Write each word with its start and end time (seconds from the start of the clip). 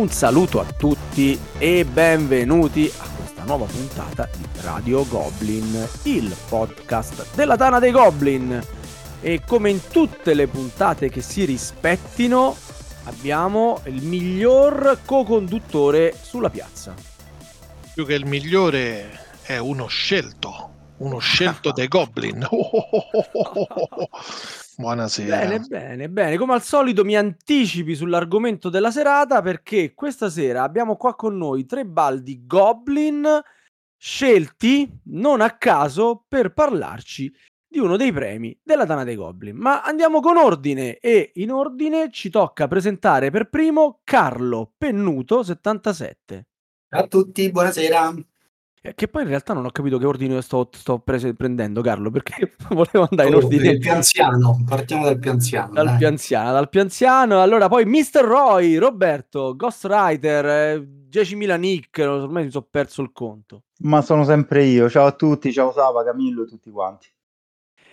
Un 0.00 0.08
saluto 0.08 0.60
a 0.60 0.64
tutti 0.64 1.38
e 1.58 1.84
benvenuti 1.84 2.90
a 3.00 3.06
questa 3.14 3.42
nuova 3.44 3.66
puntata 3.66 4.26
di 4.34 4.46
Radio 4.62 5.06
Goblin, 5.06 5.86
il 6.04 6.34
podcast 6.48 7.34
della 7.34 7.54
Tana 7.54 7.78
dei 7.78 7.90
Goblin. 7.90 8.58
E 9.20 9.42
come 9.46 9.68
in 9.68 9.80
tutte 9.90 10.32
le 10.32 10.46
puntate 10.46 11.10
che 11.10 11.20
si 11.20 11.44
rispettino, 11.44 12.56
abbiamo 13.04 13.82
il 13.84 14.02
miglior 14.02 15.00
co-conduttore 15.04 16.16
sulla 16.18 16.48
piazza. 16.48 16.94
Più 17.92 18.06
che 18.06 18.14
il 18.14 18.24
migliore 18.24 19.36
è 19.42 19.58
uno 19.58 19.86
scelto, 19.86 20.94
uno 20.96 21.18
scelto 21.18 21.72
dei 21.76 21.88
Goblin. 21.88 22.48
Buonasera. 24.80 25.36
Bene, 25.36 25.58
bene, 25.60 26.08
bene. 26.08 26.38
Come 26.38 26.54
al 26.54 26.62
solito 26.62 27.04
mi 27.04 27.14
anticipi 27.14 27.94
sull'argomento 27.94 28.70
della 28.70 28.90
serata 28.90 29.42
perché 29.42 29.92
questa 29.92 30.30
sera 30.30 30.62
abbiamo 30.62 30.96
qua 30.96 31.14
con 31.14 31.36
noi 31.36 31.66
tre 31.66 31.84
baldi 31.84 32.46
Goblin 32.46 33.26
scelti 33.98 35.00
non 35.04 35.42
a 35.42 35.50
caso 35.58 36.24
per 36.26 36.54
parlarci 36.54 37.30
di 37.68 37.78
uno 37.78 37.98
dei 37.98 38.10
premi 38.10 38.58
della 38.62 38.86
Dana 38.86 39.04
dei 39.04 39.16
Goblin. 39.16 39.54
Ma 39.54 39.82
andiamo 39.82 40.20
con 40.20 40.38
ordine 40.38 40.96
e 40.98 41.32
in 41.34 41.52
ordine 41.52 42.10
ci 42.10 42.30
tocca 42.30 42.66
presentare 42.66 43.30
per 43.30 43.50
primo 43.50 44.00
Carlo 44.02 44.72
Pennuto 44.78 45.42
77. 45.42 46.46
Ciao 46.88 47.04
a 47.04 47.06
tutti, 47.06 47.50
buonasera. 47.50 48.14
Eh, 48.82 48.94
che 48.94 49.08
poi 49.08 49.22
in 49.22 49.28
realtà 49.28 49.52
non 49.52 49.66
ho 49.66 49.70
capito 49.70 49.98
che 49.98 50.06
ordine 50.06 50.40
sto, 50.40 50.66
sto 50.72 51.00
prese- 51.00 51.34
prendendo, 51.34 51.82
Carlo, 51.82 52.10
perché 52.10 52.54
volevo 52.70 53.06
andare 53.10 53.28
in 53.28 53.34
Oh, 53.34 53.38
ordine. 53.38 53.68
il 53.72 53.78
più 53.78 53.92
anziano, 53.92 54.62
partiamo 54.66 55.04
dal 55.04 55.18
più 55.18 55.30
anziano. 55.30 55.74
Dal 55.74 55.84
dai. 55.84 55.96
più 55.98 56.06
anziano, 56.06 56.52
dal 56.52 56.68
più 56.70 56.80
anziano. 56.80 57.42
Allora, 57.42 57.68
poi 57.68 57.84
Mr. 57.84 58.22
Roy, 58.22 58.76
Roberto, 58.76 59.54
Ghostwriter, 59.54 60.46
eh, 60.46 60.88
10.000 61.10 61.56
nick, 61.58 61.98
ormai 61.98 62.44
mi 62.44 62.50
sono 62.50 62.66
perso 62.70 63.02
il 63.02 63.12
conto. 63.12 63.64
Ma 63.80 64.00
sono 64.00 64.24
sempre 64.24 64.64
io. 64.64 64.88
Ciao 64.88 65.04
a 65.06 65.12
tutti, 65.12 65.52
ciao 65.52 65.72
Sava, 65.72 66.02
Camillo 66.02 66.44
e 66.44 66.46
tutti 66.46 66.70
quanti. 66.70 67.08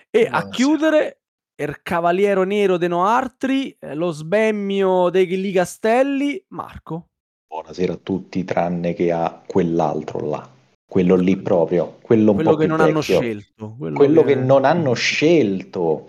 E 0.10 0.20
a 0.22 0.30
Buonasera. 0.30 0.50
chiudere, 0.50 1.22
il 1.56 1.80
cavaliero 1.82 2.44
nero 2.44 2.78
de 2.78 2.88
Noartri, 2.88 3.76
eh, 3.78 3.94
lo 3.94 4.12
sbemmio 4.12 5.10
dei 5.10 5.26
Ghilli 5.26 5.52
Castelli, 5.52 6.42
Marco. 6.50 7.10
Buonasera 7.46 7.92
a 7.94 7.98
tutti, 8.02 8.46
tranne 8.46 8.94
che 8.94 9.12
a 9.12 9.42
quell'altro 9.46 10.26
là, 10.30 10.48
quello 10.88 11.16
lì 11.16 11.36
proprio, 11.38 11.98
quello 12.02 12.32
un 12.32 12.36
Quello 12.38 12.52
po' 12.52 12.56
che 12.58 12.66
più 12.66 12.76
non 12.76 12.82
hanno 12.86 13.00
vecchio. 13.00 13.20
scelto. 13.20 13.76
Quello, 13.78 13.96
Quello 13.98 14.24
che 14.24 14.36
non 14.36 14.64
hanno 14.66 14.94
scelto. 14.94 16.08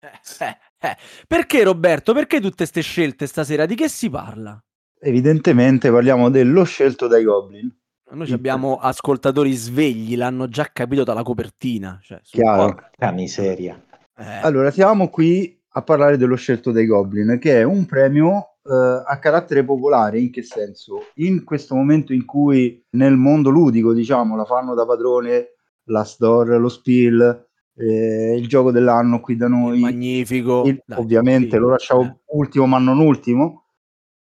Eh, 0.00 0.44
eh, 0.44 0.56
eh. 0.88 0.96
Perché 1.26 1.62
Roberto? 1.64 2.12
Perché 2.12 2.40
tutte 2.40 2.56
queste 2.56 2.82
scelte 2.82 3.26
stasera? 3.26 3.66
Di 3.66 3.74
che 3.74 3.88
si 3.88 4.08
parla? 4.10 4.62
Evidentemente 5.00 5.90
parliamo 5.90 6.28
dello 6.30 6.64
scelto 6.64 7.06
dai 7.06 7.24
Goblin. 7.24 7.74
Noi 8.12 8.32
abbiamo 8.32 8.76
ascoltatori 8.78 9.52
svegli, 9.54 10.16
l'hanno 10.16 10.48
già 10.48 10.68
capito 10.72 11.04
dalla 11.04 11.22
copertina. 11.22 11.98
Cioè. 12.02 12.20
Porca 12.32 13.12
miseria. 13.12 13.82
eh. 14.18 14.40
Allora, 14.42 14.70
siamo 14.70 15.08
qui 15.08 15.58
a 15.74 15.82
parlare 15.82 16.16
dello 16.16 16.34
scelto 16.34 16.72
dai 16.72 16.86
Goblin, 16.86 17.38
che 17.38 17.60
è 17.60 17.62
un 17.62 17.86
premio 17.86 18.49
eh, 18.64 19.02
a 19.06 19.18
carattere 19.18 19.64
popolare. 19.64 20.20
In 20.20 20.30
che 20.30 20.42
senso? 20.42 21.06
In 21.14 21.44
questo 21.44 21.74
momento 21.74 22.12
in 22.12 22.24
cui 22.24 22.82
nel 22.90 23.16
mondo 23.16 23.50
ludico, 23.50 23.92
diciamo, 23.92 24.36
la 24.36 24.44
fanno 24.44 24.74
da 24.74 24.84
padrone 24.86 25.54
la 25.84 26.04
Store, 26.04 26.56
lo 26.58 26.68
Spiel, 26.68 27.48
eh, 27.76 28.36
il 28.36 28.46
gioco 28.46 28.70
dell'anno 28.70 29.20
qui 29.20 29.36
da 29.36 29.48
noi. 29.48 29.76
Il 29.76 29.80
magnifico. 29.80 30.62
il- 30.66 30.82
Dai, 30.84 30.98
ovviamente 30.98 31.50
sì, 31.50 31.56
lo 31.56 31.68
lasciamo 31.70 32.02
eh. 32.02 32.16
ultimo 32.36 32.66
ma 32.66 32.78
non 32.78 32.98
ultimo 33.00 33.64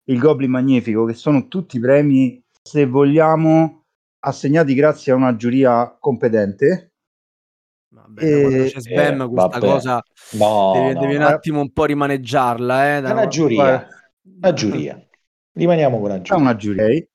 il 0.08 0.19
Goblin 0.20 0.50
Magnifico 0.50 1.04
che 1.04 1.14
sono 1.14 1.48
tutti 1.48 1.80
premi 1.80 2.41
se 2.62 2.86
vogliamo 2.86 3.86
assegnati 4.20 4.75
grazie 4.75 5.10
a 5.10 5.16
una 5.16 5.34
giuria 5.34 5.96
competente 5.98 6.92
Vabbè, 7.88 8.30
da 8.30 8.41
quando 8.48 8.64
c'è 8.64 8.80
Sbam, 8.80 9.20
eh, 9.22 9.28
questa 9.28 9.48
vabbè. 9.48 9.66
cosa 9.66 10.02
No, 10.32 10.72
devi, 10.75 10.94
no, 10.94 11.00
devi 11.00 11.14
un 11.16 11.20
no. 11.22 11.26
attimo 11.28 11.60
un 11.60 11.72
po' 11.72 11.84
rimaneggiarla. 11.86 12.96
Eh, 12.96 13.00
da- 13.00 13.08
È 13.08 13.12
una 13.12 13.26
giuria, 13.26 13.88
Una 14.38 14.53
giuria. 14.53 15.00
Rimaniamo 15.53 16.00
con 16.00 16.10
è 16.10 16.20
giuria. 16.20 16.42
una 16.42 16.56
giuria 16.56 17.06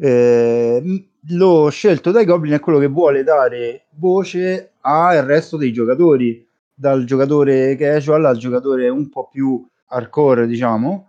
eh, 0.00 1.10
lo 1.30 1.68
scelto 1.70 2.10
dai 2.10 2.24
Goblin 2.24 2.54
è 2.54 2.60
quello 2.60 2.78
che 2.78 2.86
vuole 2.86 3.24
dare 3.24 3.86
voce 3.94 4.74
al 4.80 5.24
resto 5.24 5.56
dei 5.56 5.72
giocatori 5.72 6.46
dal 6.72 7.04
giocatore 7.04 7.74
casual 7.74 8.26
al 8.26 8.36
giocatore 8.36 8.88
un 8.88 9.08
po' 9.08 9.28
più 9.28 9.66
hardcore 9.86 10.46
diciamo 10.46 11.08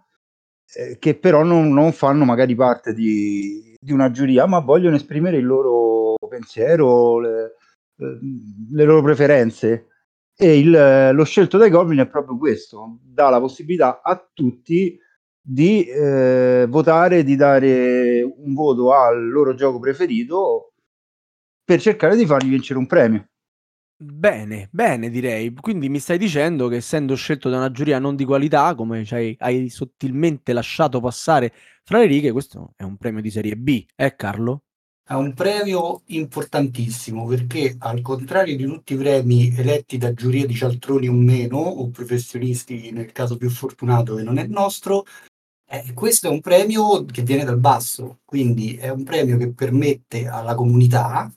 eh, 0.73 0.97
che 0.99 1.15
però 1.15 1.43
non, 1.43 1.73
non 1.73 1.91
fanno 1.91 2.25
magari 2.25 2.55
parte 2.55 2.93
di, 2.93 3.75
di 3.79 3.91
una 3.91 4.11
giuria, 4.11 4.45
ma 4.45 4.59
vogliono 4.59 4.95
esprimere 4.95 5.37
il 5.37 5.45
loro 5.45 6.15
pensiero, 6.27 7.19
le, 7.19 7.55
eh, 7.97 8.19
le 8.71 8.83
loro 8.83 9.01
preferenze. 9.01 9.87
E 10.35 10.59
il, 10.59 11.11
lo 11.13 11.23
scelto 11.25 11.57
dai 11.57 11.69
Goblin 11.69 11.99
è 11.99 12.07
proprio 12.07 12.37
questo: 12.37 12.99
dà 13.01 13.29
la 13.29 13.39
possibilità 13.39 14.01
a 14.03 14.29
tutti 14.33 14.97
di 15.41 15.85
eh, 15.85 16.65
votare, 16.69 17.23
di 17.23 17.35
dare 17.35 18.21
un 18.21 18.53
voto 18.53 18.93
al 18.93 19.29
loro 19.29 19.53
gioco 19.55 19.79
preferito 19.79 20.73
per 21.63 21.79
cercare 21.79 22.15
di 22.15 22.25
fargli 22.25 22.49
vincere 22.49 22.79
un 22.79 22.87
premio. 22.87 23.27
Bene, 24.01 24.69
bene 24.71 25.09
direi. 25.09 25.53
Quindi 25.53 25.89
mi 25.89 25.99
stai 25.99 26.17
dicendo 26.17 26.69
che 26.69 26.77
essendo 26.77 27.15
scelto 27.15 27.49
da 27.49 27.57
una 27.57 27.69
giuria 27.71 27.99
non 27.99 28.15
di 28.15 28.23
qualità, 28.23 28.73
come 28.73 29.03
ci 29.03 29.13
hai, 29.13 29.35
hai 29.39 29.67
sottilmente 29.67 30.53
lasciato 30.53 31.01
passare 31.01 31.53
fra 31.83 31.99
le 31.99 32.05
righe, 32.05 32.31
questo 32.31 32.73
è 32.77 32.83
un 32.83 32.95
premio 32.95 33.21
di 33.21 33.29
serie 33.29 33.57
B, 33.57 33.85
eh 33.95 34.15
Carlo? 34.15 34.63
È 35.03 35.13
un 35.13 35.33
premio 35.33 36.03
importantissimo 36.05 37.25
perché 37.25 37.75
al 37.79 38.01
contrario 38.01 38.55
di 38.55 38.63
tutti 38.63 38.93
i 38.93 38.95
premi 38.95 39.53
eletti 39.57 39.97
da 39.97 40.13
giurie 40.13 40.45
di 40.45 40.53
cialtroni 40.53 41.09
o 41.09 41.13
meno, 41.13 41.57
o 41.57 41.89
professionisti 41.89 42.91
nel 42.91 43.11
caso 43.11 43.35
più 43.35 43.49
fortunato 43.49 44.15
che 44.15 44.23
non 44.23 44.37
è 44.37 44.43
il 44.43 44.51
nostro, 44.51 45.03
eh, 45.71 45.93
questo 45.93 46.27
è 46.27 46.31
un 46.31 46.41
premio 46.41 47.05
che 47.05 47.21
viene 47.21 47.43
dal 47.43 47.59
basso, 47.59 48.19
quindi 48.25 48.75
è 48.75 48.89
un 48.89 49.03
premio 49.03 49.37
che 49.37 49.53
permette 49.53 50.27
alla 50.27 50.55
comunità, 50.55 51.31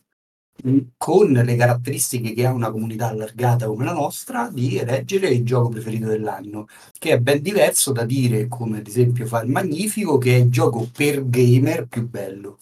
mh, 0.64 0.78
con 0.96 1.32
le 1.32 1.56
caratteristiche 1.56 2.32
che 2.32 2.46
ha 2.46 2.52
una 2.52 2.70
comunità 2.70 3.08
allargata 3.08 3.66
come 3.66 3.84
la 3.84 3.92
nostra, 3.92 4.48
di 4.50 4.78
eleggere 4.78 5.28
il 5.28 5.44
gioco 5.44 5.68
preferito 5.68 6.06
dell'anno, 6.06 6.66
che 6.98 7.12
è 7.12 7.18
ben 7.20 7.42
diverso 7.42 7.92
da 7.92 8.04
dire, 8.04 8.48
come 8.48 8.78
ad 8.78 8.86
esempio 8.86 9.26
fa 9.26 9.42
il 9.42 9.50
Magnifico, 9.50 10.16
che 10.16 10.34
è 10.36 10.38
il 10.38 10.50
gioco 10.50 10.88
per 10.90 11.28
gamer 11.28 11.86
più 11.86 12.08
bello. 12.08 12.58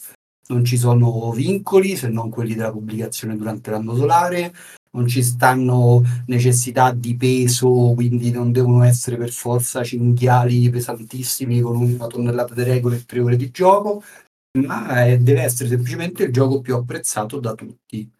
Non 0.48 0.64
ci 0.64 0.76
sono 0.76 1.30
vincoli 1.30 1.94
se 1.96 2.08
non 2.08 2.30
quelli 2.30 2.54
della 2.56 2.72
pubblicazione 2.72 3.36
durante 3.36 3.70
l'anno 3.70 3.94
solare, 3.94 4.52
non 4.92 5.06
ci 5.06 5.22
stanno 5.22 6.02
necessità 6.26 6.92
di 6.92 7.16
peso, 7.16 7.92
quindi 7.94 8.30
non 8.30 8.50
devono 8.52 8.82
essere 8.82 9.16
per 9.16 9.30
forza 9.30 9.84
cinghiali 9.84 10.68
pesantissimi 10.70 11.60
con 11.60 11.76
una 11.76 12.06
tonnellata 12.06 12.54
di 12.54 12.62
regole 12.64 12.96
e 12.96 13.04
tre 13.04 13.20
ore 13.20 13.36
di 13.36 13.50
gioco, 13.50 14.02
ma 14.58 15.06
eh, 15.06 15.18
deve 15.18 15.42
essere 15.42 15.68
semplicemente 15.68 16.24
il 16.24 16.32
gioco 16.32 16.60
più 16.60 16.74
apprezzato 16.74 17.38
da 17.38 17.54
tutti. 17.54 18.10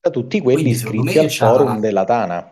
Da 0.00 0.10
tutti 0.10 0.40
quelli 0.40 0.62
Quindi, 0.62 0.78
iscritti 0.78 1.18
al 1.18 1.26
c'ha- 1.28 1.46
forum 1.54 1.80
della 1.80 2.04
Tana. 2.04 2.50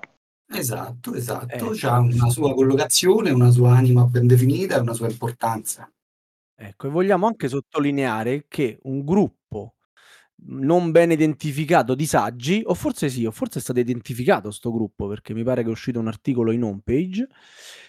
Esatto, 0.51 1.15
esatto, 1.15 1.73
Eh. 1.73 1.87
ha 1.87 1.99
una 1.99 2.29
sua 2.31 2.55
collocazione, 2.55 3.31
una 3.31 3.51
sua 3.51 3.73
anima 3.77 4.05
ben 4.05 4.27
definita 4.27 4.77
e 4.77 4.81
una 4.81 4.95
sua 4.95 5.09
importanza. 5.09 5.91
Ecco, 6.61 6.87
e 6.87 6.91
vogliamo 6.91 7.27
anche 7.27 7.49
sottolineare 7.49 8.45
che 8.49 8.79
un 8.83 9.05
gruppo 9.05 9.75
non 10.47 10.91
ben 10.91 11.11
identificato 11.11 11.95
di 11.95 12.07
saggi, 12.07 12.63
o 12.65 12.75
forse 12.75 13.09
sì, 13.09 13.27
o 13.27 13.31
forse 13.31 13.59
è 13.59 13.63
stato 13.63 13.81
identificato 13.81 14.51
sto 14.51 14.73
gruppo, 14.73 15.09
perché 15.09 15.35
mi 15.35 15.43
pare 15.43 15.63
che 15.63 15.69
è 15.69 15.73
uscito 15.73 15.99
un 15.99 16.09
articolo 16.09 16.53
in 16.53 16.63
homepage, 16.63 17.27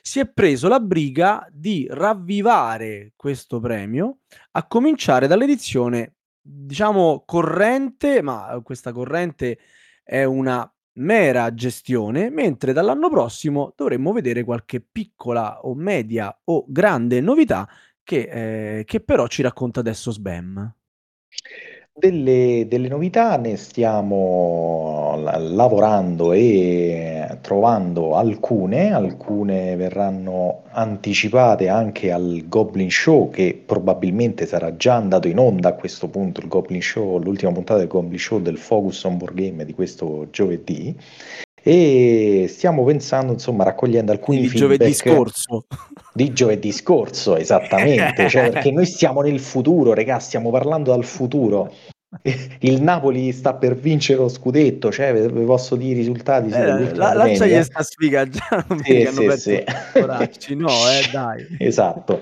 si 0.02 0.20
è 0.20 0.28
preso 0.28 0.68
la 0.68 0.80
briga 0.80 1.48
di 1.52 1.88
ravvivare 1.90 3.14
questo 3.16 3.60
premio, 3.60 4.20
a 4.52 4.68
cominciare 4.68 5.28
dall'edizione, 5.28 6.16
diciamo, 6.42 7.24
corrente, 7.26 8.22
ma 8.22 8.60
questa 8.64 8.92
corrente 8.92 9.60
è 10.04 10.24
una 10.24 10.72
mera 10.94 11.54
gestione, 11.54 12.30
mentre 12.30 12.74
dall'anno 12.74 13.10
prossimo 13.10 13.74
dovremmo 13.76 14.12
vedere 14.12 14.44
qualche 14.44 14.82
piccola 14.82 15.62
o 15.62 15.76
media 15.76 16.36
o 16.46 16.66
grande 16.68 17.22
novità 17.22 17.70
che, 18.04 18.80
eh, 18.80 18.84
che 18.86 19.00
però 19.00 19.28
ci 19.28 19.42
racconta 19.42 19.80
adesso 19.80 20.12
Sbam. 20.12 20.74
Delle, 22.00 22.66
delle 22.70 22.88
novità 22.88 23.36
ne 23.36 23.58
stiamo 23.58 25.20
la- 25.22 25.38
lavorando 25.38 26.32
e 26.32 27.38
trovando 27.42 28.16
alcune, 28.16 28.94
alcune 28.94 29.76
verranno 29.76 30.64
anticipate 30.72 31.68
anche 31.68 32.12
al 32.12 32.46
Goblin 32.48 32.90
Show 32.90 33.30
che 33.30 33.62
probabilmente 33.66 34.46
sarà 34.46 34.78
già 34.78 34.96
andato 34.96 35.28
in 35.28 35.40
onda 35.40 35.70
a 35.70 35.74
questo 35.74 36.08
punto, 36.08 36.40
il 36.40 36.48
Goblin 36.48 36.82
Show, 36.82 37.20
l'ultima 37.20 37.52
puntata 37.52 37.80
del 37.80 37.90
Goblin 37.90 38.18
Show 38.18 38.40
del 38.40 38.58
Focus 38.58 39.04
on 39.04 39.18
Board 39.18 39.34
Game 39.34 39.66
di 39.66 39.74
questo 39.74 40.28
giovedì 40.32 40.96
e 41.72 42.48
stiamo 42.48 42.84
pensando, 42.84 43.32
insomma, 43.34 43.64
raccogliendo 43.64 44.12
alcuni 44.12 44.42
Di 44.42 44.48
giovedì 44.48 44.92
scorso. 44.92 45.66
di 46.12 46.34
giovedì 46.34 46.72
scorso, 46.72 47.38
esattamente, 47.38 48.28
cioè 48.28 48.50
perché 48.50 48.72
noi 48.72 48.88
stiamo 48.88 49.22
nel 49.22 49.40
futuro, 49.40 49.94
regà, 49.94 50.18
stiamo 50.18 50.50
parlando 50.50 50.90
dal 50.90 51.06
futuro. 51.06 51.72
Il 52.62 52.82
Napoli 52.82 53.32
sta 53.32 53.54
per 53.54 53.76
vincere 53.76 54.18
lo 54.18 54.30
scudetto, 54.30 54.92
cioè 54.92 55.14
vi 55.14 55.44
posso 55.46 55.76
dire 55.76 55.92
i 55.92 55.94
risultati 55.94 56.50
Eh, 56.50 56.96
la, 56.96 57.14
lanciagli 57.14 57.50
domenica. 57.50 57.62
sta 57.64 57.84
sfiga 57.84 58.28
già, 58.28 58.66
non 58.68 58.82
Sì, 58.84 59.08
sì, 59.12 59.32
sì. 59.38 59.64
Poracci, 59.94 60.56
no, 60.56 60.70
eh, 60.70 61.08
dai. 61.12 61.46
Esatto. 61.60 62.20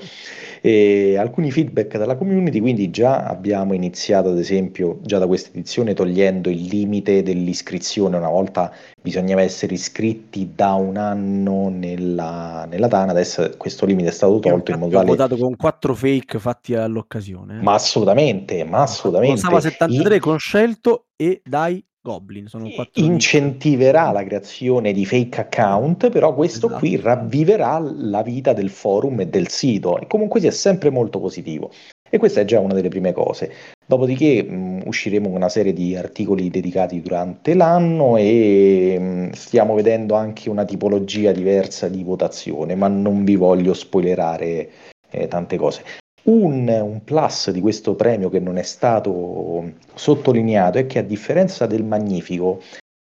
E 0.61 1.17
alcuni 1.17 1.51
feedback 1.51 1.97
dalla 1.97 2.15
community, 2.15 2.59
quindi 2.59 2.89
già 2.89 3.25
abbiamo 3.25 3.73
iniziato, 3.73 4.29
ad 4.29 4.37
esempio, 4.37 4.99
già 5.01 5.17
da 5.17 5.27
questa 5.27 5.49
edizione 5.49 5.93
togliendo 5.93 6.49
il 6.49 6.63
limite 6.63 7.23
dell'iscrizione. 7.23 8.17
Una 8.17 8.29
volta 8.29 8.71
bisognava 9.01 9.41
essere 9.41 9.73
iscritti 9.73 10.51
da 10.53 10.73
un 10.73 10.97
anno 10.97 11.69
nella, 11.69 12.65
nella 12.69 12.87
Tana, 12.87 13.11
adesso 13.11 13.49
questo 13.57 13.85
limite 13.85 14.09
è 14.09 14.11
stato 14.11 14.39
tolto 14.39 14.71
in 14.71 14.79
modo 14.79 14.95
ho 14.95 14.99
tale... 14.99 15.09
votato 15.11 15.37
con 15.37 15.55
quattro 15.55 15.93
fake 15.93 16.39
fatti 16.39 16.75
all'occasione. 16.75 17.59
eh. 17.59 17.61
Ma 17.61 17.73
assolutamente, 17.73 18.63
ma 18.63 18.81
assolutamente. 18.81 19.41
Costava 19.41 19.61
73 19.61 20.15
I- 20.15 20.19
con 20.19 20.37
Scelto 20.37 21.07
e 21.15 21.41
dai 21.43 21.83
Goblin, 22.07 22.47
sono 22.47 22.69
quattro 22.69 23.03
incentiverà 23.03 24.11
la 24.11 24.23
creazione 24.23 24.93
di 24.93 25.05
fake 25.05 25.41
account, 25.41 26.09
però 26.09 26.33
questo 26.33 26.67
Esatto. 26.67 26.79
qui 26.79 26.95
ravviverà 26.95 27.79
la 27.79 28.21
vita 28.21 28.53
del 28.53 28.69
forum 28.69 29.19
e 29.19 29.27
del 29.27 29.49
sito 29.49 29.99
e 29.99 30.07
comunque 30.07 30.39
sia 30.39 30.51
sempre 30.51 30.89
molto 30.89 31.19
positivo. 31.19 31.69
E 32.09 32.17
questa 32.17 32.39
è 32.39 32.45
già 32.45 32.61
una 32.61 32.73
delle 32.73 32.87
prime 32.87 33.11
cose. 33.11 33.51
Dopodiché 33.85 34.41
mh, 34.41 34.83
usciremo 34.85 35.27
con 35.27 35.35
una 35.35 35.49
serie 35.49 35.73
di 35.73 35.97
articoli 35.97 36.49
dedicati 36.49 37.01
durante 37.01 37.53
l'anno 37.53 38.15
e 38.15 38.97
mh, 38.97 39.31
stiamo 39.31 39.75
vedendo 39.75 40.15
anche 40.15 40.49
una 40.49 40.63
tipologia 40.63 41.33
diversa 41.33 41.89
di 41.89 42.03
votazione, 42.03 42.75
ma 42.75 42.87
non 42.87 43.25
vi 43.25 43.35
voglio 43.35 43.73
spoilerare 43.73 44.69
eh, 45.09 45.27
tante 45.27 45.57
cose. 45.57 45.83
Un, 46.29 46.67
un 46.67 47.03
plus 47.05 47.51
di 47.51 47.61
questo 47.61 47.95
premio 47.95 48.29
che 48.29 48.39
non 48.39 48.57
è 48.57 48.63
stato 48.63 49.71
sottolineato 49.95 50.77
è 50.77 50.85
che 50.85 50.99
a 50.99 51.03
differenza 51.03 51.65
del 51.67 51.85
Magnifico, 51.85 52.61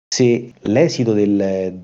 se 0.07 0.51
l'esito 0.62 1.13
del, 1.13 1.80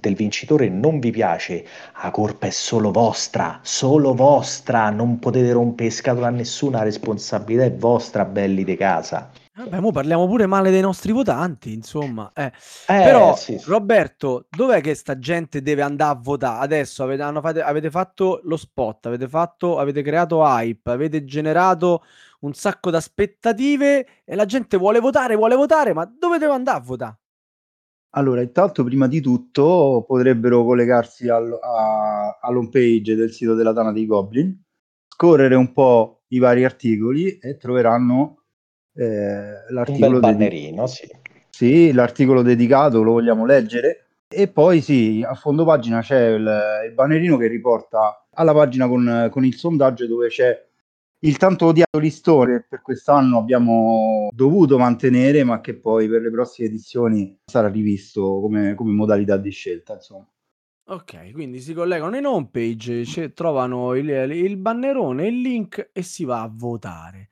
del 0.00 0.14
vincitore 0.14 0.68
non 0.68 1.00
vi 1.00 1.10
piace, 1.10 1.66
la 2.00 2.12
colpa 2.12 2.46
è 2.46 2.50
solo 2.50 2.92
vostra, 2.92 3.58
solo 3.62 4.14
vostra, 4.14 4.90
non 4.90 5.18
potete 5.18 5.50
rompere 5.50 5.90
scatola 5.90 6.28
a 6.28 6.30
nessuna, 6.30 6.78
la 6.78 6.84
responsabilità 6.84 7.64
è 7.64 7.72
vostra, 7.72 8.24
belli 8.24 8.62
di 8.62 8.76
casa. 8.76 9.30
Vabbè, 9.56 9.80
mo 9.80 9.90
parliamo 9.90 10.26
pure 10.26 10.46
male 10.46 10.70
dei 10.70 10.82
nostri 10.82 11.12
votanti, 11.12 11.72
insomma. 11.72 12.30
eh. 12.34 12.52
Eh, 12.88 12.92
Però, 13.00 13.34
sì, 13.34 13.58
sì. 13.58 13.64
Roberto, 13.70 14.46
dov'è 14.50 14.82
che 14.82 14.94
sta 14.94 15.18
gente 15.18 15.62
deve 15.62 15.80
andare 15.82 16.12
a 16.12 16.20
votare? 16.20 16.62
Adesso 16.64 17.02
avete, 17.02 17.22
hanno 17.22 17.40
fate- 17.40 17.62
avete 17.62 17.90
fatto 17.90 18.40
lo 18.44 18.56
spot, 18.58 19.06
avete, 19.06 19.28
fatto, 19.28 19.78
avete 19.78 20.02
creato 20.02 20.42
hype, 20.44 20.90
avete 20.90 21.24
generato 21.24 22.02
un 22.40 22.52
sacco 22.52 22.90
di 22.90 22.96
aspettative 22.96 24.06
e 24.24 24.34
la 24.34 24.44
gente 24.44 24.76
vuole 24.76 25.00
votare, 25.00 25.36
vuole 25.36 25.54
votare, 25.56 25.94
ma 25.94 26.04
dove 26.04 26.36
deve 26.38 26.52
andare 26.52 26.76
a 26.78 26.80
votare? 26.80 27.18
Allora, 28.16 28.40
intanto, 28.40 28.82
prima 28.82 29.06
di 29.06 29.20
tutto, 29.20 30.04
potrebbero 30.06 30.64
collegarsi 30.64 31.28
al, 31.28 31.52
a- 31.60 32.38
all'home 32.40 32.70
page 32.70 33.14
del 33.14 33.30
sito 33.32 33.54
della 33.54 33.74
Tana 33.74 33.92
dei 33.92 34.06
Goblin, 34.06 34.58
scorrere 35.06 35.54
un 35.54 35.72
po' 35.72 36.22
i 36.28 36.38
vari 36.38 36.64
articoli 36.64 37.36
e 37.38 37.56
troveranno 37.58 38.44
eh, 38.96 39.64
Un 39.68 39.74
l'articolo 39.74 40.20
bel 40.20 40.30
dedi- 40.32 40.36
bannerino, 40.36 40.86
sì. 40.86 41.08
Sì, 41.48 41.92
l'articolo 41.92 42.42
dedicato 42.42 43.02
lo 43.02 43.12
vogliamo 43.12 43.46
leggere. 43.46 44.08
E 44.28 44.48
poi 44.48 44.80
sì, 44.80 45.24
a 45.26 45.34
fondo 45.34 45.64
pagina 45.64 46.00
c'è 46.00 46.30
il, 46.30 46.84
il 46.86 46.92
bannerino 46.92 47.36
che 47.36 47.46
riporta 47.46 48.26
alla 48.34 48.52
pagina 48.52 48.88
con, 48.88 49.28
con 49.30 49.44
il 49.44 49.54
sondaggio 49.54 50.06
dove 50.06 50.28
c'è 50.28 50.64
il 51.20 51.36
tanto 51.38 51.66
odiato 51.66 51.98
listone 51.98 52.58
che 52.58 52.66
per 52.68 52.82
quest'anno 52.82 53.38
abbiamo 53.38 54.28
dovuto 54.34 54.78
mantenere, 54.78 55.44
ma 55.44 55.60
che 55.60 55.74
poi 55.74 56.08
per 56.08 56.22
le 56.22 56.30
prossime 56.30 56.68
edizioni 56.68 57.38
sarà 57.44 57.68
rivisto 57.68 58.40
come, 58.40 58.74
come 58.74 58.92
modalità 58.92 59.36
di 59.36 59.50
scelta. 59.50 59.94
Insomma. 59.94 60.28
Ok, 60.88 61.32
quindi 61.32 61.60
si 61.60 61.72
collegano 61.72 62.16
in 62.16 62.26
home 62.26 62.48
page, 62.50 63.32
trovano 63.32 63.94
il, 63.94 64.08
il 64.08 64.56
bannerone, 64.56 65.26
il 65.26 65.40
link 65.40 65.90
e 65.92 66.02
si 66.02 66.24
va 66.24 66.42
a 66.42 66.52
votare. 66.52 67.30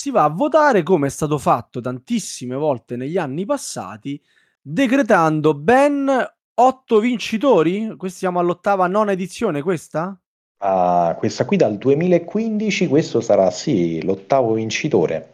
Si 0.00 0.10
va 0.10 0.24
a 0.24 0.30
votare 0.30 0.82
come 0.82 1.08
è 1.08 1.10
stato 1.10 1.36
fatto 1.36 1.82
tantissime 1.82 2.56
volte 2.56 2.96
negli 2.96 3.18
anni 3.18 3.44
passati, 3.44 4.18
decretando 4.58 5.52
ben 5.52 6.10
otto 6.54 7.00
vincitori. 7.00 7.94
Questi 7.98 8.20
siamo 8.20 8.38
all'ottava 8.38 8.86
nona 8.86 9.12
edizione, 9.12 9.60
questa? 9.60 10.18
Ah, 10.62 11.14
questa 11.18 11.44
qui 11.44 11.58
dal 11.58 11.76
2015, 11.76 12.88
questo 12.88 13.20
sarà 13.20 13.50
sì 13.50 14.02
l'ottavo 14.02 14.54
vincitore. 14.54 15.32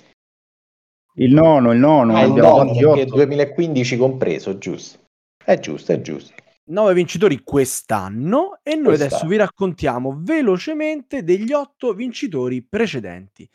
Il 1.15 1.33
nono, 1.33 1.71
il 1.71 1.79
nono, 1.79 2.17
Ah, 2.17 2.23
il 2.23 2.33
nono, 2.33 2.67
fatti 2.67 2.81
perché 2.81 3.03
otto. 3.03 3.15
2015 3.15 3.97
compreso, 3.97 4.59
giusto. 4.59 4.99
È 5.45 5.61
giusto, 5.61 5.93
è 5.93 6.01
giusto. 6.01 6.35
Nove 6.71 6.93
vincitori 6.93 7.41
quest'anno 7.45 8.59
e 8.65 8.75
noi 8.75 8.95
adesso 8.95 9.11
Quest'anno. 9.11 9.31
vi 9.31 9.37
raccontiamo 9.37 10.19
velocemente 10.25 11.23
degli 11.23 11.53
otto 11.53 11.93
vincitori 11.93 12.65
precedenti. 12.65 13.49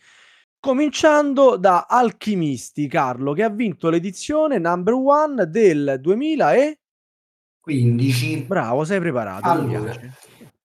Cominciando 0.62 1.58
da 1.58 1.88
Alchimisti, 1.90 2.88
Carlo, 2.88 3.34
che 3.34 3.42
ha 3.42 3.50
vinto 3.50 3.90
l'edizione 3.90 4.60
number 4.60 4.94
one 4.94 5.50
del 5.50 5.98
2000 6.00 6.54
e... 6.54 6.80
15. 7.60 8.44
Bravo, 8.44 8.84
sei 8.84 9.00
preparato, 9.00 9.50
Allora. 9.50 10.00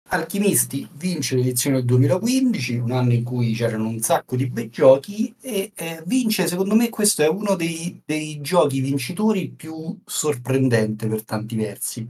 Alchimisti 0.10 0.88
vince 0.94 1.36
l'edizione 1.36 1.78
del 1.78 1.86
2015, 1.86 2.76
un 2.76 2.92
anno 2.92 3.14
in 3.14 3.24
cui 3.24 3.52
c'erano 3.54 3.88
un 3.88 4.00
sacco 4.00 4.36
di 4.36 4.48
bei 4.48 4.70
giochi 4.70 5.34
e 5.42 5.72
eh, 5.74 6.04
vince, 6.06 6.46
secondo 6.46 6.76
me 6.76 6.90
questo 6.90 7.24
è 7.24 7.28
uno 7.28 7.56
dei, 7.56 8.00
dei 8.06 8.42
giochi 8.42 8.82
vincitori 8.82 9.50
più 9.50 10.00
sorprendente 10.06 11.08
per 11.08 11.24
tanti 11.24 11.56
versi. 11.56 12.08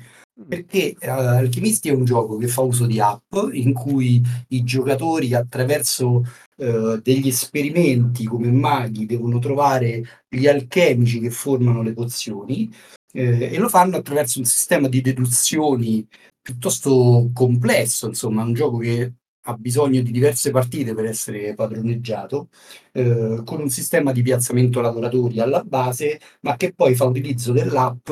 Perché 0.48 0.96
eh, 1.00 1.10
Alchimisti 1.10 1.89
è 1.89 1.93
un 1.93 2.05
gioco 2.05 2.38
che 2.38 2.48
fa 2.48 2.62
uso 2.62 2.86
di 2.86 3.00
app 3.00 3.34
in 3.51 3.74
cui 3.74 4.22
i 4.50 4.63
giocatori 4.63 5.34
attraverso 5.34 6.24
eh, 6.58 7.00
degli 7.01 7.27
esperimenti 7.27 8.25
come 8.25 8.51
maghi 8.51 9.05
devono 9.05 9.39
trovare 9.39 10.03
gli 10.27 10.48
alchemici 10.48 11.19
che 11.19 11.29
formano 11.29 11.81
le 11.81 11.93
pozioni 11.93 12.72
eh, 13.12 13.53
e 13.53 13.58
lo 13.58 13.69
fanno 13.69 13.98
attraverso 13.98 14.39
un 14.39 14.46
sistema 14.46 14.88
di 14.88 15.01
deduzioni 15.01 16.08
piuttosto 16.41 17.29
complesso, 17.34 18.08
insomma, 18.08 18.43
un 18.43 18.53
gioco 18.53 18.77
che 18.77 19.13
ha 19.43 19.53
bisogno 19.55 20.01
di 20.01 20.12
diverse 20.12 20.51
partite 20.51 20.93
per 20.93 21.05
essere 21.05 21.53
padroneggiato, 21.53 22.50
eh, 22.91 23.41
con 23.46 23.62
un 23.62 23.69
sistema 23.69 24.12
di 24.12 24.22
piazzamento 24.22 24.81
lavoratori 24.81 25.39
alla 25.39 25.63
base, 25.63 26.19
ma 26.41 26.55
che 26.55 26.74
poi 26.74 26.96
fa 26.96 27.05
utilizzo 27.05 27.51
dell'app 27.51 28.10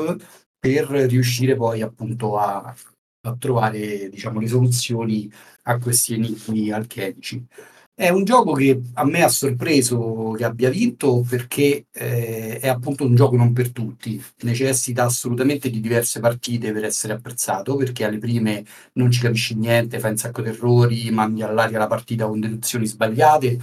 per 0.58 0.86
riuscire 0.88 1.56
poi 1.56 1.82
appunto 1.82 2.36
a, 2.38 2.74
a 3.22 3.36
trovare, 3.36 4.08
diciamo, 4.08 4.40
le 4.40 4.48
soluzioni 4.48 5.30
a 5.64 5.78
questi 5.78 6.14
enigmi 6.14 6.70
alchemici. 6.70 7.44
È 7.94 8.10
un 8.10 8.22
gioco 8.24 8.52
che 8.52 8.80
a 8.94 9.04
me 9.04 9.22
ha 9.24 9.28
sorpreso 9.28 10.32
che 10.36 10.44
abbia 10.44 10.70
vinto 10.70 11.24
perché 11.28 11.86
eh, 11.92 12.58
è 12.60 12.68
appunto 12.68 13.04
un 13.04 13.16
gioco 13.16 13.34
non 13.34 13.52
per 13.52 13.72
tutti, 13.72 14.22
necessita 14.42 15.04
assolutamente 15.04 15.68
di 15.68 15.80
diverse 15.80 16.20
partite 16.20 16.70
per 16.72 16.84
essere 16.84 17.14
apprezzato, 17.14 17.74
perché 17.74 18.04
alle 18.04 18.18
prime 18.18 18.64
non 18.94 19.10
ci 19.10 19.20
capisci 19.20 19.56
niente, 19.56 19.98
fai 19.98 20.12
un 20.12 20.16
sacco 20.16 20.42
di 20.42 20.50
errori, 20.50 21.10
mandi 21.10 21.42
all'aria 21.42 21.78
la 21.78 21.88
partita 21.88 22.28
con 22.28 22.38
deduzioni 22.38 22.86
sbagliate 22.86 23.58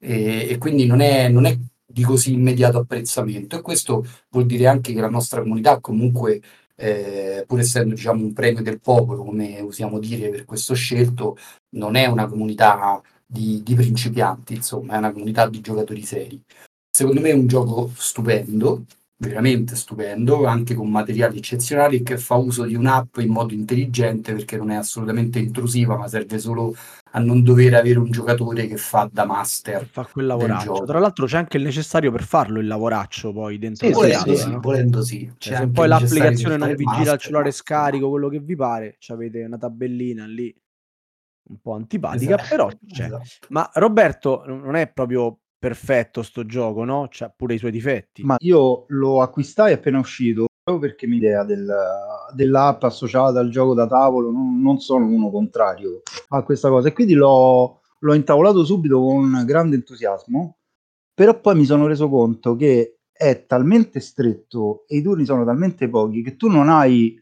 e, 0.00 0.48
e 0.50 0.58
quindi 0.58 0.84
non 0.86 1.00
è, 1.00 1.28
non 1.28 1.44
è 1.46 1.56
di 1.90 2.02
così 2.02 2.32
immediato 2.34 2.78
apprezzamento. 2.78 3.56
E 3.56 3.62
questo 3.62 4.04
vuol 4.30 4.46
dire 4.46 4.66
anche 4.66 4.92
che 4.92 5.00
la 5.00 5.08
nostra 5.08 5.40
comunità 5.40 5.80
comunque 5.80 6.40
eh, 6.76 7.44
pur 7.46 7.58
essendo 7.58 7.94
diciamo 7.94 8.22
un 8.22 8.32
premio 8.32 8.62
del 8.62 8.80
popolo 8.80 9.24
come 9.24 9.58
usiamo 9.60 9.98
dire 9.98 10.28
per 10.28 10.44
questo 10.44 10.74
scelto 10.74 11.36
non 11.70 11.96
è 11.96 12.06
una 12.06 12.28
comunità 12.28 13.02
di, 13.26 13.62
di 13.64 13.74
principianti 13.74 14.54
insomma 14.54 14.94
è 14.94 14.98
una 14.98 15.12
comunità 15.12 15.48
di 15.48 15.60
giocatori 15.60 16.02
seri. 16.02 16.42
Secondo 16.90 17.20
me 17.20 17.30
è 17.30 17.34
un 17.34 17.46
gioco 17.46 17.90
stupendo 17.94 18.84
veramente 19.20 19.74
stupendo 19.74 20.46
anche 20.46 20.74
con 20.74 20.88
materiali 20.90 21.38
eccezionali 21.38 22.02
che 22.02 22.16
fa 22.18 22.36
uso 22.36 22.64
di 22.64 22.76
un'app 22.76 23.16
in 23.18 23.30
modo 23.30 23.52
intelligente 23.52 24.32
perché 24.32 24.56
non 24.56 24.70
è 24.70 24.76
assolutamente 24.76 25.40
intrusiva 25.40 25.96
ma 25.96 26.06
serve 26.06 26.38
solo 26.38 26.72
a 27.12 27.18
non 27.18 27.42
dover 27.42 27.74
avere 27.74 27.98
un 27.98 28.10
giocatore 28.10 28.68
che 28.68 28.76
fa 28.76 29.08
da 29.10 29.24
master 29.24 29.86
Fa 29.86 30.04
quel 30.04 30.26
lavoraccio. 30.26 30.84
Tra 30.84 30.98
l'altro 31.00 31.26
c'è 31.26 31.36
anche 31.36 31.56
il 31.56 31.64
necessario 31.64 32.12
per 32.12 32.22
farlo, 32.22 32.60
il 32.60 32.66
lavoraccio 32.68 33.32
poi 33.32 33.58
dentro 33.58 33.86
Sì, 33.86 33.92
la 33.92 33.98
volendo, 33.98 34.18
scatola, 34.18 34.38
sì, 34.44 34.50
no? 34.50 34.60
volendo 34.60 35.02
sì. 35.02 35.24
Anche 35.24 35.36
sempre 35.40 35.68
poi 35.72 35.88
l'applicazione 35.88 36.56
non 36.56 36.74
vi 36.74 36.84
gira 36.84 37.12
il 37.12 37.18
cellulare 37.18 37.50
scarico, 37.50 38.08
quello 38.10 38.28
che 38.28 38.38
vi 38.40 38.54
pare, 38.56 38.98
avete 39.08 39.42
una 39.44 39.58
tabellina 39.58 40.26
lì 40.26 40.54
un 41.50 41.56
po' 41.62 41.72
antipatica, 41.74 42.34
Esatto, 42.34 42.48
però 42.48 42.68
c'è. 42.86 43.04
esatto. 43.06 43.24
Ma 43.48 43.68
Roberto 43.74 44.42
non 44.46 44.76
è 44.76 44.88
proprio 44.92 45.38
perfetto 45.58 46.22
sto 46.22 46.46
gioco, 46.46 46.84
no? 46.84 47.08
C'ha 47.10 47.32
pure 47.34 47.54
i 47.54 47.58
suoi 47.58 47.70
difetti. 47.70 48.22
Ma 48.22 48.36
io 48.40 48.84
lo 48.88 49.22
acquistai 49.22 49.72
appena 49.72 49.98
uscito 49.98 50.46
proprio 50.68 50.78
perché 50.78 51.06
mi 51.06 51.16
idea 51.16 51.44
del, 51.44 51.66
dell'app 52.34 52.82
associata 52.82 53.40
al 53.40 53.48
gioco 53.48 53.72
da 53.72 53.86
tavolo, 53.86 54.30
non, 54.30 54.60
non 54.60 54.78
sono 54.80 55.06
uno 55.06 55.30
contrario 55.30 56.02
a 56.28 56.42
questa 56.42 56.68
cosa 56.68 56.88
e 56.88 56.92
quindi 56.92 57.14
l'ho, 57.14 57.80
l'ho 57.98 58.14
intavolato 58.14 58.64
subito 58.64 59.00
con 59.00 59.44
grande 59.46 59.76
entusiasmo, 59.76 60.58
però 61.14 61.40
poi 61.40 61.56
mi 61.56 61.64
sono 61.64 61.86
reso 61.86 62.10
conto 62.10 62.54
che 62.54 62.98
è 63.10 63.46
talmente 63.46 63.98
stretto 64.00 64.84
e 64.86 64.98
i 64.98 65.02
turni 65.02 65.24
sono 65.24 65.44
talmente 65.44 65.88
pochi 65.88 66.22
che 66.22 66.36
tu 66.36 66.48
non 66.48 66.68
hai, 66.68 67.18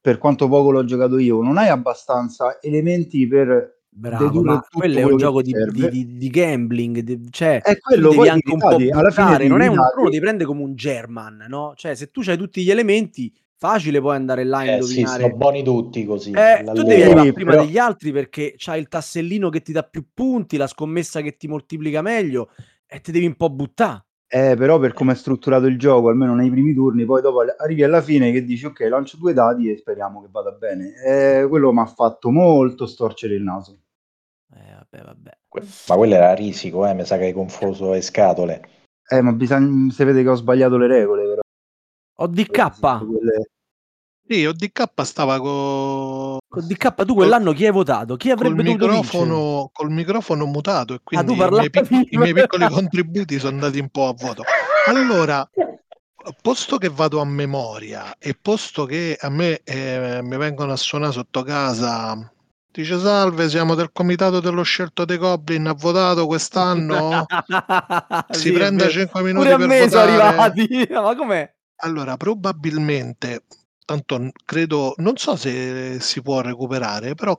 per 0.00 0.18
quanto 0.18 0.48
poco 0.48 0.72
l'ho 0.72 0.84
giocato 0.84 1.18
io, 1.18 1.40
non 1.42 1.58
hai 1.58 1.68
abbastanza 1.68 2.60
elementi 2.60 3.26
per 3.28 3.82
Bravo, 3.96 4.42
ma 4.42 4.60
quello 4.70 4.98
è 4.98 5.04
un 5.04 5.16
gioco 5.16 5.40
ti 5.40 5.52
di, 5.52 5.70
di- 5.70 5.88
di- 5.88 6.16
di 6.16 6.28
gambling, 6.28 6.98
di- 6.98 7.30
cioè 7.30 7.60
È 7.60 7.78
quello, 7.78 8.10
devi 8.10 8.28
anche 8.28 8.48
ti 8.48 8.52
un 8.52 8.58
po' 8.58 8.76
ritagli, 8.76 8.90
alla 8.90 9.10
fine 9.10 9.24
buttare, 9.26 9.42
ti 9.44 9.48
non 9.48 9.60
è 9.60 9.66
un, 9.68 9.76
lo 9.76 10.04
devi 10.04 10.20
prendere 10.20 10.44
come 10.48 10.62
un 10.62 10.74
German, 10.74 11.46
no? 11.48 11.72
Cioè 11.76 11.94
se 11.94 12.10
tu 12.10 12.20
hai 12.26 12.36
tutti 12.36 12.62
gli 12.64 12.70
elementi, 12.70 13.32
facile 13.56 14.00
poi 14.00 14.16
andare 14.16 14.42
là 14.42 14.58
a 14.58 14.64
Eh 14.64 14.82
sì, 14.82 15.00
indovinare. 15.00 15.22
sono 15.22 15.36
buoni 15.36 15.62
tutti 15.62 16.04
così. 16.04 16.32
Eh, 16.32 16.64
tu 16.74 16.82
devi 16.82 17.02
arrivare 17.02 17.26
Sì, 17.26 17.32
prima 17.34 17.50
però- 17.52 17.64
degli 17.64 17.78
altri 17.78 18.10
perché 18.10 18.54
c'hai 18.56 18.80
il 18.80 18.88
tassellino 18.88 19.48
che 19.48 19.62
ti 19.62 19.70
dà 19.72 19.84
più 19.84 20.04
punti, 20.12 20.56
la 20.56 20.66
scommessa 20.66 21.20
che 21.20 21.36
ti 21.36 21.46
moltiplica 21.46 22.02
meglio 22.02 22.50
e 22.86 23.00
ti 23.00 23.12
devi 23.12 23.26
un 23.26 23.36
po' 23.36 23.48
buttare. 23.50 24.04
Eh, 24.26 24.56
però 24.56 24.80
per 24.80 24.92
come 24.92 25.12
è 25.12 25.14
strutturato 25.14 25.66
il 25.66 25.78
gioco, 25.78 26.08
almeno 26.08 26.34
nei 26.34 26.50
primi 26.50 26.74
turni, 26.74 27.04
poi 27.04 27.22
dopo 27.22 27.44
arrivi 27.56 27.84
alla 27.84 28.02
fine 28.02 28.32
che 28.32 28.42
dici 28.42 28.66
ok, 28.66 28.80
lancio 28.80 29.16
due 29.18 29.32
dadi 29.32 29.70
e 29.70 29.76
speriamo 29.76 30.20
che 30.20 30.28
vada 30.32 30.50
bene. 30.50 30.94
Eh, 31.06 31.46
quello 31.48 31.72
mi 31.72 31.78
ha 31.78 31.86
fatto 31.86 32.30
molto 32.30 32.86
storcere 32.86 33.36
il 33.36 33.42
naso. 33.44 33.78
Eh, 34.56 34.74
vabbè, 34.74 35.04
vabbè. 35.04 35.30
Que- 35.48 35.66
Ma 35.88 35.96
quello 35.96 36.14
era 36.14 36.34
risico, 36.34 36.86
eh, 36.86 36.94
mi 36.94 37.04
sa 37.04 37.16
che 37.18 37.24
hai 37.24 37.32
confuso 37.32 37.92
le 37.92 38.00
scatole. 38.00 38.68
Eh, 39.06 39.20
ma 39.20 39.32
bisogna, 39.32 39.90
si 39.92 40.04
vede 40.04 40.22
che 40.22 40.28
ho 40.28 40.34
sbagliato 40.34 40.76
le 40.76 40.86
regole, 40.86 41.24
però. 41.26 41.40
Ho 42.18 42.26
DK, 42.28 42.78
Quelle- 42.98 43.50
Sì, 44.26 44.46
ODK 44.46 45.04
stava 45.04 45.38
co... 45.38 46.38
con 46.48 46.66
DK 46.66 47.04
tu 47.04 47.14
quell'anno 47.14 47.52
chi 47.52 47.66
hai 47.66 47.72
votato? 47.72 48.16
Chi 48.16 48.28
col 48.28 48.36
avrebbe 48.38 48.62
dovuto 48.62 48.88
vincere? 48.88 49.24
microfono, 49.24 49.70
col 49.70 49.90
microfono 49.90 50.46
mutato 50.46 50.94
e 50.94 51.00
quindi 51.02 51.26
tu 51.26 51.42
i, 51.42 51.48
miei 51.50 51.68
piccoli, 51.70 52.06
i 52.10 52.16
miei 52.16 52.32
piccoli 52.32 52.66
contributi 52.68 53.38
sono 53.38 53.54
andati 53.54 53.78
un 53.80 53.90
po' 53.90 54.08
a 54.08 54.14
vuoto. 54.14 54.44
Allora, 54.86 55.46
posto 56.40 56.78
che 56.78 56.88
vado 56.88 57.20
a 57.20 57.26
memoria 57.26 58.16
e 58.18 58.34
posto 58.40 58.86
che 58.86 59.16
a 59.20 59.28
me 59.28 59.60
eh, 59.62 60.20
mi 60.22 60.36
vengono 60.38 60.72
a 60.72 60.76
suonare 60.76 61.12
sotto 61.12 61.42
casa, 61.42 62.32
dice 62.74 62.98
salve, 62.98 63.48
siamo 63.48 63.76
del 63.76 63.92
comitato 63.92 64.40
dello 64.40 64.64
scelto 64.64 65.04
dei 65.04 65.16
Goblin, 65.16 65.66
ha 65.68 65.74
votato 65.74 66.26
quest'anno? 66.26 67.24
Si 68.32 68.38
Sì, 68.40 68.50
vero. 68.50 68.88
5 68.90 69.22
minuti 69.22 69.46
Pure 69.48 69.56
per 69.56 69.68
me 69.68 69.86
votare. 69.86 70.10
arrivati. 70.10 70.86
Ma 70.90 71.14
com'è? 71.14 71.54
Allora, 71.82 72.16
probabilmente, 72.16 73.44
tanto 73.84 74.30
credo, 74.44 74.94
non 74.98 75.16
so 75.16 75.36
se 75.36 76.00
si 76.00 76.20
può 76.20 76.40
recuperare, 76.40 77.14
però 77.14 77.38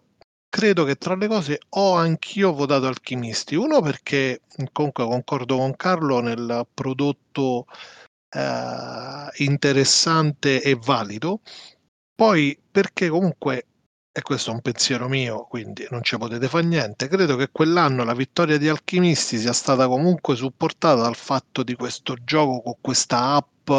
credo 0.50 0.86
che 0.86 0.96
tra 0.96 1.16
le 1.16 1.28
cose 1.28 1.60
ho 1.70 1.96
anch'io 1.96 2.54
votato 2.54 2.88
Alchimisti. 2.88 3.56
Uno 3.56 3.82
perché 3.82 4.42
comunque 4.74 5.06
concordo 5.06 5.58
con 5.58 5.76
Carlo 5.76 6.22
nel 6.22 6.66
prodotto 6.74 7.66
eh, 8.30 9.44
interessante 9.44 10.62
e 10.62 10.76
valido. 10.82 11.42
Poi 12.14 12.58
perché 12.72 13.10
comunque, 13.10 13.66
e 14.18 14.22
questo 14.22 14.50
è 14.50 14.54
un 14.54 14.62
pensiero 14.62 15.10
mio, 15.10 15.44
quindi 15.44 15.86
non 15.90 16.02
ci 16.02 16.18
potete 16.18 16.48
fare 16.48 16.64
niente, 16.64 17.10
credo 17.10 17.36
che 17.36 17.50
quell'anno 17.52 18.06
la 18.06 18.14
vittoria 18.14 18.58
di 18.58 18.70
Alchimisti 18.70 19.38
sia 19.38 19.52
stata 19.52 19.90
comunque 19.90 20.38
supportata 20.38 21.02
dal 21.02 21.18
fatto 21.18 21.64
di 21.64 21.76
questo 21.76 22.16
gioco 22.24 22.62
con 22.62 22.76
questa 22.80 23.34
app, 23.36 23.70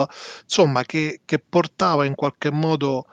insomma, 0.42 0.82
che, 0.82 1.22
che 1.24 1.38
portava 1.38 2.04
in 2.04 2.14
qualche 2.14 2.50
modo 2.50 3.06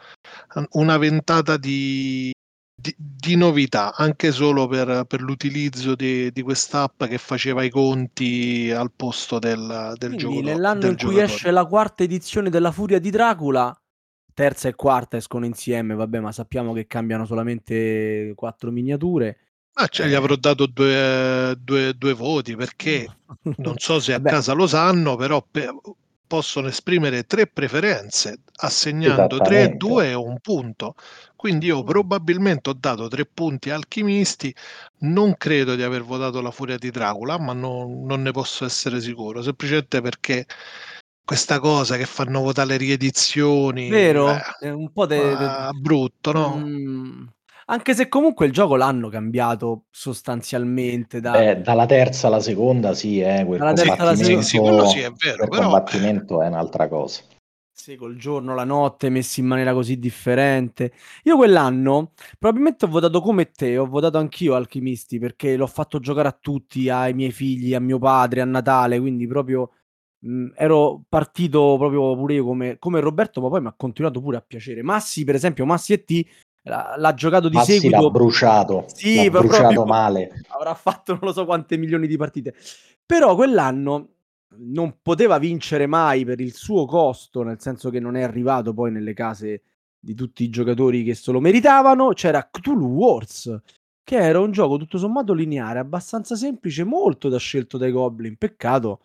eh, 0.55 0.67
una 0.71 0.97
ventata 0.97 1.55
di, 1.55 2.33
di, 2.75 2.93
di 2.97 3.37
novità, 3.37 3.95
anche 3.95 4.33
solo 4.33 4.67
per, 4.67 5.05
per 5.07 5.21
l'utilizzo 5.21 5.95
di, 5.95 6.29
di 6.29 6.41
quest'app 6.41 7.05
che 7.05 7.17
faceva 7.17 7.63
i 7.63 7.69
conti 7.69 8.69
al 8.69 8.91
posto 8.93 9.39
del, 9.39 9.93
del 9.95 10.17
gioco. 10.17 10.41
nell'anno 10.41 10.81
del 10.81 10.89
in 10.89 10.97
cui 10.97 11.13
giocatore. 11.13 11.23
esce 11.23 11.51
la 11.51 11.63
quarta 11.63 12.03
edizione 12.03 12.49
della 12.49 12.73
Furia 12.73 12.99
di 12.99 13.09
Dracula, 13.09 13.73
terza 14.33 14.67
e 14.67 14.75
quarta 14.75 15.17
escono 15.17 15.45
insieme, 15.45 15.93
vabbè, 15.95 16.19
ma 16.19 16.31
sappiamo 16.31 16.73
che 16.73 16.87
cambiano 16.87 17.25
solamente 17.25 18.33
quattro 18.35 18.71
miniature. 18.71 19.37
Ah, 19.75 19.87
cioè, 19.87 20.07
gli 20.07 20.11
Eh. 20.11 20.15
avrò 20.15 20.35
dato 20.35 20.67
due, 20.67 21.55
due- 21.59 21.93
due 21.97 22.13
voti 22.13 22.55
perché 22.55 23.07
non 23.57 23.77
so 23.77 23.99
se 23.99 24.13
a 24.13 24.21
casa 24.21 24.53
lo 24.53 24.67
sanno, 24.67 25.15
però 25.15 25.43
pe- 25.49 25.73
possono 26.27 26.67
esprimere 26.67 27.23
tre 27.25 27.47
preferenze 27.47 28.39
assegnando 28.57 29.37
3, 29.39 29.55
Esattamente. 29.55 29.77
2 29.77 30.09
e 30.09 30.13
un 30.13 30.39
punto. 30.39 30.95
Quindi 31.35 31.67
io 31.67 31.83
probabilmente 31.83 32.69
ho 32.69 32.73
dato 32.73 33.07
tre 33.07 33.25
punti 33.25 33.69
a 33.69 33.75
Alchimisti. 33.75 34.53
Non 34.99 35.35
credo 35.37 35.75
di 35.75 35.83
aver 35.83 36.03
votato 36.03 36.41
la 36.41 36.51
Furia 36.51 36.77
di 36.77 36.89
Dracula, 36.89 37.37
ma 37.39 37.53
non, 37.53 38.05
non 38.05 38.21
ne 38.21 38.31
posso 38.31 38.65
essere 38.65 39.01
sicuro. 39.01 39.41
Semplicemente 39.41 40.01
perché 40.01 40.45
questa 41.25 41.59
cosa 41.59 41.97
che 41.97 42.05
fanno 42.05 42.41
votare 42.41 42.69
le 42.69 42.77
riedizioni 42.77 43.89
Vero? 43.89 44.29
eh, 44.29 44.41
È 44.59 44.69
un 44.69 44.91
po' 44.91 45.05
de- 45.05 45.35
de- 45.35 45.69
brutto, 45.79 46.31
no? 46.31 46.57
Mm. 46.57 47.23
Anche 47.65 47.93
se 47.93 48.09
comunque 48.09 48.45
il 48.45 48.51
gioco 48.51 48.75
l'hanno 48.75 49.07
cambiato 49.07 49.85
sostanzialmente 49.89 51.21
da... 51.21 51.31
Beh, 51.31 51.61
dalla 51.61 51.85
terza 51.85 52.27
alla 52.27 52.41
seconda, 52.41 52.93
sì, 52.93 53.21
eh, 53.21 53.45
quel 53.45 53.59
Dalla 53.59 53.73
terza 53.73 54.01
alla 54.01 54.15
seconda. 54.15 54.41
Sì, 54.41 54.57
quello 54.57 54.85
sì, 54.85 54.99
è 54.99 55.11
vero, 55.11 55.47
però, 55.47 55.61
combattimento 55.63 56.41
è 56.41 56.47
un'altra 56.47 56.89
cosa. 56.89 57.21
Sì, 57.75 57.95
col 57.95 58.17
giorno, 58.17 58.53
la 58.53 58.65
notte, 58.65 59.09
messi 59.09 59.39
in 59.39 59.47
maniera 59.47 59.73
così 59.73 59.97
differente. 59.97 60.93
Io 61.23 61.37
quell'anno 61.37 62.11
probabilmente 62.37 62.85
ho 62.85 62.87
votato 62.87 63.19
come 63.21 63.49
te, 63.49 63.77
ho 63.77 63.87
votato 63.87 64.17
anch'io 64.17 64.55
Alchimisti 64.55 65.17
perché 65.17 65.55
l'ho 65.55 65.67
fatto 65.67 65.99
giocare 65.99 66.27
a 66.27 66.37
tutti, 66.39 66.89
ai 66.89 67.13
miei 67.13 67.31
figli, 67.31 67.73
a 67.73 67.79
mio 67.79 67.97
padre, 67.97 68.41
a 68.41 68.45
Natale, 68.45 68.99
quindi 68.99 69.25
proprio 69.25 69.71
mh, 70.23 70.51
ero 70.55 71.03
partito 71.07 71.75
proprio 71.77 72.15
pure 72.15 72.35
io 72.35 72.45
come, 72.45 72.77
come 72.79 72.99
Roberto, 72.99 73.41
ma 73.41 73.49
poi 73.49 73.61
mi 73.61 73.67
ha 73.67 73.73
continuato 73.75 74.21
pure 74.21 74.37
a 74.37 74.41
piacere. 74.45 74.81
Massi, 74.81 75.23
per 75.23 75.35
esempio, 75.35 75.65
Massi 75.65 75.93
e 75.93 76.03
T 76.03 76.25
l'ha, 76.63 76.95
l'ha 76.97 77.13
giocato 77.13 77.49
di 77.49 77.57
Massi 77.57 77.79
seguito. 77.79 78.01
l'ha 78.01 78.09
bruciato, 78.09 78.85
Sì, 78.87 79.23
l'ha 79.23 79.29
bruciato 79.29 79.85
male. 79.85 80.41
avrà 80.49 80.73
fatto 80.73 81.13
non 81.13 81.21
lo 81.23 81.33
so 81.33 81.45
quante 81.45 81.77
milioni 81.77 82.07
di 82.07 82.17
partite. 82.17 82.55
Però 83.05 83.35
quell'anno 83.35 84.09
non 84.55 84.97
poteva 85.01 85.39
vincere 85.39 85.87
mai 85.87 86.25
per 86.25 86.39
il 86.39 86.53
suo 86.53 86.85
costo, 86.85 87.43
nel 87.43 87.59
senso 87.59 87.89
che 87.89 87.99
non 87.99 88.15
è 88.15 88.21
arrivato 88.21 88.73
poi 88.73 88.91
nelle 88.91 89.13
case 89.13 89.63
di 89.99 90.13
tutti 90.13 90.43
i 90.43 90.49
giocatori 90.49 91.03
che 91.03 91.15
se 91.15 91.31
lo 91.31 91.39
meritavano. 91.39 92.09
C'era 92.09 92.47
Cthulhu 92.49 92.87
Wars, 92.87 93.59
che 94.03 94.17
era 94.17 94.39
un 94.39 94.51
gioco 94.51 94.77
tutto 94.77 94.97
sommato 94.97 95.33
lineare, 95.33 95.79
abbastanza 95.79 96.35
semplice, 96.35 96.83
molto 96.83 97.29
da 97.29 97.37
scelto 97.37 97.77
dai 97.77 97.91
Goblin. 97.91 98.37
Peccato 98.37 99.01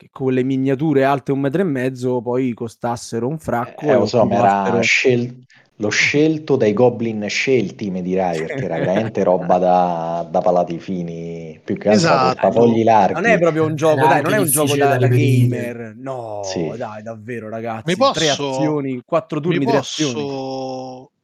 che 0.00 0.08
con 0.10 0.32
le 0.32 0.42
miniature 0.42 1.04
alte 1.04 1.30
un 1.30 1.40
metro 1.40 1.60
e 1.60 1.64
mezzo 1.64 2.22
poi 2.22 2.54
costassero 2.54 3.28
un 3.28 3.38
fracco. 3.38 3.84
Eh, 3.84 3.92
lo 3.92 4.06
so, 4.06 4.24
ma 4.24 4.66
era 4.66 4.80
scel- 4.80 5.44
lo 5.76 5.90
scelto 5.90 6.56
dai 6.56 6.72
goblin 6.72 7.26
scelti, 7.28 7.90
mi 7.90 8.00
dirai, 8.00 8.38
perché 8.46 8.64
era 8.64 8.78
veramente 8.78 9.22
roba 9.22 9.58
da, 9.58 10.26
da 10.30 10.40
palati 10.40 10.78
fini, 10.78 11.60
più 11.62 11.76
che 11.76 11.90
altro 11.90 12.06
Esatto. 12.06 12.40
portafogli 12.40 12.82
larghi. 12.82 13.12
Non 13.20 13.26
è 13.26 13.38
proprio 13.38 13.66
un 13.66 13.74
gioco, 13.74 14.06
dai, 14.06 14.22
non 14.22 14.32
è 14.32 14.38
un 14.38 14.46
gioco 14.46 14.74
da, 14.74 14.96
da 14.96 15.06
gamer. 15.06 15.92
No, 15.98 16.40
Sì. 16.44 16.72
dai, 16.78 17.02
davvero, 17.02 17.50
ragazzi. 17.50 17.84
Mi 17.86 17.96
posso- 17.96 18.12
Tre 18.12 18.30
azioni, 18.30 19.02
quattro 19.04 19.38
turni, 19.38 19.58
Mi 19.58 19.66
tre 19.66 19.76
azioni. 19.76 20.26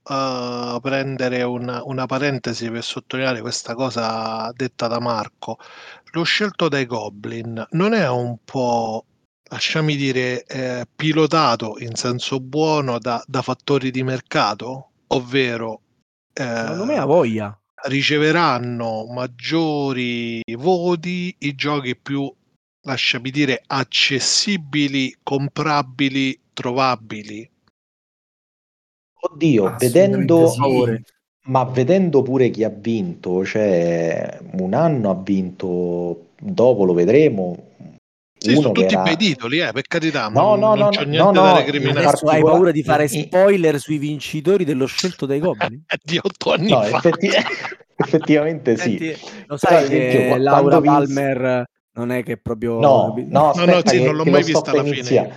Eh, 0.08 0.78
prendere 0.80 1.42
una, 1.42 1.82
una 1.84 2.06
parentesi 2.06 2.70
per 2.70 2.82
sottolineare 2.84 3.40
questa 3.40 3.74
cosa 3.74 4.50
detta 4.54 4.86
da 4.86 5.00
Marco. 5.00 5.58
Lo 6.12 6.22
scelto 6.22 6.68
dai 6.68 6.86
Goblin 6.86 7.66
non 7.70 7.92
è 7.92 8.08
un 8.08 8.38
po', 8.44 9.04
lasciami 9.50 9.96
dire, 9.96 10.44
eh, 10.44 10.86
pilotato 10.94 11.76
in 11.78 11.94
senso 11.94 12.40
buono 12.40 12.98
da, 12.98 13.22
da 13.26 13.42
fattori 13.42 13.90
di 13.90 14.02
mercato? 14.02 14.90
Ovvero, 15.08 15.80
eh, 16.32 16.44
Secondo 16.44 16.84
me 16.84 16.98
ha 16.98 17.04
voglia. 17.04 17.58
riceveranno 17.88 19.06
maggiori 19.06 20.40
voti 20.56 21.34
i 21.40 21.54
giochi 21.54 21.96
più, 21.96 22.32
lasciami 22.82 23.30
dire, 23.30 23.62
accessibili, 23.66 25.16
comprabili, 25.22 26.40
trovabili. 26.52 27.50
Oddio, 29.30 29.74
vedendo, 29.78 30.48
sì. 30.48 31.02
ma 31.46 31.64
vedendo 31.64 32.22
pure 32.22 32.50
chi 32.50 32.64
ha 32.64 32.68
vinto, 32.68 33.44
cioè 33.44 34.38
un 34.58 34.74
anno 34.74 35.10
ha 35.10 35.14
vinto, 35.14 36.26
dopo 36.40 36.84
lo 36.84 36.92
vedremo. 36.92 37.56
Sì, 38.38 38.50
uno 38.50 38.60
sono 38.60 38.72
che 38.74 38.82
tutti 38.82 38.94
era- 38.94 39.02
bei 39.02 39.16
titoli, 39.16 39.58
eh, 39.60 39.72
per 39.72 39.86
carità, 39.86 40.28
No, 40.28 40.54
no, 40.56 40.74
non 40.74 40.78
no, 40.78 40.88
c'ho 40.90 41.04
no, 41.04 41.08
niente 41.08 41.24
no, 41.24 41.32
da 41.32 41.56
recriminare. 41.56 42.06
Adesso 42.06 42.26
hai 42.26 42.42
paura 42.42 42.70
di 42.70 42.82
fare 42.82 43.08
spoiler 43.08 43.78
sui 43.80 43.96
vincitori 43.98 44.64
dello 44.64 44.86
scelto 44.86 45.24
dai 45.26 45.40
Goblin? 45.40 45.82
Di 46.04 46.18
otto 46.22 46.52
anni 46.52 46.68
No, 46.70 46.82
fa. 46.82 46.96
effetti- 46.98 47.30
effettivamente 47.96 48.76
sì. 48.76 48.98
Senti, 48.98 49.16
lo 49.46 49.56
sai 49.56 49.84
esempio, 49.84 50.18
che 50.20 50.26
qua- 50.28 50.36
Laura 50.38 50.60
quando 50.78 50.80
vinse- 50.80 51.14
Palmer 51.14 51.64
non 51.94 52.12
è 52.12 52.22
che 52.22 52.36
proprio... 52.36 52.78
No, 52.78 53.14
no, 53.16 53.24
No, 53.28 53.48
aspetta 53.50 53.72
no, 53.72 53.82
sì, 53.86 54.04
non 54.04 54.14
l'ho 54.16 54.24
mai 54.26 54.42
vista 54.44 54.70
alla 54.70 54.84
fine. 54.84 55.34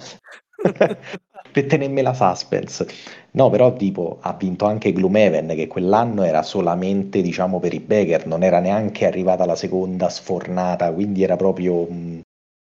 Per 1.52 1.66
tenermi 1.66 2.02
la 2.02 2.14
suspense. 2.14 2.88
No, 3.32 3.50
però 3.50 3.74
tipo 3.74 4.18
ha 4.22 4.34
vinto 4.34 4.66
anche 4.66 4.92
Gloomhaven 4.92 5.48
che 5.50 5.68
quell'anno 5.68 6.24
era 6.24 6.42
solamente 6.44 7.22
diciamo 7.22 7.60
per 7.60 7.74
i 7.74 7.80
Becker, 7.80 8.26
non 8.28 8.44
era 8.44 8.60
neanche 8.60 9.06
arrivata 9.06 9.46
la 9.46 9.56
seconda 9.56 10.10
sfornata, 10.10 10.92
quindi 10.92 11.24
era 11.24 11.36
proprio 11.36 11.84
mh, 11.84 12.22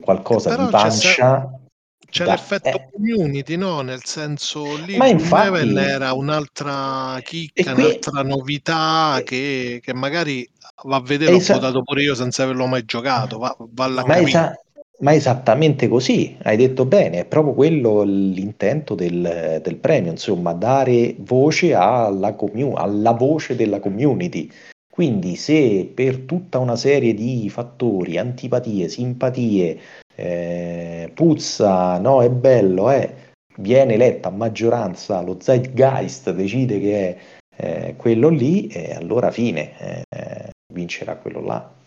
qualcosa 0.04 0.50
Però 0.50 0.66
di 0.66 0.72
c'è 0.72 0.78
pancia. 0.78 1.56
C'è 2.12 2.26
da- 2.26 2.32
l'effetto 2.32 2.68
eh, 2.68 2.90
community, 2.92 3.56
no? 3.56 3.80
Nel 3.82 4.04
senso 4.04 4.76
lì 4.86 4.98
Ma 4.98 5.08
infatti- 5.08 5.78
era 5.78 6.12
un'altra 6.12 7.18
chicca, 7.24 7.74
qui- 7.74 7.84
un'altra 7.84 8.22
novità 8.24 9.20
Eh. 9.20 9.24
che, 9.24 9.80
che 9.82 9.94
magari 9.94 10.46
va 10.84 10.98
a 10.98 11.02
vedere, 11.02 11.36
Esa- 11.36 11.54
votato 11.54 11.82
pure 11.84 12.02
io 12.02 12.14
senza 12.14 12.44
averlo 12.44 12.66
mai 12.66 12.84
giocato, 12.84 13.38
va, 13.38 13.56
valla 13.70 14.02
a 14.02 14.06
Ma, 14.06 14.14
capire. 14.16 14.30
esa- 14.30 14.60
ma 15.02 15.14
esattamente 15.14 15.88
così, 15.88 16.38
hai 16.44 16.58
detto 16.58 16.86
bene, 16.86 17.20
è 17.20 17.26
proprio 17.26 17.54
quello 17.54 18.04
l'intento 18.04 18.96
del, 18.96 19.60
del 19.62 19.76
premio, 19.78 20.12
insomma, 20.12 20.54
dare 20.54 21.16
voce 21.20 21.74
alla, 21.74 22.34
commu- 22.34 22.78
alla 22.78 23.12
voce 23.12 23.56
della 23.56 23.80
community. 23.80 24.50
Quindi 24.92 25.36
se 25.36 25.90
per 25.94 26.20
tutta 26.20 26.60
una 26.60 26.76
serie 26.76 27.14
di 27.14 27.50
fattori, 27.50 28.18
antipatie, 28.18 28.90
simpatie, 28.90 29.80
eh, 30.16 31.10
puzza, 31.14 31.98
no, 31.98 32.22
è 32.22 32.30
bello, 32.30 32.92
eh, 32.92 33.14
viene 33.58 33.94
eletta 33.94 34.28
a 34.30 34.32
maggioranza, 34.32 35.22
lo 35.22 35.38
zeitgeist 35.40 36.32
decide 36.32 36.80
che 36.80 36.94
è 36.94 37.18
eh, 37.56 37.96
quello 37.96 38.30
lì, 38.30 38.68
e 38.68 38.94
allora 38.94 39.32
fine, 39.32 40.06
eh, 40.10 40.50
vincerà 40.74 41.16
quello 41.16 41.42
là. 41.42 41.81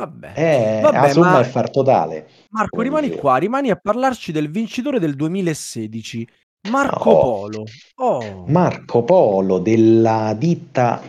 Vabbè. 0.00 0.32
Eh, 0.34 0.80
Vabbè, 0.80 1.00
la 1.00 1.08
somma 1.10 1.30
ma- 1.32 1.40
è 1.40 1.44
far 1.44 1.70
totale. 1.70 2.28
Marco, 2.50 2.80
rimani 2.80 3.06
dicevo. 3.06 3.20
qua, 3.20 3.36
rimani 3.36 3.70
a 3.70 3.76
parlarci 3.76 4.32
del 4.32 4.50
vincitore 4.50 4.98
del 4.98 5.14
2016, 5.14 6.26
Marco 6.70 7.10
Oh. 7.10 7.20
Polo. 7.20 7.64
Oh. 7.96 8.44
Marco 8.46 9.02
Polo 9.04 9.58
della 9.58 10.34
ditta 10.36 11.00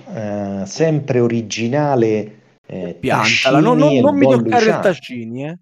eh, 0.61 0.65
sempre 0.65 1.19
originale 1.19 2.39
eh, 2.67 2.95
Piantala, 2.99 3.59
non, 3.59 3.77
non- 3.77 3.95
non 3.97 4.15
mi 4.17 4.25
toccare 4.25 4.39
il 4.43 4.51
Luciano. 4.65 4.81
Tascini, 4.81 5.45
eh. 5.47 5.57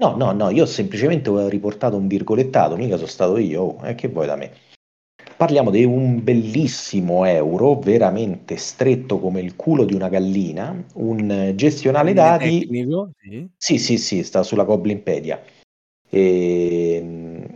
No, 0.00 0.16
no, 0.16 0.32
no, 0.32 0.48
io 0.50 0.64
semplicemente 0.64 1.28
ho 1.28 1.46
riportato 1.48 1.96
un 1.96 2.06
virgolettato, 2.06 2.76
mica 2.76 2.96
sono 2.96 3.06
stato 3.08 3.36
io, 3.36 3.62
oh, 3.62 3.86
e 3.86 3.94
che 3.94 4.08
vuoi 4.08 4.26
da 4.26 4.36
me? 4.36 4.50
Parliamo 5.40 5.70
di 5.70 5.84
un 5.84 6.22
bellissimo 6.22 7.24
euro, 7.24 7.78
veramente 7.78 8.58
stretto 8.58 9.18
come 9.18 9.40
il 9.40 9.56
culo 9.56 9.86
di 9.86 9.94
una 9.94 10.10
gallina, 10.10 10.84
un 10.96 11.52
gestionale 11.54 12.12
dati 12.12 12.58
tecnico, 12.58 13.12
sì. 13.18 13.48
Sì, 13.56 13.78
sì, 13.78 13.96
sì, 13.96 14.22
sta 14.22 14.42
sulla 14.42 14.64
Goblinpedia. 14.64 15.42
Ehm, 16.10 17.46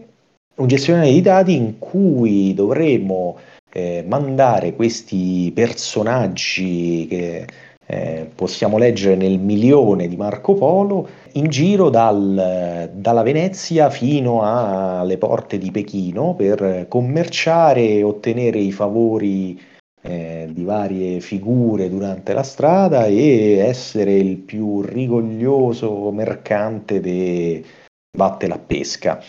un 0.54 0.66
gestionale 0.66 1.12
di 1.12 1.20
dati 1.20 1.54
in 1.54 1.78
cui 1.78 2.54
dovremo 2.54 3.36
eh, 3.70 4.02
mandare 4.08 4.72
questi 4.72 5.52
personaggi 5.54 7.06
che 7.06 7.46
eh, 7.94 8.30
possiamo 8.34 8.76
leggere 8.76 9.14
nel 9.14 9.38
milione 9.38 10.08
di 10.08 10.16
Marco 10.16 10.54
Polo 10.54 11.08
in 11.32 11.48
giro 11.48 11.90
dal- 11.90 12.90
dalla 12.92 13.22
Venezia 13.22 13.88
fino 13.88 14.42
alle 14.42 15.16
porte 15.16 15.58
di 15.58 15.70
Pechino 15.70 16.34
per 16.34 16.86
commerciare 16.88 17.82
e 17.82 18.02
ottenere 18.02 18.58
i 18.58 18.72
favori 18.72 19.60
eh, 20.02 20.48
di 20.50 20.64
varie 20.64 21.20
figure 21.20 21.88
durante 21.88 22.32
la 22.32 22.42
strada 22.42 23.06
e 23.06 23.58
essere 23.58 24.14
il 24.14 24.36
più 24.36 24.82
rigoglioso 24.82 26.10
mercante 26.10 27.00
che 27.00 27.64
batte 28.16 28.46
la 28.46 28.58
pesca. 28.58 29.22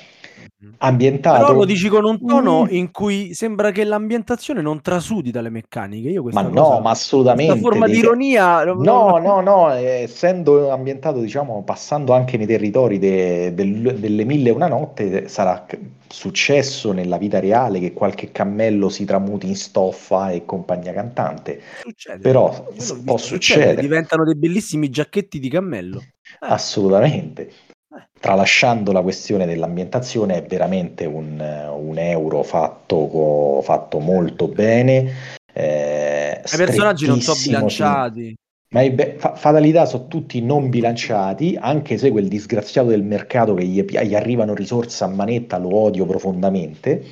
Ambientato. 0.78 1.46
Però 1.46 1.58
lo 1.58 1.66
dici 1.66 1.88
con 1.90 2.06
un 2.06 2.26
tono 2.26 2.64
Mm. 2.64 2.68
in 2.70 2.92
cui 2.92 3.34
sembra 3.34 3.72
che 3.72 3.84
l'ambientazione 3.84 4.62
non 4.62 4.82
trasudi 4.82 5.32
dalle 5.32 5.50
meccaniche. 5.50 6.10
Io 6.10 6.24
Ma 6.24 6.44
cosa, 6.44 6.50
no, 6.54 6.80
ma 6.82 6.90
assolutamente. 6.92 7.52
questa 7.54 7.70
forma 7.70 7.88
di 7.88 7.98
ironia. 7.98 8.64
No, 8.64 9.18
no, 9.18 9.42
no, 9.42 9.74
eh, 9.76 10.02
essendo 10.04 10.70
ambientato, 10.72 11.20
diciamo, 11.20 11.64
passando 11.64 12.14
anche 12.14 12.38
nei 12.38 12.48
territori 12.48 13.00
de- 13.00 13.54
del- 13.54 13.96
delle 14.00 14.24
mille 14.26 14.50
e 14.50 14.52
una 14.52 14.68
notte, 14.68 15.28
sarà 15.28 15.66
successo 16.08 16.92
nella 16.94 17.18
vita 17.18 17.40
reale 17.40 17.80
che 17.80 17.92
qualche 17.92 18.32
cammello 18.32 18.90
si 18.90 19.04
tramuti 19.06 19.48
in 19.48 19.56
stoffa 19.56 20.30
e 20.32 20.46
compagnia 20.46 20.94
cantante. 20.94 21.62
Succede. 21.82 22.20
Però 22.20 22.50
può 22.50 23.18
succedere, 23.18 23.18
succedere. 23.18 23.82
Diventano 23.82 24.24
dei 24.24 24.36
bellissimi 24.36 24.90
giacchetti 24.90 25.40
di 25.40 25.50
cammello. 25.50 26.00
Eh, 26.00 26.48
Assolutamente. 26.48 27.52
Tralasciando 28.26 28.92
la 28.92 29.04
questione 29.04 29.46
dell'ambientazione, 29.46 30.38
è 30.38 30.42
veramente 30.48 31.06
un, 31.06 31.40
un 31.40 31.98
euro 32.00 32.42
fatto, 32.42 33.62
fatto 33.62 34.00
molto 34.00 34.48
bene. 34.48 35.12
eh, 35.54 36.42
I 36.44 36.58
personaggi 36.58 37.06
non 37.06 37.22
sono 37.22 37.38
bilanciati. 37.44 38.36
Ma 38.70 38.82
i 38.82 38.90
be- 38.90 39.14
fa- 39.20 39.36
fatalità 39.36 39.86
sono 39.86 40.08
tutti 40.08 40.42
non 40.42 40.72
bilanciati, 40.72 41.56
anche 41.60 42.00
se 42.00 42.10
quel 42.10 42.28
disgraziato 42.28 42.88
del 42.88 43.04
mercato 43.04 43.54
che 43.54 43.64
gli, 43.64 43.84
gli 43.84 44.16
arrivano 44.16 44.56
risorse 44.56 45.04
a 45.04 45.08
manetta 45.08 45.60
lo 45.60 45.76
odio 45.76 46.08
profondamente. 46.08 47.04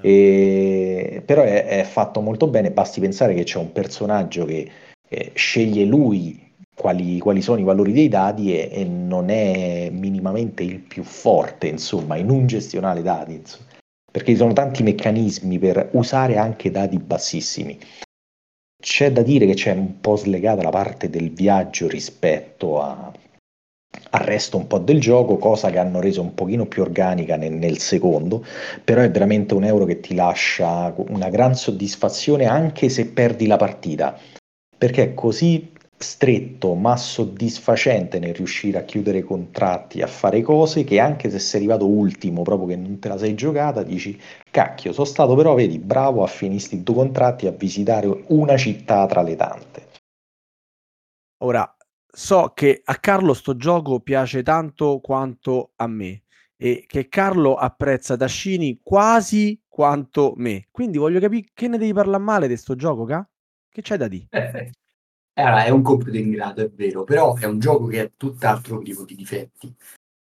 Eh, 0.00 0.08
E- 0.08 1.22
però 1.22 1.42
è, 1.42 1.66
è 1.66 1.82
fatto 1.82 2.22
molto 2.22 2.46
bene, 2.46 2.70
basti 2.70 2.98
pensare 2.98 3.34
che 3.34 3.44
c'è 3.44 3.58
un 3.58 3.72
personaggio 3.72 4.46
che 4.46 4.70
eh, 5.06 5.32
sceglie 5.34 5.84
lui 5.84 6.41
quali, 6.74 7.18
quali 7.18 7.42
sono 7.42 7.60
i 7.60 7.64
valori 7.64 7.92
dei 7.92 8.08
dati 8.08 8.54
e, 8.54 8.68
e 8.72 8.84
non 8.84 9.30
è 9.30 9.90
minimamente 9.90 10.62
il 10.62 10.80
più 10.80 11.02
forte, 11.02 11.68
insomma, 11.68 12.16
in 12.16 12.30
un 12.30 12.46
gestionale 12.46 13.02
dati, 13.02 13.34
insomma. 13.34 13.66
perché 14.10 14.32
ci 14.32 14.38
sono 14.38 14.52
tanti 14.52 14.82
meccanismi 14.82 15.58
per 15.58 15.90
usare 15.92 16.36
anche 16.36 16.70
dati 16.70 16.98
bassissimi. 16.98 17.78
C'è 18.82 19.12
da 19.12 19.22
dire 19.22 19.46
che 19.46 19.54
c'è 19.54 19.72
un 19.72 20.00
po' 20.00 20.16
slegata 20.16 20.62
la 20.62 20.70
parte 20.70 21.08
del 21.08 21.30
viaggio 21.30 21.88
rispetto 21.88 22.80
a- 22.82 23.12
al 24.10 24.20
resto 24.20 24.56
un 24.56 24.66
po' 24.66 24.78
del 24.78 25.00
gioco, 25.00 25.36
cosa 25.36 25.70
che 25.70 25.78
hanno 25.78 26.00
reso 26.00 26.20
un 26.20 26.34
pochino 26.34 26.66
più 26.66 26.82
organica 26.82 27.36
nel, 27.36 27.52
nel 27.52 27.78
secondo, 27.78 28.44
però 28.84 29.00
è 29.02 29.10
veramente 29.10 29.54
un 29.54 29.64
euro 29.64 29.84
che 29.84 30.00
ti 30.00 30.14
lascia 30.14 30.92
una 31.08 31.28
gran 31.30 31.54
soddisfazione 31.54 32.46
anche 32.46 32.88
se 32.88 33.06
perdi 33.06 33.46
la 33.46 33.56
partita, 33.56 34.18
perché 34.76 35.02
è 35.04 35.14
così 35.14 35.71
stretto 36.02 36.74
ma 36.74 36.96
soddisfacente 36.96 38.18
nel 38.18 38.34
riuscire 38.34 38.78
a 38.78 38.82
chiudere 38.82 39.22
contratti, 39.22 40.02
a 40.02 40.06
fare 40.06 40.42
cose 40.42 40.84
che 40.84 41.00
anche 41.00 41.30
se 41.30 41.38
sei 41.38 41.60
arrivato 41.60 41.86
ultimo, 41.86 42.42
proprio 42.42 42.68
che 42.68 42.76
non 42.76 42.98
te 42.98 43.08
la 43.08 43.18
sei 43.18 43.34
giocata, 43.34 43.82
dici 43.82 44.18
cacchio, 44.50 44.92
sono 44.92 45.06
stato 45.06 45.34
però, 45.34 45.54
vedi, 45.54 45.78
bravo 45.78 46.22
a 46.22 46.26
finire 46.26 46.64
i 46.70 46.82
tuoi 46.82 46.96
contratti 46.96 47.46
a 47.46 47.52
visitare 47.52 48.24
una 48.28 48.56
città 48.56 49.06
tra 49.06 49.22
le 49.22 49.36
tante. 49.36 49.86
Ora, 51.38 51.76
so 52.06 52.52
che 52.54 52.82
a 52.84 52.96
Carlo 52.96 53.34
sto 53.34 53.56
gioco 53.56 54.00
piace 54.00 54.42
tanto 54.42 55.00
quanto 55.00 55.72
a 55.76 55.86
me 55.86 56.22
e 56.56 56.84
che 56.86 57.08
Carlo 57.08 57.56
apprezza 57.56 58.16
Tascini 58.16 58.78
quasi 58.82 59.60
quanto 59.66 60.34
me. 60.36 60.68
Quindi 60.70 60.98
voglio 60.98 61.18
capire 61.18 61.48
che 61.52 61.66
ne 61.66 61.78
devi 61.78 61.92
parlare 61.92 62.22
male 62.22 62.46
di 62.46 62.56
sto 62.56 62.76
gioco, 62.76 63.04
ca? 63.04 63.28
Che 63.68 63.80
c'hai 63.82 63.98
da 63.98 64.08
dire? 64.08 64.28
Perfetto. 65.34 65.40
Allora, 65.40 65.64
è 65.64 65.70
un 65.70 65.82
compito 65.82 66.16
in 66.16 66.30
grado, 66.30 66.62
è 66.62 66.70
vero, 66.70 67.04
però 67.04 67.36
è 67.36 67.46
un 67.46 67.58
gioco 67.58 67.86
che 67.86 68.00
ha 68.00 68.10
tutt'altro 68.16 68.80
tipo 68.82 69.04
di 69.04 69.14
difetti, 69.14 69.74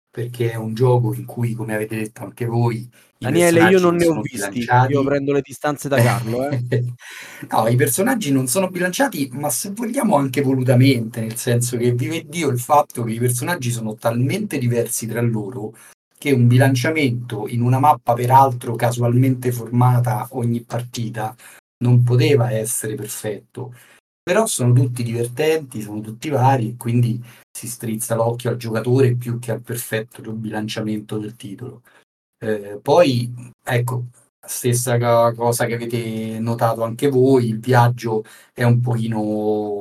perché 0.10 0.52
è 0.52 0.56
un 0.56 0.74
gioco 0.74 1.14
in 1.14 1.26
cui, 1.26 1.54
come 1.54 1.74
avete 1.74 1.96
detto 1.96 2.24
anche 2.24 2.46
voi, 2.46 2.90
Daniele, 3.18 3.70
io 3.70 3.80
non 3.80 3.96
ne 3.96 4.08
ho 4.08 4.22
visti, 4.22 4.66
io 4.88 5.04
prendo 5.04 5.34
le 5.34 5.42
distanze 5.42 5.90
da 5.90 6.02
Carlo, 6.02 6.48
eh. 6.50 6.64
No, 7.50 7.68
i 7.68 7.76
personaggi 7.76 8.32
non 8.32 8.48
sono 8.48 8.70
bilanciati, 8.70 9.30
ma 9.34 9.50
se 9.50 9.72
vogliamo 9.72 10.16
anche 10.16 10.42
volutamente, 10.42 11.20
nel 11.20 11.36
senso 11.36 11.76
che 11.76 11.92
vive 11.92 12.24
Dio 12.26 12.50
il 12.50 12.60
fatto 12.60 13.04
che 13.04 13.14
i 13.14 13.20
personaggi 13.20 13.72
sono 13.72 13.96
talmente 13.96 14.58
diversi 14.58 15.06
tra 15.06 15.22
loro 15.22 15.74
che 16.18 16.32
un 16.32 16.48
bilanciamento 16.48 17.48
in 17.48 17.62
una 17.62 17.80
mappa 17.80 18.14
peraltro 18.14 18.76
casualmente 18.76 19.52
formata 19.52 20.28
ogni 20.32 20.62
partita 20.64 21.36
non 21.84 22.04
poteva 22.04 22.52
essere 22.52 22.96
perfetto. 22.96 23.74
Però 24.24 24.46
sono 24.46 24.74
tutti 24.74 25.04
divertenti, 25.04 25.82
sono 25.82 26.02
tutti 26.02 26.30
vari 26.30 26.70
e 26.70 26.76
quindi 26.78 27.22
si 27.52 27.68
strizza 27.68 28.16
l'occhio 28.16 28.52
al 28.52 28.58
giocatore 28.58 29.16
più 29.16 29.40
che 29.40 29.52
al 29.52 29.62
perfetto 29.62 30.22
bilanciamento 30.34 31.18
del 31.18 31.36
titolo. 31.36 31.82
Eh, 32.40 32.80
poi, 32.82 33.34
ecco, 33.64 34.06
stessa 34.46 34.98
cosa 35.34 35.66
che 35.66 35.76
avete 35.76 36.40
notato 36.40 36.84
anche 36.84 37.10
voi, 37.10 37.50
il 37.50 37.60
viaggio 37.60 38.24
è 38.54 38.64
un 38.64 38.80
pochino 38.82 39.20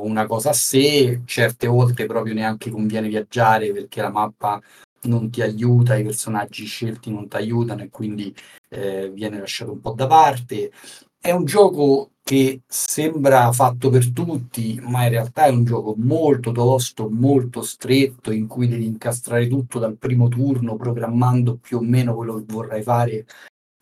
una 0.02 0.26
cosa 0.26 0.50
a 0.50 0.52
sé, 0.52 1.22
certe 1.24 1.66
volte 1.66 2.06
proprio 2.06 2.34
neanche 2.34 2.70
conviene 2.70 3.08
viaggiare 3.08 3.72
perché 3.72 4.00
la 4.02 4.10
mappa 4.10 4.60
non 5.02 5.30
ti 5.30 5.42
aiuta, 5.42 5.96
i 5.96 6.02
personaggi 6.04 6.64
scelti 6.66 7.10
non 7.10 7.28
ti 7.28 7.36
aiutano 7.36 7.82
e 7.82 7.88
quindi 7.90 8.34
eh, 8.70 9.10
viene 9.10 9.38
lasciato 9.38 9.72
un 9.72 9.80
po' 9.80 9.92
da 9.92 10.06
parte. 10.06 10.72
È 11.20 11.30
un 11.32 11.44
gioco 11.44 12.12
che 12.22 12.62
sembra 12.66 13.50
fatto 13.52 13.90
per 13.90 14.12
tutti, 14.12 14.78
ma 14.82 15.04
in 15.04 15.10
realtà 15.10 15.46
è 15.46 15.50
un 15.50 15.64
gioco 15.64 15.94
molto 15.96 16.52
tosto, 16.52 17.08
molto 17.10 17.62
stretto, 17.62 18.30
in 18.30 18.46
cui 18.46 18.68
devi 18.68 18.86
incastrare 18.86 19.48
tutto 19.48 19.78
dal 19.78 19.96
primo 19.96 20.28
turno, 20.28 20.76
programmando 20.76 21.56
più 21.56 21.78
o 21.78 21.80
meno 21.80 22.14
quello 22.14 22.36
che 22.36 22.44
vorrai 22.46 22.82
fare 22.82 23.26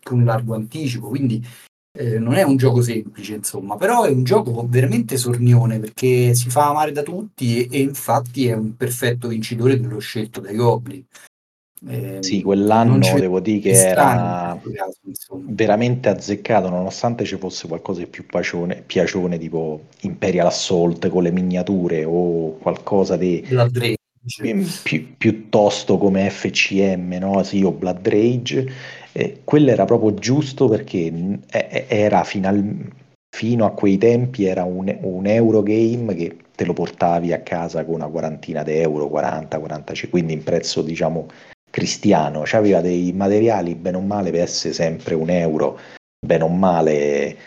con 0.01 0.23
largo 0.23 0.55
anticipo, 0.55 1.09
quindi 1.09 1.45
eh, 1.97 2.19
non 2.19 2.35
è 2.35 2.43
un 2.43 2.57
gioco 2.57 2.81
semplice, 2.81 3.35
insomma, 3.35 3.75
però 3.75 4.03
è 4.03 4.11
un 4.11 4.23
gioco 4.23 4.65
veramente 4.67 5.17
sornione 5.17 5.79
perché 5.79 6.33
si 6.33 6.49
fa 6.49 6.69
amare 6.69 6.91
da 6.91 7.03
tutti 7.03 7.67
e, 7.67 7.77
e 7.77 7.81
infatti 7.81 8.47
è 8.47 8.53
un 8.53 8.75
perfetto 8.75 9.27
vincitore 9.27 9.79
dello 9.79 9.99
scelto 9.99 10.39
dai 10.39 10.55
Goblin. 10.55 11.05
Eh, 11.87 12.17
sì, 12.21 12.41
quell'anno 12.41 13.19
devo 13.19 13.39
dire 13.39 13.59
che 13.59 13.87
era 13.89 14.59
caso, 14.73 14.99
veramente 15.45 16.09
azzeccato, 16.09 16.69
nonostante 16.69 17.23
ci 17.23 17.37
fosse 17.37 17.67
qualcosa 17.67 17.99
di 17.99 18.07
più 18.07 18.25
pacione, 18.25 18.81
piacione, 18.85 19.37
tipo 19.37 19.81
Imperial 20.01 20.47
Assault 20.47 21.07
con 21.09 21.21
le 21.21 21.31
miniature 21.31 22.03
o 22.03 22.57
qualcosa 22.57 23.15
di 23.15 23.45
pi- 24.81 25.15
piuttosto 25.17 25.97
come 25.97 26.29
FCM, 26.29 27.17
no? 27.19 27.43
Sì, 27.43 27.63
o 27.63 27.71
Blood 27.71 28.07
Rage. 28.07 28.71
Eh, 29.11 29.41
quello 29.43 29.69
era 29.69 29.85
proprio 29.85 30.15
giusto 30.15 30.67
perché 30.67 31.11
era 31.49 32.23
final- 32.23 32.91
fino 33.29 33.65
a 33.65 33.71
quei 33.71 33.97
tempi 33.97 34.45
era 34.45 34.63
un, 34.63 34.95
un 35.01 35.27
Eurogame 35.27 36.15
che 36.15 36.37
te 36.55 36.65
lo 36.65 36.73
portavi 36.73 37.33
a 37.33 37.41
casa 37.41 37.85
con 37.85 37.95
una 37.95 38.07
quarantina 38.07 38.63
di 38.63 38.73
euro, 38.73 39.07
40, 39.07 39.59
45, 39.59 40.09
quindi 40.19 40.33
in 40.33 40.43
prezzo 40.43 40.81
diciamo 40.81 41.27
cristiano, 41.77 42.41
aveva 42.53 42.81
dei 42.81 43.13
materiali 43.13 43.75
bene 43.75 43.97
o 43.97 44.01
male 44.01 44.31
per 44.31 44.41
essere 44.41 44.73
sempre 44.73 45.13
un 45.13 45.29
euro, 45.29 45.79
bene 46.25 46.43
o 46.43 46.47
male 46.47 47.37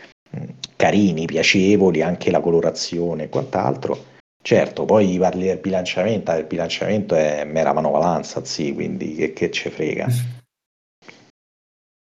carini, 0.76 1.24
piacevoli, 1.24 2.00
anche 2.00 2.30
la 2.30 2.38
colorazione 2.38 3.24
e 3.24 3.28
quant'altro. 3.28 4.18
Certo, 4.40 4.84
poi 4.84 5.18
parli 5.18 5.46
del 5.46 5.58
bilanciamento, 5.58 6.30
il 6.30 6.46
bilanciamento 6.46 7.16
è 7.16 7.44
mera 7.44 7.72
manovalanza, 7.72 8.44
sì, 8.44 8.72
quindi 8.72 9.16
che, 9.16 9.32
che 9.32 9.50
ce 9.50 9.68
frega. 9.68 10.06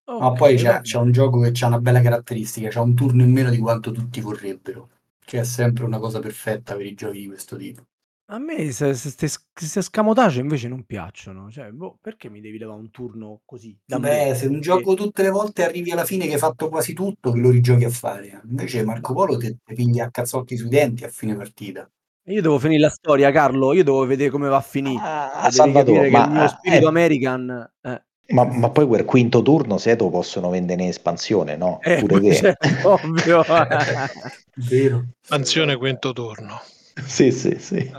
Okay, 0.07 0.19
Ma 0.19 0.33
poi 0.33 0.57
c'è, 0.57 0.81
c'è, 0.81 0.97
un 0.97 1.13
gioco 1.13 1.41
che 1.41 1.53
ha 1.63 1.67
una 1.67 1.79
bella 1.79 2.01
caratteristica, 2.01 2.71
c'è 2.71 2.81
un 2.81 2.95
turno 2.95 3.23
in 3.23 3.33
meno 3.33 3.51
di 3.51 3.59
quanto 3.59 3.93
tutti 3.93 4.23
vorrebbero, 4.23 4.89
che 5.23 5.41
è 5.41 5.45
sempre 5.45 5.85
una 5.85 5.99
cosa 5.99 6.21
perfetta 6.21 6.75
per 6.75 6.87
i 6.87 6.95
giochi 6.95 7.21
di 7.21 7.27
questo 7.27 7.57
tipo. 7.57 7.83
A 8.29 8.39
me 8.39 8.55
queste 8.57 9.83
scamotage 9.83 10.41
invece 10.41 10.67
non 10.67 10.85
piacciono, 10.85 11.51
cioè, 11.51 11.71
boh, 11.71 11.99
perché 12.01 12.31
mi 12.31 12.41
devi 12.41 12.57
levare 12.57 12.79
un 12.79 12.91
turno 12.91 13.43
così 13.45 13.77
da 13.85 13.99
Beh, 13.99 14.35
se 14.35 14.47
un 14.47 14.61
gioco 14.61 14.95
tutte 14.95 15.23
le 15.23 15.29
volte 15.29 15.63
arrivi 15.63 15.91
alla 15.91 16.07
fine 16.07 16.27
che 16.27 16.33
hai 16.33 16.39
fatto 16.39 16.71
quasi 16.71 16.95
tutto, 16.95 17.33
che 17.33 17.39
lo 17.39 17.51
rigiochi 17.51 17.85
a 17.85 17.91
fare. 17.91 18.41
Invece 18.49 18.83
Marco 18.83 19.13
Polo 19.13 19.37
ti 19.37 19.55
piglia 19.63 20.07
a 20.07 20.11
cazzotti 20.11 20.57
sui 20.57 20.71
denti 20.71 21.05
a 21.05 21.09
fine 21.09 21.37
partita. 21.37 21.87
Io 22.29 22.41
devo 22.41 22.59
finire 22.59 22.81
la 22.81 22.89
storia, 22.89 23.31
Carlo, 23.31 23.75
io 23.75 23.85
devo 23.85 24.07
vedere 24.07 24.31
come 24.31 24.49
va 24.49 24.57
a 24.57 24.63
finire. 24.63 25.03
Ah, 25.03 25.51
Salvatore, 25.51 26.09
ma 26.09 26.25
il 26.25 26.31
mio 26.31 26.49
spirito 26.49 26.85
eh, 26.87 26.89
American... 26.89 27.73
Eh. 27.83 28.03
Ma, 28.29 28.45
ma, 28.45 28.71
poi 28.71 28.87
quel 28.87 29.05
quinto 29.05 29.43
turno, 29.43 29.77
se 29.77 29.95
lo 29.99 30.09
possono 30.09 30.49
vendere 30.49 30.83
in 30.83 30.89
espansione, 30.89 31.57
no? 31.57 31.79
Eh, 31.83 31.99
Pure 31.99 32.21
te. 32.21 32.33
Certo, 32.57 32.93
ovvio. 32.93 33.45
Vero. 34.71 35.05
Espansione 35.21 35.77
quinto 35.77 36.15
turno. 36.15 36.59
Sì, 37.07 37.33
sì, 37.33 37.57
sì. 37.59 37.91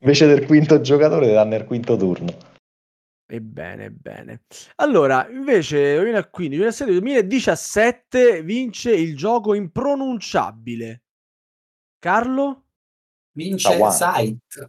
Invece 0.00 0.26
del 0.26 0.46
quinto 0.46 0.80
giocatore 0.80 1.30
danno 1.32 1.54
il 1.56 1.64
quinto 1.64 1.96
turno. 1.96 2.34
Ebbene, 3.26 3.90
bene. 3.90 4.42
Allora, 4.76 5.28
invece 5.30 5.96
2015, 5.96 6.56
2016, 6.56 6.90
2017 7.00 8.42
vince 8.42 8.90
il 8.94 9.16
gioco 9.16 9.54
impronunciabile. 9.54 11.02
Carlo? 11.98 12.64
Vince 13.32 13.90
Sight. 13.90 14.68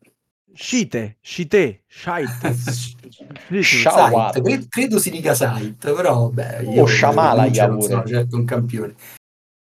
Scite, 0.54 1.18
scite, 1.20 1.84
shite. 1.86 2.54
Sight. 3.62 4.68
Credo 4.70 5.00
si 5.00 5.12
dica 5.12 5.34
Sight, 5.34 5.94
però 5.94 6.30
vabbè. 6.30 6.62
Io 6.62 6.84
o 6.84 6.88
Shamala, 6.88 7.48
non 7.68 7.82
sono 7.82 8.06
certo 8.06 8.38
un 8.38 8.46
campione. 8.46 8.96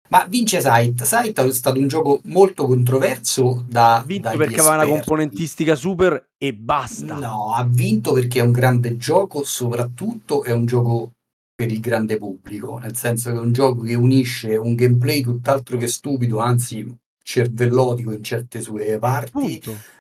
Ma 0.10 0.26
vince 0.30 0.62
Sight. 0.62 1.02
Sight 1.04 1.42
è 1.42 1.52
stato 1.52 1.80
un 1.80 1.88
gioco 1.88 2.22
molto 2.26 2.68
controverso 2.68 3.66
da. 3.68 3.98
Ha 3.98 4.04
vinto 4.04 4.38
perché 4.38 4.60
aveva 4.60 4.76
una 4.76 4.88
componentistica 4.88 5.76
super 5.76 6.32
e 6.38 6.54
basta. 6.54 7.18
No, 7.18 7.54
ha 7.54 7.66
vinto 7.68 8.14
perché 8.14 8.40
è 8.40 8.44
un 8.44 8.52
grande 8.52 8.98
gioco, 8.98 9.44
soprattutto 9.44 10.44
è 10.44 10.52
un 10.52 10.66
gioco 10.66 11.14
per 11.56 11.72
il 11.72 11.80
grande 11.80 12.18
pubblico, 12.18 12.78
nel 12.78 12.96
senso 12.96 13.32
che 13.32 13.38
è 13.38 13.40
un 13.40 13.54
gioco 13.54 13.82
che 13.82 13.96
unisce 13.96 14.58
un 14.58 14.76
gameplay 14.76 15.22
tutt'altro 15.22 15.78
che 15.78 15.88
stupido, 15.88 16.40
anzi 16.40 16.96
cervellotico 17.24 18.12
in 18.12 18.24
certe 18.24 18.62
sue 18.62 19.00
parti. 19.00 19.32
Punto. 19.32 19.94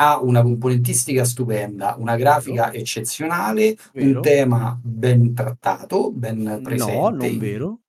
Ha 0.00 0.20
una 0.20 0.42
componentistica 0.42 1.24
stupenda, 1.24 1.96
una 1.98 2.14
grafica 2.14 2.66
vero. 2.66 2.78
eccezionale, 2.78 3.76
vero. 3.92 4.06
un 4.06 4.22
tema 4.22 4.78
ben 4.80 5.34
trattato, 5.34 6.12
ben 6.12 6.60
presente. 6.62 6.92
No, 6.94 7.08
non 7.08 7.38
vero 7.38 7.80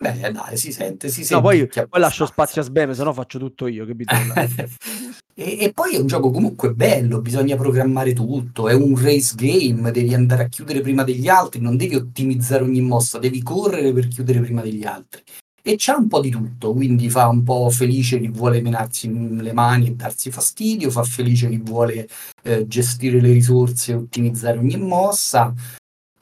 Beh, 0.00 0.30
dai, 0.30 0.56
si 0.56 0.70
sente, 0.70 1.08
si 1.08 1.24
sente. 1.24 1.34
No, 1.34 1.40
poi, 1.40 1.66
poi 1.66 2.00
lascio 2.00 2.24
spazio 2.24 2.60
a 2.60 2.64
sbeme, 2.64 2.94
se 2.94 3.02
no 3.02 3.12
faccio 3.12 3.40
tutto 3.40 3.66
io, 3.66 3.84
capito? 3.84 4.14
e, 5.34 5.58
e, 5.58 5.72
poi 5.74 5.96
è 5.96 5.98
un 5.98 6.06
gioco 6.06 6.30
comunque 6.30 6.72
bello, 6.72 7.20
bisogna 7.20 7.56
programmare 7.56 8.12
tutto, 8.12 8.68
è 8.68 8.74
un 8.74 8.96
race 8.96 9.34
game, 9.34 9.90
devi 9.90 10.14
andare 10.14 10.44
a 10.44 10.48
chiudere 10.48 10.82
prima 10.82 11.02
degli 11.02 11.26
altri, 11.26 11.60
non 11.60 11.76
devi 11.76 11.96
ottimizzare 11.96 12.62
ogni 12.62 12.80
mossa, 12.80 13.18
devi 13.18 13.42
correre 13.42 13.92
per 13.92 14.06
chiudere 14.06 14.38
prima 14.38 14.62
degli 14.62 14.84
altri. 14.84 15.20
E 15.60 15.74
c'ha 15.76 15.96
un 15.96 16.06
po' 16.06 16.20
di 16.20 16.30
tutto, 16.30 16.72
quindi 16.72 17.10
fa 17.10 17.26
un 17.26 17.42
po' 17.42 17.68
felice 17.68 18.20
chi 18.20 18.28
vuole 18.28 18.62
menarsi 18.62 19.12
le 19.12 19.52
mani 19.52 19.88
e 19.88 19.94
darsi 19.96 20.30
fastidio, 20.30 20.90
fa 20.90 21.02
felice 21.02 21.48
chi 21.48 21.58
vuole 21.58 22.08
eh, 22.44 22.68
gestire 22.68 23.20
le 23.20 23.32
risorse 23.32 23.90
e 23.90 23.96
ottimizzare 23.96 24.58
ogni 24.58 24.76
mossa, 24.78 25.52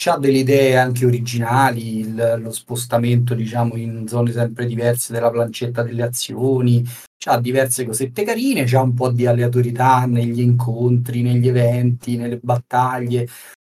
ha 0.05 0.19
delle 0.19 0.39
idee 0.39 0.77
anche 0.77 1.07
originali, 1.07 2.01
il, 2.01 2.39
lo 2.41 2.53
spostamento 2.53 3.35
diciamo 3.35 3.77
in 3.77 4.07
zone 4.07 4.33
sempre 4.33 4.67
diverse 4.67 5.13
della 5.13 5.31
plancetta 5.31 5.83
delle 5.83 6.03
azioni, 6.03 6.85
ha 7.27 7.41
diverse 7.41 7.85
cosette 7.85 8.25
carine, 8.25 8.65
c'ha 8.65 8.83
un 8.83 8.95
po' 8.95 9.11
di 9.11 9.27
aleatorietà 9.27 10.07
negli 10.07 10.41
incontri, 10.41 11.23
negli 11.23 11.49
eventi, 11.49 12.17
nelle 12.17 12.39
battaglie. 12.39 13.27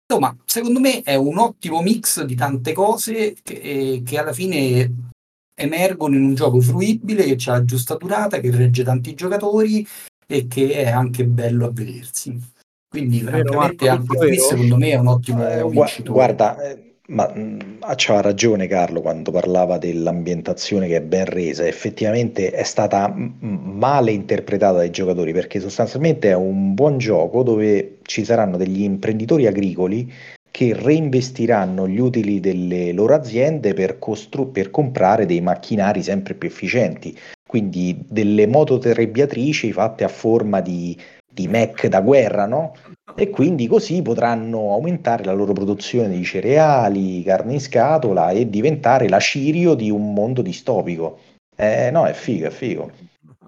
Insomma, 0.07 0.37
secondo 0.45 0.81
me 0.81 1.03
è 1.03 1.15
un 1.15 1.39
ottimo 1.39 1.81
mix 1.81 2.23
di 2.25 2.35
tante 2.35 2.73
cose 2.73 3.37
che, 3.43 4.03
che 4.05 4.19
alla 4.19 4.33
fine 4.33 5.13
emergono 5.55 6.17
in 6.17 6.25
un 6.25 6.35
gioco 6.35 6.61
fruibile, 6.61 7.35
che 7.37 7.51
ha 7.51 7.55
la 7.55 7.65
giusta 7.65 7.97
durata, 7.97 8.41
che 8.41 8.51
regge 8.51 8.83
tanti 8.83 9.15
giocatori 9.15 9.87
e 10.27 10.47
che 10.47 10.73
è 10.73 10.91
anche 10.91 11.25
bello 11.27 11.67
a 11.67 11.71
vedersi. 11.71 12.54
Quindi 12.95 13.21
francamente 13.23 13.89
anche 13.89 14.17
qui 14.17 14.39
secondo 14.39 14.77
me 14.77 14.91
è 14.91 14.99
un 14.99 15.09
ottimo 15.09 15.49
eh, 15.49 15.69
vincitore. 15.69 16.13
Guarda, 16.13 16.63
eh, 16.63 16.95
ma 17.09 17.29
mm, 17.37 17.59
c'ha 17.97 18.21
ragione 18.21 18.69
Carlo 18.69 19.01
quando 19.01 19.33
parlava 19.33 19.79
dell'ambientazione 19.79 20.87
che 20.87 20.97
è 20.97 21.01
ben 21.01 21.25
resa, 21.25 21.67
effettivamente 21.67 22.53
è 22.53 22.63
stata 22.63 23.09
m- 23.09 23.33
male 23.41 24.13
interpretata 24.13 24.79
dai 24.79 24.91
giocatori 24.91 25.33
perché 25.33 25.59
sostanzialmente 25.59 26.31
è 26.31 26.35
un 26.35 26.75
buon 26.75 26.99
gioco 26.99 27.43
dove 27.43 27.99
ci 28.03 28.25
saranno 28.25 28.57
degli 28.57 28.83
imprenditori 28.83 29.49
agricoli 29.49 30.13
che 30.53 30.73
reinvestiranno 30.73 31.89
gli 31.89 31.99
utili 31.99 32.39
delle 32.39 32.93
loro 32.93 33.15
aziende 33.15 33.75
per, 33.75 33.99
costru- 33.99 34.53
per 34.53 34.71
comprare 34.71 35.27
dei 35.27 35.41
macchinari 35.41 36.01
sempre 36.01 36.35
più 36.35 36.49
efficienti, 36.49 37.19
quindi 37.45 38.05
delle 38.09 38.47
mototrebbiatrici 38.47 39.73
fatte 39.73 40.05
a 40.05 40.09
forma 40.09 40.61
di 40.61 40.97
di 41.35 41.49
Mac 41.49 41.87
da 41.89 42.01
guerra, 42.01 42.47
no? 42.47 42.75
E 43.17 43.29
quindi 43.29 43.67
così 43.67 44.01
potranno 44.01 44.73
aumentare 44.73 45.25
la 45.25 45.33
loro 45.33 45.53
produzione 45.53 46.17
di 46.17 46.25
cereali, 46.25 47.23
carne 47.23 47.55
in 47.55 47.61
scatola 47.61 48.31
e 48.31 48.49
diventare 48.49 49.09
la 49.09 49.19
Cirio 49.19 49.75
di 49.75 49.91
un 49.91 50.15
mondo 50.15 50.41
distopico. 50.41 51.19
Eh, 51.57 51.91
no, 51.91 52.07
è 52.07 52.13
figo, 52.13 52.47
è 52.47 52.51
figo. 52.51 52.91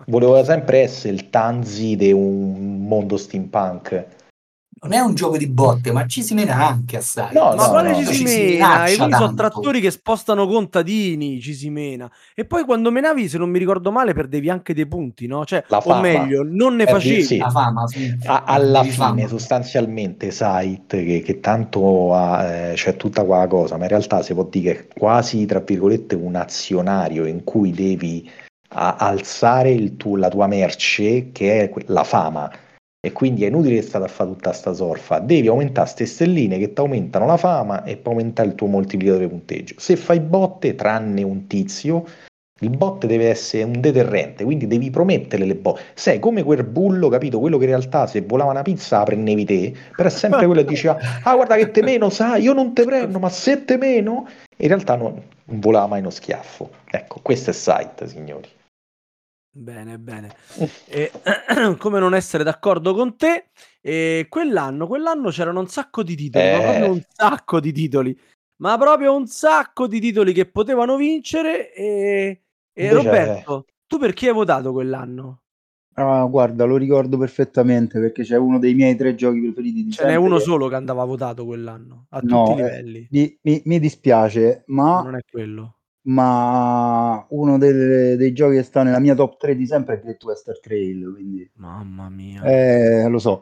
Volevo 0.07 0.42
sempre 0.44 0.81
essere 0.81 1.14
il 1.14 1.31
Tanzi 1.31 1.96
di 1.96 2.12
un 2.12 2.87
mondo 2.87 3.16
steampunk 3.16 4.07
non 4.78 4.92
è 4.92 4.98
un 4.98 5.14
gioco 5.14 5.38
di 5.38 5.46
botte, 5.46 5.90
ma 5.90 6.06
ci 6.06 6.22
si 6.22 6.34
mena 6.34 6.68
anche 6.68 6.98
assai. 6.98 7.32
No, 7.32 7.54
ma 7.54 7.64
no, 7.64 7.68
quale 7.70 7.90
no, 7.92 8.04
ci, 8.04 8.14
si 8.14 8.22
mena? 8.24 8.86
I 8.86 8.94
sono 8.94 9.32
trattori 9.32 9.80
che 9.80 9.90
spostano 9.90 10.46
contadini, 10.46 11.40
ci 11.40 11.54
si 11.54 11.70
mena. 11.70 12.10
E 12.34 12.44
poi 12.44 12.64
quando 12.64 12.90
menavi, 12.90 13.26
se 13.26 13.38
non 13.38 13.48
mi 13.48 13.58
ricordo 13.58 13.90
male, 13.90 14.12
perdevi 14.12 14.50
anche 14.50 14.74
dei 14.74 14.86
punti, 14.86 15.26
no? 15.26 15.46
Cioè, 15.46 15.64
o 15.66 16.00
meglio, 16.00 16.42
non 16.44 16.76
ne 16.76 16.84
eh, 16.84 16.88
facevi. 16.88 17.22
Sì. 17.22 17.38
La 17.38 17.48
fama, 17.48 17.86
sì. 17.86 18.18
A- 18.26 18.42
alla 18.44 18.82
fine, 18.82 18.92
fama. 18.92 19.26
sostanzialmente, 19.26 20.30
Site, 20.30 21.04
che, 21.04 21.22
che 21.22 21.40
tanto 21.40 22.12
ha, 22.14 22.44
eh, 22.44 22.74
c'è 22.74 22.96
tutta 22.96 23.24
quella 23.24 23.46
cosa, 23.46 23.78
ma 23.78 23.84
in 23.84 23.88
realtà 23.88 24.22
si 24.22 24.34
può 24.34 24.44
dire 24.44 24.74
che 24.74 24.80
è 24.80 24.86
quasi, 24.94 25.46
tra 25.46 25.60
virgolette, 25.60 26.14
un 26.14 26.34
azionario 26.34 27.24
in 27.24 27.44
cui 27.44 27.70
devi 27.70 28.30
a- 28.68 28.96
alzare 28.96 29.96
tuo, 29.96 30.16
la 30.16 30.28
tua 30.28 30.46
merce, 30.46 31.32
che 31.32 31.62
è 31.62 31.72
la 31.86 32.04
fama 32.04 32.50
e 33.06 33.12
quindi 33.12 33.44
è 33.44 33.46
inutile 33.46 33.76
che 33.76 33.82
state 33.82 34.04
a 34.04 34.08
fare 34.08 34.30
tutta 34.30 34.52
sta 34.52 34.72
sorfa, 34.72 35.20
devi 35.20 35.46
aumentare 35.46 35.86
queste 35.86 36.06
stelline 36.06 36.58
che 36.58 36.72
ti 36.72 36.80
aumentano 36.80 37.24
la 37.24 37.36
fama 37.36 37.84
e 37.84 37.96
poi 37.96 38.14
aumentare 38.14 38.48
il 38.48 38.56
tuo 38.56 38.66
moltiplicatore 38.66 39.28
punteggio. 39.28 39.74
Se 39.78 39.94
fai 39.94 40.18
botte, 40.18 40.74
tranne 40.74 41.22
un 41.22 41.46
tizio 41.46 42.04
Il 42.60 42.70
bot 42.70 43.04
deve 43.04 43.28
essere 43.28 43.64
un 43.64 43.80
deterrente, 43.80 44.42
quindi 44.42 44.66
devi 44.66 44.90
promettere 44.90 45.44
le 45.44 45.54
bot. 45.54 45.78
Sei 45.94 46.18
come 46.18 46.42
quel 46.42 46.64
bullo, 46.64 47.08
capito? 47.08 47.38
Quello 47.38 47.58
che 47.58 47.64
in 47.64 47.70
realtà 47.70 48.06
se 48.06 48.22
volava 48.22 48.50
una 48.50 48.62
pizza 48.62 48.98
la 48.98 49.04
prendevi 49.04 49.44
te, 49.44 49.74
però 49.94 50.08
è 50.08 50.10
sempre 50.10 50.46
quello 50.46 50.62
che 50.62 50.68
diceva, 50.68 50.96
ah 51.22 51.34
guarda 51.34 51.54
che 51.56 51.70
te 51.70 51.82
meno, 51.82 52.08
sai, 52.08 52.42
io 52.42 52.54
non 52.54 52.72
te 52.72 52.84
prendo, 52.84 53.18
ma 53.18 53.28
se 53.28 53.64
te 53.64 53.76
meno... 53.76 54.26
In 54.56 54.68
realtà 54.68 54.96
non, 54.96 55.22
volava 55.44 55.86
mai 55.86 56.00
uno 56.00 56.08
schiaffo. 56.10 56.70
Ecco, 56.90 57.20
questo 57.22 57.50
è 57.50 57.52
Sight, 57.52 58.06
signori. 58.06 58.48
Bene, 59.56 59.98
bene. 59.98 60.34
E, 60.88 61.10
come 61.78 61.98
non 61.98 62.14
essere 62.14 62.44
d'accordo 62.44 62.94
con 62.94 63.16
te? 63.16 63.46
E 63.80 64.26
quell'anno, 64.28 64.86
quell'anno 64.86 65.30
c'erano 65.30 65.60
un 65.60 65.66
sacco 65.68 66.02
di 66.02 66.14
titoli, 66.14 66.50
ma 66.50 66.60
proprio 66.60 66.86
Eh, 66.86 66.90
un 66.90 67.00
sacco 67.08 67.58
di 67.60 67.72
titoli, 67.72 68.18
ma 68.56 68.76
proprio 68.76 69.16
un 69.16 69.26
sacco 69.26 69.86
di 69.86 69.98
titoli 69.98 70.32
che 70.32 70.46
potevano 70.46 70.96
vincere. 70.96 71.72
E, 71.74 72.42
e. 72.72 72.92
Roberto, 72.92 73.64
tu 73.86 73.98
per 73.98 74.12
chi 74.12 74.28
hai 74.28 74.34
votato 74.34 74.72
quell'anno? 74.72 75.40
Ah, 75.94 76.26
guarda, 76.26 76.64
lo 76.66 76.76
ricordo 76.76 77.16
perfettamente 77.16 77.98
perché 77.98 78.22
c'è 78.22 78.36
uno 78.36 78.58
dei 78.58 78.74
miei 78.74 78.94
tre 78.96 79.14
giochi 79.14 79.40
preferiti 79.40 79.82
di 79.84 79.90
Ce 79.90 80.04
n'è 80.04 80.14
uno 80.14 80.36
che- 80.36 80.42
solo 80.44 80.68
che 80.68 80.74
andava 80.74 81.04
votato 81.04 81.46
quell'anno, 81.46 82.06
a 82.10 82.20
tutti 82.20 82.32
i 82.34 82.34
No, 82.34 82.46
eh, 82.58 82.82
livelli. 82.82 83.08
mi, 83.10 83.38
mi- 83.42 83.62
mi 83.64 83.78
dispiace, 83.80 84.64
Ma 84.66 84.84
ma, 84.84 85.02
non 85.02 85.16
è 85.16 85.20
quello. 85.28 85.75
Ma 86.06 87.24
uno 87.30 87.58
delle- 87.58 88.16
dei 88.16 88.32
giochi 88.32 88.56
che 88.56 88.62
sta 88.62 88.82
nella 88.82 88.98
mia 89.00 89.14
top 89.14 89.36
3 89.38 89.56
di 89.56 89.66
sempre 89.66 89.94
è 89.94 90.00
Great 90.00 90.22
Western 90.24 90.58
Trail, 90.60 91.10
quindi 91.12 91.50
Mamma 91.56 92.08
mia. 92.08 92.42
eh, 92.44 93.08
lo 93.08 93.18
so. 93.18 93.40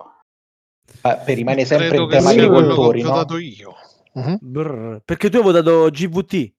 Ah, 1.02 1.16
per 1.16 1.36
rimane 1.36 1.64
sempre 1.64 1.88
Credo 1.88 2.02
in 2.04 2.08
che 2.08 2.16
tema 2.16 2.28
ho 2.28 2.32
agricoltori, 2.32 3.02
no? 3.02 3.08
votato 3.10 3.38
io. 3.38 3.74
Brr, 4.40 5.00
perché 5.04 5.28
tu 5.28 5.36
hai 5.38 5.42
votato 5.42 5.88
GVT? 5.90 6.32
Eh, 6.34 6.52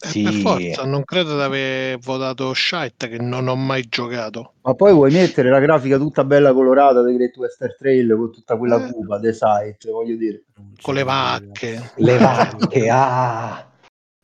per 0.00 0.10
Sì. 0.32 0.40
forza, 0.42 0.84
non 0.84 1.02
credo 1.04 1.34
di 1.34 1.42
aver 1.42 1.98
votato 1.98 2.52
Shite 2.54 3.08
che 3.08 3.18
non 3.18 3.48
ho 3.48 3.56
mai 3.56 3.82
giocato. 3.88 4.54
Ma 4.62 4.74
poi 4.74 4.92
vuoi 4.92 5.10
mettere 5.12 5.50
la 5.50 5.58
grafica 5.58 5.96
tutta 5.98 6.22
bella 6.24 6.52
colorata 6.52 7.02
di 7.04 7.16
Great 7.16 7.36
Western 7.36 7.74
Trail 7.76 8.14
con 8.16 8.32
tutta 8.32 8.56
quella 8.56 8.76
Eh. 8.84 8.92
cupa, 8.92 9.18
The 9.18 9.32
Sight, 9.32 9.90
voglio 9.90 10.16
dire. 10.16 10.44
Con 10.80 10.94
le 10.94 11.02
vacche. 11.02 11.92
Le 11.96 12.18
vacche, 12.18 12.88
ah! 12.90 13.67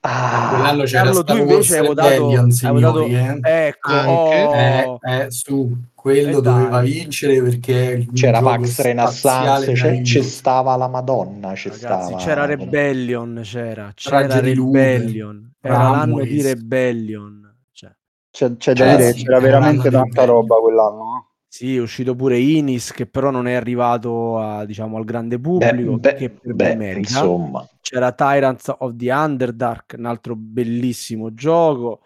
Ah! 0.07 0.49
quell'anno 0.51 0.83
c'era 0.85 1.05
Carlo, 1.05 1.25
tu 1.25 1.33
Star 1.33 1.39
invece 1.41 1.79
hai 1.79 1.87
votato 1.87 2.51
signori, 2.51 3.15
eh. 3.15 3.39
ecco, 3.43 3.93
Anche. 3.93 4.51
Eh, 4.53 4.85
oh, 4.85 4.99
eh, 5.03 5.31
su, 5.31 5.77
quello 5.95 6.39
E 6.39 6.43
doveva 6.43 6.69
dai. 6.69 6.91
vincere 6.93 7.43
perché 7.43 8.07
C'era 8.13 8.39
spaziale 8.41 8.85
Renaissance, 8.91 9.73
c'è, 9.73 10.01
c'è 10.03 10.23
stava 10.23 10.77
la 10.77 10.89
Madonna, 10.89 11.53
c'è 11.55 11.71
ragazzi, 11.71 11.79
stava... 12.09 12.17
c'era 12.17 12.45
Rebellion, 12.45 13.41
c'era, 13.43 13.93
c'era 13.95 14.41
Lube, 14.53 14.99
Rebellion, 14.99 15.53
era 15.59 15.79
l'anno 15.89 16.21
di. 16.21 16.43
Rebellion, 16.43 17.57
cioè, 17.73 17.91
C'è, 18.31 18.57
c'è 18.59 18.73
da 18.75 18.85
Cioè, 18.85 18.97
dire 18.97 19.13
sì, 19.13 19.23
c'era 19.25 19.37
era 19.37 19.41
veramente 19.47 19.91
tanta 19.91 20.25
roba 20.27 20.57
quell'anno. 20.57 21.17
eh. 21.17 21.33
Sì, 21.55 21.77
è 21.77 21.81
uscito 21.81 22.17
pure 22.17 22.37
Inis 22.37 22.91
che 22.91 23.07
però 23.07 23.31
non 23.31 23.47
è 23.47 23.53
arrivato 23.53 24.41
a, 24.41 24.65
diciamo, 24.65 24.97
al 24.97 25.05
grande 25.05 25.39
pubblico, 25.39 25.99
Beh, 25.99 26.15
che 26.15 26.31
beh, 26.31 26.41
per 26.41 26.55
beh, 26.57 26.65
me 26.65 26.75
merita. 26.75 26.99
insomma, 26.99 27.69
C'era 27.81 28.11
Tyrants 28.11 28.75
of 28.77 28.97
the 28.97 29.13
Underdark, 29.13 29.95
un 29.97 30.07
altro 30.07 30.35
bellissimo 30.35 31.33
gioco. 31.33 32.01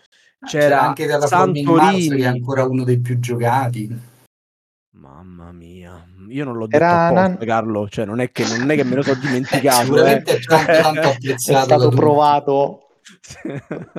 C'era 0.47 0.61
C'era 0.63 0.83
anche 0.83 1.07
Terraforming 1.07 1.67
Mars 1.67 1.81
che 1.81 1.97
è 1.97 2.01
Santorini. 2.01 2.25
ancora 2.27 2.65
uno 2.65 2.85
dei 2.85 3.01
più 3.01 3.19
giocati. 3.21 3.99
Mamma 4.91 5.51
mia, 5.53 6.07
io 6.29 6.45
non 6.45 6.55
l'ho 6.59 6.67
detto 6.67 6.85
Era 6.85 7.07
apposta, 7.07 7.29
nan- 7.29 7.39
Carlo. 7.39 7.89
Cioè, 7.89 8.05
non 8.05 8.21
è 8.21 8.31
che, 8.31 8.45
non 8.55 8.71
è 8.71 8.77
che 8.77 8.85
me 8.85 8.97
lo 8.97 9.03
sono 9.03 9.17
dimenticato. 9.25 9.85
Sicuramente 9.85 10.33
eh. 10.33 10.37
è 10.37 10.41
tanto 10.41 10.73
tanto 10.73 11.01
è 11.01 11.07
apprezzato 11.15 11.67
da 11.69 11.79
stato 11.79 11.89
provato, 11.97 12.88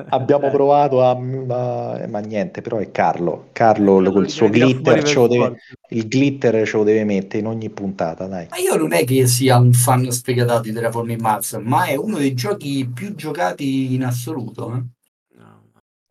abbiamo 0.08 0.46
Eh, 0.46 0.50
provato 0.50 1.02
a... 1.02 1.18
Ma, 1.18 2.06
ma 2.08 2.18
niente, 2.20 2.60
però 2.60 2.78
è 2.78 2.90
Carlo, 2.90 3.48
Carlo 3.52 4.00
col 4.12 4.22
li 4.22 4.28
suo 4.28 4.48
glitter 4.48 5.02
ce 5.04 5.14
lo 5.14 5.26
deve, 5.26 5.56
il 5.90 6.06
glitter 6.06 6.66
ce 6.66 6.76
lo 6.76 6.84
deve 6.84 7.04
mettere 7.04 7.38
in 7.38 7.46
ogni 7.46 7.70
puntata, 7.70 8.26
dai. 8.26 8.46
Ma 8.50 8.56
io 8.56 8.76
non 8.76 8.92
è 8.92 9.04
che 9.04 9.26
sia 9.26 9.58
un 9.58 9.72
fan 9.72 10.10
sfegatato 10.10 10.62
di 10.62 10.72
Terraforming 10.72 11.20
Mars, 11.20 11.52
ma 11.54 11.84
è 11.86 11.96
uno 11.96 12.18
dei 12.18 12.34
giochi 12.34 12.88
più 12.92 13.14
giocati 13.14 13.94
in 13.94 14.04
assoluto. 14.04 14.74
eh. 14.74 14.82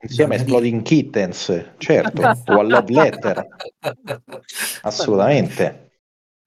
Insieme 0.01 0.35
a 0.35 0.37
Exploding 0.37 0.81
Kittens, 0.81 1.73
certo, 1.77 2.21
o 2.21 2.59
a 2.59 2.63
Love 2.63 2.93
Letter, 2.93 3.47
assolutamente. 4.83 5.87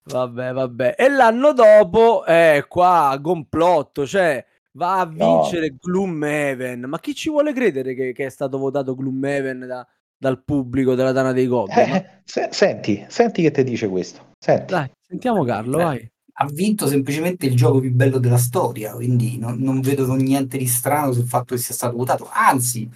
Vabbè, 0.04 0.52
vabbè. 0.52 0.94
E 0.98 1.08
l'anno 1.08 1.52
dopo, 1.52 2.24
eh, 2.24 2.64
qua, 2.66 3.18
complotto, 3.22 4.06
cioè 4.06 4.44
va 4.72 5.00
a 5.00 5.04
No. 5.04 5.12
vincere 5.40 5.74
Gloomhaven. 5.78 6.80
Ma 6.82 6.98
chi 7.00 7.14
ci 7.14 7.28
vuole 7.30 7.52
credere 7.52 7.94
che, 7.94 8.12
che 8.12 8.26
è 8.26 8.30
stato 8.30 8.58
votato 8.58 8.94
Gloomhaven 8.94 9.60
da- 9.66 9.86
dal 10.16 10.42
pubblico 10.44 10.94
della 10.94 11.12
Dana 11.12 11.32
dei 11.32 11.46
Goblin? 11.46 11.88
Ma- 11.88 11.96
Eh, 11.96 12.20
se- 12.24 12.48
senti, 12.52 13.04
senti 13.08 13.42
che 13.42 13.50
ti 13.50 13.64
dice 13.64 13.88
questo. 13.88 14.30
Senti. 14.38 14.72
Dai, 14.72 14.90
sentiamo 15.06 15.44
Carlo, 15.44 15.78
Beh, 15.78 15.82
vai. 15.84 16.10
ha 16.34 16.46
vinto 16.46 16.86
semplicemente 16.86 17.46
il 17.46 17.54
gioco 17.56 17.80
più 17.80 17.92
bello 17.92 18.18
della 18.18 18.38
storia, 18.38 18.92
quindi 18.94 19.38
non, 19.38 19.58
non 19.58 19.80
vedo 19.80 20.12
niente 20.14 20.56
di 20.58 20.66
strano 20.66 21.12
sul 21.12 21.26
fatto 21.26 21.54
che 21.54 21.60
sia 21.60 21.74
stato 21.74 21.96
votato. 21.96 22.28
Anzi, 22.32 22.88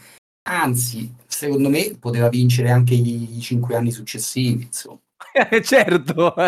anzi, 0.49 1.15
secondo 1.27 1.69
me 1.69 1.97
poteva 1.99 2.29
vincere 2.29 2.71
anche 2.71 2.95
i, 2.95 3.37
i 3.37 3.41
cinque 3.41 3.77
anni 3.77 3.91
successivi. 3.91 4.65
Insomma. 4.65 4.99
certo. 5.63 6.35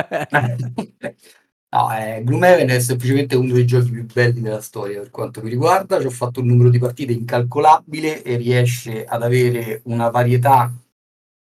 No, 1.71 1.95
eh, 1.95 2.23
Gloomhaven 2.25 2.71
è 2.71 2.81
semplicemente 2.81 3.37
uno 3.37 3.53
dei 3.53 3.67
giochi 3.67 3.91
più 3.91 4.07
belli 4.07 4.41
della 4.41 4.63
storia 4.63 5.01
per 5.01 5.11
quanto 5.11 5.43
mi 5.43 5.51
riguarda. 5.51 6.01
Ci 6.01 6.07
ho 6.07 6.11
fatto 6.11 6.41
un 6.41 6.47
numero 6.47 6.71
di 6.71 6.79
partite 6.79 7.13
incalcolabile 7.13 8.23
e 8.23 8.37
riesce 8.37 9.05
ad 9.05 9.23
avere 9.23 9.83
una 9.85 10.09
varietà 10.09 10.73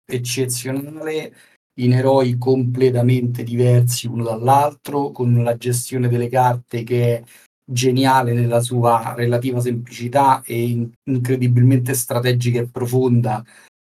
eccezionale 0.04 1.34
in 1.78 1.92
eroi 1.92 2.38
completamente 2.38 3.44
diversi 3.44 4.08
uno 4.08 4.24
dall'altro, 4.24 5.12
con 5.12 5.42
la 5.44 5.56
gestione 5.56 6.08
delle 6.08 6.28
carte 6.28 6.82
che 6.82 7.18
è 7.18 7.22
geniale 7.64 8.32
nella 8.32 8.60
sua 8.60 9.14
relativa 9.14 9.60
semplicità 9.60 10.42
e 10.44 10.60
in- 10.60 10.90
incredibilmente 11.04 11.94
strategica 11.94 12.60
e 12.60 12.68
profonda 12.68 13.44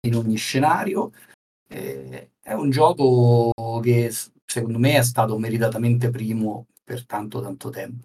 in 0.06 0.16
ogni 0.16 0.36
scenario. 0.36 1.12
Eh, 1.68 2.30
è 2.42 2.52
un 2.52 2.70
gioco 2.70 3.52
che 3.82 4.10
secondo 4.46 4.78
me 4.78 4.96
è 4.96 5.02
stato 5.02 5.36
meritatamente 5.38 6.10
primo 6.10 6.66
per 6.82 7.04
tanto 7.04 7.42
tanto 7.42 7.68
tempo. 7.70 8.04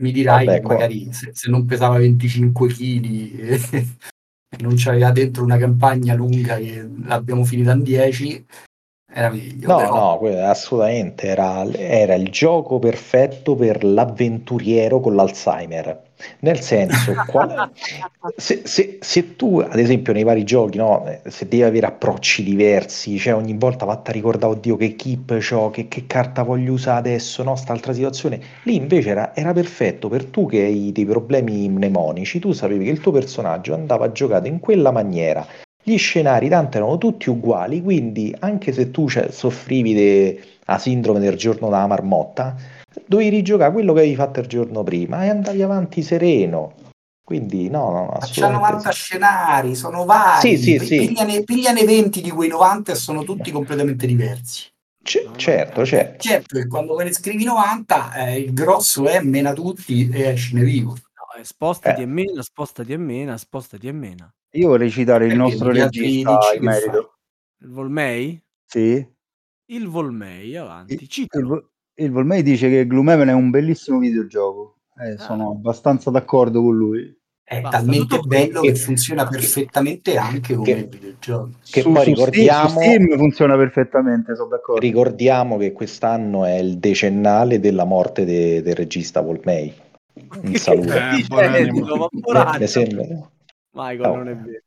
Mi 0.00 0.12
dirai 0.12 0.46
Vabbè, 0.46 0.60
che 0.60 0.66
magari 0.66 1.12
se, 1.12 1.30
se 1.34 1.50
non 1.50 1.64
pesava 1.64 1.98
25 1.98 2.68
kg 2.68 3.04
e 4.50 4.62
non 4.62 4.74
c'aveva 4.76 5.10
dentro 5.10 5.42
una 5.42 5.58
campagna 5.58 6.14
lunga 6.14 6.56
che 6.56 6.88
l'abbiamo 7.02 7.44
finita 7.44 7.72
in 7.72 7.82
10, 7.82 8.46
era 9.10 9.30
meglio. 9.30 9.68
No, 9.68 9.76
però- 9.76 10.20
no, 10.20 10.48
assolutamente 10.48 11.26
era, 11.26 11.64
era 11.72 12.14
il 12.14 12.30
gioco 12.30 12.78
perfetto 12.78 13.56
per 13.56 13.84
l'avventuriero 13.84 15.00
con 15.00 15.14
l'Alzheimer. 15.14 16.07
Nel 16.40 16.60
senso, 16.60 17.22
qual- 17.26 17.70
se, 18.36 18.62
se- 18.64 18.98
se 19.00 19.36
tu, 19.36 19.58
ad 19.58 19.78
esempio, 19.78 20.12
nei 20.12 20.22
vari 20.24 20.44
giochi, 20.44 20.76
no, 20.78 21.04
se 21.26 21.46
devi 21.48 21.62
avere 21.62 21.86
approcci 21.86 22.42
diversi, 22.42 23.18
cioè 23.18 23.34
ogni 23.34 23.54
volta 23.56 23.84
vatti 23.84 24.10
a 24.10 24.12
ricordare, 24.12 24.52
oddio, 24.54 24.76
che 24.76 24.96
keep 24.96 25.38
c'ho, 25.38 25.70
che, 25.70 25.88
che 25.88 26.06
carta 26.06 26.42
voglio 26.42 26.72
usare 26.72 26.98
adesso, 26.98 27.42
no, 27.42 27.56
sta 27.56 27.72
altra 27.72 27.92
situazione. 27.92 28.40
Lì 28.64 28.74
invece 28.76 29.10
era, 29.10 29.34
era 29.34 29.52
perfetto 29.52 30.08
per 30.08 30.24
tu 30.26 30.46
che 30.46 30.62
hai 30.64 30.92
dei 30.92 31.04
problemi 31.06 31.68
mnemonici, 31.68 32.38
tu 32.38 32.52
sapevi 32.52 32.84
che 32.84 32.90
il 32.90 33.00
tuo 33.00 33.12
personaggio 33.12 33.74
andava 33.74 34.10
giocato 34.12 34.46
in 34.48 34.60
quella 34.60 34.90
maniera. 34.90 35.46
Gli 35.82 35.96
scenari 35.96 36.48
tanto 36.48 36.76
erano 36.76 36.98
tutti 36.98 37.30
uguali, 37.30 37.82
quindi 37.82 38.34
anche 38.40 38.72
se 38.72 38.90
tu 38.90 39.08
cioè, 39.08 39.30
soffrivi 39.30 39.94
della 39.94 40.78
sindrome 40.78 41.18
del 41.20 41.36
giorno 41.36 41.68
della 41.68 41.86
marmotta, 41.86 42.54
dovevi 43.06 43.30
rigiocare 43.30 43.72
quello 43.72 43.92
che 43.92 44.00
avevi 44.00 44.14
fatto 44.14 44.40
il 44.40 44.46
giorno 44.46 44.82
prima 44.82 45.24
e 45.24 45.28
andavi 45.28 45.62
avanti 45.62 46.02
sereno. 46.02 46.74
Quindi 47.22 47.68
no, 47.68 47.90
no, 47.90 48.04
Ma 48.06 48.18
c'ha 48.20 48.24
assolutamente 48.24 48.70
90 48.70 48.90
sì. 48.90 48.98
scenari, 48.98 49.74
sono 49.74 50.04
vari. 50.06 50.56
Sì, 50.56 50.78
sì, 50.78 50.84
sì. 50.84 50.96
Pigliane, 50.96 51.44
pigliane 51.44 51.84
20 51.84 52.22
di 52.22 52.30
quei 52.30 52.48
90 52.48 52.92
e 52.92 52.94
sono 52.94 53.22
tutti 53.22 53.50
completamente 53.50 54.06
diversi. 54.06 54.66
C- 55.02 55.30
certo, 55.36 55.84
certo. 55.84 56.22
Certo 56.22 56.58
che 56.58 56.66
quando 56.66 56.94
ve 56.94 57.04
ne 57.04 57.12
scrivi 57.12 57.44
90, 57.44 58.14
eh, 58.14 58.38
il 58.40 58.52
grosso 58.54 59.06
è 59.08 59.20
mena 59.20 59.52
tutti 59.52 60.08
e 60.08 60.22
escine 60.22 60.62
vivo. 60.62 60.90
No, 60.92 61.38
eh, 61.38 61.44
spostati 61.44 62.00
Eh. 62.00 62.04
e 62.04 62.06
mena, 62.06 62.42
spostati 62.42 62.92
e 62.92 62.96
mena, 62.96 63.36
spostati 63.36 63.88
e 63.88 63.92
mena. 63.92 64.32
Io 64.52 64.68
vorrei 64.68 64.90
citare 64.90 65.26
il 65.26 65.36
nostro 65.36 65.70
regista 65.70 66.38
in 66.54 66.62
merito. 66.62 67.18
Il 67.60 67.68
Volmei? 67.68 68.42
Sì. 68.64 69.06
Il 69.66 69.88
Volmei, 69.88 70.56
avanti. 70.56 70.94
Il, 70.94 71.08
Citalo. 71.08 71.72
Il 72.00 72.10
Volmei 72.12 72.42
dice 72.42 72.68
che 72.68 72.86
Gloomhaven 72.86 73.28
è 73.28 73.32
un 73.32 73.50
bellissimo 73.50 73.98
videogioco. 73.98 74.76
Eh, 75.00 75.12
Ah. 75.12 75.18
sono 75.18 75.50
abbastanza 75.50 76.10
d'accordo 76.10 76.62
con 76.62 76.76
lui. 76.76 77.16
È 77.42 77.60
Basta, 77.60 77.78
talmente 77.78 78.18
bello 78.20 78.60
che- 78.60 78.72
che 78.72 78.78
funziona 78.78 79.26
perfettamente 79.26 80.16
anche 80.16 80.54
come 80.54 80.66
che- 80.66 80.88
videogioco. 80.90 81.50
Che 81.68 81.80
su, 81.80 81.90
poi 81.92 82.02
su 82.04 82.08
ricordiamo, 82.10 82.68
Steam, 82.68 83.02
Steam 83.04 83.18
funziona 83.18 83.56
perfettamente, 83.56 84.36
sono 84.36 84.48
d'accordo. 84.50 84.80
ricordiamo 84.80 85.56
che 85.56 85.72
quest'anno 85.72 86.44
è 86.44 86.56
il 86.58 86.78
decennale 86.78 87.58
della 87.58 87.84
morte 87.84 88.24
de- 88.26 88.60
del 88.62 88.74
regista 88.74 89.20
Volmei. 89.22 89.72
Un 90.42 90.54
saluto. 90.56 90.92
Eh, 90.92 91.24
poraccio. 92.20 92.58
mi 92.60 92.66
sembra. 92.66 93.04
Michael, 93.72 94.10
Oh. 94.10 94.16
non 94.16 94.28
è 94.28 94.36
vero. 94.36 94.62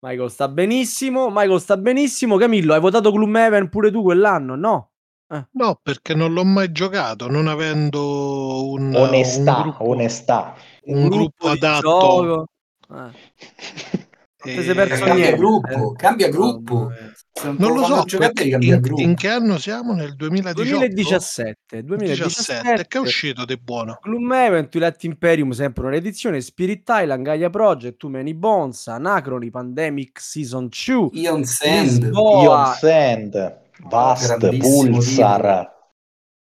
Michael 0.00 0.30
sta 0.30 0.48
benissimo, 0.48 1.28
Michael 1.30 1.60
sta 1.60 1.76
benissimo. 1.76 2.36
Camillo, 2.36 2.72
hai 2.74 2.80
votato 2.80 3.10
Gloomhaven 3.12 3.68
pure 3.68 3.90
tu 3.90 4.02
quell'anno? 4.02 4.54
No? 4.56 4.90
Eh. 5.28 5.46
No, 5.52 5.78
perché 5.82 6.14
non 6.14 6.32
l'ho 6.32 6.44
mai 6.44 6.70
giocato, 6.70 7.28
non 7.28 7.48
avendo 7.48 8.68
un, 8.70 8.94
Onestà, 8.94 9.56
un 9.56 9.62
gruppo, 9.62 9.88
onestà. 9.88 10.54
un 10.84 11.08
gruppo 11.08 11.50
di 11.50 11.56
adatto. 11.56 11.80
gioco. 11.80 12.46
Eh. 12.94 14.04
Eh, 14.48 14.62
Cambia 14.64 15.14
niente. 15.14 15.36
gruppo, 15.36 15.92
cambia 15.96 16.28
gruppo. 16.28 16.74
Mamma 16.74 16.88
mia. 17.00 17.12
Se 17.32 17.54
Non 17.58 17.72
lo 17.74 17.84
so, 17.84 18.04
cambia 18.18 18.58
in, 18.60 18.80
gruppo. 18.80 19.00
in 19.02 19.14
che 19.16 19.28
anno 19.28 19.58
siamo? 19.58 19.92
Nel 19.92 20.14
2018? 20.14 20.68
2017, 20.68 21.82
2017. 21.82 21.82
2017, 21.82 22.86
che 22.86 22.98
è 22.98 23.00
uscito 23.00 23.44
di 23.44 23.56
buono? 23.58 23.98
Gloomhaven, 24.00 24.68
Twilight 24.68 25.02
Imperium, 25.02 25.50
sempre 25.50 25.86
una 25.88 25.96
edizione, 25.96 26.40
Spirit 26.40 26.88
Island, 26.88 27.24
Gaia 27.24 27.50
Project, 27.50 27.96
Too 27.96 28.10
Many 28.10 28.34
Bones, 28.34 28.86
Anacrony, 28.86 29.50
Pandemic 29.50 30.20
Season 30.20 30.68
2, 30.68 31.08
Ion 31.14 31.42
Sand, 31.44 32.04
Ion 32.14 32.66
Sand, 32.78 33.56
Vast, 33.84 34.58
Pulsar, 34.58 35.72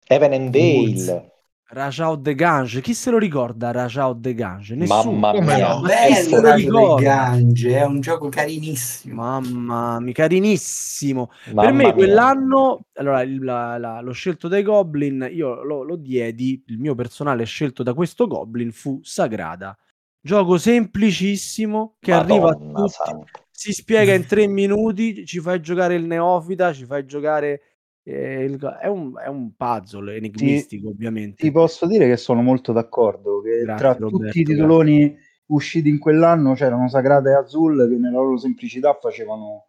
Heaven 0.07 0.33
and. 0.33 0.49
Dale. 0.51 1.31
Rajao 1.69 2.15
de 2.15 2.33
Gange. 2.33 2.79
Chi 2.79 2.93
se 2.93 3.09
lo 3.11 3.17
ricorda 3.17 3.71
Rajao 3.71 4.13
de 4.13 4.33
Gange? 4.33 4.73
Nessuno. 4.75 5.11
Mamma 5.17 5.41
mia. 5.41 5.73
no? 5.75 5.81
Bello 5.81 6.53
ricordo. 6.55 6.95
del 6.95 7.03
Gange, 7.03 7.77
è 7.77 7.83
un 7.83 7.99
gioco 7.99 8.29
carinissimo. 8.29 9.15
Mamma 9.15 9.99
mia, 9.99 10.13
carinissimo. 10.13 11.29
Mamma 11.47 11.61
per 11.63 11.73
me 11.73 11.83
mia. 11.83 11.93
quell'anno, 11.93 12.85
allora 12.93 13.21
il- 13.21 13.43
la- 13.43 13.77
la- 13.77 13.99
lo 13.99 14.13
scelto 14.13 14.47
dai 14.47 14.63
Goblin, 14.63 15.27
io 15.29 15.61
lo, 15.63 15.83
lo 15.83 15.97
diedi, 15.97 16.63
il 16.67 16.79
mio 16.79 16.95
personale 16.95 17.43
scelto 17.43 17.83
da 17.83 17.93
questo 17.93 18.27
Goblin 18.27 18.71
fu 18.71 19.01
Sagrada. 19.03 19.77
Gioco 20.21 20.57
semplicissimo 20.57 21.95
che 21.99 22.13
arriva 22.13 22.49
a 22.49 22.51
Madonna 22.57 22.79
tutti, 22.79 22.91
santa. 22.93 23.25
Si 23.59 23.71
spiega 23.73 24.13
in 24.13 24.25
tre 24.27 24.45
minuti, 24.47 25.25
ci 25.25 25.39
fai 25.39 25.59
giocare 25.61 25.95
il 25.95 26.05
neofita, 26.05 26.73
ci 26.73 26.85
fai 26.85 27.05
giocare... 27.05 27.61
eh, 28.03 28.43
il- 28.43 28.59
è, 28.81 28.87
un, 28.87 29.13
è 29.17 29.27
un 29.27 29.55
puzzle 29.55 30.15
enigmistico 30.15 30.89
ovviamente. 30.89 31.41
Ti 31.43 31.51
posso 31.51 31.87
dire 31.87 32.07
che 32.07 32.17
sono 32.17 32.41
molto 32.43 32.71
d'accordo 32.71 33.41
che 33.41 33.61
Grazie, 33.63 33.75
tra 33.75 33.93
Roberto, 33.93 34.17
tutti 34.17 34.39
i 34.41 34.43
titoloni 34.43 35.17
usciti 35.47 35.89
in 35.89 35.97
quell'anno 35.97 36.53
c'erano 36.53 36.87
Sagrada 36.87 37.31
e 37.31 37.33
Azul 37.33 37.87
che 37.89 37.95
nella 37.97 38.19
loro 38.19 38.37
semplicità 38.37 38.93
facevano 39.01 39.65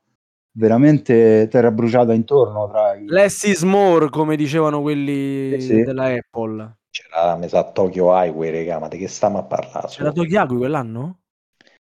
veramente 0.52 1.48
terra 1.50 1.70
bruciata 1.70 2.12
intorno 2.12 2.68
tra 2.68 2.94
i... 2.94 3.06
Less 3.06 3.44
is 3.44 3.62
more, 3.62 4.10
come 4.10 4.36
dicevano 4.36 4.82
quelli 4.82 5.60
Sì, 5.60 5.66
sì. 5.66 5.82
della 5.82 6.06
Apple. 6.12 6.76
C'era, 6.90 7.36
mi 7.36 7.48
sa, 7.48 7.64
Tokyo 7.70 8.08
Highway, 8.12 8.50
regà, 8.50 8.78
ma 8.78 8.88
di 8.88 8.98
che 8.98 9.08
stiamo 9.08 9.38
a 9.38 9.44
parlare? 9.44 9.86
C'era 9.88 10.10
su? 10.10 10.16
Tokiaku 10.16 10.56
quell'anno? 10.58 11.20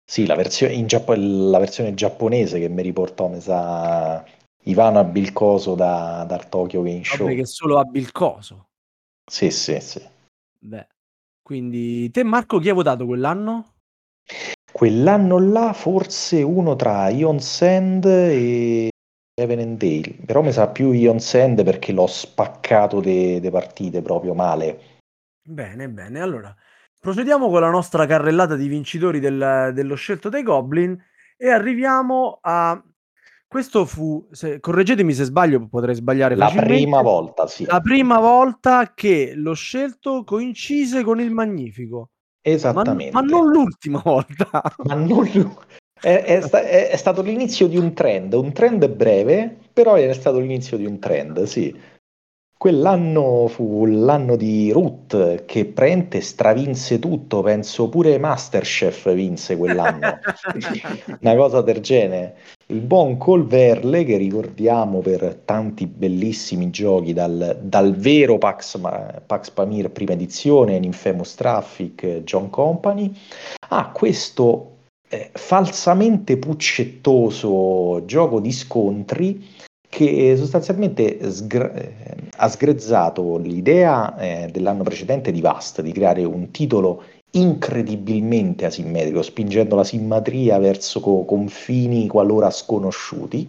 Sì, 0.06 0.26
la 0.26 0.36
versione, 0.36 0.74
in 0.74 0.88
Giappo- 0.88 1.16
la 1.16 1.60
versione 1.60 1.94
giapponese 1.94 2.60
che 2.60 2.70
mi 2.70 2.82
riportò, 2.82 3.28
mi 3.28 3.40
sa, 3.40 4.24
Ivano 4.64 5.00
Abilcoso 5.00 5.76
da, 5.76 6.26
dal 6.28 6.50
Tokyo 6.50 6.82
Game 6.82 7.04
Show. 7.04 7.26
Vabbè, 7.26 7.36
che 7.36 7.46
solo 7.46 7.80
abbia 7.80 8.02
il 8.02 8.12
coso. 8.12 8.68
Sì, 9.30 9.50
sì, 9.50 9.80
sì. 9.80 10.02
Beh, 10.60 10.88
quindi 11.42 12.10
te 12.12 12.24
Marco 12.24 12.60
chi 12.60 12.70
hai 12.70 12.76
votato 12.76 13.06
quell'anno? 13.06 13.74
Quell'anno 14.72 15.40
là 15.40 15.74
forse 15.74 16.42
uno 16.42 16.76
tra 16.76 17.10
Ion 17.10 17.40
Sand 17.40 18.06
e 18.06 18.90
Heaven 19.40 19.60
and 19.60 19.78
Dale, 19.78 20.16
però 20.26 20.42
mi 20.42 20.52
sa 20.52 20.68
più 20.68 20.92
Ion 20.92 21.20
Sand 21.20 21.64
perché 21.64 21.92
l'ho 21.92 22.08
spaccato 22.08 23.00
de, 23.00 23.40
de 23.40 23.50
partite 23.50 24.02
proprio 24.02 24.34
male. 24.34 25.00
Bene, 25.46 25.90
bene. 25.90 26.22
Allora, 26.22 26.56
procediamo 27.04 27.50
con 27.50 27.60
la 27.60 27.70
nostra 27.70 28.06
carrellata 28.06 28.56
di 28.56 28.70
vincitori 28.70 29.20
del- 29.20 29.72
dello 29.74 29.96
scelto 29.96 30.30
dei 30.30 30.42
Goblin 30.42 30.98
e 31.36 31.50
arriviamo 31.50 32.40
a... 32.42 32.82
Questo 33.46 33.84
fu, 33.86 34.26
se- 34.32 34.62
correggetemi 34.62 35.12
se 35.14 35.26
sbaglio, 35.26 35.68
potrei 35.68 35.96
sbagliare 35.96 36.38
La 36.38 36.50
prima 36.50 37.02
volta, 37.02 37.46
sì. 37.46 37.66
La 37.66 37.82
prima 37.82 38.20
volta 38.20 38.94
che 38.96 39.34
lo 39.36 39.54
scelto 39.54 40.24
coincise 40.24 41.04
con 41.04 41.20
il 41.20 41.30
Magnifico. 41.30 41.98
Ma, 42.46 42.52
Esattamente. 42.52 43.14
ma 43.14 43.20
non 43.20 43.50
l'ultima 43.50 44.02
volta. 44.04 44.50
Ma 44.86 44.94
non 44.96 45.30
lu- 45.34 45.58
è, 46.00 46.24
è 46.24 46.42
sta- 46.42 46.64
è 46.64 46.96
stato 46.96 47.22
l'inizio 47.22 47.68
di 47.68 47.78
un 47.78 47.94
trend, 47.94 48.32
un 48.34 48.54
trend 48.54 48.88
breve, 48.90 49.58
però 49.74 49.96
è 49.96 50.14
stato 50.14 50.40
l'inizio 50.40 50.78
di 50.78 50.86
un 50.86 51.00
trend, 51.00 51.44
sì. 51.44 51.78
Quell'anno 52.64 53.50
fu 53.50 53.86
l'anno 53.86 54.38
di 54.38 54.72
Ruth 54.72 55.44
che 55.44 55.66
praticamente 55.66 56.22
stravinse 56.22 56.98
tutto, 56.98 57.42
penso 57.42 57.90
pure 57.90 58.18
Masterchef 58.18 59.14
vinse 59.14 59.58
quell'anno, 59.58 60.20
una 61.20 61.36
cosa 61.36 61.62
del 61.62 61.82
genere. 61.82 62.38
Il 62.68 62.80
buon 62.80 63.18
Colverle, 63.18 64.06
che 64.06 64.16
ricordiamo 64.16 65.00
per 65.00 65.42
tanti 65.44 65.88
bellissimi 65.88 66.70
giochi, 66.70 67.12
dal, 67.12 67.60
dal 67.62 67.96
vero 67.98 68.38
Pax, 68.38 68.80
Pax 69.26 69.50
Pamir 69.50 69.90
prima 69.90 70.14
edizione, 70.14 70.78
in 70.78 70.86
Infamous 70.86 71.36
Traffic, 71.36 72.22
John 72.24 72.50
Company, 72.50 73.14
ha 73.72 73.92
questo 73.92 74.76
eh, 75.10 75.32
falsamente 75.34 76.38
puccettoso 76.38 78.06
gioco 78.06 78.40
di 78.40 78.54
scontri 78.54 79.46
che 79.94 80.36
sostanzialmente 80.36 81.30
sgr- 81.30 81.76
eh, 81.76 82.16
ha 82.38 82.50
sgrezzato 82.50 83.38
l'idea 83.38 84.18
eh, 84.18 84.50
dell'anno 84.52 84.82
precedente 84.82 85.32
di 85.32 85.40
Vast 85.40 85.82
di 85.82 85.92
creare 85.92 86.24
un 86.24 86.50
titolo 86.50 87.04
incredibilmente 87.34 88.66
asimmetrico, 88.66 89.22
spingendo 89.22 89.76
la 89.76 89.84
simmetria 89.84 90.58
verso 90.58 91.00
co- 91.00 91.26
confini 91.26 92.08
qualora 92.08 92.50
sconosciuti, 92.50 93.48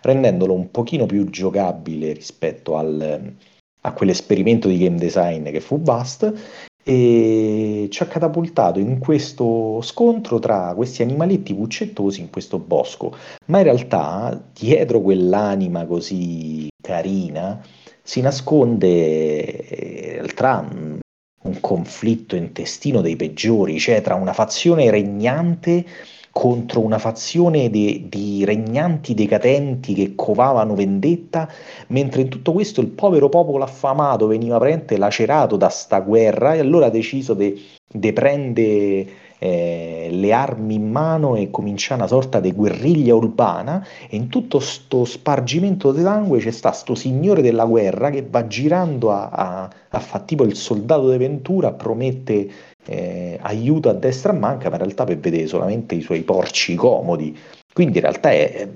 rendendolo 0.00 0.54
un 0.54 0.70
pochino 0.70 1.06
più 1.06 1.28
giocabile 1.28 2.12
rispetto 2.12 2.76
al, 2.76 3.34
a 3.80 3.92
quell'esperimento 3.92 4.68
di 4.68 4.78
game 4.78 4.96
design 4.96 5.50
che 5.50 5.60
fu 5.60 5.80
Vast 5.80 6.68
e 6.82 7.88
ci 7.90 8.02
ha 8.02 8.06
catapultato 8.06 8.78
in 8.78 8.98
questo 8.98 9.80
scontro 9.82 10.38
tra 10.38 10.72
questi 10.74 11.02
animaletti 11.02 11.54
puccettosi 11.54 12.20
in 12.20 12.30
questo 12.30 12.58
bosco. 12.58 13.14
Ma 13.46 13.58
in 13.58 13.64
realtà 13.64 14.40
dietro 14.52 15.00
quell'anima 15.00 15.86
così 15.86 16.68
carina 16.80 17.62
si 18.02 18.20
nasconde 18.20 18.88
eh, 18.88 20.10
in 20.12 20.16
realtà 20.16 20.66
un 20.70 20.98
un 21.42 21.60
conflitto 21.60 22.36
intestino 22.36 23.00
dei 23.00 23.16
peggiori, 23.16 23.78
cioè 23.78 24.02
tra 24.02 24.14
una 24.14 24.32
fazione 24.32 24.90
regnante 24.90 25.84
contro 26.32 26.80
una 26.80 26.98
fazione 26.98 27.70
de- 27.70 28.06
di 28.08 28.44
regnanti 28.44 29.14
decadenti 29.14 29.94
che 29.94 30.14
covavano 30.14 30.74
vendetta, 30.74 31.48
mentre 31.88 32.22
in 32.22 32.28
tutto 32.28 32.52
questo 32.52 32.80
il 32.80 32.88
povero 32.88 33.28
popolo 33.28 33.64
affamato 33.64 34.26
veniva 34.26 34.56
praticamente 34.56 34.96
lacerato 34.96 35.56
da 35.56 35.68
sta 35.68 36.00
guerra 36.00 36.54
e 36.54 36.60
allora 36.60 36.86
ha 36.86 36.90
deciso 36.90 37.34
di 37.34 38.12
prendere 38.12 39.28
eh, 39.42 40.08
le 40.10 40.32
armi 40.32 40.74
in 40.74 40.90
mano 40.90 41.34
e 41.34 41.50
cominciare 41.50 42.00
una 42.00 42.08
sorta 42.08 42.40
di 42.40 42.52
guerriglia 42.52 43.14
urbana 43.14 43.84
e 44.08 44.16
in 44.16 44.28
tutto 44.28 44.60
sto 44.60 45.04
spargimento 45.04 45.92
di 45.92 46.02
sangue 46.02 46.38
c'è 46.40 46.50
sta 46.50 46.72
sto 46.72 46.94
signore 46.94 47.40
della 47.40 47.64
guerra 47.64 48.10
che 48.10 48.26
va 48.28 48.46
girando 48.46 49.10
a, 49.10 49.30
a, 49.30 49.70
a 49.88 49.98
fa 49.98 50.20
tipo 50.20 50.44
il 50.44 50.54
soldato 50.54 51.10
di 51.10 51.16
Ventura, 51.16 51.72
promette 51.72 52.50
eh, 52.86 53.38
aiuto 53.42 53.88
a 53.88 53.94
destra 53.94 54.32
a 54.32 54.34
manca, 54.34 54.68
ma 54.68 54.76
in 54.76 54.82
realtà 54.82 55.04
per 55.04 55.18
vedere 55.18 55.46
solamente 55.46 55.94
i 55.94 56.00
suoi 56.00 56.22
porci 56.22 56.74
comodi. 56.74 57.36
Quindi 57.72 57.98
in 57.98 58.02
realtà 58.02 58.30
è, 58.30 58.68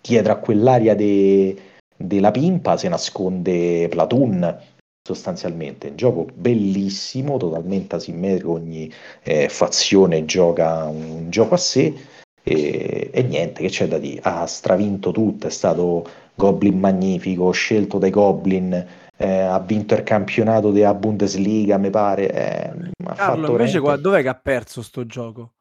dietro 0.00 0.32
a 0.32 0.36
quell'aria 0.36 0.94
de- 0.94 1.56
della 1.96 2.30
pimpa 2.30 2.76
si 2.76 2.88
nasconde 2.88 3.88
Platoon 3.88 4.58
sostanzialmente, 5.02 5.88
un 5.88 5.96
gioco 5.96 6.26
bellissimo, 6.32 7.36
totalmente 7.36 7.96
asimmetrico, 7.96 8.52
ogni 8.52 8.90
eh, 9.22 9.48
fazione 9.48 10.24
gioca 10.24 10.84
un 10.84 11.30
gioco 11.30 11.54
a 11.54 11.58
sé 11.58 11.94
e, 12.42 13.10
e 13.12 13.22
niente, 13.22 13.62
che 13.62 13.68
c'è 13.68 13.88
da 13.88 13.98
dire, 13.98 14.20
ha 14.22 14.46
stravinto 14.46 15.10
tutto, 15.10 15.46
è 15.46 15.50
stato 15.50 16.06
Goblin 16.34 16.78
magnifico, 16.78 17.50
scelto 17.50 17.98
dai 17.98 18.10
Goblin, 18.10 18.86
eh, 19.20 19.40
ha 19.40 19.58
vinto 19.60 19.94
il 19.94 20.02
campionato 20.02 20.70
della 20.70 20.94
Bundesliga, 20.94 21.76
mi 21.78 21.90
pare. 21.90 22.30
eh, 22.32 22.90
ha 23.04 23.14
Carlo, 23.14 23.50
fatto 23.50 23.50
invece, 23.50 23.78
qua- 23.78 23.96
dov'è 23.96 24.20
che 24.22 24.28
ha 24.28 24.34
perso 24.34 24.82
sto 24.82 25.06
gioco? 25.06 25.54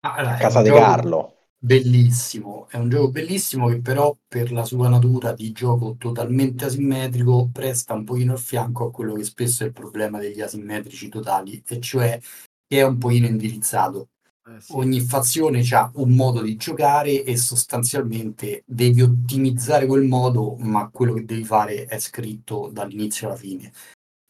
Allora, 0.00 0.32
a 0.32 0.36
casa 0.36 0.62
di 0.62 0.72
Carlo. 0.72 1.34
Bellissimo, 1.60 2.68
è 2.68 2.76
un 2.76 2.88
gioco 2.88 3.10
bellissimo 3.10 3.68
che 3.68 3.80
però 3.80 4.16
per 4.28 4.52
la 4.52 4.64
sua 4.64 4.88
natura 4.88 5.32
di 5.32 5.50
gioco 5.52 5.96
totalmente 5.98 6.64
asimmetrico 6.66 7.50
presta 7.52 7.94
un 7.94 8.04
pochino 8.04 8.34
il 8.34 8.38
fianco 8.38 8.86
a 8.86 8.90
quello 8.92 9.14
che 9.14 9.24
spesso 9.24 9.64
è 9.64 9.66
il 9.66 9.72
problema 9.72 10.18
degli 10.20 10.40
asimmetrici 10.40 11.08
totali, 11.08 11.62
e 11.66 11.80
cioè 11.80 12.18
che 12.66 12.78
è 12.78 12.82
un 12.84 12.98
pochino 12.98 13.26
indirizzato. 13.26 14.10
Eh. 14.48 14.62
Ogni 14.68 15.00
fazione 15.00 15.62
ha 15.72 15.90
un 15.96 16.14
modo 16.14 16.40
di 16.40 16.56
giocare 16.56 17.22
e 17.22 17.36
sostanzialmente 17.36 18.62
devi 18.64 19.02
ottimizzare 19.02 19.84
quel 19.84 20.04
modo, 20.04 20.56
ma 20.56 20.88
quello 20.88 21.12
che 21.12 21.26
devi 21.26 21.44
fare 21.44 21.84
è 21.84 21.98
scritto 21.98 22.70
dall'inizio 22.72 23.26
alla 23.26 23.36
fine. 23.36 23.70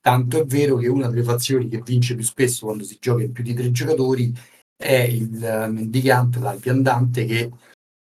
Tanto 0.01 0.41
è 0.41 0.45
vero 0.45 0.77
che 0.77 0.89
una 0.89 1.09
delle 1.09 1.23
fazioni 1.23 1.69
che 1.69 1.83
vince 1.83 2.17
più 2.17 2.25
spesso 2.25 2.67
quando 2.67 2.83
si 2.83 2.97
gioca 2.99 3.23
in 3.23 3.33
più 3.33 3.45
di 3.45 3.55
tre 3.55 3.71
giocatori 3.71 4.35
è 4.77 4.93
il 4.93 5.69
mendicante, 5.71 6.39
il 6.39 6.59
viandante, 6.61 7.25
che 7.25 7.53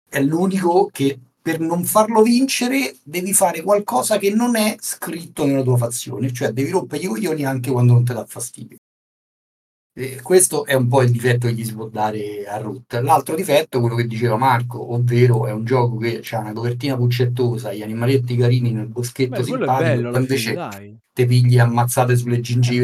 è 0.08 0.22
l'unico 0.22 0.90
che 0.92 1.20
per 1.42 1.60
non 1.60 1.84
farlo 1.84 2.22
vincere 2.22 2.96
devi 3.04 3.34
fare 3.34 3.62
qualcosa 3.62 4.18
che 4.18 4.30
non 4.32 4.56
è 4.56 4.76
scritto 4.80 5.46
nella 5.46 5.64
tua 5.64 5.78
fazione, 5.78 6.32
cioè 6.32 6.52
devi 6.52 6.70
rompere 6.70 7.04
i 7.04 7.08
coglioni 7.08 7.44
anche 7.44 7.72
quando 7.72 7.94
non 7.94 8.06
ti 8.06 8.14
dà 8.14 8.26
fastidio. 8.26 8.78
E 10.00 10.22
questo 10.22 10.64
è 10.66 10.76
un 10.76 10.88
po' 10.88 11.02
il 11.02 11.10
difetto 11.10 11.48
che 11.48 11.54
gli 11.54 11.66
si 11.66 11.74
può 11.74 11.88
dare 11.88 12.46
a 12.46 12.60
Root. 12.60 12.94
L'altro 13.02 13.34
difetto 13.34 13.78
è 13.78 13.82
quello 13.82 13.96
che 13.96 14.06
diceva 14.06 14.38
Marco, 14.38 14.94
ovvero 14.94 15.48
è 15.48 15.52
un 15.52 15.66
gioco 15.66 15.98
che 15.98 16.22
ha 16.34 16.38
una 16.38 16.54
copertina 16.54 16.96
puccettosa, 16.96 17.74
gli 17.74 17.82
animaletti 17.82 18.36
carini 18.36 18.72
nel 18.72 18.86
boschetto 18.86 19.38
Beh, 19.38 19.44
simpatico, 19.44 19.82
bello 19.82 20.10
fine, 20.12 20.20
invece 20.20 20.54
te 21.14 21.26
pigli 21.26 21.58
ammazzate 21.58 22.16
sulle 22.16 22.42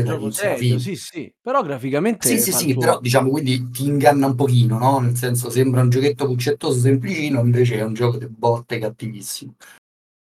alla 0.10 0.32
serio, 0.32 0.58
fine. 0.58 0.80
sì, 0.80 0.96
sì. 0.96 1.32
Però 1.40 1.62
graficamente 1.62 2.28
Sì, 2.28 2.40
sì, 2.40 2.50
fa 2.50 2.58
il 2.58 2.64
sì, 2.64 2.74
però 2.76 3.00
diciamo 3.00 3.30
quindi 3.30 3.70
ti 3.70 3.86
inganna 3.86 4.26
un 4.26 4.34
pochino, 4.34 4.80
no? 4.80 4.98
Nel 4.98 5.16
senso 5.16 5.52
sembra 5.52 5.82
un 5.82 5.92
giochetto 5.92 6.26
puccettoso 6.26 6.80
semplicino, 6.80 7.42
invece 7.42 7.78
è 7.78 7.84
un 7.84 7.94
gioco 7.94 8.18
di 8.18 8.28
botte 8.28 8.80
cattivissimo. 8.80 9.54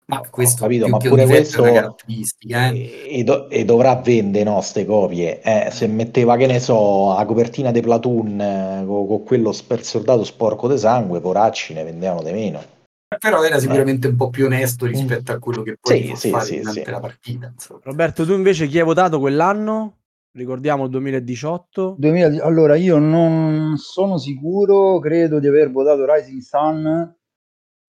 Ma 0.10 0.24
questo 0.28 0.64
capito, 0.64 0.86
più 0.86 0.94
ma 0.94 0.98
pure 0.98 1.26
questo 1.26 1.64
eh. 1.66 3.16
e, 3.20 3.24
do- 3.24 3.48
e 3.48 3.64
dovrà 3.64 3.96
vendere 3.96 4.44
no, 4.44 4.60
ste 4.62 4.84
copie. 4.84 5.40
Eh, 5.42 5.70
se 5.72 5.86
metteva, 5.86 6.36
che 6.36 6.48
ne 6.48 6.60
so, 6.60 7.14
la 7.14 7.26
copertina 7.26 7.72
di 7.72 7.80
Platoon 7.82 8.86
con, 8.88 9.24
quello 9.24 9.52
sper 9.52 9.84
soldato 9.84 10.24
sporco 10.24 10.68
di 10.68 10.80
sangue, 10.80 11.22
poracci 11.22 11.76
ne 11.76 11.84
vendevano 11.84 12.24
di 12.24 12.32
meno. 12.32 12.60
Però 13.20 13.44
era 13.44 13.58
Eh. 13.58 13.60
sicuramente 13.60 14.08
un 14.08 14.16
po' 14.16 14.32
più 14.32 14.46
onesto 14.46 14.86
Mm. 14.86 14.90
rispetto 14.90 15.32
a 15.32 15.38
quello 15.38 15.62
che 15.62 15.78
poi 15.80 16.02
Sì, 16.02 16.08
fa 16.10 16.16
sì, 16.16 16.30
fare 16.32 16.46
sì, 16.46 16.58
durante 16.58 16.84
sì. 16.84 16.90
la 16.90 17.00
partita. 17.00 17.52
Insomma. 17.54 17.80
Roberto, 17.84 18.26
tu 18.26 18.34
invece 18.34 18.68
chi 18.68 18.80
hai 18.80 18.86
votato 18.86 19.20
quell'anno? 19.20 19.98
Ricordiamo 20.32 20.86
il 20.86 20.90
2018. 20.90 21.96
2000 22.00 22.44
allora 22.44 22.76
io 22.76 22.98
non 22.98 23.78
sono 23.78 24.18
sicuro, 24.18 24.98
credo 25.00 25.40
di 25.40 25.48
aver 25.48 25.72
votato 25.72 26.12
Rising 26.12 26.42
Sun 26.42 27.16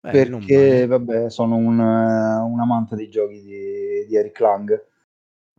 Eh, 0.02 0.26
non 0.30 0.40
perché 0.40 0.56
male. 0.56 0.86
vabbè 0.88 1.30
sono 1.30 1.56
un, 1.56 1.80
eh, 1.80 2.40
un 2.42 2.60
amante 2.60 2.96
dei 2.96 3.10
giochi 3.10 3.42
di, 3.42 4.06
di 4.08 4.16
Eric 4.16 4.40
Lang. 4.40 4.86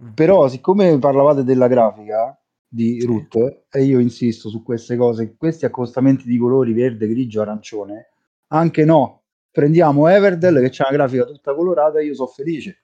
Mm. 0.02 0.12
Però 0.14 0.48
siccome 0.48 0.98
parlavate 0.98 1.44
della 1.44 1.68
grafica 1.68 2.34
di 2.66 3.00
Sì. 3.00 3.06
Root 3.06 3.64
e 3.70 3.82
io 3.84 3.98
insisto 3.98 4.48
su 4.48 4.62
queste 4.62 4.96
cose, 4.96 5.34
questi 5.36 5.64
accostamenti 5.66 6.24
di 6.26 6.38
colori 6.38 6.72
verde, 6.72 7.08
grigio, 7.08 7.42
arancione, 7.42 8.10
anche 8.48 8.84
no, 8.84 9.22
prendiamo 9.50 10.08
Everdell 10.08 10.60
che 10.60 10.70
c'ha 10.70 10.86
una 10.88 10.96
grafica 10.96 11.24
tutta 11.24 11.54
colorata 11.54 11.98
e 11.98 12.04
io 12.06 12.14
sono 12.14 12.28
felice. 12.28 12.79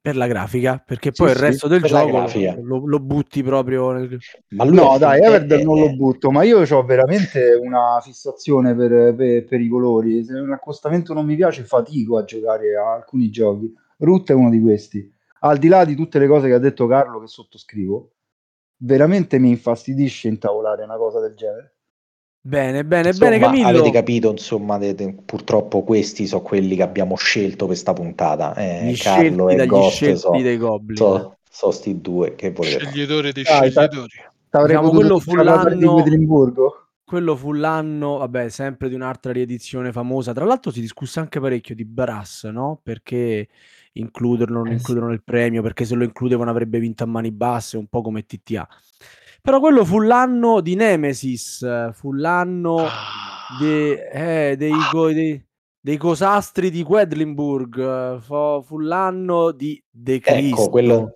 Per 0.00 0.16
la 0.16 0.26
grafica, 0.26 0.82
perché 0.84 1.12
Sì, 1.12 1.22
poi 1.22 1.30
il 1.30 1.36
sì, 1.36 1.40
resto 1.42 1.68
del 1.68 1.80
per 1.80 1.90
la 1.90 2.00
gioco 2.00 2.60
lo, 2.62 2.86
lo- 2.86 3.00
butti 3.00 3.42
proprio 3.42 3.92
nel... 3.92 4.18
Ma 4.56 4.64
lui 4.64 4.76
No, 4.76 4.98
dai, 4.98 5.20
è- 5.20 5.26
Everdell 5.26 5.60
è- 5.60 5.64
non 5.64 5.78
lo 5.78 5.94
butto, 5.94 6.30
ma 6.30 6.42
io 6.42 6.60
ho 6.60 6.84
veramente 6.84 7.54
una 7.54 8.00
fissazione 8.02 8.74
per, 8.74 9.14
per- 9.14 9.44
per 9.44 9.60
i 9.60 9.68
colori. 9.68 10.24
Se 10.24 10.32
un 10.34 10.52
accostamento 10.52 11.14
non 11.14 11.24
mi 11.24 11.36
piace, 11.36 11.64
fatico 11.64 12.18
a 12.18 12.24
giocare 12.24 12.76
a 12.76 12.92
alcuni 12.94 13.30
giochi. 13.30 13.72
Root 13.98 14.30
è 14.30 14.34
uno 14.34 14.50
di 14.50 14.60
questi. 14.60 15.10
Al 15.40 15.58
di 15.58 15.68
là 15.68 15.84
di 15.84 15.94
tutte 15.94 16.18
le 16.18 16.26
cose 16.26 16.48
che 16.48 16.54
ha 16.54 16.58
detto 16.58 16.86
Carlo, 16.86 17.20
che 17.20 17.26
sottoscrivo, 17.26 18.10
veramente 18.78 19.38
mi 19.38 19.50
infastidisce 19.50 20.28
intavolare 20.28 20.82
una 20.84 20.96
cosa 20.96 21.20
del 21.20 21.34
genere. 21.34 21.74
Bene, 22.46 22.84
bene, 22.84 23.12
bene 23.14 23.36
Insomma, 23.36 23.46
avete 23.48 23.62
Camillo. 23.62 23.90
capito, 23.90 24.30
insomma, 24.30 24.76
de- 24.76 24.94
de- 24.94 25.14
purtroppo 25.24 25.82
questi 25.82 26.26
sono 26.26 26.42
quelli 26.42 26.76
che 26.76 26.82
abbiamo 26.82 27.16
scelto 27.16 27.66
per 27.66 27.74
sta 27.74 27.94
puntata. 27.94 28.54
Eh, 28.54 28.90
Gli 28.90 28.98
Carlo 28.98 29.46
scelti 29.48 29.52
e 29.54 29.56
dagli 29.56 29.66
Ghost 29.68 29.94
scelti 29.94 30.18
so, 30.18 30.30
dei 30.30 30.56
Goblin. 30.58 30.96
so, 30.98 31.38
so 31.50 31.70
sti 31.70 32.00
due 32.02 32.34
che 32.34 32.50
volete 32.50 32.78
fare. 32.80 32.90
Sceglietore 32.90 33.32
dei 33.32 33.44
sa- 33.44 33.62
sceglitori. 33.62 34.08
Diciamo, 34.66 34.90
quello 34.90 35.18
fu 35.20 35.32
parlare 35.32 35.74
di 35.74 35.80
l'anno- 35.84 35.94
Quedlinburgo. 36.02 36.78
Quello 37.02 37.34
fu 37.34 37.52
l'anno, 37.52 38.18
vabbè, 38.18 38.50
sempre 38.50 38.90
di 38.90 38.94
un'altra 38.94 39.32
riedizione 39.32 39.90
famosa. 39.90 40.34
Tra 40.34 40.44
l'altro 40.44 40.70
si 40.70 40.80
discusse 40.82 41.20
anche 41.20 41.40
parecchio 41.40 41.74
di 41.74 41.86
Brass, 41.86 42.46
no? 42.50 42.78
Perché 42.82 43.48
includerlo 43.92 44.56
o 44.60 44.62
non 44.64 44.66
Eh, 44.66 44.70
sì. 44.72 44.76
includerlo 44.80 45.08
nel 45.08 45.22
premio, 45.24 45.62
perché 45.62 45.86
se 45.86 45.94
lo 45.94 46.04
includevano 46.04 46.50
avrebbe 46.50 46.78
vinto 46.78 47.04
a 47.04 47.06
mani 47.06 47.30
basse, 47.30 47.78
un 47.78 47.86
po' 47.86 48.02
come 48.02 48.26
TTA. 48.26 48.68
Però 49.46 49.60
quello 49.60 49.84
fu 49.84 50.00
l'anno 50.00 50.62
di 50.62 50.74
Nemesis, 50.74 51.60
eh, 51.60 51.90
fu 51.92 52.12
l'anno 52.14 52.76
Ah. 52.86 53.58
de- 53.60 54.08
eh, 54.50 54.56
dei, 54.56 54.72
co- 54.90 55.12
dei- 55.12 55.38
dei 55.78 55.98
cosastri 55.98 56.70
di 56.70 56.82
Quedlinburg, 56.82 57.78
eh, 58.16 58.20
fo- 58.22 58.62
fu 58.62 58.78
l'anno 58.78 59.50
di 59.52 59.78
De 59.90 60.18
Cristo. 60.20 60.62
Ecco, 60.62 60.70
quello, 60.70 61.12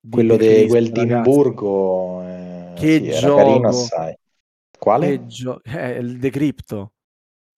di 0.00 0.10
quello 0.10 0.36
De 0.36 0.38
di 0.38 0.54
Cristo, 0.54 0.68
Gueldimburgo 0.68 2.22
eh, 2.22 2.72
Che 2.76 2.98
sì, 2.98 3.08
era 3.10 3.34
carino 3.34 3.56
gioco. 3.60 3.68
assai. 3.68 4.14
Quale? 4.78 5.06
Che 5.08 5.26
gio- 5.26 5.60
eh, 5.64 5.90
il 5.98 6.18
Decrypto. 6.18 6.92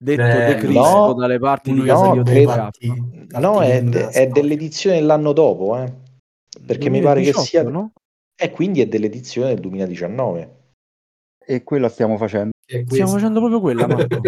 Detto 0.01 0.21
Bello, 0.21 0.45
De 0.53 0.55
Cristo 0.55 1.05
no, 1.07 1.13
dalle 1.13 1.39
parti 1.39 1.71
di 1.71 1.79
uno 1.79 1.87
Casa 1.87 2.13
no, 2.13 2.23
credo- 2.23 2.49
parti, 2.55 2.93
No, 3.39 3.61
è, 3.61 3.81
è 3.83 4.27
dell'edizione 4.27 4.97
dell'anno 4.97 5.31
dopo, 5.31 5.77
eh. 5.77 5.93
Perché 6.65 6.89
mi 6.89 6.99
pare 6.99 7.21
che 7.21 7.31
2018, 7.31 7.41
sia... 7.45 7.63
no? 7.63 7.91
E 8.41 8.51
quindi 8.51 8.79
è 8.79 8.87
dell'edizione 8.87 9.49
del 9.49 9.59
2019. 9.59 10.57
E 11.45 11.63
quella 11.63 11.89
stiamo 11.89 12.15
facendo. 12.17 12.51
Stiamo 12.65 13.11
facendo 13.11 13.39
proprio 13.39 13.59
quella, 13.59 13.85
Marco. 13.87 14.21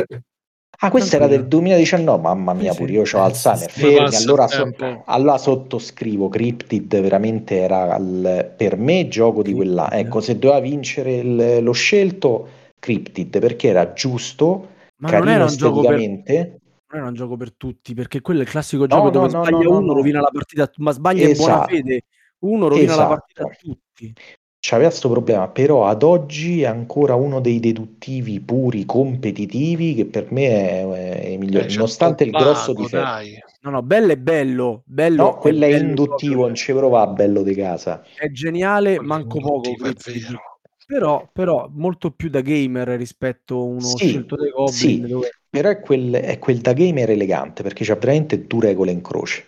Ah, 0.83 0.89
questa 0.89 1.15
era 1.17 1.27
del 1.27 1.47
2019? 1.47 2.21
Mamma 2.21 2.53
mia, 2.53 2.71
Sì, 2.73 2.79
pure 2.79 2.91
io 2.91 3.01
ho 3.01 3.05
Eh, 3.05 3.19
Alzheimer. 3.19 3.69
Fermi, 3.69 4.15
allora, 4.15 4.47
so- 4.47 5.03
allora 5.05 5.37
sottoscrivo 5.37 6.27
Cryptid, 6.27 6.99
veramente 6.99 7.57
era 7.59 7.95
il- 7.97 8.53
per 8.57 8.77
me 8.77 9.07
gioco 9.07 9.43
di 9.43 9.53
quella. 9.53 9.89
Ecco, 9.91 10.19
se 10.21 10.39
doveva 10.39 10.59
vincere 10.59 11.17
il- 11.17 11.63
lo 11.63 11.71
scelto, 11.71 12.47
Cryptid, 12.79 13.39
perché 13.39 13.67
era 13.67 13.93
giusto, 13.93 14.67
Ma 14.97 15.09
non 15.09 15.11
carino 15.11 15.31
era 15.31 15.43
un 15.45 15.55
gioco 15.55 15.81
per 15.81 15.93
esteticamente. 15.93 16.59
non 16.91 16.99
era 16.99 17.07
un 17.07 17.13
gioco 17.15 17.37
per 17.37 17.53
tutti, 17.53 17.93
perché 17.93 18.19
quello 18.21 18.39
è 18.39 18.43
il 18.43 18.49
classico 18.49 18.87
gioco 18.87 19.03
No, 19.05 19.09
dove 19.11 19.25
no, 19.27 19.29
sbaglia 19.43 19.63
no, 19.63 19.69
no, 19.71 19.77
uno, 19.77 19.85
no. 19.85 19.93
rovina 19.93 20.19
la 20.19 20.29
partita, 20.33 20.69
ma 20.77 20.91
sbaglia 20.91 21.27
in 21.27 21.37
buona 21.37 21.53
Esatto. 21.53 21.73
fede, 21.75 22.01
uno 22.41 22.67
rovina 22.67 22.95
la 22.95 23.05
partita 23.05 23.43
a 23.43 23.47
Esatto. 23.47 23.57
tutti. 23.57 24.13
C'aveva 24.59 24.89
questo 24.89 25.09
problema, 25.09 25.49
però 25.49 25.85
ad 25.87 26.03
oggi 26.03 26.61
è 26.61 26.65
ancora 26.65 27.15
uno 27.15 27.41
dei 27.41 27.59
deduttivi 27.59 28.39
puri 28.39 28.85
competitivi 28.85 29.93
che 29.93 30.05
per 30.05 30.31
me 30.31 30.47
è, 30.47 30.87
è 31.21 31.27
il 31.27 31.39
migliore, 31.39 31.67
Eh, 31.67 31.71
nonostante 31.71 32.23
il 32.23 32.33
grosso 32.33 32.73
difetto. 32.73 33.19
dai. 33.19 33.37
No, 33.61 33.69
no, 33.71 33.81
bello 33.83 34.11
è 34.13 34.17
bello, 34.17 34.83
bello 34.85 35.23
No, 35.23 35.37
quello 35.37 35.65
è 35.65 35.69
bello 35.69 35.77
induttivo, 35.77 36.41
proprio, 36.41 36.47
non 36.47 36.55
ci 36.55 36.73
prova 36.73 37.07
bello 37.07 37.43
di 37.43 37.53
casa. 37.55 38.03
è 38.13 38.29
geniale, 38.31 38.99
Quello 38.99 39.03
è 39.03 39.07
manco 39.07 39.39
poco 39.41 39.85
è 39.85 39.93
vero. 39.93 40.39
Però, 40.85 41.29
però 41.31 41.67
molto 41.71 42.11
più 42.11 42.29
da 42.29 42.41
gamer 42.41 42.87
rispetto 42.89 43.55
a 43.57 43.63
uno 43.63 43.97
Sì, 43.97 43.97
scelto 43.97 44.35
dai 44.35 44.49
Goblin 44.49 45.01
sì, 45.01 45.07
dove 45.07 45.29
però 45.49 45.69
è 45.69 45.79
quel, 45.81 46.13
è 46.13 46.39
quel 46.39 46.59
da 46.59 46.71
gamer 46.73 47.09
elegante 47.09 47.63
perché 47.63 47.83
c'ha 47.83 47.95
veramente 47.95 48.47
due 48.47 48.67
regole 48.67 48.91
in 48.91 49.01
croce. 49.01 49.45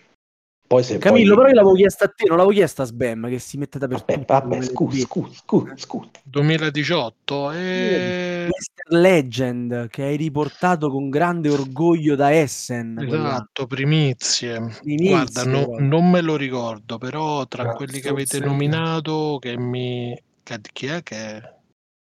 Poi 0.74 0.82
se 0.82 0.98
Camillo, 0.98 1.34
poi... 1.34 1.36
però 1.36 1.48
io 1.50 1.54
l'avevo 1.54 1.74
chiesta 1.76 2.04
a 2.06 2.08
te, 2.08 2.24
non 2.26 2.36
l'avevo 2.36 2.52
chiesta 2.52 2.82
a 2.82 2.86
Sbam 2.86 3.28
che 3.28 3.38
si 3.38 3.58
mette 3.58 3.78
Vabbè, 3.78 3.96
dappertutto 3.96 4.32
vabbè, 4.32 4.58
le 4.58 4.64
scusa, 4.64 4.98
scusa, 4.98 5.32
scusa, 5.44 5.76
scusa. 5.76 6.10
2018 6.24 7.52
e... 7.52 8.48
Mr. 8.48 8.98
Legend 8.98 9.88
che 9.88 10.02
hai 10.02 10.16
riportato 10.16 10.90
con 10.90 11.10
grande 11.10 11.48
orgoglio 11.48 12.16
da 12.16 12.34
Essen. 12.34 12.98
Esatto, 12.98 13.66
primizie. 13.66 14.58
Primizie 14.82 15.08
Guarda, 15.08 15.44
no- 15.44 15.76
non 15.78 16.10
me 16.10 16.20
lo 16.20 16.34
ricordo, 16.34 16.98
però 16.98 17.46
tra 17.46 17.70
Ah, 17.70 17.74
quelli 17.74 18.00
che 18.00 18.08
avete 18.08 18.38
Forza 18.38 18.50
nominato, 18.52 19.38
che 19.40 19.56
mi... 19.56 20.20
che- 20.42 20.60
chi 20.72 20.86
è 20.86 21.04
che... 21.04 21.52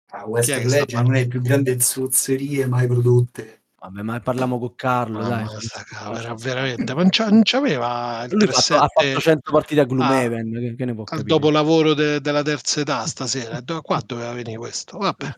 Ah, 0.10 0.26
Western 0.26 0.68
Legend 0.68 0.90
è 0.90 1.00
una 1.04 1.14
delle 1.14 1.28
più 1.28 1.42
grandi 1.42 1.80
zozzerie 1.80 2.66
mai 2.66 2.88
prodotte. 2.88 3.65
Vabbè, 3.86 4.02
ma 4.02 4.20
parliamo 4.20 4.58
con 4.58 4.74
Carlo, 4.74 5.20
Mamma 5.20 5.48
dai. 5.48 5.68
cavolo, 5.86 6.36
veramente, 6.36 6.94
ma 6.96 7.04
non 7.04 7.42
c'aveva 7.44 8.26
il 8.28 8.36
Lui 8.36 8.48
ha 8.48 8.52
fatto, 8.52 8.74
ha 8.74 8.88
3-7 8.88 9.10
fatto 9.12 9.20
100 9.20 9.52
partite 9.52 9.80
a 9.80 9.84
ah, 9.84 9.86
Gloomhaven, 9.86 10.52
che, 10.54 10.76
che 10.76 10.86
ne 10.86 10.94
può 10.96 11.04
al 11.04 11.10
capire? 11.10 11.28
dopolavoro 11.28 11.94
de- 11.94 12.20
della 12.20 12.42
terza 12.42 12.82
età 12.82 13.06
stasera. 13.06 13.62
Qua 13.62 14.02
doveva 14.04 14.34
venire 14.34 14.58
questo, 14.58 14.98
vabbè. 14.98 15.34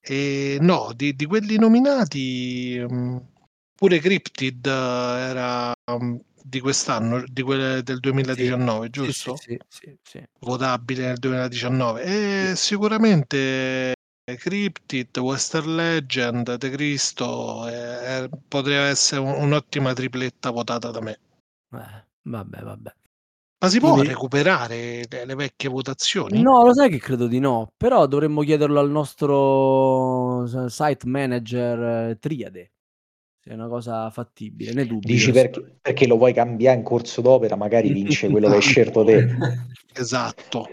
E 0.00 0.58
no, 0.60 0.92
di, 0.94 1.14
di 1.16 1.26
quelli 1.26 1.58
nominati, 1.58 2.80
mm, 2.80 3.16
pure 3.74 3.98
Cryptid 3.98 4.64
eh, 4.64 4.70
era 4.70 5.74
mm, 5.90 6.16
di 6.44 6.60
quest'anno, 6.60 7.24
di 7.26 7.42
quelle 7.42 7.82
del 7.82 7.98
2019, 7.98 8.86
Sì, 8.86 8.90
giusto? 8.90 9.36
sì, 9.36 9.58
sì, 9.68 9.96
sì. 10.00 10.22
Votabile 10.40 11.06
nel 11.06 11.18
2019. 11.18 12.02
E 12.02 12.52
sicuramente 12.54 13.94
Cryptid, 14.36 15.16
Western 15.18 15.74
Legend, 15.74 16.54
De 16.56 16.70
Cristo 16.70 17.66
eh, 17.68 18.22
eh, 18.24 18.30
potrebbe 18.48 18.88
essere 18.88 19.20
un- 19.20 19.34
un'ottima 19.42 19.92
tripletta 19.92 20.50
votata 20.50 20.90
da 20.90 21.00
me. 21.00 21.18
Eh, 21.72 22.04
vabbè, 22.22 22.60
vabbè. 22.62 22.92
Ma 23.62 23.68
si 23.68 23.78
può 23.78 23.92
Quindi- 23.92 24.08
recuperare 24.08 25.04
le, 25.08 25.24
le 25.24 25.34
vecchie 25.36 25.68
votazioni? 25.68 26.42
No, 26.42 26.64
lo 26.64 26.74
sai 26.74 26.90
che 26.90 26.98
credo 26.98 27.26
di 27.28 27.38
no, 27.38 27.72
però 27.76 28.06
dovremmo 28.06 28.42
chiederlo 28.42 28.80
al 28.80 28.90
nostro 28.90 30.46
s- 30.46 30.66
site 30.66 31.06
manager 31.06 32.10
eh, 32.10 32.18
Triade, 32.18 32.72
se 33.40 33.50
è 33.50 33.54
una 33.54 33.68
cosa 33.68 34.10
fattibile, 34.10 34.72
ne 34.72 34.84
dubito. 34.84 35.06
Dici 35.06 35.30
perché, 35.30 35.76
perché 35.80 36.06
lo 36.08 36.16
vuoi 36.16 36.32
cambiare 36.32 36.76
in 36.78 36.82
corso 36.82 37.20
d'opera, 37.20 37.54
magari 37.54 37.92
vince 37.92 38.28
quello 38.28 38.48
che 38.48 38.54
hai 38.56 38.60
scelto 38.60 39.04
te. 39.04 39.28
Esatto. 39.94 40.66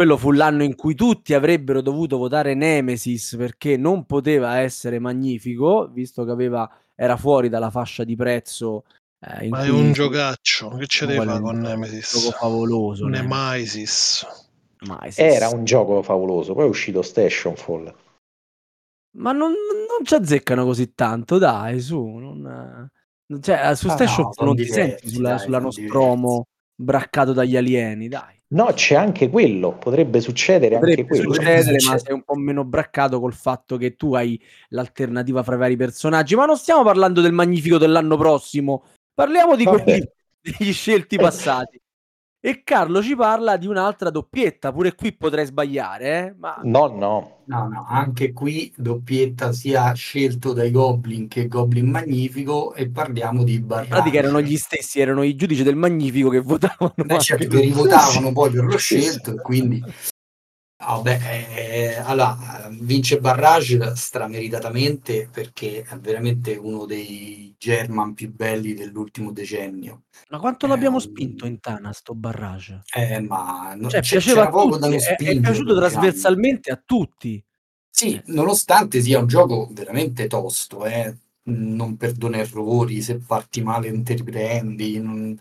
Quello 0.00 0.16
fu 0.16 0.30
l'anno 0.32 0.62
in 0.62 0.76
cui 0.76 0.94
tutti 0.94 1.34
avrebbero 1.34 1.82
dovuto 1.82 2.16
votare 2.16 2.54
Nemesis 2.54 3.36
perché 3.36 3.76
non 3.76 4.06
poteva 4.06 4.56
essere 4.56 4.98
magnifico, 4.98 5.90
visto 5.92 6.24
che 6.24 6.30
aveva, 6.30 6.66
era 6.94 7.18
fuori 7.18 7.50
dalla 7.50 7.68
fascia 7.68 8.02
di 8.02 8.16
prezzo. 8.16 8.84
Eh, 9.20 9.44
in 9.44 9.50
Ma 9.50 9.62
è 9.62 9.68
un 9.68 9.92
giocaccio, 9.92 10.70
che 10.70 10.86
ce 10.86 11.04
Ma 11.04 11.10
ne 11.10 11.16
qual 11.16 11.28
è 11.28 11.30
fa 11.32 11.36
un 11.36 11.42
con 11.42 11.54
gioco- 11.56 11.68
Nemesis? 11.68 12.18
gioco 12.18 12.34
favoloso. 12.34 13.06
Nemesis. 13.08 14.26
Sì, 15.10 15.20
Era 15.20 15.50
un 15.50 15.64
gioco 15.64 16.00
favoloso, 16.02 16.54
poi 16.54 16.64
è 16.64 16.68
uscito 16.68 17.02
Stationfall. 17.02 17.94
Ma 19.18 19.32
non, 19.32 19.50
non 19.50 20.04
ci 20.04 20.14
azzeccano 20.14 20.64
così 20.64 20.94
tanto, 20.94 21.36
dai, 21.36 21.78
su. 21.78 22.02
Non, 22.02 22.88
cioè, 23.42 23.74
su 23.74 23.88
Ah, 23.88 23.90
Station 23.90 24.24
no, 24.24 24.32
son 24.32 24.46
non 24.46 24.56
ti 24.56 24.64
senti 24.64 25.10
sulla, 25.10 25.28
dai, 25.28 25.38
sulla 25.40 25.58
Nostromo 25.58 26.46
braccato 26.74 27.34
dagli 27.34 27.58
alieni, 27.58 28.08
dai. 28.08 28.39
No, 28.52 28.72
c'è 28.72 28.96
anche 28.96 29.30
quello, 29.30 29.76
potrebbe 29.78 30.20
succedere 30.20 30.74
anche 30.74 30.88
Potrebbe 30.88 31.08
quello. 31.08 31.34
succedere, 31.34 31.76
ma 31.86 31.98
sei 31.98 32.14
un 32.14 32.22
po' 32.22 32.34
meno 32.34 32.64
braccato 32.64 33.20
col 33.20 33.32
fatto 33.32 33.76
che 33.76 33.94
tu 33.94 34.14
hai 34.14 34.40
l'alternativa 34.70 35.44
fra 35.44 35.54
i 35.54 35.58
vari 35.58 35.76
personaggi. 35.76 36.34
Ma 36.34 36.46
non 36.46 36.56
stiamo 36.56 36.82
parlando 36.82 37.20
del 37.20 37.32
magnifico 37.32 37.78
dell'anno 37.78 38.16
prossimo, 38.16 38.86
parliamo 39.14 39.54
di 39.54 39.64
Vabbè. 39.64 39.82
quelli 39.82 40.10
degli 40.58 40.72
scelti 40.72 41.16
passati. 41.16 41.80
E 42.42 42.62
Carlo 42.64 43.02
ci 43.02 43.14
parla 43.14 43.58
di 43.58 43.66
un'altra 43.66 44.08
doppietta, 44.08 44.72
pure 44.72 44.94
qui 44.94 45.14
potrei 45.14 45.44
sbagliare, 45.44 46.26
eh? 46.28 46.34
ma 46.38 46.58
No, 46.62 46.86
no. 46.86 47.42
No, 47.44 47.68
no, 47.68 47.84
anche 47.86 48.32
qui 48.32 48.72
doppietta 48.74 49.52
sia 49.52 49.92
scelto 49.92 50.54
dai 50.54 50.70
Goblin 50.70 51.28
che 51.28 51.48
Goblin 51.48 51.90
Magnifico 51.90 52.72
e 52.72 52.88
parliamo 52.88 53.44
di 53.44 53.56
in 53.56 53.66
Barrage. 53.66 53.90
pratica 53.90 54.18
erano 54.20 54.40
gli 54.40 54.56
stessi, 54.56 55.00
erano 55.00 55.22
i 55.22 55.34
giudici 55.34 55.62
del 55.62 55.76
Magnifico 55.76 56.30
che 56.30 56.40
votavano. 56.40 56.94
Eh, 56.96 57.18
certo, 57.18 57.46
che 57.48 57.60
rivotavano 57.60 58.32
poi 58.32 58.50
per 58.50 58.64
lo 58.64 58.78
scelto 58.78 59.32
e 59.32 59.40
quindi 60.84 61.18
vabbè, 61.18 61.46
eh, 61.56 61.96
allora 61.96 62.68
vince 62.80 63.18
Barrage 63.20 63.94
strameritatamente 63.96 65.28
perché 65.30 65.82
è 65.82 65.98
veramente 65.98 66.56
uno 66.56 66.86
dei 66.86 67.54
German 67.58 68.14
più 68.14 68.32
belli 68.32 68.74
dell'ultimo 68.74 69.30
decennio. 69.32 70.04
Ma 70.30 70.38
quanto 70.38 70.66
l'abbiamo 70.66 70.96
Eh, 70.96 71.00
spinto 71.00 71.46
in 71.46 71.60
Tana 71.60 71.92
sto 71.92 72.14
barrage? 72.14 72.80
Eh, 72.94 73.20
ma 73.20 73.74
no- 73.74 73.88
Cioè, 73.90 74.00
piaceva 74.00 74.36
c'era 74.36 74.48
a 74.48 74.50
poco 74.50 74.78
da 74.78 74.86
non 74.88 74.94
è, 74.94 74.96
è 74.96 75.14
spingere, 75.14 75.40
piaciuto 75.40 75.74
trasversalmente 75.76 76.70
a 76.70 76.82
tutti. 76.84 77.44
Sì, 77.92 78.20
nonostante 78.26 79.00
sia 79.02 79.18
un 79.18 79.26
gioco 79.26 79.68
veramente 79.72 80.26
tosto, 80.26 80.86
eh, 80.86 81.14
non 81.44 81.96
perdona 81.96 82.38
errori, 82.38 83.02
se 83.02 83.18
parti 83.18 83.62
male 83.62 83.90
non 83.90 84.02
ti 84.02 84.14
riprendi, 84.14 84.98
non- 85.00 85.38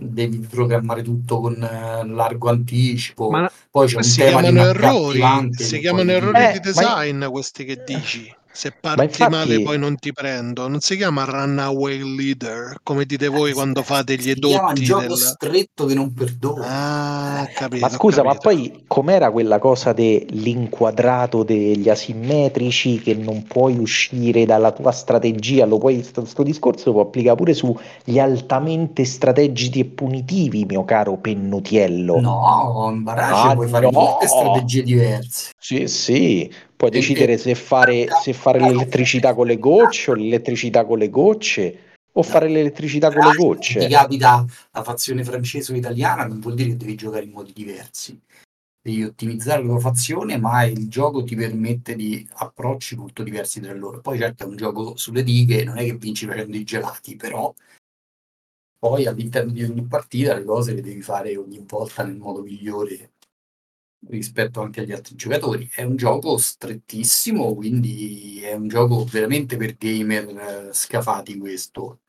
devi 0.00 0.38
programmare 0.38 1.02
tutto 1.02 1.40
con 1.40 1.62
eh, 1.62 2.06
largo 2.06 2.48
anticipo, 2.48 3.30
Ma 3.30 3.50
poi 3.70 3.86
c'è 3.86 3.96
un 3.96 4.02
Si 4.02 4.18
tema 4.18 4.40
di 4.40 4.48
chiamano 4.48 4.68
errori, 4.70 5.52
si 5.52 5.78
chiamano 5.78 6.10
errori 6.10 6.38
Eh, 6.38 6.52
di 6.52 6.60
design 6.60 7.24
questi 7.26 7.64
che 7.64 7.82
dici. 7.84 8.34
Se 8.52 8.72
parti 8.78 9.04
infatti- 9.04 9.30
male 9.30 9.62
poi 9.62 9.78
non 9.78 9.96
ti 9.96 10.12
prendo. 10.12 10.66
Non 10.68 10.80
si 10.80 10.96
chiama 10.96 11.24
runaway 11.24 12.02
leader, 12.02 12.78
come 12.82 13.04
dite 13.06 13.28
voi 13.28 13.50
Eh, 13.50 13.54
quando 13.54 13.80
si- 13.80 13.86
fate 13.86 14.16
gli 14.16 14.22
si 14.22 14.34
chiama 14.34 14.70
edotti 14.70 14.84
gioco 14.84 15.06
del... 15.06 15.16
stretto 15.16 15.86
che 15.86 15.94
non 15.94 16.12
perdona. 16.12 16.66
Ah, 16.66 17.42
Eh, 17.48 17.52
capito. 17.52 17.84
Ma 17.86 17.88
scusa, 17.92 18.22
ma 18.24 18.32
capito. 18.36 18.48
poi 18.48 18.84
com'era 18.88 19.30
quella 19.30 19.58
cosa 19.60 19.92
dell'inquadrato 19.92 21.42
degli 21.44 21.88
asimmetrici 21.88 22.98
che 23.00 23.14
non 23.14 23.44
puoi 23.44 23.78
uscire 23.78 24.44
dalla 24.44 24.72
tua 24.72 24.90
strategia? 24.92 25.64
Lo 25.64 25.78
puoi, 25.78 26.02
sto, 26.02 26.24
sto 26.24 26.42
discorso 26.42 26.86
lo 26.86 26.92
può 26.94 27.02
applicare 27.02 27.36
pure 27.36 27.54
sugli 27.54 28.18
altamente 28.18 29.04
strategici 29.04 29.80
e 29.80 29.84
punitivi, 29.86 30.64
mio 30.64 30.84
caro 30.84 31.16
Pennutiello. 31.16 32.20
No, 32.20 32.92
Barrage 33.02 33.48
Ah, 33.50 33.54
puoi 33.54 33.68
fare 33.68 33.84
no! 33.90 33.98
molte 33.98 34.26
strategie 34.26 34.82
diverse. 34.82 35.50
Sì, 35.58 35.86
sì, 35.86 36.52
puoi 36.80 36.90
decidere 36.90 37.36
se 37.36 37.54
fare, 37.54 38.08
se 38.22 38.32
fare 38.32 38.58
l'elettricità 38.58 39.34
con 39.34 39.46
le 39.46 39.58
gocce 39.58 40.12
o 40.12 40.14
l'elettricità 40.14 40.86
con 40.86 40.96
le 40.96 41.10
gocce 41.10 41.78
o 42.12 42.22
fare 42.22 42.48
l'elettricità 42.48 43.12
con 43.12 43.22
le 43.22 43.32
Se 43.32 43.36
ti 43.36 43.44
gocce. 43.44 43.86
capita 43.86 44.46
la 44.72 44.82
fazione 44.82 45.22
francese 45.22 45.74
o 45.74 45.76
italiana, 45.76 46.24
non 46.24 46.40
vuol 46.40 46.54
dire 46.54 46.70
che 46.70 46.76
devi 46.78 46.94
giocare 46.94 47.24
in 47.26 47.32
modi 47.32 47.52
diversi. 47.52 48.18
Devi 48.82 49.04
ottimizzare 49.04 49.60
la 49.60 49.68
tua 49.68 49.78
fazione, 49.78 50.38
ma 50.38 50.64
il 50.64 50.88
gioco 50.88 51.22
ti 51.22 51.36
permette 51.36 51.94
di 51.94 52.26
approcci 52.32 52.96
molto 52.96 53.22
diversi 53.22 53.60
tra 53.60 53.74
loro. 53.74 54.00
Poi 54.00 54.16
certo 54.16 54.44
è 54.44 54.46
un 54.46 54.56
gioco 54.56 54.96
sulle 54.96 55.22
dighe, 55.22 55.64
non 55.64 55.76
è 55.76 55.84
che 55.84 55.94
vinci 55.96 56.26
facendo 56.26 56.56
i 56.56 56.64
gelati, 56.64 57.14
però 57.14 57.52
poi 58.78 59.04
all'interno 59.04 59.52
di 59.52 59.64
ogni 59.64 59.82
partita 59.82 60.34
le 60.34 60.44
cose 60.44 60.72
le 60.72 60.80
devi 60.80 61.02
fare 61.02 61.36
ogni 61.36 61.62
volta 61.68 62.04
nel 62.04 62.16
modo 62.16 62.40
migliore 62.40 63.10
rispetto 64.08 64.60
anche 64.60 64.80
agli 64.80 64.92
altri 64.92 65.14
giocatori. 65.14 65.68
È 65.72 65.82
un 65.82 65.96
gioco 65.96 66.36
strettissimo, 66.36 67.54
quindi 67.54 68.40
è 68.42 68.54
un 68.54 68.68
gioco 68.68 69.04
veramente 69.04 69.56
per 69.56 69.76
gamer 69.76 70.28
eh, 70.28 70.72
scafati 70.72 71.36
questo. 71.38 72.00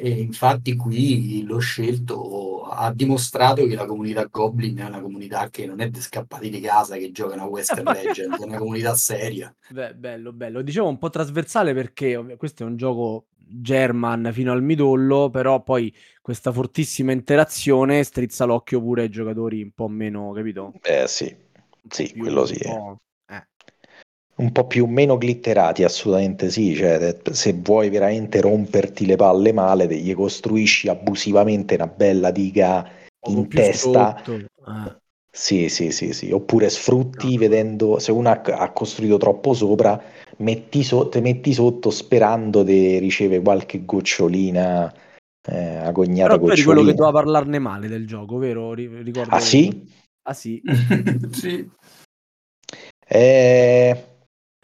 E 0.00 0.10
infatti 0.10 0.76
qui 0.76 1.42
l'ho 1.44 1.58
scelto, 1.58 2.62
ha 2.66 2.92
dimostrato 2.92 3.66
che 3.66 3.74
la 3.74 3.84
comunità 3.84 4.24
Goblin 4.26 4.78
è 4.78 4.84
una 4.84 5.00
comunità 5.00 5.50
che 5.50 5.66
non 5.66 5.80
è 5.80 5.90
di 5.90 6.00
scappati 6.00 6.50
di 6.50 6.60
casa 6.60 6.96
che 6.96 7.10
giocano 7.10 7.42
a 7.42 7.46
Western 7.46 7.82
Legend, 7.92 8.38
è 8.38 8.44
una 8.44 8.58
comunità 8.58 8.94
seria. 8.94 9.52
Beh, 9.70 9.94
bello, 9.94 10.32
bello. 10.32 10.62
Dicevo 10.62 10.88
un 10.88 10.98
po' 10.98 11.10
trasversale 11.10 11.74
perché 11.74 12.36
questo 12.36 12.62
è 12.62 12.66
un 12.66 12.76
gioco 12.76 13.27
German 13.48 14.30
fino 14.32 14.52
al 14.52 14.62
midollo, 14.62 15.30
però 15.30 15.62
poi 15.62 15.94
questa 16.20 16.52
fortissima 16.52 17.12
interazione 17.12 18.02
strizza 18.04 18.44
l'occhio 18.44 18.80
pure 18.80 19.02
ai 19.02 19.08
giocatori 19.10 19.62
un 19.62 19.70
po' 19.72 19.88
meno, 19.88 20.32
capito? 20.32 20.74
Eh 20.82 21.06
sì, 21.08 21.34
sì, 21.88 22.12
più- 22.12 22.22
quello 22.22 22.46
sì. 22.46 22.58
un 22.64 22.72
po'- 22.74 23.00
eh. 23.30 23.46
un 24.36 24.52
po' 24.52 24.66
più 24.66 24.86
meno 24.86 25.16
glitterati, 25.18 25.82
assolutamente 25.84 26.50
sì. 26.50 26.74
Cioè, 26.74 27.16
se 27.32 27.52
vuoi 27.54 27.88
veramente 27.88 28.40
romperti 28.40 29.06
le 29.06 29.16
palle 29.16 29.52
male, 29.52 29.86
gli 29.94 30.14
costruisci 30.14 30.88
abusivamente 30.88 31.74
una 31.74 31.86
bella 31.86 32.30
diga 32.30 32.88
in 33.28 33.48
testa. 33.48 34.22
sotto. 34.22 35.07
Sì, 35.38 35.68
sì, 35.68 35.92
sì, 35.92 36.12
sì. 36.12 36.32
Oppure 36.32 36.68
sfrutti 36.68 37.34
No. 37.34 37.38
vedendo 37.38 37.98
se 38.00 38.10
uno 38.10 38.28
ha, 38.28 38.40
ha 38.42 38.72
costruito 38.72 39.18
troppo 39.18 39.54
sopra, 39.54 40.02
metti, 40.38 40.82
so- 40.82 41.08
te 41.08 41.20
metti 41.20 41.52
sotto 41.52 41.90
sperando 41.90 42.64
di 42.64 42.98
ricevere 42.98 43.40
qualche 43.40 43.84
gocciolina, 43.84 44.92
eh, 45.48 45.76
agognata 45.76 46.32
Però 46.32 46.44
tu 46.44 46.50
eri 46.50 46.64
quello 46.64 46.82
che 46.82 46.92
doveva 46.94 47.12
parlarne 47.12 47.60
male 47.60 47.86
del 47.86 48.04
gioco, 48.04 48.36
vero? 48.38 48.74
Ri- 48.74 49.00
Ricordo 49.00 49.32
Ah 49.32 49.38
sì? 49.38 49.88
Ah 50.22 50.34
sì. 50.34 50.60
sì. 51.30 51.70
Eh, 53.06 54.04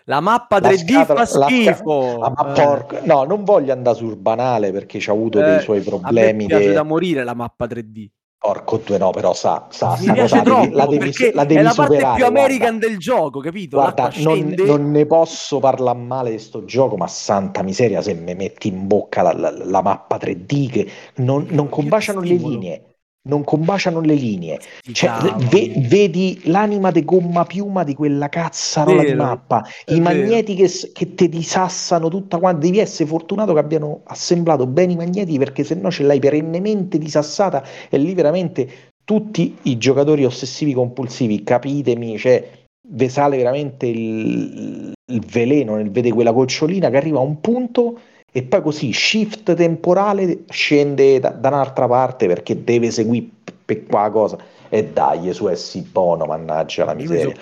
La 0.06 0.18
mappa 0.20 0.58
La 0.58 0.68
3D 0.70 0.90
scatola- 0.90 1.24
fa 1.24 1.38
la 1.38 1.46
schifo. 1.46 2.18
Ah, 2.20 2.30
ma 2.36 2.50
Eh. 2.50 2.52
porco- 2.52 2.98
No, 3.04 3.22
non 3.22 3.44
voglio 3.44 3.72
andare 3.72 3.96
sul 3.96 4.16
banale 4.16 4.72
perché 4.72 4.98
ci 4.98 5.08
ha 5.08 5.12
avuto 5.12 5.38
Eh, 5.38 5.44
dei 5.44 5.60
suoi 5.60 5.80
problemi. 5.82 6.46
piace 6.46 6.66
de- 6.66 6.72
da 6.72 6.82
morire 6.82 7.22
la 7.22 7.34
mappa 7.34 7.66
3D. 7.68 8.10
Porco 8.44 8.76
due, 8.76 8.98
no, 8.98 9.10
però 9.10 9.32
sa, 9.32 9.68
sa, 9.70 9.96
Mi 10.00 10.12
piace 10.12 10.42
troppo 10.42 10.76
la 10.76 10.84
devi, 10.86 11.10
la 11.32 11.44
devi 11.44 11.60
è 11.60 11.62
la 11.62 11.72
parte 11.72 11.96
più 12.12 12.26
American 12.26 12.78
guarda. 12.78 12.86
del 12.88 12.98
gioco, 12.98 13.40
capito? 13.40 13.76
Guarda, 13.76 14.12
non, 14.16 14.54
non 14.58 14.90
ne 14.90 15.06
posso 15.06 15.60
parlare 15.60 15.98
male 15.98 16.30
di 16.30 16.38
sto 16.38 16.64
gioco, 16.66 16.96
ma 16.98 17.06
santa 17.06 17.62
miseria 17.62 18.02
se 18.02 18.12
mi 18.12 18.34
metti 18.34 18.68
in 18.68 18.86
bocca 18.86 19.22
la, 19.22 19.32
la- 19.32 19.50
la 19.64 19.82
mappa 19.82 20.18
3D 20.18 20.68
che 20.70 20.90
non, 21.16 21.46
non 21.50 21.70
combaciano 21.70 22.20
le 22.20 22.34
linee. 22.34 22.93
Non 23.26 23.42
combaciano 23.42 24.00
le 24.00 24.14
linee. 24.14 24.60
Cioè, 24.92 25.34
ve- 25.50 25.72
vedi 25.76 26.42
l'anima 26.44 26.90
di 26.90 27.04
gomma 27.04 27.44
piuma 27.44 27.82
di 27.82 27.94
quella 27.94 28.28
cazzarola 28.28 29.00
di 29.00 29.12
Vero, 29.12 29.22
mappa, 29.22 29.66
è 29.84 29.94
i 29.94 30.00
magneti 30.00 30.54
che, 30.54 30.70
che 30.92 31.14
te 31.14 31.30
disassano 31.30 32.08
tutta 32.08 32.38
quanta. 32.38 32.66
Devi 32.66 32.80
essere 32.80 33.08
fortunato 33.08 33.54
che 33.54 33.60
abbiano 33.60 34.02
assemblato 34.04 34.66
bene 34.66 34.92
i 34.92 34.96
magneti 34.96 35.38
perché 35.38 35.64
sennò 35.64 35.90
ce 35.90 36.02
l'hai 36.02 36.18
perennemente 36.18 36.98
disassata 36.98 37.64
e 37.88 37.96
lì 37.96 38.12
veramente 38.12 38.92
tutti 39.04 39.56
i 39.62 39.78
giocatori 39.78 40.26
ossessivi 40.26 40.74
compulsivi, 40.74 41.42
capitemi, 41.42 42.18
cioè, 42.18 42.46
ve 42.88 43.08
sale 43.08 43.38
veramente 43.38 43.86
il, 43.86 44.92
il 45.12 45.24
veleno 45.26 45.76
nel 45.76 45.90
vedere 45.90 46.14
quella 46.14 46.32
gocciolina 46.32 46.90
che 46.90 46.96
arriva 46.98 47.18
a 47.18 47.22
un 47.22 47.40
punto 47.40 47.98
e 48.36 48.42
poi 48.42 48.62
così 48.62 48.92
shift 48.92 49.54
temporale 49.54 50.42
scende 50.48 51.20
da, 51.20 51.28
da 51.30 51.48
un'altra 51.50 51.86
parte 51.86 52.26
perché 52.26 52.64
deve 52.64 52.90
seguire 52.90 53.28
per 53.64 53.86
qua 53.86 54.10
cosa. 54.10 54.36
E 54.68 54.86
dai 54.88 55.32
su 55.32 55.46
è 55.46 55.54
sì 55.54 55.82
buono 55.82 56.26
mannaggia 56.26 56.84
la 56.84 56.94
miseria. 56.94 57.32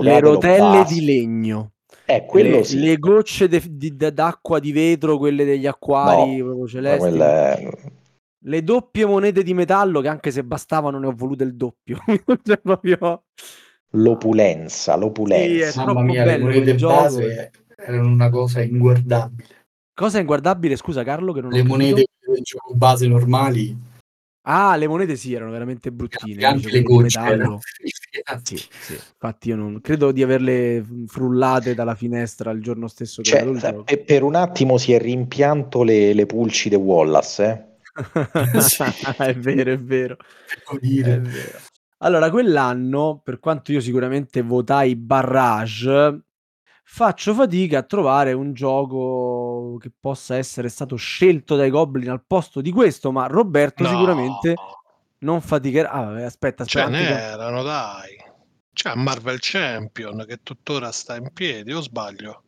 le 0.00 0.18
rotelle 0.18 0.78
basta. 0.78 0.94
di 0.94 1.04
legno, 1.04 1.72
eh 2.06 2.24
quello 2.26 2.56
le, 2.56 2.64
sì. 2.64 2.80
le 2.80 2.98
gocce 2.98 3.46
de- 3.46 3.62
di- 3.70 3.94
de- 3.94 4.12
d'acqua 4.12 4.58
di 4.58 4.72
vetro, 4.72 5.16
quelle 5.16 5.44
degli 5.44 5.66
acquari 5.66 6.38
No, 6.38 6.44
proprio 6.44 6.66
celesti, 6.66 7.18
è- 7.18 7.70
le 8.44 8.64
doppie 8.64 9.06
monete 9.06 9.44
di 9.44 9.54
metallo 9.54 10.00
che 10.00 10.08
anche 10.08 10.32
se 10.32 10.42
bastavano 10.42 10.98
ne 10.98 11.06
ho 11.06 11.12
volute 11.12 11.44
il 11.44 11.54
doppio. 11.54 11.98
Cioè, 12.42 12.58
proprio... 12.58 13.22
l'opulenza 13.90 14.96
Sì, 14.96 14.98
l'opulenza 14.98 15.82
è 15.82 15.86
Mamma 15.86 16.02
mia, 16.02 16.24
le 16.24 16.38
monete 16.38 16.74
base 16.74 17.50
erano 17.76 18.08
una 18.08 18.30
cosa 18.30 18.60
inguardabile. 18.62 19.60
Cosa 19.94 20.18
inguardabile, 20.18 20.76
scusa 20.76 21.04
Carlo, 21.04 21.32
che 21.32 21.40
non 21.40 21.52
Le 21.52 21.62
monete 21.62 22.06
del 22.26 22.42
gioco 22.42 22.74
base 22.74 23.06
normali 23.06 23.76
Ah, 24.44 24.74
le 24.74 24.88
monete 24.88 25.14
sì, 25.14 25.34
erano 25.34 25.52
veramente 25.52 25.92
bruttine. 25.92 26.44
Anche 26.44 26.68
le 26.68 26.82
gocce 26.82 27.18
Sì, 28.42 28.56
sì. 28.56 28.92
Infatti 28.92 29.48
io 29.48 29.56
non 29.56 29.80
credo 29.80 30.10
di 30.10 30.22
averle 30.22 30.84
frullate 31.06 31.74
dalla 31.74 31.94
finestra 31.94 32.50
il 32.50 32.60
giorno 32.60 32.88
stesso 32.88 33.22
Cioè, 33.22 33.42
il 33.42 33.58
gioco. 33.58 33.84
pe- 33.84 33.98
per 33.98 34.24
un 34.24 34.34
attimo 34.34 34.78
si 34.78 34.92
è 34.92 34.98
rimpianto 34.98 35.84
le, 35.84 36.12
le 36.12 36.26
pulci 36.26 36.68
di 36.68 36.74
Wallace, 36.74 37.44
eh? 37.44 37.70
È 39.16 39.34
vero, 39.34 39.72
è 39.72 39.78
vero. 39.78 40.16
Devo 40.64 40.78
È 40.80 40.86
dire. 40.86 41.18
vero. 41.20 41.58
Allora, 41.98 42.30
quell'anno, 42.30 43.20
per 43.22 43.38
quanto 43.38 43.70
io 43.70 43.80
sicuramente 43.80 44.42
votai 44.42 44.96
Barrage, 44.96 46.20
faccio 46.94 47.32
fatica 47.32 47.78
a 47.78 47.82
trovare 47.84 48.34
un 48.34 48.52
gioco 48.52 49.78
che 49.80 49.90
possa 49.98 50.36
essere 50.36 50.68
stato 50.68 50.96
scelto 50.96 51.56
dai 51.56 51.70
Goblin 51.70 52.10
al 52.10 52.22
posto 52.22 52.60
di 52.60 52.70
questo, 52.70 53.10
ma 53.10 53.26
Roberto 53.26 53.82
No, 53.82 53.88
sicuramente 53.88 54.54
non 55.20 55.40
faticherà. 55.40 55.90
Ah, 55.90 56.04
vabbè, 56.04 56.22
aspetta, 56.22 56.66
ce 56.66 56.82
aspetta, 56.82 56.98
Cam- 56.98 57.14
n'erano, 57.14 57.62
dai. 57.62 58.10
C'è 58.74 58.94
Marvel 58.94 59.38
Champion 59.40 60.22
che 60.28 60.40
tuttora 60.42 60.92
sta 60.92 61.16
in 61.16 61.32
piedi, 61.32 61.72
o 61.72 61.80
sbaglio? 61.80 62.42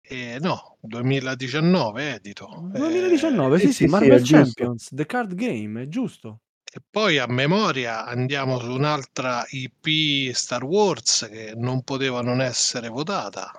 Eh, 0.00 0.38
no, 0.40 0.78
2019 0.80 2.14
edito. 2.14 2.68
2019, 2.72 3.56
Eh, 3.56 3.58
sì, 3.58 3.66
sì, 3.66 3.72
sì, 3.72 3.72
sì, 3.72 3.84
sì, 3.84 3.90
Marvel 3.90 4.22
giusto. 4.22 4.34
Champions, 4.34 4.88
The 4.92 5.06
Card 5.06 5.34
Game, 5.34 5.82
è 5.82 5.88
giusto. 5.88 6.40
E 6.74 6.80
poi 6.90 7.18
a 7.18 7.26
memoria 7.26 8.06
andiamo 8.06 8.58
su 8.58 8.70
un'altra 8.70 9.44
IP 9.50 10.32
Star 10.32 10.64
Wars 10.64 11.28
che 11.30 11.52
non 11.54 11.82
poteva 11.82 12.22
non 12.22 12.40
essere 12.40 12.88
votata. 12.88 13.50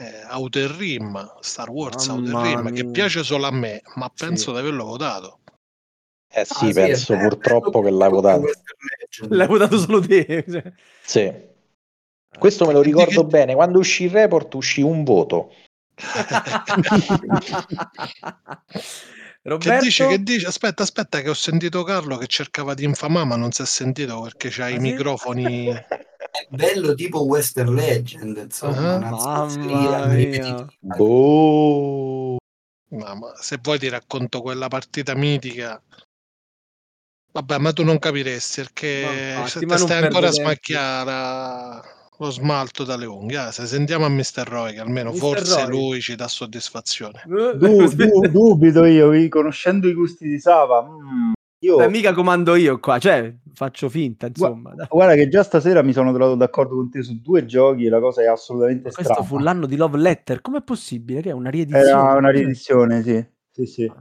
Eh, 0.00 0.24
Outer 0.30 0.68
Rim, 0.72 1.36
Star 1.40 1.70
Wars 1.70 2.08
Outer 2.08 2.32
Mamma 2.32 2.48
Rim, 2.48 2.72
che 2.74 2.82
mia. 2.82 2.90
piace 2.92 3.22
solo 3.22 3.46
a 3.46 3.52
me, 3.52 3.80
ma 3.94 4.10
Sì. 4.12 4.24
penso 4.26 4.50
di 4.52 4.58
averlo 4.58 4.84
votato. 4.84 5.38
Eh 6.28 6.40
Ah, 6.40 6.44
sì, 6.44 6.66
sì, 6.66 6.72
penso 6.72 7.12
è- 7.12 7.18
è 7.18 7.20
purtroppo 7.20 7.70
bello 7.80 7.84
che 7.84 7.90
l'hai 7.90 8.10
votato. 8.10 8.44
L'hai 9.28 9.46
votato 9.46 9.78
solo 9.78 10.00
te. 10.00 10.44
cioè. 10.48 10.72
Sì. 11.02 11.32
Questo 12.36 12.66
me 12.66 12.72
lo 12.72 12.82
ricordo 12.82 13.20
che- 13.22 13.28
bene, 13.28 13.54
quando 13.54 13.78
uscì 13.78 14.04
il 14.04 14.10
report 14.10 14.54
uscì 14.54 14.82
un 14.82 15.04
voto. 15.04 15.52
Che 19.42 19.48
Roberto? 19.48 19.84
dici, 19.84 20.06
che 20.06 20.22
dici? 20.22 20.44
Aspetta, 20.44 20.82
aspetta, 20.82 21.20
che 21.22 21.28
ho 21.30 21.34
sentito 21.34 21.82
Carlo 21.82 22.16
che 22.18 22.26
cercava 22.26 22.74
di 22.74 22.84
infamare, 22.84 23.26
ma 23.26 23.36
non 23.36 23.52
si 23.52 23.62
è 23.62 23.66
sentito 23.66 24.20
perché 24.20 24.48
c'ha 24.50 24.66
Ah, 24.66 24.68
i 24.68 24.72
sì? 24.74 24.80
microfoni. 24.80 25.66
È 25.72 26.46
bello 26.50 26.94
tipo 26.94 27.24
Western 27.24 27.74
Legend, 27.74 28.36
insomma, 28.36 28.80
Ah. 28.80 28.96
una 28.96 29.10
Mamma 29.10 30.06
mia. 30.06 30.66
boh. 30.80 32.36
Ma, 32.92 33.14
ma 33.14 33.32
se 33.36 33.58
vuoi 33.62 33.78
ti 33.78 33.88
racconto 33.88 34.42
quella 34.42 34.68
partita 34.68 35.14
mitica. 35.14 35.82
Vabbè, 37.32 37.58
ma 37.58 37.72
tu 37.72 37.84
non 37.84 37.98
capiresti 37.98 38.62
perché 38.62 38.88
infatti, 39.36 39.64
ma 39.66 39.76
non 39.76 39.86
stai 39.86 39.98
ancora 40.02 40.26
a 40.26 40.30
tempo. 40.30 40.42
smacchiare 40.42 41.98
lo 42.24 42.30
smalto 42.30 42.84
dalle 42.84 43.06
unghie. 43.06 43.36
ah, 43.38 43.50
se 43.50 43.66
sentiamo 43.66 44.04
a 44.04 44.08
Mr. 44.10 44.44
Roy, 44.46 44.74
che 44.74 44.80
almeno 44.80 45.10
Mr. 45.10 45.16
forse 45.18 45.64
Roy. 45.64 45.70
lui 45.70 46.00
ci 46.00 46.14
dà 46.14 46.28
soddisfazione. 46.28 47.22
Du- 47.26 47.56
du- 47.94 48.28
dubito 48.28 48.84
io, 48.84 49.28
conoscendo 49.28 49.88
i 49.88 49.94
gusti 49.94 50.28
di 50.28 50.38
Sava, 50.38 50.82
mm, 50.82 51.32
io 51.62 51.76
Beh, 51.76 51.88
mica 51.88 52.12
comando 52.12 52.54
io 52.56 52.78
qua, 52.78 52.98
cioè 52.98 53.34
faccio 53.54 53.88
finta, 53.88 54.26
insomma. 54.26 54.74
dai. 54.74 54.86
guarda 54.88 55.14
che 55.14 55.28
già 55.28 55.42
stasera 55.42 55.82
mi 55.82 55.92
sono 55.92 56.12
trovato 56.12 56.34
d'accordo 56.36 56.74
con 56.76 56.90
te 56.90 57.02
su 57.02 57.20
due 57.20 57.44
giochi 57.46 57.84
e 57.86 57.88
la 57.90 58.00
cosa 58.00 58.22
è 58.22 58.26
assolutamente 58.26 58.90
Questo 58.90 59.14
fu 59.16 59.22
strana. 59.36 59.42
l'anno 59.44 59.66
di 59.66 59.76
Love 59.76 59.98
Letter, 59.98 60.40
com'è 60.40 60.62
possibile? 60.62 61.20
Che 61.22 61.30
è 61.30 61.32
una 61.32 61.48
Era 61.48 61.56
riedizione? 61.56 62.18
una 62.18 62.30
riedizione, 62.30 63.02
sì. 63.02 63.26
Sì, 63.52 63.66
sì. 63.66 63.92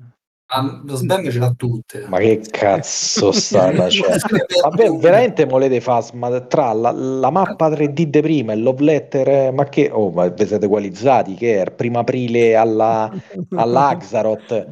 Ah, 0.51 0.81
lo 0.83 0.95
Sbam 0.95 1.29
ce 1.29 1.37
l'ha 1.37 1.53
tutte. 1.55 2.05
Ma 2.07 2.17
che 2.17 2.41
cazzo 2.49 3.31
sta 3.33 3.71
facendo? 3.71 4.17
Vabbè, 4.63 4.89
veramente 4.97 5.45
volete 5.45 5.79
fare 5.79 6.47
tra 6.47 6.73
la, 6.73 6.91
la 6.91 7.29
mappa 7.29 7.69
3D 7.69 8.01
di 8.01 8.19
prima 8.21 8.53
e 8.53 8.55
il 8.55 8.63
love 8.63 8.83
letter? 8.83 9.27
eh, 9.27 9.51
Ma 9.51 9.65
che... 9.65 9.91
Oh, 9.91 10.09
ma 10.09 10.27
vi 10.27 10.47
siete 10.47 10.65
equalizzati? 10.65 11.35
Che 11.35 11.57
è 11.57 11.65
il 11.65 11.71
primo 11.73 11.99
aprile 11.99 12.55
alla, 12.55 13.11
all'Axaroth? 13.51 14.69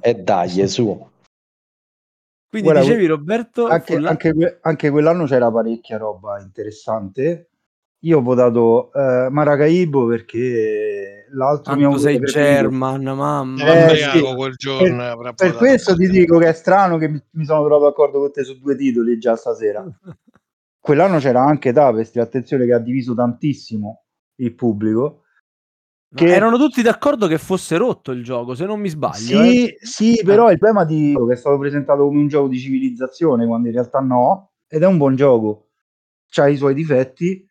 E 0.00 0.14
dai, 0.14 0.68
su. 0.68 1.08
Quindi 2.48 2.68
Guarda, 2.68 2.82
dicevi 2.82 3.06
Roberto, 3.06 3.66
anche, 3.66 3.96
anche 3.96 4.58
anche 4.62 4.90
quell'anno 4.90 5.26
c'era 5.26 5.50
parecchia 5.50 5.98
roba 5.98 6.40
interessante. 6.40 7.48
Io 8.06 8.18
ho 8.18 8.22
votato 8.22 8.92
eh, 8.92 9.28
Maracaibo 9.30 10.06
perché 10.06 11.26
l'altro 11.32 11.74
mi 11.74 11.82
ha 11.82 11.88
quanto 11.88 11.96
avuto 11.96 11.98
sei 12.02 12.18
preferito. 12.20 12.50
German, 12.52 13.02
mamma. 13.02 13.90
Eh, 13.90 13.96
sì. 13.96 14.20
quel 14.36 14.54
giorno. 14.54 14.96
Per- 14.96 15.00
avrà 15.00 15.32
Per 15.32 15.46
votato. 15.48 15.64
questo 15.64 15.96
ti 15.96 16.08
dico 16.08 16.38
che 16.38 16.48
è 16.48 16.52
strano 16.52 16.98
che 16.98 17.08
mi, 17.08 17.20
mi 17.32 17.44
sono 17.44 17.64
trovato 17.64 17.84
d'accordo 17.90 18.20
con 18.20 18.30
te 18.30 18.44
su 18.44 18.60
due 18.60 18.76
titoli 18.76 19.18
già 19.18 19.34
stasera. 19.34 19.84
Quell'anno 20.78 21.18
c'era 21.18 21.42
anche 21.42 21.72
Tapestry, 21.72 22.20
attenzione 22.20 22.64
che 22.64 22.74
ha 22.74 22.78
diviso 22.78 23.12
tantissimo 23.12 24.04
il 24.36 24.54
pubblico. 24.54 25.22
Che- 26.14 26.32
erano 26.32 26.58
tutti 26.58 26.82
d'accordo 26.82 27.26
che 27.26 27.38
fosse 27.38 27.76
rotto 27.76 28.12
il 28.12 28.22
gioco, 28.22 28.54
se 28.54 28.66
non 28.66 28.78
mi 28.78 28.88
sbaglio. 28.88 29.42
eh. 29.42 29.76
Sì, 29.80 30.14
sì, 30.14 30.22
però 30.24 30.52
il 30.52 30.58
problema 30.58 30.84
di 30.84 31.12
che 31.26 31.32
è 31.32 31.36
stato 31.36 31.58
presentato 31.58 32.04
come 32.04 32.20
un 32.20 32.28
gioco 32.28 32.46
di 32.46 32.58
civilizzazione 32.58 33.46
quando 33.46 33.66
in 33.66 33.74
realtà 33.74 33.98
no, 33.98 34.52
ed 34.68 34.82
è 34.82 34.86
un 34.86 34.96
buon 34.96 35.16
gioco. 35.16 35.70
C'ha 36.28 36.46
i 36.46 36.56
suoi 36.56 36.74
difetti, 36.74 37.44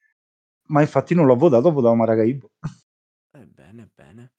ma 0.67 0.81
infatti 0.81 1.13
non 1.13 1.25
l'ho 1.25 1.35
votato, 1.35 1.67
ho 1.67 1.71
votato 1.71 1.95
Maracaibo. 1.95 2.51
Eh, 3.37 3.45
bene, 3.45 3.89
bene. 3.93 4.31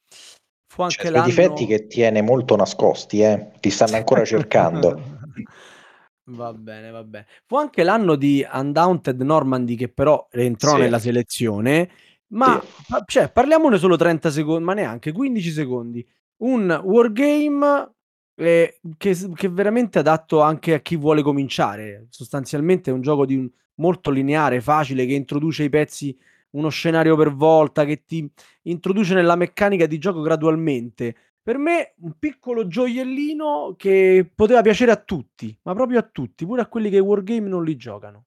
Fu 0.69 0.83
anche 0.83 0.97
C'è 0.97 1.01
quei 1.03 1.13
l'anno... 1.13 1.27
difetti 1.27 1.67
che 1.67 1.87
tiene 1.87 2.23
molto 2.23 2.57
nascosti, 2.57 3.21
eh. 3.21 3.53
Ti 3.61 3.71
stanno 3.71 3.97
ancora 3.97 4.25
cercando. 4.25 5.01
va 6.31 6.53
bene, 6.53 6.91
va 6.91 7.05
bene. 7.05 7.27
Fu 7.47 7.57
anche 7.57 7.83
l'anno 7.83 8.17
di 8.17 8.47
Undaunted 8.51 9.21
Normandy 9.23 9.75
che 9.77 9.89
però 9.89 10.27
rientrò 10.31 10.75
Sì. 10.75 10.81
nella 10.81 10.99
selezione, 10.99 11.91
ma 12.29 12.61
Sì. 12.61 13.03
cioè, 13.07 13.31
parliamone 13.31 13.79
solo 13.79 13.97
30 13.97 14.31
secondi, 14.31 14.65
ma 14.65 14.75
neanche 14.75 15.13
15 15.13 15.51
secondi. 15.51 16.07
Un 16.39 16.81
wargame 16.85 17.91
eh, 18.39 18.81
che, 18.99 19.15
che 19.35 19.47
è 19.47 19.51
veramente 19.51 19.99
adatto 19.99 20.41
anche 20.43 20.75
a 20.75 20.81
chi 20.81 20.97
vuole 20.97 21.23
cominciare. 21.23 22.07
Sostanzialmente 22.11 22.91
è 22.91 22.93
un 22.93 23.01
gioco 23.01 23.25
di 23.25 23.37
un- 23.37 23.51
molto 23.77 24.11
lineare, 24.11 24.61
facile, 24.61 25.07
che 25.07 25.15
introduce 25.15 25.65
i 25.65 25.69
pezzi, 25.69 26.17
uno 26.51 26.69
scenario 26.69 27.17
per 27.17 27.35
volta, 27.35 27.85
che 27.85 28.05
ti 28.05 28.31
introduce 28.63 29.15
nella 29.15 29.37
meccanica 29.37 29.87
di 29.87 29.99
gioco 29.99 30.21
gradualmente. 30.21 31.17
Per 31.43 31.59
me 31.59 31.95
un 32.01 32.15
piccolo 32.19 32.67
gioiellino 32.67 33.75
che 33.77 34.31
poteva 34.35 34.63
piacere 34.63 34.91
a 34.91 34.97
tutti, 34.97 35.57
ma 35.63 35.75
proprio 35.75 35.99
a 35.99 36.03
tutti, 36.03 36.45
pure 36.45 36.63
a 36.63 36.67
quelli 36.67 36.91
che 36.91 36.97
i 36.97 37.01
wargame 37.01 37.49
non 37.49 37.65
li 37.65 37.77
giocano. 37.77 38.25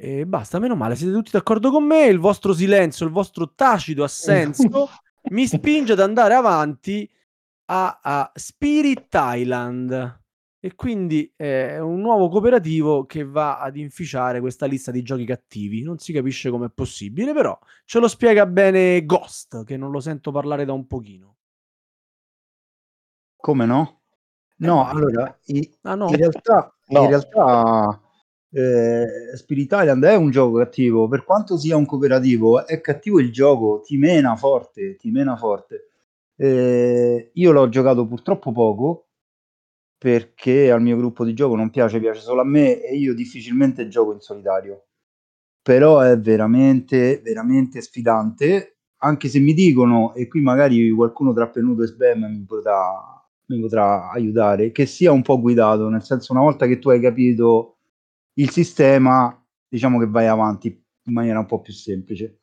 E 0.00 0.24
basta, 0.26 0.60
meno 0.60 0.76
male, 0.76 0.94
siete 0.94 1.12
tutti 1.12 1.32
d'accordo 1.32 1.72
con 1.72 1.82
me, 1.82 2.04
il 2.06 2.20
vostro 2.20 2.52
silenzio, 2.52 3.04
il 3.04 3.10
vostro 3.10 3.52
tacito 3.52 4.04
assenso 4.04 4.88
mi 5.30 5.46
spinge 5.46 5.92
ad 5.92 6.00
andare 6.00 6.34
avanti 6.34 7.10
a, 7.66 7.98
a 8.00 8.32
Spirit 8.34 9.08
Island. 9.12 10.22
E 10.60 10.74
quindi 10.74 11.32
eh, 11.36 11.68
è 11.70 11.78
un 11.80 12.00
nuovo 12.00 12.28
cooperativo 12.28 13.06
che 13.06 13.24
va 13.24 13.60
ad 13.60 13.76
inficiare 13.76 14.40
questa 14.40 14.66
lista 14.66 14.90
di 14.90 15.02
giochi 15.02 15.24
cattivi. 15.24 15.82
Non 15.82 15.98
si 15.98 16.12
capisce 16.12 16.50
com'è 16.50 16.68
possibile, 16.68 17.32
però 17.32 17.56
ce 17.84 18.00
lo 18.00 18.08
spiega 18.08 18.44
bene 18.44 19.04
Ghost, 19.04 19.64
che 19.64 19.76
non 19.76 19.90
lo 19.92 20.00
sento 20.00 20.32
parlare 20.32 20.64
da 20.64 20.72
un 20.72 20.86
pochino. 20.88 21.36
Come 23.36 23.66
no? 23.66 24.00
No, 24.56 24.76
vai. 24.82 24.90
allora, 24.96 25.38
i- 25.46 25.78
Ah 25.82 25.94
no? 25.94 26.08
in 26.08 26.16
realtà, 26.16 26.74
No. 26.88 27.02
in 27.02 27.08
realtà 27.08 28.00
eh, 28.50 29.36
Spirit 29.36 29.70
Island 29.72 30.02
è 30.04 30.16
un 30.16 30.30
gioco 30.30 30.58
cattivo, 30.58 31.06
per 31.06 31.22
quanto 31.24 31.56
sia 31.56 31.76
un 31.76 31.84
cooperativo, 31.86 32.66
è 32.66 32.80
cattivo 32.80 33.20
il 33.20 33.30
gioco, 33.30 33.80
ti 33.84 33.96
mena 33.96 34.34
forte, 34.36 34.96
ti 34.96 35.10
mena 35.12 35.36
forte. 35.36 35.90
Eh, 36.34 37.30
io 37.34 37.52
l'ho 37.52 37.68
giocato 37.68 38.06
purtroppo 38.06 38.50
poco 38.52 39.07
perché 39.98 40.70
al 40.70 40.80
mio 40.80 40.96
gruppo 40.96 41.24
di 41.24 41.34
gioco 41.34 41.56
non 41.56 41.70
piace, 41.70 41.98
piace 42.00 42.20
solo 42.20 42.40
a 42.40 42.44
me 42.44 42.80
e 42.82 42.96
io 42.96 43.14
difficilmente 43.14 43.88
gioco 43.88 44.12
in 44.12 44.20
solitario. 44.20 44.84
Però 45.62 46.00
è 46.00 46.18
veramente, 46.18 47.20
veramente 47.22 47.80
sfidante, 47.82 48.78
anche 48.98 49.28
se 49.28 49.40
mi 49.40 49.54
dicono, 49.54 50.14
e 50.14 50.28
qui 50.28 50.40
magari 50.40 50.90
qualcuno 50.90 51.32
tra 51.32 51.48
Penuto 51.48 51.82
e 51.82 51.86
Sbam 51.88 52.24
mi 52.26 52.44
potrà, 52.46 52.76
mi 53.46 53.60
potrà 53.60 54.10
aiutare, 54.10 54.72
che 54.72 54.86
sia 54.86 55.12
un 55.12 55.22
po' 55.22 55.40
guidato, 55.40 55.88
nel 55.88 56.02
senso 56.02 56.32
una 56.32 56.42
volta 56.42 56.66
che 56.66 56.78
tu 56.78 56.90
hai 56.90 57.00
capito 57.00 57.78
il 58.34 58.50
sistema, 58.50 59.36
diciamo 59.68 59.98
che 59.98 60.06
vai 60.06 60.26
avanti 60.26 60.68
in 60.68 61.12
maniera 61.12 61.38
un 61.40 61.46
po' 61.46 61.60
più 61.60 61.72
semplice. 61.72 62.40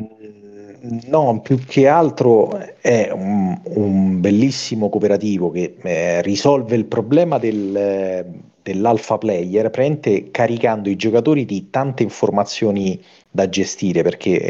Mm, 0.00 0.41
No, 0.84 1.40
più 1.40 1.58
che 1.64 1.86
altro 1.86 2.58
è 2.80 3.08
un, 3.12 3.56
un 3.62 4.20
bellissimo 4.20 4.88
cooperativo 4.88 5.50
che 5.50 5.76
eh, 5.80 6.22
risolve 6.22 6.74
il 6.74 6.86
problema 6.86 7.38
del, 7.38 8.26
dell'alpha 8.60 9.16
player, 9.16 9.70
praticamente 9.70 10.32
caricando 10.32 10.88
i 10.88 10.96
giocatori 10.96 11.44
di 11.44 11.70
tante 11.70 12.02
informazioni 12.02 13.00
da 13.30 13.48
gestire, 13.48 14.02
perché 14.02 14.40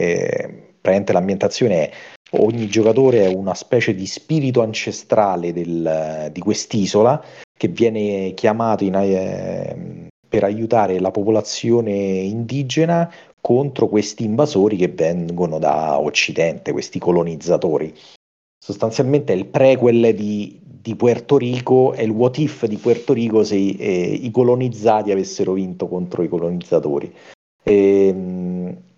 eh, 0.81 1.13
l'ambientazione 1.13 1.75
è 1.75 1.91
ogni 2.39 2.67
giocatore 2.67 3.25
è 3.25 3.35
una 3.35 3.55
specie 3.55 3.95
di 3.95 4.07
spirito 4.07 4.63
ancestrale 4.63 5.53
del, 5.53 6.31
di 6.33 6.41
quest'isola 6.41 7.23
che 7.55 7.69
viene 7.69 8.33
chiamato 8.33 8.85
in, 8.85 8.95
eh, 8.95 10.09
per 10.27 10.45
aiutare 10.45 10.99
la 10.99 11.11
popolazione 11.11 11.93
indigena 11.93 13.13
contro 13.43 13.89
questi 13.89 14.25
invasori 14.25 14.77
che 14.77 14.89
vengono 14.89 15.59
da 15.59 15.99
Occidente, 15.99 16.73
questi 16.73 16.99
colonizzatori. 16.99 17.93
Sostanzialmente 18.57 19.33
è 19.33 19.37
il 19.37 19.47
prequel 19.47 20.15
di, 20.15 20.61
di 20.63 20.95
Puerto 20.95 21.37
Rico, 21.37 21.93
è 21.93 22.03
il 22.03 22.11
what 22.11 22.39
if 22.39 22.65
di 22.67 22.77
Puerto 22.77 23.13
Rico 23.13 23.43
se 23.43 23.57
eh, 23.57 24.19
i 24.23 24.31
colonizzati 24.31 25.11
avessero 25.11 25.55
vinto 25.55 25.89
contro 25.89 26.23
i 26.23 26.29
colonizzatori. 26.29 27.13
E, 27.65 28.15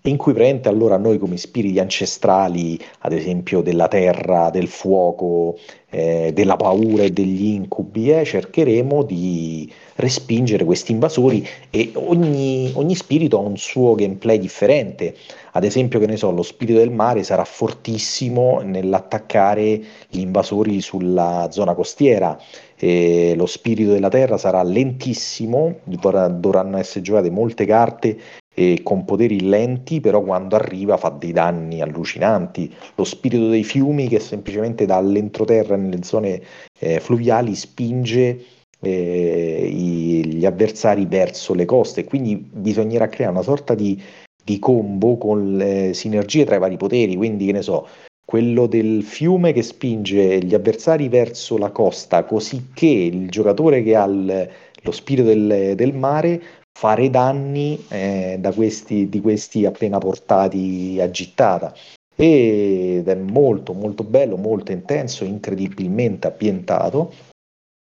in 0.06 0.18
cui 0.18 0.34
praticamente 0.34 0.68
allora 0.68 0.98
noi 0.98 1.18
come 1.18 1.38
spiriti 1.38 1.78
ancestrali, 1.78 2.78
ad 3.00 3.12
esempio 3.12 3.62
della 3.62 3.88
terra, 3.88 4.50
del 4.50 4.68
fuoco, 4.68 5.56
eh, 5.88 6.30
della 6.34 6.56
paura 6.56 7.04
e 7.04 7.10
degli 7.10 7.46
incubi, 7.46 8.10
eh, 8.10 8.22
cercheremo 8.22 9.02
di 9.02 9.72
respingere 9.96 10.66
questi 10.66 10.92
invasori 10.92 11.46
e 11.70 11.92
ogni, 11.94 12.70
ogni 12.74 12.94
spirito 12.94 13.38
ha 13.38 13.40
un 13.40 13.56
suo 13.56 13.94
gameplay 13.94 14.38
differente. 14.38 15.14
Ad 15.52 15.64
esempio, 15.64 15.98
che 15.98 16.06
ne 16.06 16.18
so, 16.18 16.30
lo 16.32 16.42
spirito 16.42 16.80
del 16.80 16.90
mare 16.90 17.22
sarà 17.22 17.44
fortissimo 17.44 18.60
nell'attaccare 18.60 19.80
gli 20.10 20.18
invasori 20.18 20.82
sulla 20.82 21.48
zona 21.50 21.74
costiera, 21.74 22.38
e 22.76 23.32
lo 23.36 23.46
spirito 23.46 23.92
della 23.92 24.10
terra 24.10 24.36
sarà 24.36 24.62
lentissimo, 24.62 25.76
dovranno 25.84 26.76
essere 26.76 27.00
giocate 27.00 27.30
molte 27.30 27.64
carte 27.64 28.18
e 28.54 28.80
con 28.82 29.04
poteri 29.04 29.42
lenti, 29.42 30.00
però 30.00 30.22
quando 30.22 30.54
arriva 30.54 30.96
fa 30.96 31.10
dei 31.10 31.32
danni 31.32 31.82
allucinanti. 31.82 32.72
Lo 32.94 33.04
spirito 33.04 33.48
dei 33.48 33.64
fiumi 33.64 34.08
che 34.08 34.20
semplicemente 34.20 34.86
dall'entroterra 34.86 35.76
nelle 35.76 36.02
zone 36.04 36.40
eh, 36.78 37.00
fluviali 37.00 37.54
spinge 37.54 38.44
eh, 38.80 39.68
i, 39.70 40.24
gli 40.26 40.46
avversari 40.46 41.06
verso 41.06 41.52
le 41.54 41.64
coste, 41.64 42.04
quindi 42.04 42.36
bisognerà 42.36 43.08
creare 43.08 43.32
una 43.32 43.42
sorta 43.42 43.74
di, 43.74 44.00
di 44.42 44.58
combo 44.58 45.18
con 45.18 45.56
le 45.56 45.92
sinergie 45.94 46.44
tra 46.44 46.56
i 46.56 46.60
vari 46.60 46.76
poteri, 46.76 47.16
quindi 47.16 47.46
che 47.46 47.52
ne 47.52 47.62
so, 47.62 47.88
quello 48.24 48.66
del 48.66 49.02
fiume 49.02 49.52
che 49.52 49.62
spinge 49.62 50.38
gli 50.38 50.54
avversari 50.54 51.08
verso 51.08 51.58
la 51.58 51.70
costa, 51.70 52.24
così 52.24 52.68
che 52.72 52.86
il 52.86 53.28
giocatore 53.28 53.82
che 53.82 53.96
ha 53.96 54.04
il, 54.04 54.48
lo 54.82 54.92
spirito 54.92 55.28
del, 55.28 55.74
del 55.74 55.94
mare 55.94 56.42
fare 56.76 57.08
danni 57.08 57.84
eh, 57.88 58.36
da 58.40 58.52
questi, 58.52 59.08
di 59.08 59.20
questi 59.20 59.64
appena 59.64 59.98
portati 59.98 60.98
a 61.00 61.10
gittata 61.10 61.72
ed 62.16 63.08
è 63.08 63.14
molto 63.14 63.72
molto 63.72 64.04
bello, 64.04 64.36
molto 64.36 64.72
intenso, 64.72 65.24
incredibilmente 65.24 66.28
ambientato. 66.28 67.12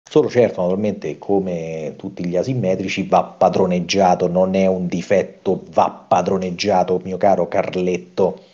Solo 0.09 0.29
certo, 0.29 0.61
naturalmente, 0.61 1.19
come 1.19 1.95
tutti 1.97 2.27
gli 2.27 2.37
asimmetrici, 2.37 3.07
va 3.09 3.25
padroneggiato, 3.25 4.29
non 4.29 4.55
è 4.55 4.67
un 4.67 4.87
difetto, 4.87 5.65
va 5.71 5.91
padroneggiato, 5.91 7.01
mio 7.03 7.17
caro 7.17 7.49
Carletto. 7.49 8.54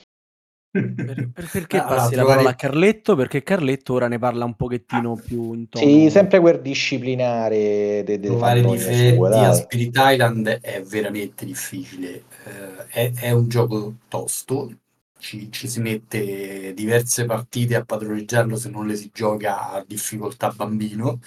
Per, 0.72 0.94
per, 1.34 1.50
perché 1.50 1.78
ah, 1.78 1.84
passi 1.84 2.14
la 2.14 2.24
parola 2.24 2.50
a 2.50 2.54
Carletto? 2.54 3.16
Perché 3.16 3.42
Carletto 3.42 3.94
ora 3.94 4.06
ne 4.06 4.20
parla 4.20 4.44
un 4.44 4.54
pochettino 4.54 5.12
ah, 5.12 5.20
più 5.20 5.52
in 5.52 5.68
tono. 5.68 5.84
Sì, 5.84 6.08
sempre 6.10 6.38
quel 6.38 6.60
disciplinare 6.60 8.04
de, 8.04 8.20
de 8.20 8.20
trovare 8.20 8.62
difetti 8.62 9.16
sue, 9.16 9.36
a 9.36 9.52
Spirit 9.52 9.96
Island 9.98 10.46
è 10.60 10.80
veramente 10.82 11.44
difficile. 11.44 12.22
Eh, 12.44 12.86
è, 12.86 13.12
è, 13.14 13.30
un 13.32 13.48
gioco 13.48 13.96
tosto, 14.06 14.72
ci, 15.18 15.50
ci, 15.50 15.66
si 15.66 15.80
mette 15.80 16.72
diverse 16.72 17.24
partite 17.24 17.74
a 17.74 17.84
padroneggiarlo 17.84 18.54
se 18.54 18.70
non 18.70 18.86
le 18.86 18.94
si 18.94 19.10
gioca 19.12 19.72
a 19.72 19.84
difficoltà 19.84 20.52
bambino. 20.54 21.18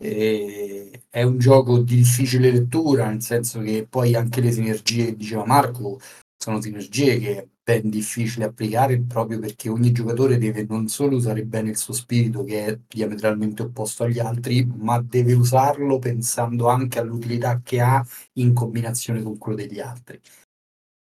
E 0.00 1.02
è 1.10 1.22
un 1.24 1.38
gioco 1.38 1.78
di 1.78 1.96
difficile 1.96 2.50
lettura, 2.50 3.08
nel 3.08 3.20
senso 3.20 3.60
che 3.60 3.86
poi 3.86 4.14
anche 4.14 4.40
le 4.40 4.52
sinergie 4.52 5.06
che 5.06 5.16
diceva 5.16 5.44
Marco 5.44 5.98
sono 6.38 6.60
sinergie 6.60 7.18
che 7.18 7.36
è 7.38 7.48
ben 7.62 7.90
difficile 7.90 8.46
applicare 8.46 8.98
proprio 9.00 9.40
perché 9.40 9.68
ogni 9.68 9.92
giocatore 9.92 10.38
deve 10.38 10.64
non 10.66 10.88
solo 10.88 11.16
usare 11.16 11.44
bene 11.44 11.70
il 11.70 11.76
suo 11.76 11.92
spirito 11.92 12.44
che 12.44 12.64
è 12.64 12.78
diametralmente 12.86 13.62
opposto 13.62 14.04
agli 14.04 14.20
altri, 14.20 14.64
ma 14.64 15.00
deve 15.02 15.34
usarlo 15.34 15.98
pensando 15.98 16.68
anche 16.68 16.98
all'utilità 16.98 17.60
che 17.62 17.80
ha 17.80 18.02
in 18.34 18.54
combinazione 18.54 19.22
con 19.22 19.36
quello 19.36 19.58
degli 19.58 19.80
altri. 19.80 20.18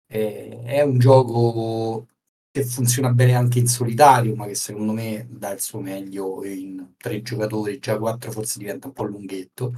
Eh, 0.07 0.61
è 0.63 0.81
un 0.81 0.99
gioco 0.99 2.07
che 2.51 2.65
funziona 2.65 3.11
bene 3.13 3.33
anche 3.33 3.59
in 3.59 3.67
solitario, 3.67 4.35
ma 4.35 4.45
che 4.45 4.55
secondo 4.55 4.91
me 4.91 5.25
dà 5.29 5.51
il 5.53 5.61
suo 5.61 5.79
meglio 5.79 6.43
in 6.43 6.93
tre 6.97 7.21
giocatori, 7.21 7.79
già 7.79 7.97
quattro 7.97 8.31
forse 8.31 8.59
diventa 8.59 8.87
un 8.87 8.93
po' 8.93 9.03
lunghetto 9.05 9.73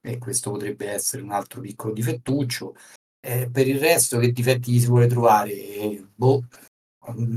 e 0.00 0.18
questo 0.18 0.52
potrebbe 0.52 0.88
essere 0.88 1.22
un 1.22 1.32
altro 1.32 1.60
piccolo 1.60 1.92
difettuccio. 1.92 2.74
Eh, 3.20 3.48
per 3.50 3.66
il 3.66 3.78
resto, 3.78 4.18
che 4.18 4.32
difetti 4.32 4.72
gli 4.72 4.80
si 4.80 4.86
vuole 4.86 5.06
trovare? 5.06 5.52
Eh, 5.52 6.04
boh, 6.14 6.44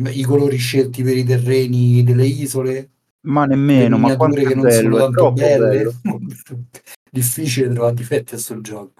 I 0.09 0.23
colori 0.23 0.57
scelti 0.57 1.03
per 1.03 1.17
i 1.17 1.23
terreni 1.23 2.03
delle 2.03 2.25
isole? 2.25 2.89
Ma 3.21 3.45
nemmeno, 3.45 3.97
ma 3.97 4.15
quanto 4.15 4.41
che 4.41 4.55
non 4.55 4.63
bello, 4.63 4.97
sono 4.97 4.97
tanto 4.97 5.31
belle. 5.31 5.91
Difficile 7.11 7.69
trovare 7.73 7.93
difetti 7.93 8.35
a 8.35 8.37
sto 8.37 8.61
gioco. 8.61 8.93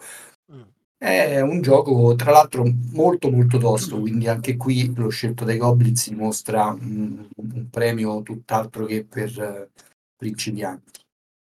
Mm. 0.54 0.62
È 0.98 1.42
un 1.42 1.62
gioco, 1.62 2.14
tra 2.16 2.32
l'altro, 2.32 2.64
molto 2.92 3.32
molto 3.32 3.58
tosto, 3.58 4.00
quindi 4.00 4.28
anche 4.28 4.58
qui 4.58 4.94
lo 4.96 5.10
scelto 5.10 5.46
dai 5.46 5.58
Goblins 5.58 6.10
dimostra 6.10 6.68
un, 6.68 7.28
un 7.36 7.70
premio 7.70 8.22
tutt'altro 8.22 8.86
che 8.86 9.06
per 9.06 9.32
uh, 9.38 9.82
principianti. 10.16 11.01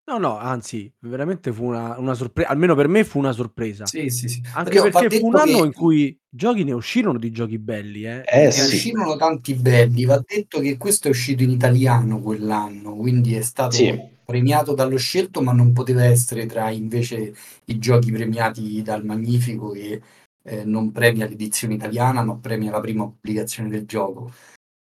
No, 0.07 0.19
no, 0.19 0.37
anzi, 0.39 0.93
veramente 1.01 1.51
fu 1.51 1.65
una, 1.65 1.99
una 1.99 2.13
sorpresa, 2.13 2.51
almeno 2.51 2.75
per 2.75 2.89
me 2.89 3.05
fu 3.05 3.19
una 3.19 3.33
sorpresa. 3.33 3.87
Sì, 3.87 4.11
sì, 4.11 4.29
sì. 4.29 4.43
Anche 4.53 4.81
Perché 4.81 4.91
perché 4.91 5.19
fu 5.19 5.29
un 5.29 5.37
anno 5.37 5.61
che... 5.61 5.67
in 5.67 5.73
cui 5.73 6.21
giochi 6.29 6.63
ne 6.63 6.73
uscirono 6.73 7.19
di 7.19 7.31
giochi 7.31 7.59
belli, 7.59 8.05
eh. 8.05 8.23
Eh, 8.27 8.45
ne 8.45 8.53
sì. 8.53 8.75
uscirono 8.75 9.17
tanti 9.17 9.55
belli. 9.55 10.05
Va 10.05 10.23
detto 10.23 10.61
che 10.61 10.77
questo 10.77 11.09
è 11.09 11.11
uscito 11.11 11.43
in 11.43 11.51
italiano 11.51 12.21
quell'anno, 12.21 12.95
quindi 12.97 13.35
è 13.35 13.41
stato 13.41 13.77
sì. 13.77 13.99
premiato 14.23 14.75
dallo 14.75 14.99
scelto, 14.99 15.41
ma 15.41 15.53
non 15.53 15.73
poteva 15.73 16.05
essere 16.05 16.45
tra 16.45 16.69
invece 16.69 17.35
i 17.65 17.79
giochi 17.79 18.13
premiati 18.13 18.83
dal 18.83 19.07
Magnifico 19.07 19.71
che 19.71 20.03
eh, 20.43 20.65
non 20.65 20.93
premia 20.93 21.27
l'edizione 21.27 21.75
italiana, 21.75 22.23
ma 22.23 22.37
premia 22.37 22.71
la 22.71 22.81
prima 22.81 23.05
pubblicazione 23.05 23.71
del 23.71 23.87
gioco. 23.87 24.31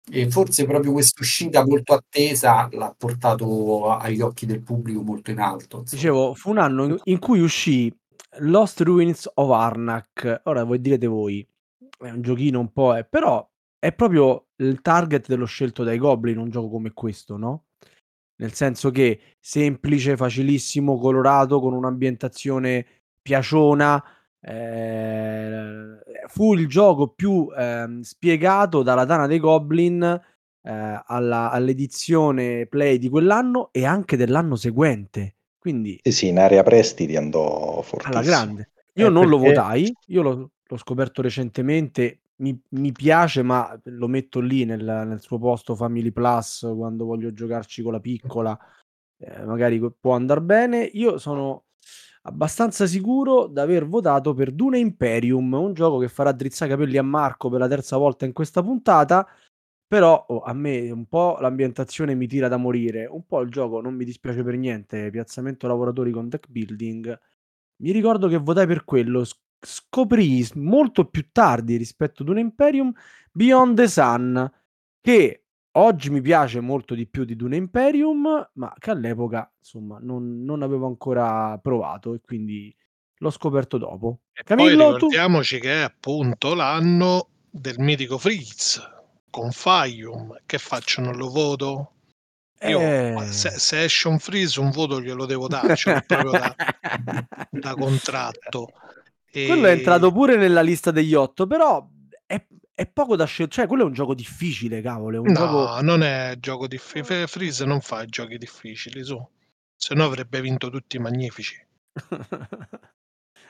E 0.08 0.30
forse 0.30 0.64
proprio 0.66 0.92
questa 0.92 1.20
uscita 1.20 1.66
molto 1.66 1.94
attesa 1.94 2.68
l'ha 2.70 2.94
portato 2.96 3.90
agli 3.90 4.20
occhi 4.20 4.46
del 4.46 4.62
pubblico 4.62 5.02
molto 5.02 5.30
in 5.32 5.40
alto. 5.40 5.80
Insomma. 5.80 6.00
Dicevo, 6.00 6.34
fu 6.34 6.50
un 6.50 6.58
anno 6.58 6.96
in 7.04 7.18
cui 7.18 7.40
uscì 7.40 7.92
Lost 8.38 8.80
Ruins 8.82 9.28
of 9.34 9.50
Arnak. 9.50 10.42
Ora 10.44 10.62
voi 10.64 10.80
direte 10.80 11.06
voi, 11.06 11.46
è 11.98 12.10
un 12.10 12.22
giochino 12.22 12.60
un 12.60 12.72
po', 12.72 12.96
è, 12.96 13.04
però 13.04 13.48
è 13.78 13.92
proprio 13.92 14.46
il 14.56 14.80
target 14.80 15.26
dello 15.26 15.44
scelto 15.44 15.82
dai 15.82 15.98
Goblin, 15.98 16.38
un 16.38 16.50
gioco 16.50 16.68
come 16.68 16.92
questo, 16.92 17.36
no? 17.36 17.64
Nel 18.36 18.52
senso 18.52 18.90
che 18.90 19.36
semplice, 19.40 20.16
facilissimo, 20.16 20.98
colorato, 20.98 21.58
con 21.60 21.72
un'ambientazione 21.72 22.86
piaciona, 23.22 24.02
eh, 24.48 25.98
fu 26.28 26.54
il 26.54 26.68
gioco 26.68 27.08
più 27.08 27.48
eh, 27.56 27.98
spiegato 28.02 28.84
dalla 28.84 29.04
Tana 29.04 29.26
dei 29.26 29.40
Goblin 29.40 30.02
eh, 30.02 31.02
alla, 31.04 31.50
all'edizione 31.50 32.66
Play 32.66 32.98
di 32.98 33.08
quell'anno 33.08 33.70
e 33.72 33.84
anche 33.84 34.16
dell'anno 34.16 34.54
seguente. 34.54 35.34
Quindi, 35.58 35.98
sì, 36.00 36.12
sì, 36.12 36.28
in 36.28 36.38
area 36.38 36.62
prestiti 36.62 37.16
andò 37.16 37.82
fortissimo. 37.82 38.18
Alla 38.18 38.24
grande. 38.24 38.70
Io 38.94 39.08
non 39.08 39.28
perché... 39.28 39.36
lo 39.36 39.38
votai, 39.38 39.92
io 40.06 40.22
l'ho, 40.22 40.50
l'ho 40.64 40.76
scoperto 40.76 41.22
recentemente. 41.22 42.20
Mi, 42.36 42.56
mi, 42.70 42.92
piace, 42.92 43.42
ma 43.42 43.76
lo 43.84 44.06
metto 44.06 44.38
lì 44.40 44.64
nel, 44.64 44.84
nel, 44.84 45.20
suo 45.20 45.38
posto 45.38 45.74
Family 45.74 46.12
Plus 46.12 46.70
quando 46.76 47.04
voglio 47.04 47.32
giocarci 47.32 47.82
con 47.82 47.92
la 47.92 48.00
piccola. 48.00 48.56
Eh, 49.18 49.44
magari 49.44 49.80
può 49.98 50.14
andare 50.14 50.42
bene. 50.42 50.84
Io 50.84 51.18
sono 51.18 51.65
abbastanza 52.26 52.86
sicuro 52.86 53.46
di 53.46 53.60
aver 53.60 53.86
votato 53.86 54.34
per 54.34 54.52
Dune 54.52 54.78
Imperium, 54.78 55.52
un 55.54 55.72
gioco 55.74 55.98
che 55.98 56.08
farà 56.08 56.32
drizzare 56.32 56.72
i 56.72 56.74
capelli 56.76 56.98
a 56.98 57.02
Marco 57.02 57.48
per 57.48 57.60
la 57.60 57.68
terza 57.68 57.96
volta 57.96 58.24
in 58.24 58.32
questa 58.32 58.62
puntata. 58.62 59.26
Però 59.88 60.26
oh, 60.28 60.42
a 60.42 60.52
me 60.52 60.90
un 60.90 61.06
po' 61.06 61.38
l'ambientazione 61.40 62.14
mi 62.14 62.26
tira 62.26 62.48
da 62.48 62.56
morire, 62.56 63.06
un 63.06 63.24
po' 63.24 63.40
il 63.40 63.50
gioco 63.50 63.80
non 63.80 63.94
mi 63.94 64.04
dispiace 64.04 64.42
per 64.42 64.56
niente, 64.56 65.10
piazzamento 65.10 65.68
lavoratori 65.68 66.10
con 66.10 66.28
deck 66.28 66.48
building. 66.48 67.18
Mi 67.82 67.92
ricordo 67.92 68.26
che 68.28 68.38
votai 68.38 68.66
per 68.66 68.84
quello, 68.84 69.24
scoprì 69.60 70.44
molto 70.54 71.08
più 71.08 71.28
tardi 71.30 71.76
rispetto 71.76 72.22
ad 72.22 72.30
un 72.30 72.38
Imperium 72.38 72.92
Beyond 73.32 73.76
the 73.76 73.88
Sun, 73.88 74.52
che 75.00 75.45
Oggi 75.78 76.08
mi 76.08 76.22
piace 76.22 76.60
molto 76.60 76.94
di 76.94 77.06
più 77.06 77.24
di 77.24 77.36
Dune 77.36 77.56
Imperium, 77.56 78.50
ma 78.54 78.74
che 78.78 78.90
all'epoca, 78.90 79.50
insomma, 79.58 79.98
non, 80.00 80.42
non 80.42 80.62
avevo 80.62 80.86
ancora 80.86 81.58
provato 81.62 82.14
e 82.14 82.20
quindi 82.24 82.74
l'ho 83.18 83.30
scoperto 83.30 83.76
dopo. 83.76 84.20
E 84.32 84.42
Camillo, 84.42 84.84
poi 84.84 84.92
ricordiamoci 84.94 85.56
tu? 85.56 85.62
che 85.62 85.72
è 85.74 85.82
appunto 85.82 86.54
l'anno 86.54 87.28
del 87.50 87.78
mitico 87.78 88.16
Fritz, 88.16 88.80
Confaium, 89.30 90.38
che 90.46 90.56
faccio? 90.56 91.02
Non 91.02 91.16
lo 91.16 91.28
voto? 91.28 91.90
Io 92.62 92.80
Eh. 92.80 93.26
se, 93.28 93.50
se 93.50 93.84
esce 93.84 94.08
un 94.08 94.18
freeze 94.18 94.58
un 94.58 94.70
voto 94.70 94.98
glielo 95.02 95.26
devo 95.26 95.46
dare, 95.46 95.76
cioè 95.76 96.02
proprio 96.06 96.30
da, 96.30 96.54
da 97.50 97.74
contratto. 97.74 98.68
Quello 99.30 99.66
è 99.66 99.70
E- 99.72 99.72
entrato 99.72 100.10
pure 100.10 100.36
nella 100.36 100.62
lista 100.62 100.90
degli 100.90 101.12
otto, 101.12 101.46
però 101.46 101.86
è, 102.76 102.86
poco 102.86 103.16
da 103.16 103.24
scegliere. 103.24 103.52
Cioè, 103.54 103.66
quello 103.66 103.82
è 103.82 103.86
un 103.86 103.92
gioco 103.94 104.14
difficile, 104.14 104.80
cavolo. 104.82 105.22
No, 105.22 105.32
gioco. 105.32 105.80
non 105.80 106.02
è 106.02 106.36
gioco 106.38 106.66
difficile. 106.68 107.26
Freeze 107.26 107.64
non 107.64 107.80
fa 107.80 108.04
giochi 108.04 108.36
difficili, 108.38 109.02
su. 109.02 109.18
Se 109.74 109.94
no 109.94 110.04
avrebbe 110.04 110.40
vinto 110.40 110.70
tutti 110.70 110.96
i 110.96 111.00
magnifici. 111.00 111.56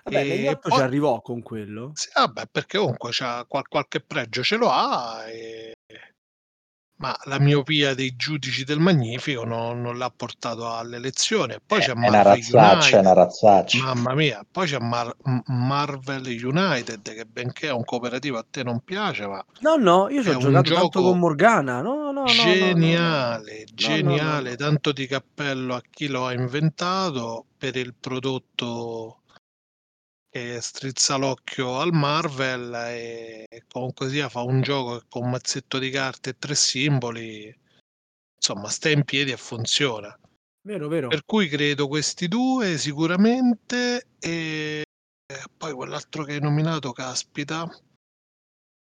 Vabbè, 0.06 0.48
E 0.50 0.58
poi- 0.58 0.72
ci 0.72 0.80
arrivò 0.80 1.20
con 1.20 1.42
quello. 1.42 1.90
Sì, 1.94 2.08
vabbè, 2.14 2.46
perché 2.46 2.78
comunque 2.78 3.10
c'ha 3.12 3.44
qual- 3.48 3.66
qualche 3.66 4.00
pregio 4.00 4.42
ce 4.44 4.56
lo 4.56 4.70
ha, 4.70 5.24
e- 5.28 5.72
ma 6.96 7.16
la 7.24 7.38
miopia 7.40 7.94
dei 7.94 8.14
giudici 8.16 8.64
del 8.64 8.78
Magnifico 8.80 9.44
non, 9.44 9.80
non 9.80 9.98
l'ha 9.98 10.10
portato 10.14 10.70
alle 10.74 10.96
elezioni. 10.96 11.54
E 11.54 11.60
Poi 11.64 11.80
c'è 11.80 11.94
È 12.00 12.08
una 12.08 12.22
Marvel 12.22 12.22
razzaccia, 12.22 12.96
è 12.96 13.00
una 13.00 13.12
United. 13.12 13.14
razzaccia. 13.14 13.94
Mamma 13.94 14.14
mia, 14.14 14.44
poi 14.50 14.66
c'è 14.66 14.78
Mar- 14.78 15.16
Marvel 15.46 16.26
United 16.26 17.14
che 17.14 17.24
benché 17.26 17.68
è 17.68 17.72
un 17.72 17.84
cooperativo 17.84 18.38
a 18.38 18.46
te 18.48 18.62
non 18.62 18.80
piace, 18.82 19.26
ma 19.26 19.44
No, 19.60 19.76
no, 19.76 20.08
io 20.08 20.22
ci 20.22 20.30
È 20.30 20.34
ho 20.34 20.38
giocato 20.38 20.72
tanto 20.72 21.02
con 21.02 21.18
Morgana. 21.18 21.80
No, 21.82 22.10
no, 22.10 22.32
no, 22.32 22.32
no, 22.32 22.54
no, 22.56 22.74
no. 22.76 22.76
geniale, 22.76 23.66
no, 23.74 23.74
geniale, 23.74 24.50
no. 24.50 24.56
tanto 24.56 24.92
di 24.92 25.06
cappello 25.06 25.74
a 25.74 25.82
chi 25.88 26.06
lo 26.08 26.26
ha 26.26 26.32
inventato 26.32 27.48
per 27.56 27.76
il 27.76 27.94
prodotto 27.98 29.22
che 30.36 30.60
strizza 30.60 31.16
l'occhio 31.16 31.78
al 31.78 31.92
Marvel 31.92 32.74
e 32.74 33.64
comunque 33.68 34.10
sia 34.10 34.28
fa 34.28 34.42
un 34.42 34.60
gioco 34.60 35.02
con 35.08 35.22
un 35.24 35.30
mazzetto 35.30 35.78
di 35.78 35.88
carte 35.88 36.30
e 36.30 36.38
tre 36.38 36.54
simboli, 36.54 37.54
insomma, 38.34 38.68
sta 38.68 38.90
in 38.90 39.04
piedi 39.04 39.32
e 39.32 39.38
funziona. 39.38 40.14
Vero, 40.62 40.88
vero. 40.88 41.08
Per 41.08 41.24
cui 41.24 41.48
credo 41.48 41.88
questi 41.88 42.28
due 42.28 42.76
sicuramente 42.76 44.08
e 44.18 44.84
poi 45.56 45.72
quell'altro 45.72 46.24
che 46.24 46.34
hai 46.34 46.40
nominato, 46.40 46.92
caspita, 46.92 47.66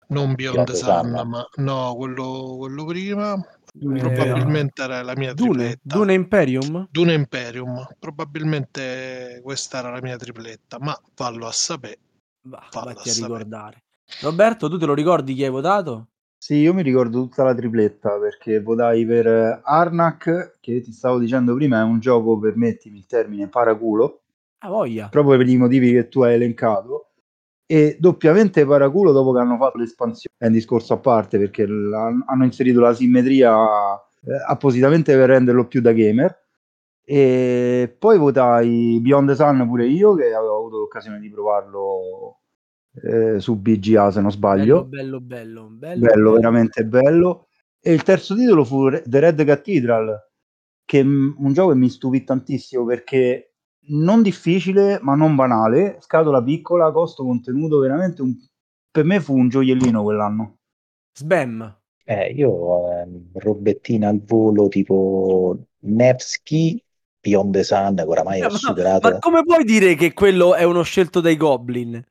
non 0.08 0.34
Beyond 0.34 0.70
Sun, 0.72 1.10
Sun. 1.10 1.26
ma 1.26 1.44
no, 1.56 1.94
quello, 1.96 2.56
quello 2.58 2.84
prima, 2.84 3.36
Eh, 3.80 3.84
probabilmente 3.96 4.82
era 4.82 5.02
la 5.02 5.14
mia 5.16 5.34
Dune, 5.34 5.78
tripletta. 5.80 5.80
Dune 5.84 6.14
Imperium? 6.14 6.88
Dune 6.88 7.14
Imperium, 7.14 7.84
probabilmente 7.98 9.40
questa 9.42 9.78
era 9.78 9.90
la 9.90 10.00
mia 10.00 10.16
tripletta, 10.16 10.78
ma 10.78 10.96
vallo 11.16 11.46
a 11.46 11.52
sapere. 11.52 11.98
Va, 12.42 12.62
Fallo 12.70 12.88
vatti 12.88 13.08
a 13.08 13.10
a 13.10 13.14
sapere. 13.14 13.14
ricordare. 13.14 13.84
Roberto, 14.18 14.68
tu 14.70 14.78
te 14.78 14.86
lo 14.86 14.94
ricordi 14.94 15.34
chi 15.34 15.44
hai 15.44 15.50
votato? 15.50 16.08
Sì, 16.38 16.56
io 16.56 16.72
mi 16.74 16.82
ricordo 16.82 17.20
tutta 17.22 17.42
la 17.42 17.54
tripletta 17.54 18.18
perché 18.20 18.60
votai 18.60 19.04
per 19.06 19.60
Arnak, 19.64 20.58
che 20.60 20.80
ti 20.80 20.92
stavo 20.92 21.18
dicendo 21.18 21.54
prima, 21.54 21.80
è 21.80 21.82
un 21.82 21.98
gioco, 22.00 22.38
permettimi 22.38 22.98
il 22.98 23.06
termine, 23.06 23.48
paraculo, 23.48 24.22
Ah, 24.60 24.68
voglia. 24.70 25.10
proprio 25.10 25.38
per 25.38 25.48
i 25.48 25.56
motivi 25.56 25.90
che 25.92 26.08
tu 26.08 26.22
hai 26.22 26.34
elencato, 26.34 27.13
e 27.66 27.96
doppiamente 27.98 28.66
paraculo 28.66 29.12
dopo 29.12 29.32
che 29.32 29.40
hanno 29.40 29.56
fatto 29.56 29.78
l'espansione. 29.78 30.36
È 30.36 30.46
un 30.46 30.52
discorso 30.52 30.94
a 30.94 30.98
parte 30.98 31.38
perché 31.38 31.64
hanno 31.64 32.44
inserito 32.44 32.80
la 32.80 32.94
simmetria 32.94 33.54
eh, 33.54 34.44
appositamente 34.46 35.14
per 35.16 35.28
renderlo 35.28 35.66
più 35.66 35.80
da 35.80 35.92
gamer. 35.92 36.42
E 37.06 37.94
poi 37.98 38.18
votai 38.18 38.98
Beyond 39.00 39.28
the 39.28 39.34
Sun 39.34 39.66
pure 39.66 39.86
io, 39.86 40.14
che 40.14 40.32
avevo 40.32 40.58
avuto 40.58 40.78
l'occasione 40.78 41.20
di 41.20 41.30
provarlo 41.30 42.38
eh, 43.02 43.40
su 43.40 43.56
BGA 43.56 44.12
se 44.12 44.20
non 44.20 44.30
sbaglio 44.30 44.84
Bello, 44.84 45.20
bello, 45.20 45.64
bello. 45.64 45.68
Bello, 45.68 46.06
bello, 46.06 46.32
veramente 46.32 46.84
bello. 46.84 47.46
E 47.80 47.92
il 47.92 48.02
terzo 48.02 48.34
titolo 48.34 48.64
fu 48.64 48.88
The 48.88 49.20
Red 49.20 49.44
Cathedral, 49.44 50.30
che 50.86 51.00
è 51.00 51.02
un 51.02 51.52
gioco 51.52 51.72
che 51.72 51.78
mi 51.78 51.90
stupì 51.90 52.24
tantissimo 52.24 52.86
perché 52.86 53.53
non 53.88 54.22
difficile, 54.22 54.98
ma 55.02 55.14
non 55.14 55.34
banale, 55.34 55.98
scatola 56.00 56.42
piccola, 56.42 56.90
costo 56.92 57.24
contenuto, 57.24 57.78
veramente 57.78 58.22
un... 58.22 58.34
per 58.90 59.04
me 59.04 59.20
fu 59.20 59.36
un 59.36 59.48
gioiellino 59.48 60.02
quell'anno. 60.02 60.58
Sbam. 61.18 61.76
Eh, 62.06 62.32
io 62.32 62.90
ehm, 62.90 63.30
robettina 63.34 64.08
al 64.08 64.20
volo 64.22 64.68
tipo 64.68 65.56
Nevsky, 65.80 66.82
Beyond 67.20 67.52
the 67.54 67.64
Sun, 67.64 67.94
che 67.96 68.02
oramai 68.02 68.40
Eh, 68.40 68.44
ho 68.44 68.50
ma, 68.50 68.56
superato. 68.58 69.08
ma 69.08 69.18
come 69.18 69.42
puoi 69.42 69.64
dire 69.64 69.94
che 69.94 70.12
quello 70.12 70.54
è 70.54 70.64
uno 70.64 70.82
scelto 70.82 71.20
dai 71.20 71.36
Goblin? 71.36 72.02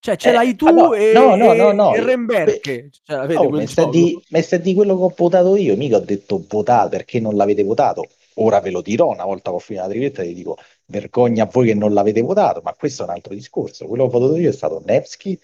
Cioè, 0.00 0.16
ce 0.16 0.28
Eh, 0.30 0.32
l'hai 0.32 0.56
tu 0.56 0.66
ah, 0.66 0.70
no, 0.72 0.94
e, 0.94 1.12
no, 1.12 1.36
no, 1.36 1.52
no, 1.54 1.72
no. 1.72 1.94
e. 1.94 2.90
Cioè, 3.04 3.36
Oh, 3.36 3.66
sta 3.66 3.84
di, 3.88 4.20
ma 4.30 4.40
sta 4.42 4.56
di 4.56 4.74
quello 4.74 4.96
che 4.96 5.02
ho 5.02 5.12
votato 5.16 5.56
io, 5.56 5.76
mica 5.76 5.96
ho 5.96 6.00
detto 6.00 6.44
votate 6.48 6.88
perché 6.90 7.20
non 7.20 7.36
l'avete 7.36 7.62
votato. 7.62 8.06
Ora 8.38 8.60
ve 8.60 8.70
lo 8.70 8.82
dirò 8.82 9.08
una 9.10 9.24
volta 9.24 9.50
che 9.50 9.56
ho 9.56 9.58
finito 9.60 9.84
la 9.86 9.90
tripletta, 9.90 10.22
vi 10.22 10.34
dico 10.34 10.56
vergogna 10.86 11.44
a 11.44 11.48
voi 11.50 11.68
che 11.68 11.74
non 11.74 11.92
l'avete 11.92 12.20
votato, 12.20 12.60
ma 12.62 12.72
questo 12.74 13.02
è 13.02 13.06
un 13.06 13.12
altro 13.12 13.34
discorso. 13.34 13.86
Quello 13.86 14.08
che 14.08 14.16
ho 14.16 14.18
votato 14.18 14.38
io 14.38 14.50
è 14.50 14.52
stato 14.52 14.82
Nevsky, 14.84 15.38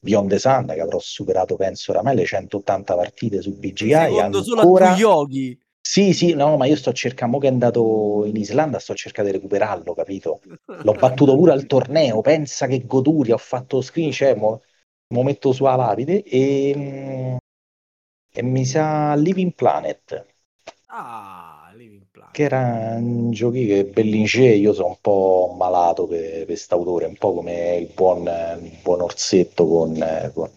Beyond 0.00 0.30
the 0.30 0.38
Sun, 0.38 0.66
che 0.66 0.80
avrò 0.80 0.98
superato, 0.98 1.56
penso, 1.56 1.90
oramai 1.90 2.16
le 2.16 2.24
180 2.24 2.94
partite 2.94 3.42
su 3.42 3.56
BGI. 3.56 3.90
secondo 3.90 4.42
solo 4.42 4.60
a 4.60 4.64
ancora... 4.64 4.94
Yogi. 4.94 5.58
Sì, 5.80 6.12
sì, 6.12 6.34
no, 6.34 6.58
ma 6.58 6.66
io 6.66 6.76
sto 6.76 6.92
cercando, 6.92 7.38
che 7.38 7.46
è 7.46 7.50
andato 7.50 8.24
in 8.26 8.36
Islanda, 8.36 8.78
sto 8.78 8.94
cercando 8.94 9.30
di 9.30 9.36
recuperarlo, 9.36 9.94
capito? 9.94 10.40
L'ho 10.66 10.92
battuto 10.92 11.34
pure 11.34 11.52
al 11.52 11.64
torneo, 11.64 12.20
pensa 12.20 12.66
che 12.66 12.84
goduria, 12.84 13.34
ho 13.34 13.38
fatto 13.38 13.80
screen, 13.80 14.12
cioè, 14.12 14.34
mo, 14.34 14.60
mo 15.14 15.22
metto 15.22 15.52
sulla 15.52 15.76
lapide 15.76 16.22
e, 16.24 16.74
mm, 16.76 17.36
e 18.30 18.42
mi 18.42 18.66
sa 18.66 19.14
Living 19.14 19.54
Planet, 19.54 20.26
Ah. 20.88 21.47
Che 22.30 22.42
era 22.44 22.94
un 22.98 23.30
giochi 23.30 23.66
che 23.66 23.84
Bellinger, 23.84 24.56
io 24.56 24.72
sono 24.72 24.88
un 24.88 24.98
po' 25.00 25.54
malato 25.58 26.06
per 26.06 26.44
quest'autore, 26.44 27.06
un 27.06 27.16
po' 27.16 27.34
come 27.34 27.76
il 27.76 27.90
buon, 27.94 28.22
il 28.62 28.78
buon 28.82 29.00
Orsetto 29.02 29.66
con, 29.66 30.30
con, 30.34 30.50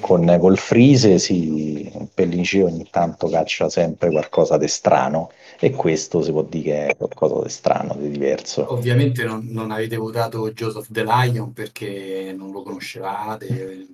con 0.00 0.36
col 0.40 0.58
Frise, 0.58 1.18
sì, 1.18 1.90
Bellinger 2.14 2.64
ogni 2.64 2.88
tanto 2.90 3.28
caccia 3.28 3.68
sempre 3.68 4.10
qualcosa 4.10 4.56
di 4.56 4.68
strano 4.68 5.30
e 5.60 5.70
questo 5.70 6.22
si 6.22 6.30
può 6.30 6.42
dire 6.42 6.62
che 6.62 6.86
è 6.86 6.96
qualcosa 6.96 7.42
di 7.42 7.50
strano, 7.50 7.94
di 7.94 8.10
diverso. 8.10 8.72
Ovviamente 8.72 9.24
non, 9.24 9.46
non 9.50 9.70
avete 9.70 9.96
votato 9.96 10.50
Joseph 10.52 10.88
the 10.90 11.04
Lion 11.04 11.52
perché 11.52 12.34
non 12.36 12.50
lo 12.50 12.62
conoscevate. 12.62 13.86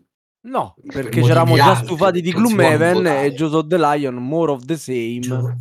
No, 0.47 0.75
Per 0.77 0.93
perché 0.93 1.21
motivi 1.21 1.23
c'eravamo 1.23 1.57
già 1.57 1.71
altri, 1.71 1.87
stufati 1.87 2.21
di 2.21 2.33
Gloomhaven 2.33 3.07
e 3.07 3.33
Joseph 3.33 3.67
the 3.67 3.79
Lion, 3.79 4.15
more 4.17 4.53
of 4.53 4.65
the 4.65 4.77
same. 4.77 5.57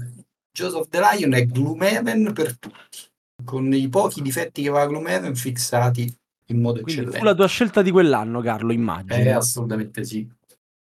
Joseph 0.55 0.87
the 0.89 0.99
Lion 0.99 1.33
è 1.33 1.47
Gloomhaven 1.47 2.31
per 2.31 2.59
tutti, 2.59 2.99
con 3.43 3.73
i 3.73 3.89
pochi 3.89 4.21
difetti 4.21 4.61
che 4.61 4.69
aveva 4.69 4.85
Gloomhaven 4.85 5.35
fissati 5.35 6.15
in 6.47 6.61
modo 6.61 6.81
Quindi 6.81 6.93
fu 6.93 7.07
eccellente. 7.07 7.25
la 7.25 7.33
tua 7.33 7.47
scelta 7.47 7.81
di 7.81 7.89
quell'anno, 7.89 8.39
Carlo, 8.41 8.71
immagino. 8.71 9.15
Eh, 9.15 9.29
assolutamente 9.31 10.03
sì. 10.03 10.29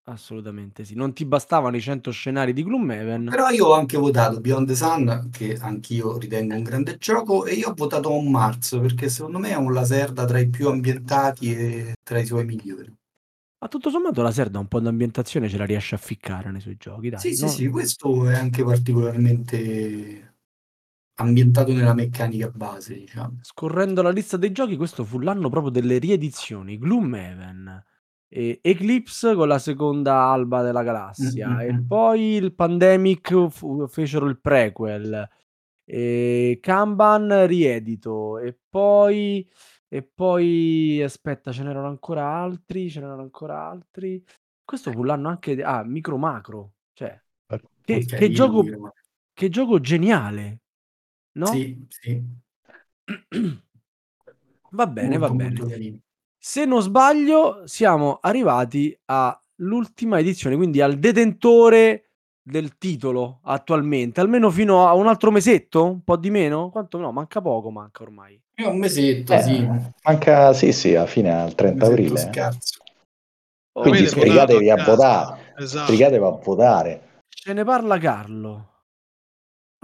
Assolutamente 0.08 0.84
sì. 0.84 0.94
Non 0.94 1.12
ti 1.12 1.24
bastavano 1.24 1.74
i 1.74 1.80
100 1.80 2.12
scenari 2.12 2.52
di 2.52 2.62
Gloomhaven. 2.62 3.24
Però 3.28 3.48
io 3.48 3.66
ho 3.66 3.72
anche 3.72 3.96
votato 3.96 4.40
Beyond 4.40 4.68
the 4.68 4.76
Sun, 4.76 5.30
che 5.32 5.58
anch'io 5.60 6.16
ritengo 6.16 6.54
un 6.54 6.62
grande 6.62 6.96
gioco, 6.96 7.44
e 7.44 7.54
io 7.54 7.70
ho 7.70 7.74
votato 7.74 8.10
On 8.10 8.30
Mars 8.30 8.78
perché 8.80 9.08
secondo 9.08 9.40
me 9.40 9.50
è 9.50 9.56
un 9.56 9.72
laserda 9.72 10.24
tra 10.26 10.38
i 10.38 10.48
più 10.48 10.68
ambientati 10.68 11.52
e 11.52 11.94
tra 12.04 12.20
i 12.20 12.26
suoi 12.26 12.44
migliori. 12.44 12.94
Ma 13.66 13.72
tutto 13.72 13.90
sommato 13.90 14.22
la 14.22 14.30
Serda 14.30 14.60
un 14.60 14.68
po' 14.68 14.78
d'ambientazione 14.78 15.48
ce 15.48 15.58
la 15.58 15.64
riesce 15.64 15.96
a 15.96 15.98
ficcare 15.98 16.52
nei 16.52 16.60
suoi 16.60 16.76
giochi, 16.78 17.10
dai. 17.10 17.18
Sì, 17.18 17.34
sì, 17.34 17.42
no? 17.42 17.48
sì, 17.48 17.66
questo 17.66 18.28
è 18.28 18.34
anche 18.36 18.62
particolarmente 18.62 20.34
ambientato 21.14 21.72
nella 21.72 21.92
meccanica 21.92 22.48
base, 22.48 22.94
diciamo. 22.94 23.40
Scorrendo 23.42 24.02
la 24.02 24.10
lista 24.10 24.36
dei 24.36 24.52
giochi, 24.52 24.76
questo 24.76 25.02
fu 25.02 25.18
l'anno 25.18 25.48
proprio 25.48 25.72
delle 25.72 25.98
riedizioni. 25.98 26.78
Gloomhaven, 26.78 27.84
e 28.28 28.60
Eclipse 28.62 29.34
con 29.34 29.48
la 29.48 29.58
seconda 29.58 30.28
alba 30.28 30.62
della 30.62 30.84
galassia, 30.84 31.48
Mm, 31.48 31.54
mm, 31.54 31.60
e 31.60 31.72
mm. 31.72 31.86
poi 31.88 32.22
il 32.34 32.54
Pandemic 32.54 33.48
fu- 33.48 33.88
fecero 33.88 34.26
il 34.26 34.38
prequel, 34.38 35.28
e 35.84 36.58
Kanban 36.62 37.48
riedito, 37.48 38.38
e 38.38 38.56
poi... 38.70 39.44
E 39.96 40.02
poi, 40.02 41.00
aspetta, 41.02 41.52
ce 41.52 41.62
n'erano 41.62 41.86
ancora 41.88 42.28
altri, 42.28 42.90
ce 42.90 43.00
n'erano 43.00 43.22
ancora 43.22 43.66
altri. 43.66 44.22
Questo 44.62 44.92
fu 44.92 45.02
l'anno 45.04 45.30
anche... 45.30 45.62
Ah, 45.62 45.84
Micro 45.84 46.18
Macro. 46.18 46.74
Cioè, 46.92 47.18
che, 47.80 47.94
Ok, 47.96 48.04
che 48.04 48.24
io 48.26 48.32
gioco, 48.34 48.92
che 49.32 49.48
gioco 49.48 49.80
geniale, 49.80 50.60
no? 51.32 51.46
Sì, 51.46 51.86
sì. 51.88 52.22
Va 54.70 54.86
bene, 54.86 55.16
va 55.16 55.28
Molto, 55.28 55.34
bene. 55.34 55.48
molto 55.50 55.66
carino. 55.66 55.98
Se 56.36 56.64
non 56.66 56.82
sbaglio, 56.82 57.66
siamo 57.66 58.18
arrivati 58.20 58.94
all'ultima 59.06 60.18
edizione, 60.18 60.56
quindi 60.56 60.80
al 60.82 60.98
detentore 60.98 62.05
del 62.48 62.78
titolo 62.78 63.40
attualmente, 63.42 64.20
almeno 64.20 64.50
fino 64.52 64.86
a 64.86 64.94
un 64.94 65.08
altro 65.08 65.32
mesetto, 65.32 65.84
un 65.84 66.04
po' 66.04 66.16
di 66.16 66.30
meno? 66.30 66.70
Quanto 66.70 66.96
no, 66.98 67.10
manca 67.10 67.40
poco, 67.40 67.70
manca 67.70 68.04
ormai. 68.04 68.40
È 68.54 68.64
un 68.64 68.78
mesetto, 68.78 69.32
Eh, 69.32 69.42
sì. 69.42 69.68
Manca, 70.04 70.52
sì, 70.52 70.72
sì, 70.72 70.94
alla 70.94 71.06
fine 71.06 71.32
al 71.32 71.54
30 71.56 71.88
mesetto 71.88 72.02
aprile. 72.14 72.32
scarso. 72.32 72.82
Quindi 73.72 73.98
Avete 73.98 74.10
sbrigatevi 74.12 74.70
a 74.70 74.76
votato 74.76 74.90
a 74.90 74.94
votare. 74.94 75.54
Esatto. 75.58 75.84
Sbrigatevi 75.86 76.24
a 76.24 76.30
votare. 76.30 77.20
Ce 77.28 77.52
ne 77.52 77.64
parla 77.64 77.98
Carlo. 77.98 78.70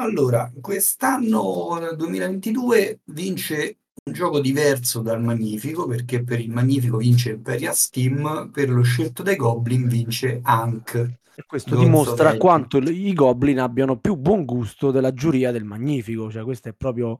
Allora, 0.00 0.50
quest'anno 0.60 1.76
nel 1.80 1.96
2022 1.96 3.00
vince 3.06 3.80
un 4.04 4.12
gioco 4.12 4.40
diverso 4.40 5.00
dal 5.00 5.22
Magnifico, 5.22 5.86
perché 5.86 6.24
per 6.24 6.40
il 6.40 6.50
Magnifico 6.50 6.96
vince 6.96 7.30
Imperial 7.30 7.74
Steam, 7.74 8.50
per 8.52 8.70
lo 8.70 8.82
scelto 8.82 9.22
dai 9.22 9.36
Goblin 9.36 9.86
vince 9.86 10.40
Hank. 10.42 11.20
E 11.34 11.44
questo 11.46 11.70
Gonzo 11.70 11.84
dimostra 11.84 12.24
Vecchio. 12.24 12.38
quanto 12.38 12.78
i 12.78 13.12
Goblin 13.12 13.60
abbiano 13.60 13.98
più 13.98 14.16
buon 14.16 14.44
gusto 14.44 14.90
della 14.90 15.12
giuria 15.12 15.50
del 15.50 15.64
Magnifico. 15.64 16.30
Cioè, 16.30 16.42
questo 16.42 16.68
è 16.68 16.72
proprio 16.72 17.18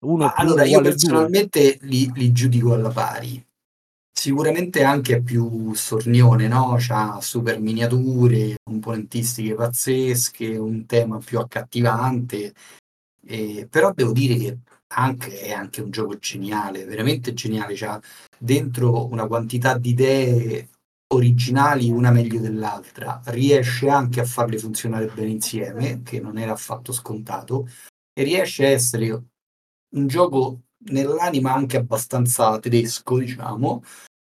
uno 0.00 0.32
più 0.32 0.42
allora, 0.44 0.64
io 0.64 0.80
personalmente 0.80 1.78
li, 1.82 2.10
li 2.14 2.30
giudico 2.30 2.74
alla 2.74 2.90
pari. 2.90 3.44
Sicuramente 4.12 4.82
anche 4.82 5.16
è 5.16 5.22
più 5.22 5.72
sornione, 5.74 6.48
no? 6.48 6.74
C'ha 6.78 7.20
super 7.20 7.60
miniature, 7.60 8.56
componentistiche 8.62 9.54
pazzesche, 9.54 10.56
un 10.56 10.86
tema 10.86 11.18
più 11.18 11.38
accattivante. 11.38 12.52
Eh, 13.24 13.66
però 13.70 13.92
devo 13.92 14.12
dire 14.12 14.36
che 14.36 14.58
anche, 14.94 15.40
è 15.40 15.52
anche 15.52 15.80
un 15.80 15.90
gioco 15.90 16.18
geniale, 16.18 16.84
veramente 16.84 17.34
geniale. 17.34 17.74
C'ha 17.74 18.00
dentro 18.38 19.06
una 19.06 19.26
quantità 19.26 19.76
di 19.76 19.90
idee 19.90 20.68
originali, 21.08 21.90
una 21.90 22.10
meglio 22.10 22.40
dell'altra. 22.40 23.20
Riesce 23.26 23.88
anche 23.88 24.20
a 24.20 24.24
farle 24.24 24.58
funzionare 24.58 25.06
bene 25.06 25.30
insieme, 25.30 26.02
che 26.02 26.20
non 26.20 26.38
era 26.38 26.52
affatto 26.52 26.92
scontato, 26.92 27.68
e 28.12 28.22
riesce 28.22 28.66
a 28.66 28.70
essere 28.70 29.10
un 29.94 30.06
gioco 30.06 30.62
nell'anima 30.90 31.52
anche 31.52 31.76
abbastanza 31.76 32.58
tedesco, 32.58 33.18
diciamo, 33.18 33.82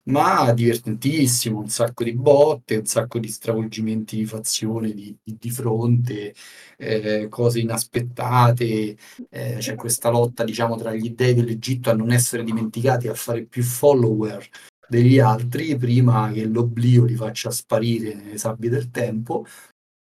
ma 0.04 0.52
divertentissimo, 0.52 1.58
un 1.58 1.68
sacco 1.68 2.04
di 2.04 2.14
botte, 2.14 2.76
un 2.76 2.86
sacco 2.86 3.18
di 3.18 3.28
stravolgimenti 3.28 4.16
di 4.16 4.26
fazione, 4.26 4.92
di, 4.92 5.16
di- 5.22 5.36
di 5.38 5.50
fronte, 5.50 6.34
eh, 6.76 7.28
cose 7.30 7.60
inaspettate, 7.60 8.96
eh, 9.30 9.56
c'è 9.58 9.74
questa 9.76 10.10
lotta, 10.10 10.44
diciamo, 10.44 10.76
tra 10.76 10.92
gli 10.94 11.10
dei 11.10 11.34
dell'Egitto 11.34 11.90
a 11.90 11.94
non 11.94 12.10
essere 12.12 12.44
dimenticati, 12.44 13.08
a 13.08 13.14
fare 13.14 13.44
più 13.46 13.62
follower 13.62 14.46
degli 14.88 15.18
altri 15.18 15.76
prima 15.76 16.30
che 16.30 16.44
l'oblio 16.44 17.04
li 17.04 17.14
faccia 17.16 17.50
sparire 17.50 18.14
nelle 18.14 18.38
sabbie 18.38 18.70
del 18.70 18.90
tempo, 18.90 19.44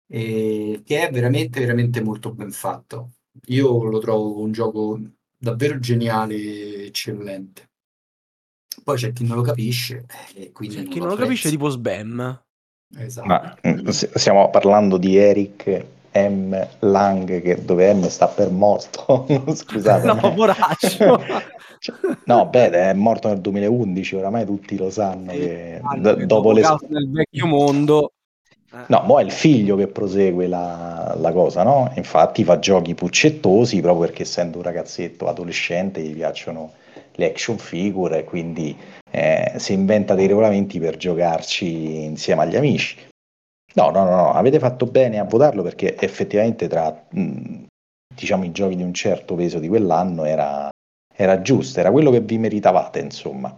e 0.07 0.82
che 0.84 1.09
è 1.09 1.11
veramente, 1.12 1.61
veramente 1.61 2.03
molto 2.03 2.32
ben 2.34 2.50
fatto. 2.53 3.12
Io 3.46 3.84
lo 3.84 3.98
trovo 3.98 4.40
un 4.40 4.53
gioco 4.53 5.00
davvero 5.38 5.78
geniale 5.78 6.34
e 6.34 6.84
eccellente. 6.86 7.70
Poi 8.85 8.97
c'è 8.97 9.12
chi 9.12 9.24
non 9.24 9.37
lo 9.37 9.43
capisce 9.43 10.05
e 10.35 10.51
quindi 10.53 10.76
non 10.76 10.89
chi 10.89 10.99
non 10.99 11.09
lo 11.09 11.14
capisce, 11.16 11.51
tipo 11.51 11.68
Sbam. 11.68 12.43
Esatto. 12.99 13.26
Ma 13.26 13.57
mm, 13.66 13.89
stiamo 13.89 14.51
parlando 14.51 14.97
di 14.99 15.16
Eric 15.16 15.85
M. 16.14 16.68
Lang, 16.80 17.41
che, 17.41 17.64
dove 17.64 17.93
M 17.95 18.07
sta 18.09 18.28
per 18.28 18.51
morto. 18.51 19.26
Scusate. 19.55 20.07
No, 20.07 20.35
poraccio. 20.35 21.20
No, 22.26 22.47
beh, 22.47 22.70
è 22.70 22.93
morto 22.93 23.26
nel 23.26 23.41
2011, 23.41 24.14
oramai 24.14 24.45
tutti 24.45 24.76
lo 24.76 24.89
sanno. 24.89 25.33
Sì, 25.33 25.39
Che, 25.39 25.80
sanno 25.83 26.14
d- 26.14 26.24
dopo 26.26 26.53
le... 26.53 26.62
Nel 26.89 27.11
vecchio 27.11 27.47
mondo. 27.47 28.12
eh, 28.72 28.85
No, 28.87 29.03
mo 29.05 29.18
è 29.18 29.24
il 29.24 29.33
figlio 29.33 29.74
che 29.74 29.89
prosegue 29.89 30.47
la, 30.47 31.16
la 31.18 31.33
cosa, 31.33 31.64
no? 31.64 31.93
Infatti 31.97 32.45
fa 32.45 32.61
giochi 32.61 32.95
puccettosi 32.95 33.80
proprio 33.80 34.07
perché 34.07 34.22
essendo 34.22 34.59
un 34.59 34.62
ragazzetto 34.62 35.26
adolescente 35.28 36.01
gli 36.03 36.14
piacciono 36.14 36.72
le 37.14 37.26
action 37.26 37.58
figure 37.58 38.18
e 38.20 38.24
quindi 38.24 38.76
eh, 39.10 39.52
si 39.56 39.72
inventa 39.72 40.14
dei 40.14 40.26
regolamenti 40.26 40.78
per 40.78 40.96
giocarci 40.96 42.04
insieme 42.04 42.42
agli 42.42 42.56
amici. 42.56 42.96
No, 43.74 43.90
no, 43.90 44.04
no, 44.04 44.10
no, 44.16 44.32
avete 44.32 44.58
fatto 44.58 44.86
bene 44.86 45.18
a 45.18 45.24
votarlo 45.24 45.62
perché 45.62 45.96
effettivamente 45.98 46.68
tra 46.68 47.06
mh, 47.10 47.64
diciamo 48.14 48.44
i 48.44 48.52
giochi 48.52 48.76
di 48.76 48.82
un 48.82 48.92
certo 48.92 49.34
peso 49.34 49.58
di 49.58 49.68
quell'anno 49.68 50.24
era, 50.24 50.68
era 51.14 51.40
giusto, 51.40 51.80
era 51.80 51.90
quello 51.90 52.10
che 52.10 52.20
vi 52.20 52.36
meritavate, 52.38 52.98
insomma. 53.00 53.54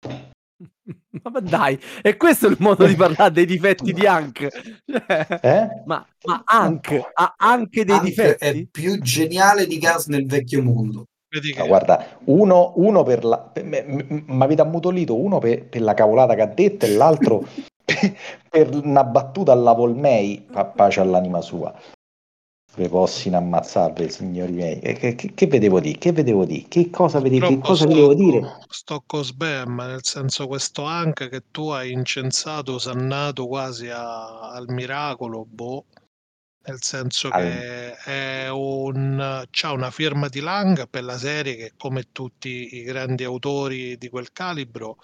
Ma 1.22 1.40
dai, 1.40 1.78
e 2.00 2.16
questo 2.16 2.46
è 2.46 2.50
il 2.50 2.56
modo 2.60 2.86
di 2.86 2.94
parlare 2.94 3.30
dei 3.32 3.44
difetti 3.44 3.92
di 3.92 4.06
Hank. 4.06 4.48
Cioè, 4.86 5.38
Eh? 5.42 5.82
ma, 5.84 6.06
ma 6.24 6.42
Hank 6.44 7.10
ha 7.12 7.34
anche 7.36 7.84
dei 7.84 7.94
Hank 7.96 8.04
è 8.04 8.08
difetti? 8.08 8.68
più 8.70 8.98
geniale 9.00 9.66
di 9.66 9.78
Gas 9.78 10.06
nel 10.06 10.26
vecchio 10.26 10.62
mondo. 10.62 11.04
Vedi 11.30 11.52
che 11.52 11.66
guarda, 11.66 12.18
uno, 12.24 12.72
uno 12.76 13.02
per 13.02 13.24
la. 13.24 13.52
Mi 13.62 14.42
avete 14.42 14.62
ammutolito 14.62 15.14
uno 15.14 15.38
per, 15.38 15.66
per 15.66 15.82
la 15.82 15.92
cavolata 15.94 16.34
che 16.34 16.42
ha 16.42 16.46
detto 16.46 16.86
e 16.86 16.94
l'altro 16.94 17.44
per, 17.84 18.16
per 18.48 18.74
una 18.74 19.04
battuta 19.04 19.52
alla 19.52 19.72
Volmei. 19.72 20.46
Fa 20.50 20.64
pace 20.64 21.00
all'anima 21.00 21.42
sua. 21.42 21.74
Vi 22.76 22.88
possono 22.88 23.38
ammazzarvi, 23.38 24.08
signori 24.08 24.52
miei. 24.52 24.78
Che, 24.78 25.14
che, 25.16 25.34
che 25.34 25.46
vedevo 25.48 25.80
di? 25.80 25.98
Che 25.98 26.12
vedevo 26.12 26.44
di? 26.44 26.66
Che 26.68 26.90
cosa, 26.90 27.18
vede- 27.20 27.40
che 27.40 27.58
cosa 27.58 27.84
sto, 27.84 27.88
volevo 27.88 28.14
dire? 28.14 28.58
sto 28.68 29.02
con 29.04 29.24
Sbam, 29.24 29.76
nel 29.78 30.04
senso 30.04 30.46
questo 30.46 30.84
anche 30.84 31.28
che 31.28 31.42
tu 31.50 31.68
hai 31.70 31.90
incensato, 31.90 32.74
osannato 32.74 33.46
quasi 33.48 33.88
a- 33.88 34.50
al 34.52 34.66
miracolo, 34.68 35.44
boh, 35.44 35.86
nel 36.68 36.82
senso 36.82 37.30
che 37.30 37.94
è 37.96 38.48
un, 38.48 39.46
una 39.62 39.90
firma 39.90 40.28
di 40.28 40.40
Lang 40.40 40.88
per 40.88 41.04
la 41.04 41.18
serie 41.18 41.56
che 41.56 41.72
come 41.76 42.12
tutti 42.12 42.76
i 42.76 42.82
grandi 42.82 43.24
autori 43.24 43.96
di 43.96 44.08
quel 44.08 44.32
calibro 44.32 44.98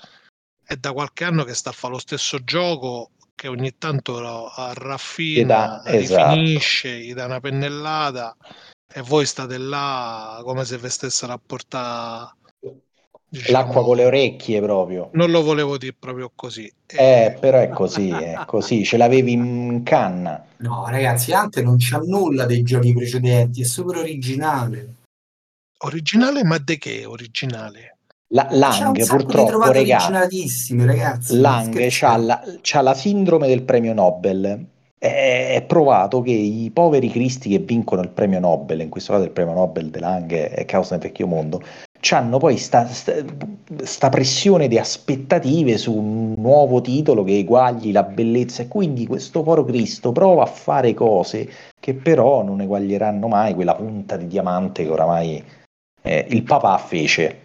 è 0.62 0.76
da 0.76 0.92
qualche 0.92 1.24
anno 1.24 1.44
che 1.44 1.54
sta 1.54 1.70
a 1.70 1.72
fare 1.72 1.94
lo 1.94 1.98
stesso 1.98 2.42
gioco 2.44 3.10
che 3.34 3.48
ogni 3.48 3.76
tanto 3.76 4.20
lo 4.20 4.52
raffina, 4.74 5.42
Gli 5.42 5.46
dà- 5.46 5.82
esatto. 5.84 6.34
rifinisce, 6.34 6.98
gli 7.00 7.14
dà 7.14 7.24
una 7.24 7.40
pennellata 7.40 8.36
e 8.86 9.00
voi 9.02 9.26
state 9.26 9.58
là 9.58 10.40
come 10.44 10.64
se 10.64 10.78
vi 10.78 10.88
stessero 10.88 11.32
a 11.32 11.40
portare 11.44 12.32
diciamo, 13.38 13.58
L'acqua 13.58 13.82
con 13.84 13.96
le 13.96 14.04
orecchie 14.04 14.60
proprio. 14.60 15.08
non 15.12 15.30
lo 15.30 15.42
volevo 15.42 15.76
dire 15.76 15.94
proprio 15.98 16.30
così 16.34 16.70
Eh, 16.86 17.36
però 17.40 17.58
è 17.60 17.68
così, 17.68 18.08
è 18.10 18.42
così. 18.46 18.84
Ce 18.84 18.96
l'avevi 18.96 19.32
in 19.32 19.82
canna. 19.84 20.44
No, 20.58 20.86
ragazzi, 20.88 21.32
Hank 21.32 21.56
non 21.58 21.76
c'ha 21.78 21.98
nulla 21.98 22.46
dei 22.46 22.62
giochi 22.62 22.92
precedenti, 22.92 23.62
è 23.62 23.64
super 23.64 23.96
originale. 23.98 24.94
originale 25.84 26.44
ma 26.44 26.58
de 26.58 26.78
che 26.78 27.04
originale 27.04 27.96
La, 28.28 28.46
C'ha 28.46 28.54
un 28.54 28.58
Lang, 28.60 28.96
di 28.96 29.04
purtroppo, 29.04 29.58
originatissime, 29.68 30.86
ragazzi. 30.86 31.38
Lang 31.38 31.86
c'ha 31.90 32.16
la, 32.16 32.42
c'ha 32.62 32.80
la 32.80 32.94
sindrome 32.94 33.46
del 33.48 33.62
premio 33.62 33.92
Nobel. 33.94 34.66
È, 34.98 35.52
è 35.56 35.62
provato 35.66 36.22
che 36.22 36.30
i 36.30 36.70
poveri 36.72 37.10
cristi 37.10 37.50
che 37.50 37.58
vincono 37.58 38.00
il 38.00 38.08
premio 38.08 38.40
Nobel, 38.40 38.80
in 38.80 38.88
questo 38.88 39.12
caso 39.12 39.24
il 39.24 39.30
premio 39.32 39.52
Nobel 39.52 39.90
di 39.90 39.98
Lang 39.98 40.32
è 40.32 40.64
Causa 40.64 40.94
nel 40.94 41.02
vecchio 41.04 41.26
mondo, 41.26 41.62
hanno 42.12 42.38
poi 42.38 42.58
sta, 42.58 42.86
sta, 42.86 43.14
sta 43.82 44.08
pressione 44.08 44.68
di 44.68 44.78
aspettative 44.78 45.78
su 45.78 45.94
un 45.94 46.34
nuovo 46.36 46.80
titolo 46.80 47.24
che 47.24 47.38
eguagli 47.38 47.92
la 47.92 48.02
bellezza 48.02 48.62
e 48.62 48.68
quindi 48.68 49.06
questo 49.06 49.42
povero 49.42 49.64
Cristo 49.64 50.12
prova 50.12 50.42
a 50.42 50.46
fare 50.46 50.92
cose 50.94 51.50
che 51.80 51.94
però 51.94 52.42
non 52.42 52.60
eguaglieranno 52.60 53.28
mai 53.28 53.54
quella 53.54 53.74
punta 53.74 54.16
di 54.16 54.26
diamante 54.26 54.84
che 54.84 54.90
oramai 54.90 55.42
eh, 56.02 56.26
il 56.28 56.42
papà 56.42 56.76
fece 56.78 57.40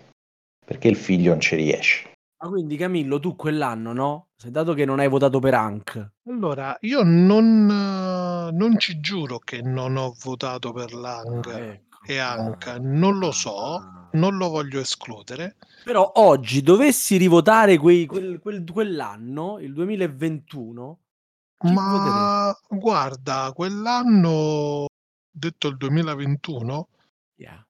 perché 0.65 0.87
il 0.87 0.95
figlio 0.95 1.31
non 1.31 1.39
ci 1.39 1.55
riesce. 1.55 2.07
Ma 2.41 2.49
quindi 2.49 2.77
Camillo, 2.77 3.19
tu 3.19 3.35
quell'anno, 3.35 3.91
no? 3.91 4.27
Se 4.35 4.49
dato 4.49 4.73
che 4.73 4.85
non 4.85 4.99
hai 4.99 5.09
votato 5.09 5.39
per 5.39 5.53
Hank, 5.53 6.11
allora 6.27 6.77
io 6.81 7.01
non, 7.03 7.67
eh, 7.69 8.51
non 8.55 8.77
ci 8.77 8.99
giuro 9.01 9.39
che 9.39 9.61
non 9.61 9.97
ho 9.97 10.15
votato 10.23 10.71
per 10.71 10.93
Lang 10.93 11.45
Ah, 11.47 11.59
ecco. 11.59 11.88
E 12.05 12.17
Anka 12.17 12.77
non 12.79 13.17
lo 13.19 13.31
so 13.31 13.75
Ah. 13.75 14.09
non 14.13 14.37
lo 14.37 14.49
voglio 14.49 14.79
escludere 14.79 15.57
Però 15.83 16.11
oggi 16.15 16.61
dovessi 16.61 17.17
rivotare 17.17 17.77
quei- 17.77 18.05
quel- 18.05 18.39
quel- 18.39 18.63
quell'anno, 18.69 19.59
il 19.59 19.73
2021, 19.73 20.99
chi 21.57 21.67
voteresti? 21.73 22.09
ma 22.09 22.57
guarda 22.69 23.51
quell'anno 23.55 24.85
detto 25.31 25.67
il 25.67 25.77
2021 25.77 26.87
Yeah. 27.35 27.65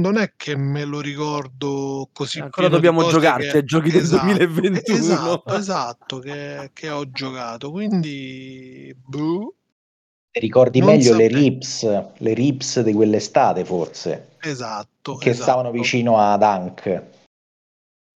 non 0.00 0.16
è 0.16 0.32
che 0.36 0.56
me 0.56 0.84
lo 0.84 1.00
ricordo 1.00 2.08
così 2.12 2.40
Ancora 2.40 2.68
dobbiamo 2.68 3.08
giocarci 3.08 3.50
che- 3.50 3.56
ai 3.58 3.64
giochi 3.64 3.90
del 3.90 4.00
Esatto, 4.02 4.24
2021. 4.26 4.96
esatto, 4.98 5.54
esatto 5.54 6.18
che, 6.18 6.70
che 6.72 6.90
ho 6.90 7.08
giocato 7.10 7.70
quindi 7.70 8.92
boh, 8.96 9.54
Ricordi 10.32 10.78
Non 10.78 10.88
meglio 10.88 11.14
le 11.14 11.24
saprei. 11.24 11.42
rips, 11.42 12.02
le 12.16 12.32
rips 12.34 12.80
di 12.80 12.92
quell'estate 12.94 13.64
forse, 13.64 14.36
esatto 14.40 15.16
che 15.16 15.30
esatto. 15.30 15.42
stavano 15.44 15.70
vicino 15.70 16.18
ad 16.18 16.42
Hank. 16.42 17.02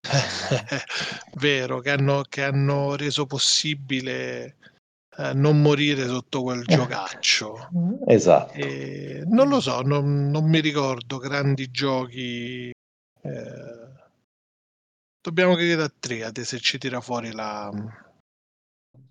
vero 1.35 1.81
che 1.81 1.91
hanno, 1.91 2.23
che 2.29 2.43
hanno 2.45 2.95
reso 2.97 3.27
possibile 3.27 4.57
eh, 5.19 5.33
non 5.35 5.61
morire 5.61 6.07
sotto 6.07 6.43
quel 6.43 6.64
giocaccio 6.64 7.69
Esatto. 8.07 8.55
E 8.55 9.23
non 9.27 9.49
lo 9.49 9.61
so, 9.61 9.83
non, 9.83 10.31
non 10.31 10.49
mi 10.49 10.61
ricordo 10.61 11.19
grandi 11.19 11.71
giochi. 11.71 12.71
eh, 13.23 13.95
Dobbiamo 15.21 15.57
chiedere 15.57 15.83
a 15.83 15.93
Triade 15.99 16.45
se 16.45 16.61
ci 16.61 16.79
tira 16.79 17.01
fuori 17.01 17.33
la. 17.33 17.71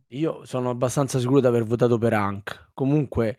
Io 0.10 0.46
sono 0.46 0.70
abbastanza 0.70 1.20
sicuro 1.20 1.40
di 1.40 1.48
aver 1.48 1.64
votato 1.64 1.98
per 1.98 2.14
Hank. 2.14 2.70
Comunque, 2.74 3.38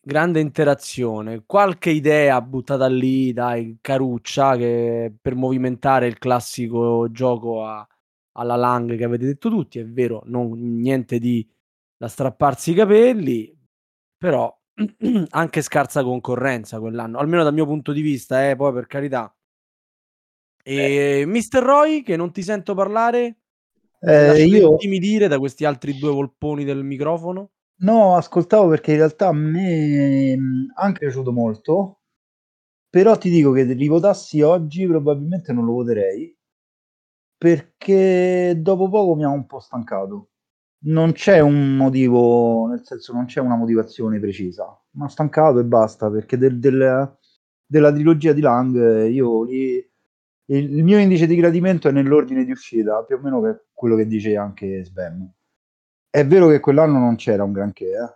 grande 0.00 0.40
interazione, 0.40 1.44
qualche 1.44 1.90
idea 1.90 2.40
buttata 2.40 2.86
lì, 2.88 3.32
dai, 3.32 3.78
caruccia, 3.80 4.56
che 4.56 5.14
per 5.20 5.34
movimentare 5.34 6.06
il 6.06 6.18
classico 6.18 7.10
gioco 7.10 7.64
a 7.64 7.86
alla 8.38 8.56
Lang 8.56 8.96
che 8.96 9.04
avete 9.04 9.24
detto 9.24 9.48
tutti, 9.48 9.78
è 9.78 9.86
vero, 9.86 10.22
non 10.26 10.50
niente 10.80 11.18
di 11.18 11.46
da 11.96 12.08
strapparsi 12.08 12.72
i 12.72 12.74
capelli, 12.74 13.50
però 14.16 14.54
anche 15.30 15.62
scarsa 15.62 16.02
concorrenza 16.02 16.78
quell'anno, 16.78 17.18
almeno 17.18 17.42
dal 17.44 17.54
mio 17.54 17.64
punto 17.64 17.92
di 17.92 18.02
vista, 18.02 18.48
eh, 18.50 18.54
poi 18.56 18.72
per 18.74 18.86
carità. 18.86 19.34
E 20.62 21.24
Mister 21.26 21.62
Roy, 21.62 22.02
che 22.02 22.16
non 22.16 22.30
ti 22.32 22.42
sento 22.42 22.74
parlare? 22.74 23.36
Eh, 24.06 24.44
io 24.46 24.70
intimidire 24.70 25.28
da 25.28 25.38
questi 25.38 25.64
altri 25.64 25.98
due 25.98 26.10
volponi 26.12 26.64
del 26.64 26.82
microfono? 26.84 27.50
no, 27.80 28.16
ascoltavo 28.16 28.68
perché 28.68 28.90
in 28.92 28.98
realtà 28.98 29.28
a 29.28 29.32
me 29.32 30.36
mh, 30.36 30.72
anche 30.74 30.98
piaciuto 31.00 31.32
molto, 31.32 32.00
però 32.90 33.16
ti 33.18 33.30
dico 33.30 33.52
che 33.52 33.64
rivotassi 33.64 34.42
oggi 34.42 34.86
probabilmente 34.86 35.52
non 35.52 35.64
lo 35.64 35.72
voterei 35.72 36.36
perché 37.38 38.54
dopo 38.58 38.88
poco 38.88 39.14
mi 39.14 39.24
ha 39.24 39.28
un 39.28 39.46
po' 39.46 39.60
stancato. 39.60 40.30
Non 40.86 41.12
c'è 41.12 41.40
un 41.40 41.76
motivo, 41.76 42.66
nel 42.68 42.84
senso 42.84 43.12
non 43.12 43.24
c'è 43.26 43.40
una 43.40 43.56
motivazione 43.56 44.20
precisa, 44.20 44.66
mi 44.92 45.04
ha 45.04 45.08
stancato 45.08 45.58
e 45.58 45.64
basta 45.64 46.10
perché 46.10 46.36
del- 46.38 46.58
del- 46.58 47.16
della 47.66 47.92
trilogia 47.92 48.32
di 48.32 48.40
Lang 48.40 49.08
io 49.10 49.42
lì 49.44 49.84
il, 50.46 50.84
mio 50.84 50.98
indice 50.98 51.26
di 51.26 51.36
gradimento 51.36 51.88
è 51.88 51.92
nell'ordine 51.92 52.44
di 52.44 52.50
uscita, 52.50 53.02
più 53.04 53.16
o 53.16 53.20
meno 53.20 53.40
che 53.42 53.64
quello 53.72 53.96
che 53.96 54.06
dice 54.06 54.36
anche 54.36 54.84
Sbam. 54.84 55.30
È 56.08 56.26
vero 56.26 56.48
che 56.48 56.60
quell'anno 56.60 56.98
non 56.98 57.16
c'era 57.16 57.44
un 57.44 57.52
granché, 57.52 57.86
eh. 57.86 58.14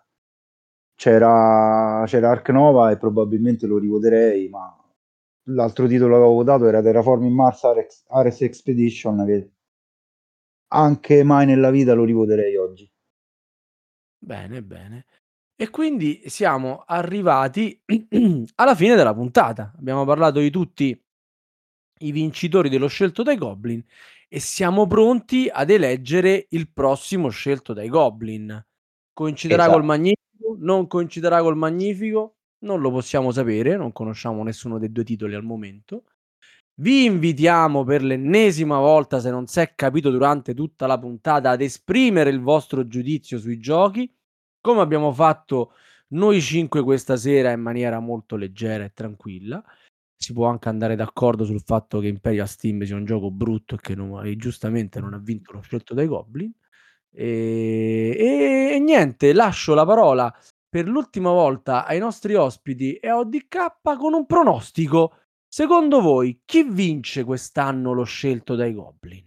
C'era, 0.95 2.05
c'era 2.07 2.31
Ark 2.31 2.51
Nova 2.51 2.91
e 2.91 2.99
probabilmente 2.99 3.67
lo 3.67 3.79
rivoterei, 3.79 4.49
ma 4.49 4.77
l'altro 5.45 5.87
titolo 5.87 6.11
che 6.11 6.17
avevo 6.17 6.35
votato 6.35 6.67
era 6.67 6.83
Terraforming 6.83 7.35
Mars 7.35 7.65
Ares, 7.65 8.05
Ares 8.09 8.43
Expedition, 8.43 9.25
che 9.25 9.51
anche 10.73 11.25
mai 11.25 11.47
nella 11.47 11.71
vita 11.71 11.95
lo 11.95 12.05
rivoterei 12.05 12.57
oggi. 12.57 12.91
Bene, 14.19 14.63
bene. 14.63 15.07
E 15.57 15.71
quindi 15.71 16.23
siamo 16.27 16.85
arrivati 16.87 17.83
alla 18.57 18.75
fine 18.75 18.95
della 18.95 19.15
puntata. 19.15 19.73
Abbiamo 19.77 20.05
parlato 20.05 20.39
di 20.39 20.51
tutti 20.51 20.99
i 22.03 22.13
vincitori 22.13 22.69
dello 22.69 22.89
scelto 22.89 23.23
dai 23.23 23.37
Goblin 23.37 23.83
e 24.29 24.39
siamo 24.39 24.87
pronti 24.87 25.49
ad 25.53 25.71
eleggere 25.71 26.47
il 26.51 26.71
prossimo 26.71 27.29
scelto 27.31 27.73
dai 27.73 27.89
Goblin. 27.89 28.65
Coinciderà 29.13 29.63
Esatto. 29.63 29.77
col 29.77 29.87
Magnifico? 29.87 30.57
Non 30.59 30.87
coinciderà 30.87 31.41
col 31.43 31.57
Magnifico? 31.57 32.37
Non 32.61 32.81
lo 32.81 32.91
possiamo 32.91 33.33
sapere, 33.33 33.77
non 33.77 33.93
conosciamo 33.93 34.43
nessuno 34.43 34.79
dei 34.79 34.93
due 34.93 35.05
titoli 35.05 35.35
al 35.35 35.43
momento. 35.43 36.05
Vi 36.81 37.05
invitiamo 37.05 37.85
per 37.85 38.03
l'ennesima 38.03 38.79
volta, 38.79 39.21
se 39.21 39.31
non 39.31 39.47
si 39.47 39.61
è 39.61 39.75
capito 39.75 40.11
durante 40.11 40.55
tutta 40.55 40.87
la 40.87 40.99
puntata, 40.99 41.51
ad 41.51 41.61
esprimere 41.61 42.31
il 42.31 42.41
vostro 42.41 42.87
giudizio 42.87 43.39
sui 43.39 43.59
giochi, 43.59 44.11
come 44.61 44.81
abbiamo 44.81 45.13
fatto 45.13 45.73
noi 46.09 46.41
cinque 46.41 46.83
questa 46.83 47.17
sera 47.17 47.51
in 47.51 47.61
maniera 47.61 47.99
molto 48.01 48.37
leggera 48.37 48.85
e 48.85 48.93
tranquilla. 48.95 49.63
Si 50.23 50.35
può 50.35 50.49
anche 50.49 50.69
andare 50.69 50.97
d'accordo 50.97 51.45
sul 51.47 51.63
fatto 51.65 51.99
che 51.99 52.07
Imperial 52.09 52.47
Steam 52.47 52.83
sia 52.83 52.95
un 52.95 53.07
gioco 53.07 53.31
brutto 53.31 53.77
e 53.77 53.79
che 53.81 53.95
non- 53.95 54.27
e 54.27 54.37
giustamente 54.37 55.01
non 55.01 55.15
ha 55.15 55.19
vinto 55.19 55.53
lo 55.53 55.63
scelto 55.63 55.95
dai 55.95 56.07
Goblin. 56.07 56.53
E, 57.11 58.15
e- 58.19 58.75
e 58.75 58.79
niente, 58.81 59.33
lascio 59.33 59.73
la 59.73 59.87
parola 59.87 60.31
per 60.69 60.87
l'ultima 60.87 61.31
volta 61.31 61.87
ai 61.87 61.99
nostri 61.99 62.35
ospiti 62.35 62.97
e 62.97 63.09
a 63.09 63.17
ODK 63.17 63.97
con 63.99 64.13
un 64.13 64.27
pronostico. 64.27 65.15
Secondo 65.49 66.03
voi, 66.03 66.43
chi 66.45 66.65
vince 66.65 67.25
quest'anno 67.25 67.93
lo 67.93 68.05
scelto 68.05 68.55
dai 68.55 68.75
Goblin? 68.75 69.27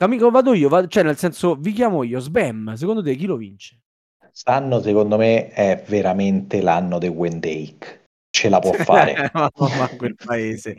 Amico, 0.00 0.30
vado 0.30 0.54
io, 0.54 0.68
va- 0.68 0.86
cioè 0.86 1.02
nel 1.02 1.16
senso, 1.16 1.56
vi 1.56 1.72
chiamo 1.72 2.04
io, 2.04 2.20
Sbam, 2.20 2.74
secondo 2.74 3.02
te 3.02 3.16
chi 3.16 3.26
lo 3.26 3.36
vince? 3.36 3.80
Quest'anno, 4.16 4.80
secondo 4.80 5.16
me, 5.16 5.48
è 5.48 5.82
veramente 5.88 6.60
l'anno 6.62 7.00
di 7.00 7.08
Wendake. 7.08 7.97
Ce 8.38 8.48
la 8.48 8.60
può 8.60 8.72
fare. 8.72 9.30
ma, 9.34 9.50
ma 9.56 9.88
quel 9.96 10.14
paese. 10.14 10.78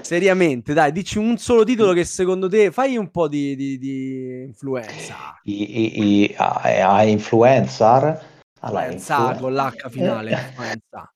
Seriamente, 0.00 0.72
dai, 0.72 0.90
dici 0.90 1.18
un 1.18 1.36
solo 1.38 1.62
titolo 1.62 1.92
che 1.92 2.04
secondo 2.04 2.48
te 2.48 2.72
fai 2.72 2.96
un 2.96 3.10
po' 3.12 3.28
di, 3.28 3.54
di- 3.54 3.78
di 3.78 4.42
influenza. 4.44 5.38
I, 5.44 5.52
i- 5.80 6.22
i- 6.24 6.34
a, 6.36 6.94
a 6.96 7.04
influencer. 7.04 8.22
Allora, 8.60 8.82
Influenza 8.86 9.16
influ- 9.30 9.40
con 9.40 9.52
l'H 9.54 9.88
finale, 9.90 10.30
Eh, 10.30 10.34
influenza. 10.48 11.12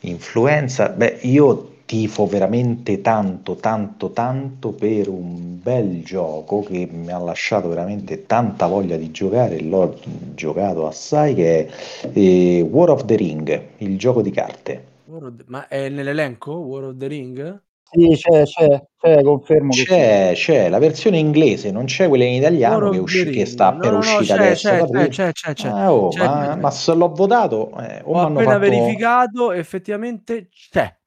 Influenza, 0.00 0.88
beh, 0.88 1.18
io 1.22 1.74
tifo 1.88 2.26
veramente 2.26 3.00
tanto, 3.00 3.56
tanto, 3.56 4.10
tanto 4.12 4.72
per 4.72 5.08
un 5.08 5.58
bel 5.62 6.02
gioco 6.04 6.62
che 6.62 6.86
mi 6.90 7.10
ha 7.10 7.18
lasciato 7.18 7.68
veramente 7.68 8.26
tanta 8.26 8.66
voglia 8.66 8.96
di 8.96 9.10
giocare, 9.10 9.60
l'ho 9.62 9.96
giocato 10.34 10.86
assai, 10.86 11.34
che 11.34 11.66
è 11.66 12.10
eh, 12.12 12.60
War 12.70 12.90
of 12.90 13.04
the 13.06 13.16
Ring, 13.16 13.62
il 13.78 13.96
gioco 13.98 14.20
di 14.22 14.30
carte. 14.30 14.84
War 15.06 15.24
of 15.24 15.34
the- 15.36 15.44
Ma 15.48 15.66
è 15.66 15.88
nell'elenco 15.88 16.52
War 16.60 16.84
of 16.84 16.96
the 16.98 17.08
Ring? 17.08 17.62
Sì, 17.90 18.14
c'è, 18.16 18.44
c'è, 18.44 18.82
c'è, 18.98 19.22
confermo 19.22 19.74
che 19.74 19.86
C'è, 19.86 20.32
c'è 20.34 20.68
la 20.68 20.78
versione 20.78 21.18
inglese, 21.18 21.70
non 21.70 21.84
c'è 21.84 22.08
quella 22.08 22.24
in 22.24 22.34
italiano 22.34 22.88
che, 22.88 22.98
usci- 22.98 23.30
che 23.30 23.44
sta 23.46 23.72
No, 23.72 23.90
per 23.90 23.92
no, 23.92 24.02
no, 24.02 24.20
uscita 24.20 24.34
c'è, 24.34 24.54
adesso 24.54 24.54
c'è, 24.54 24.84
c'è, 24.84 25.08
c'è, 25.08 25.32
c'è, 25.32 25.52
c'è. 25.54 25.76
Ah, 25.76 25.92
oh, 25.92 26.14
C'è, 26.14 26.16
ma, 26.16 26.54
c'è. 26.54 26.56
ma 26.56 26.70
se 26.70 26.94
l'ho 26.94 27.08
votato, 27.12 27.70
eh, 27.80 28.00
o 28.04 28.18
Ho 28.20 28.20
appena 28.20 28.42
fatto... 28.42 28.58
verificato, 28.58 29.52
effettivamente 29.52 30.48
c'è. 30.50 30.97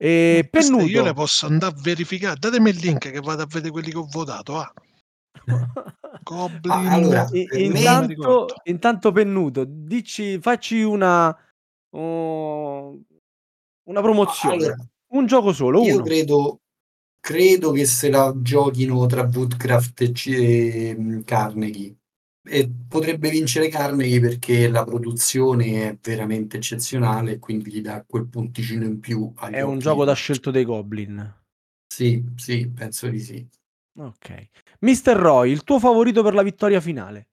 E 0.00 0.46
queste 0.48 0.72
io 0.72 0.78
le 0.78 0.86
Pennuto. 0.86 1.12
posso 1.14 1.46
andare 1.46 1.74
a 1.74 1.80
verificare. 1.80 2.38
Datemi 2.38 2.70
il 2.70 2.76
link 2.76 3.10
che 3.10 3.20
vado 3.20 3.42
a 3.42 3.46
vedere 3.46 3.72
quelli 3.72 3.90
che 3.90 3.98
ho 3.98 4.06
votato. 4.08 4.56
Ah. 4.56 4.72
Goblin. 6.22 6.70
Ah, 6.70 6.92
allora, 6.92 7.28
mi 7.30 7.46
intanto, 7.50 8.46
intanto 8.64 9.12
Pennuto, 9.12 9.64
dici, 9.66 10.38
facci 10.40 10.82
una, 10.82 11.36
uh, 11.90 11.98
una 11.98 14.00
promozione. 14.00 14.54
Allora, 14.54 14.76
un 15.08 15.26
gioco 15.26 15.52
solo, 15.52 15.82
io 15.82 15.94
uno. 15.94 16.04
credo, 16.04 16.60
credo 17.18 17.72
che 17.72 17.86
se 17.86 18.10
la 18.10 18.32
giochino 18.36 19.04
tra 19.06 19.22
Woodcraft 19.22 20.00
e, 20.02 20.12
C- 20.12 20.26
e, 20.28 20.94
mm, 20.96 21.20
Carnegie. 21.22 21.96
E 22.48 22.70
potrebbe 22.88 23.28
vincere 23.28 23.68
Carnegie 23.68 24.20
perché 24.20 24.68
la 24.68 24.84
produzione 24.84 25.88
è 25.88 25.98
veramente 26.00 26.56
eccezionale 26.56 27.32
e 27.32 27.38
quindi 27.38 27.70
gli 27.70 27.80
dà 27.82 28.02
quel 28.06 28.26
punticino 28.26 28.84
in 28.84 29.00
più 29.00 29.32
È 29.34 29.60
un 29.60 29.74
occhi 29.74 29.82
gioco 29.82 30.04
da 30.04 30.14
scelto 30.14 30.50
dei 30.50 30.64
Goblin. 30.64 31.34
Sì, 31.86 32.24
sì, 32.36 32.68
penso 32.70 33.08
di 33.08 33.20
sì. 33.20 33.46
Ok. 33.98 34.48
Mister 34.80 35.16
Roy, 35.16 35.50
il 35.50 35.64
tuo 35.64 35.78
favorito 35.78 36.22
per 36.22 36.34
la 36.34 36.42
vittoria 36.42 36.80
finale? 36.80 37.28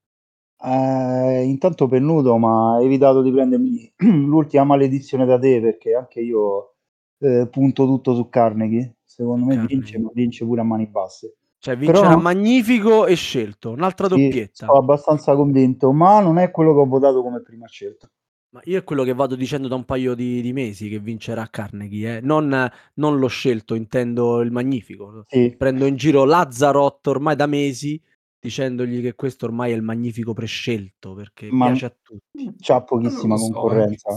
Eh, 0.58 1.44
intanto 1.44 1.86
pennuto, 1.86 2.36
ma 2.38 2.80
evitato 2.82 3.22
di 3.22 3.30
prendermi 3.30 3.92
l'ultima 4.26 4.64
maledizione 4.64 5.24
da 5.24 5.38
te 5.38 5.60
perché 5.60 5.94
anche 5.94 6.20
io 6.20 6.74
eh, 7.18 7.46
punto 7.50 7.86
tutto 7.86 8.14
su 8.14 8.28
Carnegie. 8.28 8.96
Secondo 9.04 9.46
me 9.46 9.54
Carnegie. 9.54 9.76
vince, 9.76 9.98
ma 9.98 10.10
vince 10.12 10.44
pure 10.44 10.60
a 10.60 10.64
mani 10.64 10.86
basse. 10.86 11.36
Cioè, 11.58 11.76
Però 11.76 11.92
vincerà 11.92 12.14
no- 12.14 12.20
magnifico 12.20 13.06
e 13.06 13.14
scelto, 13.14 13.70
un'altra 13.70 14.08
Sì, 14.08 14.14
doppietta. 14.22 14.66
sono 14.66 14.78
abbastanza 14.78 15.34
convinto, 15.34 15.92
ma 15.92 16.20
non 16.20 16.38
è 16.38 16.50
quello 16.50 16.72
che 16.74 16.80
ho 16.80 16.86
votato 16.86 17.22
come 17.22 17.40
prima 17.42 17.66
scelta. 17.66 18.08
Ma 18.50 18.60
io 18.64 18.78
è 18.78 18.84
quello 18.84 19.02
che 19.02 19.12
vado 19.14 19.34
dicendo 19.34 19.66
da 19.68 19.74
un 19.74 19.84
paio 19.84 20.14
di, 20.14 20.40
di 20.40 20.52
mesi 20.52 20.88
che 20.88 20.98
vincerà 20.98 21.46
Carnegie, 21.50 22.18
eh. 22.18 22.20
non, 22.20 22.70
non 22.94 23.18
l'ho 23.18 23.26
scelto, 23.26 23.74
intendo 23.74 24.40
il 24.40 24.52
magnifico. 24.52 25.24
Sì, 25.26 25.54
Prendo 25.58 25.86
in 25.86 25.96
giro 25.96 26.24
Lazzarot 26.24 27.06
ormai 27.08 27.36
da 27.36 27.46
mesi 27.46 28.00
dicendogli 28.38 29.02
che 29.02 29.14
questo 29.16 29.46
ormai 29.46 29.72
è 29.72 29.74
il 29.74 29.82
magnifico 29.82 30.32
prescelto 30.32 31.14
perché 31.14 31.48
Ma- 31.50 31.66
piace 31.66 31.86
a 31.86 31.94
tutti. 32.00 32.54
c'ha 32.60 32.80
pochissima 32.82 33.36
so, 33.36 33.46
eh, 33.46 33.50
concorrenza. 33.50 34.10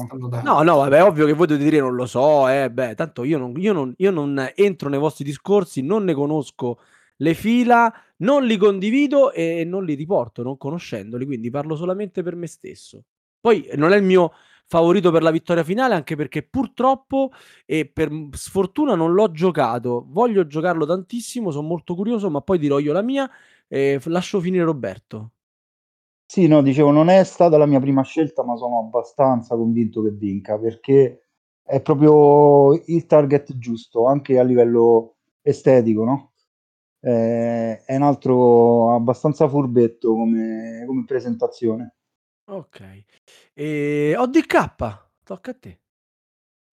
No, 0.43 0.61
no, 0.61 0.75
vabbè, 0.77 0.97
è 0.97 1.03
ovvio 1.03 1.25
che 1.25 1.33
voi 1.33 1.47
dovete 1.47 1.63
dire 1.67 1.79
non 1.81 1.95
lo 1.95 2.05
so, 2.05 2.47
eh, 2.47 2.69
beh, 2.69 2.93
tanto 2.93 3.23
io 3.23 3.39
non, 3.39 3.53
io 3.57 3.73
non- 3.73 3.93
io 3.97 4.11
non 4.11 4.51
entro 4.55 4.87
nei 4.89 4.99
vostri 4.99 5.23
discorsi, 5.25 5.81
non 5.81 6.03
ne 6.03 6.13
conosco 6.13 6.79
le 7.21 7.33
fila, 7.33 7.91
non 8.17 8.43
li 8.45 8.57
condivido 8.57 9.31
e 9.31 9.63
non 9.65 9.85
li 9.85 9.93
riporto, 9.93 10.43
non 10.43 10.57
conoscendoli, 10.57 11.25
quindi 11.25 11.49
parlo 11.49 11.75
solamente 11.75 12.23
per 12.23 12.35
me 12.35 12.47
stesso. 12.47 13.03
Poi 13.39 13.63
eh, 13.63 13.77
non 13.77 13.93
è 13.93 13.97
il 13.97 14.03
mio 14.03 14.31
favorito 14.65 15.11
per 15.11 15.23
la 15.23 15.31
vittoria 15.31 15.63
finale, 15.63 15.95
anche 15.95 16.15
perché 16.15 16.43
purtroppo 16.43 17.31
e 17.65 17.89
per 17.91 18.11
sfortuna 18.31 18.95
non 18.95 19.13
l'ho 19.13 19.31
giocato. 19.31 20.05
Voglio 20.09 20.45
giocarlo 20.45 20.85
tantissimo, 20.85 21.51
sono 21.51 21.67
molto 21.67 21.95
curioso, 21.95 22.29
ma 22.29 22.41
poi 22.41 22.59
dirò 22.59 22.79
io 22.79 22.93
la 22.93 23.01
mia 23.01 23.29
e 23.67 23.99
lascio 24.05 24.39
finire 24.39 24.63
Roberto. 24.63 25.31
Sì, 26.25 26.47
no, 26.47 26.61
dicevo, 26.61 26.91
non 26.91 27.09
è 27.09 27.23
stata 27.23 27.57
la 27.57 27.65
mia 27.65 27.79
prima 27.79 28.03
scelta, 28.03 28.43
ma 28.43 28.55
sono 28.55 28.79
abbastanza 28.79 29.55
convinto 29.55 30.03
che 30.03 30.11
vinca 30.11 30.59
perché 30.59 31.23
è 31.63 31.81
proprio 31.81 32.73
il 32.85 33.05
target 33.07 33.57
giusto, 33.57 34.05
anche 34.05 34.37
a 34.37 34.43
livello 34.43 35.15
estetico, 35.41 36.03
no? 36.03 36.33
Eh, 37.01 37.83
è 37.83 37.95
un 37.95 38.03
altro 38.03 38.93
abbastanza 38.95 39.47
furbetto 39.47 40.13
come, 40.13 40.83
come 40.85 41.05
presentazione. 41.05 41.95
Ok. 42.45 43.03
E 43.53 44.15
ODK, 44.17 45.05
tocca 45.23 45.51
a 45.51 45.55
te. 45.59 45.79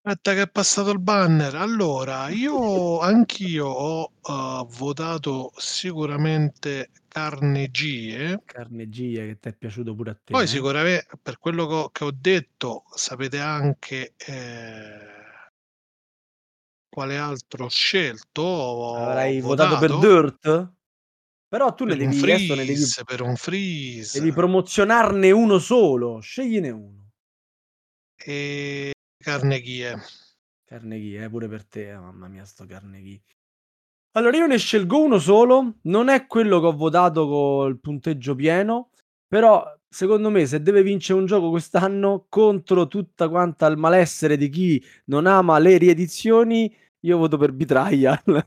Aspetta 0.06 0.34
che 0.34 0.42
è 0.42 0.48
passato 0.48 0.90
il 0.90 1.00
banner. 1.00 1.56
Allora, 1.56 2.28
io 2.30 3.00
anch'io 3.00 3.66
ho 3.66 4.12
uh, 4.22 4.66
votato 4.66 5.52
sicuramente 5.56 6.90
Carnegie. 7.08 8.40
Carnegie 8.44 9.26
che 9.26 9.38
ti 9.40 9.48
è 9.48 9.52
piaciuto 9.52 9.94
pure 9.96 10.10
a 10.10 10.14
te. 10.14 10.32
Poi 10.32 10.44
eh? 10.44 10.46
sicuramente 10.46 11.08
per 11.20 11.38
quello 11.38 11.66
che 11.66 11.74
ho, 11.74 11.88
che 11.90 12.04
ho 12.04 12.12
detto 12.14 12.84
sapete 12.94 13.40
anche 13.40 14.14
eh, 14.16 15.15
quale 16.96 17.18
altro 17.18 17.66
ho 17.66 17.68
scelto. 17.68 18.94
Avrai 18.96 19.38
votato, 19.42 19.78
per 19.78 19.98
Dirt? 19.98 20.72
Però 21.46 21.74
tu 21.74 21.84
ne 21.84 21.94
devi, 21.94 22.16
freeze, 22.16 22.54
ne 22.54 22.64
devi, 22.64 22.84
per 23.04 23.20
un 23.20 23.36
freeze. 23.36 24.18
devi 24.18 24.32
promozionarne 24.32 25.30
uno 25.30 25.58
solo. 25.58 26.20
Scegliene 26.20 26.70
uno. 26.70 27.10
E 28.16 28.94
Carnegie. 29.22 29.94
Carnegie, 30.64 31.24
eh, 31.24 31.28
pure 31.28 31.48
per 31.48 31.66
te, 31.66 31.90
eh, 31.90 31.98
mamma 31.98 32.28
mia, 32.28 32.46
sto 32.46 32.64
Carnegie. 32.64 33.20
Allora, 34.12 34.34
io 34.38 34.46
ne 34.46 34.56
scelgo 34.56 34.98
uno 34.98 35.18
solo, 35.18 35.74
non 35.82 36.08
è 36.08 36.26
quello 36.26 36.60
che 36.60 36.66
ho 36.66 36.74
votato 36.74 37.28
col 37.28 37.78
punteggio 37.78 38.34
pieno, 38.34 38.88
però 39.28 39.62
secondo 39.86 40.30
me 40.30 40.46
se 40.46 40.62
deve 40.62 40.82
vincere 40.82 41.18
un 41.18 41.26
gioco 41.26 41.50
quest'anno 41.50 42.24
contro 42.30 42.88
tutta 42.88 43.28
quanta 43.28 43.66
il 43.66 43.76
malessere 43.76 44.38
di 44.38 44.48
chi 44.48 44.82
non 45.06 45.26
ama 45.26 45.58
le 45.58 45.76
riedizioni, 45.76 46.74
io 47.06 47.18
voto 47.18 47.36
per 47.36 47.52
Betrayal. 47.52 48.22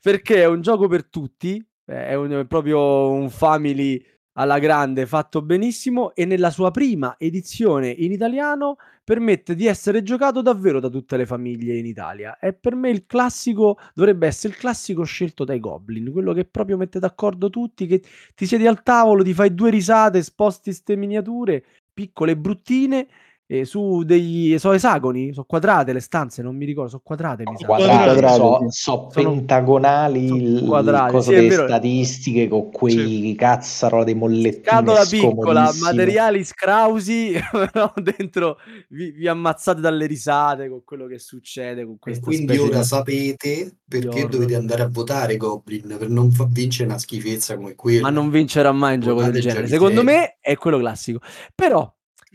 Perché 0.00 0.42
è 0.42 0.46
un 0.46 0.60
gioco 0.60 0.86
per 0.86 1.06
tutti, 1.06 1.64
è, 1.84 2.14
un, 2.14 2.30
è 2.30 2.46
proprio 2.46 3.10
un 3.10 3.30
family 3.30 4.02
alla 4.36 4.58
grande, 4.58 5.06
fatto 5.06 5.42
benissimo 5.42 6.14
e 6.14 6.24
nella 6.24 6.50
sua 6.50 6.70
prima 6.70 7.14
edizione 7.18 7.88
in 7.88 8.10
italiano 8.10 8.76
permette 9.04 9.54
di 9.54 9.66
essere 9.66 10.02
giocato 10.02 10.42
davvero 10.42 10.80
da 10.80 10.88
tutte 10.88 11.16
le 11.16 11.24
famiglie 11.24 11.76
in 11.76 11.86
Italia. 11.86 12.38
E 12.38 12.52
per 12.52 12.74
me 12.74 12.90
il 12.90 13.06
classico 13.06 13.78
dovrebbe 13.94 14.26
essere 14.26 14.52
il 14.52 14.58
classico 14.58 15.04
scelto 15.04 15.44
dai 15.44 15.60
Goblin, 15.60 16.10
quello 16.10 16.32
che 16.32 16.46
proprio 16.46 16.76
mette 16.76 16.98
d'accordo 16.98 17.48
tutti, 17.48 17.86
che 17.86 18.02
ti 18.34 18.46
siedi 18.46 18.66
al 18.66 18.82
tavolo, 18.82 19.22
ti 19.22 19.34
fai 19.34 19.54
due 19.54 19.70
risate, 19.70 20.22
sposti 20.22 20.72
ste 20.72 20.96
miniature 20.96 21.64
piccole 21.94 22.32
e 22.32 22.36
bruttine 22.36 23.06
eh, 23.46 23.64
su 23.66 24.04
dei 24.04 24.56
so 24.58 24.72
esagoni, 24.72 25.32
sono 25.32 25.44
quadrate 25.46 25.92
le 25.92 26.00
stanze, 26.00 26.40
non 26.42 26.56
mi 26.56 26.64
ricordo, 26.64 26.88
sono 26.90 27.02
quadrate, 27.04 27.42
mi 27.46 27.56
sa. 27.58 27.66
Quadrati, 27.66 28.04
Quadrati, 28.04 28.36
so, 28.38 28.58
sì. 28.60 28.66
so 28.70 29.08
Sono- 29.12 29.30
pentagonali, 29.30 30.28
sono 30.28 30.40
il- 30.40 30.64
quadrati, 30.66 31.10
cosa 31.12 31.30
sì, 31.38 31.48
vero. 31.48 31.66
statistiche 31.66 32.48
con 32.48 32.70
quei 32.70 33.34
cazzarola 33.36 34.04
dei 34.04 34.14
mollettini 34.14 34.64
Scatola 34.64 35.04
piccola, 35.04 35.70
materiali 35.80 36.42
scrausi, 36.44 37.32
però 37.52 37.92
dentro 37.96 38.56
vi, 38.88 39.10
vi 39.10 39.28
ammazzate 39.28 39.80
dalle 39.80 40.06
risate 40.06 40.68
con 40.68 40.82
quello 40.84 41.06
che 41.06 41.18
succede 41.18 41.84
con 41.84 41.96
E 42.04 42.20
quindi 42.20 42.56
ora 42.56 42.78
di- 42.78 42.84
sapete 42.84 43.76
perché 43.86 44.08
horror. 44.20 44.28
dovete 44.30 44.54
andare 44.56 44.82
a 44.82 44.88
votare 44.88 45.36
Goblin 45.36 45.96
per 45.98 46.08
non 46.08 46.30
fa 46.30 46.46
vincere 46.50 46.88
una 46.88 46.98
schifezza 46.98 47.56
come 47.56 47.74
quella. 47.74 48.00
ma 48.02 48.10
non 48.10 48.30
vincerà 48.30 48.72
mai 48.72 48.94
un 48.94 49.00
gioco 49.00 49.22
del 49.22 49.40
genere. 49.40 49.66
Secondo 49.68 50.02
me 50.02 50.38
è 50.40 50.56
quello 50.56 50.78
classico. 50.78 51.20
Però, 51.54 51.92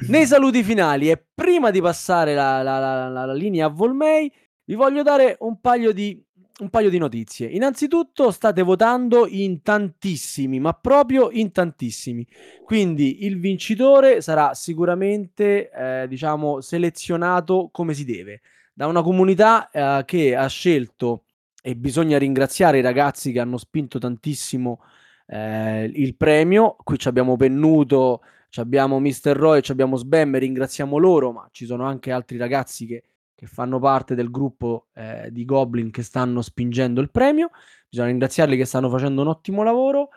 nei 0.08 0.26
saluti 0.26 0.64
finali 0.64 1.10
e 1.10 1.24
prima 1.34 1.72
di 1.72 1.82
passare 1.82 2.34
la, 2.34 2.62
la- 2.62 2.80
la- 2.80 3.26
la- 3.26 3.34
linea 3.34 3.66
a 3.66 3.70
Volmei, 3.70 4.32
vi 4.66 4.76
voglio 4.76 5.04
dare 5.04 5.36
un 5.42 5.60
paio 5.60 5.92
di, 5.92 6.24
un 6.60 6.70
paio 6.70 6.90
di 6.90 6.98
notizie. 6.98 7.48
Innanzitutto 7.48 8.32
state 8.32 8.62
votando 8.62 9.28
in 9.28 9.62
tantissimi, 9.62 10.60
ma 10.60 10.74
proprio 10.74 11.30
in 11.32 11.52
tantissimi. 11.52 12.26
Quindi 12.64 13.26
il 13.26 13.40
vincitore 13.40 14.22
sarà 14.22 14.54
sicuramente, 14.54 15.70
eh, 15.72 16.08
diciamo, 16.08 16.62
selezionato 16.62 17.70
come 17.72 17.94
si 17.94 18.06
deve 18.06 18.42
da 18.74 18.88
una 18.88 19.02
comunità 19.02 19.70
eh, 19.70 20.04
che 20.06 20.36
ha 20.36 20.48
scelto 20.48 21.26
e 21.62 21.76
bisogna 21.76 22.18
ringraziare 22.18 22.78
i 22.78 22.82
ragazzi 22.82 23.34
che 23.34 23.40
hanno 23.42 23.58
spinto 23.58 24.00
tantissimo 24.00 24.80
eh, 25.28 25.84
il 25.94 26.16
premio. 26.16 26.76
Qui 26.84 26.98
ci 26.98 27.08
abbiamo 27.10 27.36
Pennuto, 27.36 28.22
abbiamo 28.56 29.00
Mr. 29.00 29.34
Roy, 29.34 29.62
abbiamo 29.68 29.96
Sbam, 29.96 30.38
ringraziamo 30.38 30.98
loro, 30.98 31.32
ma 31.32 31.48
ci 31.52 31.66
sono 31.66 31.86
anche 31.86 32.12
altri 32.12 32.38
ragazzi 32.38 32.86
che, 32.86 33.04
che 33.36 33.46
fanno 33.46 33.80
parte 33.80 34.16
del 34.16 34.32
gruppo 34.32 34.88
eh, 34.96 35.30
di 35.32 35.46
Goblin 35.46 35.92
che 35.92 36.04
stanno 36.04 36.42
spingendo 36.42 37.02
il 37.02 37.12
premio. 37.12 37.52
Bisogna 37.90 38.10
ringraziarli 38.10 38.58
che 38.58 38.66
stanno 38.66 38.90
facendo 38.90 39.22
un 39.22 39.28
ottimo 39.28 39.64
lavoro. 39.64 40.10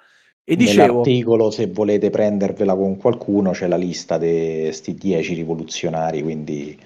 E 0.45 0.57
dicevo, 0.57 0.87
Nell'articolo, 0.87 1.51
se 1.51 1.69
volete 1.69 2.11
prendervela 2.11 2.75
con 2.75 2.97
qualcuno, 2.97 3.53
c'è 3.53 3.69
la 3.69 3.77
lista 3.77 4.19
di 4.19 4.71
sti 4.73 4.95
10 4.95 5.35
rivoluzionari, 5.35 6.23
quindi 6.23 6.77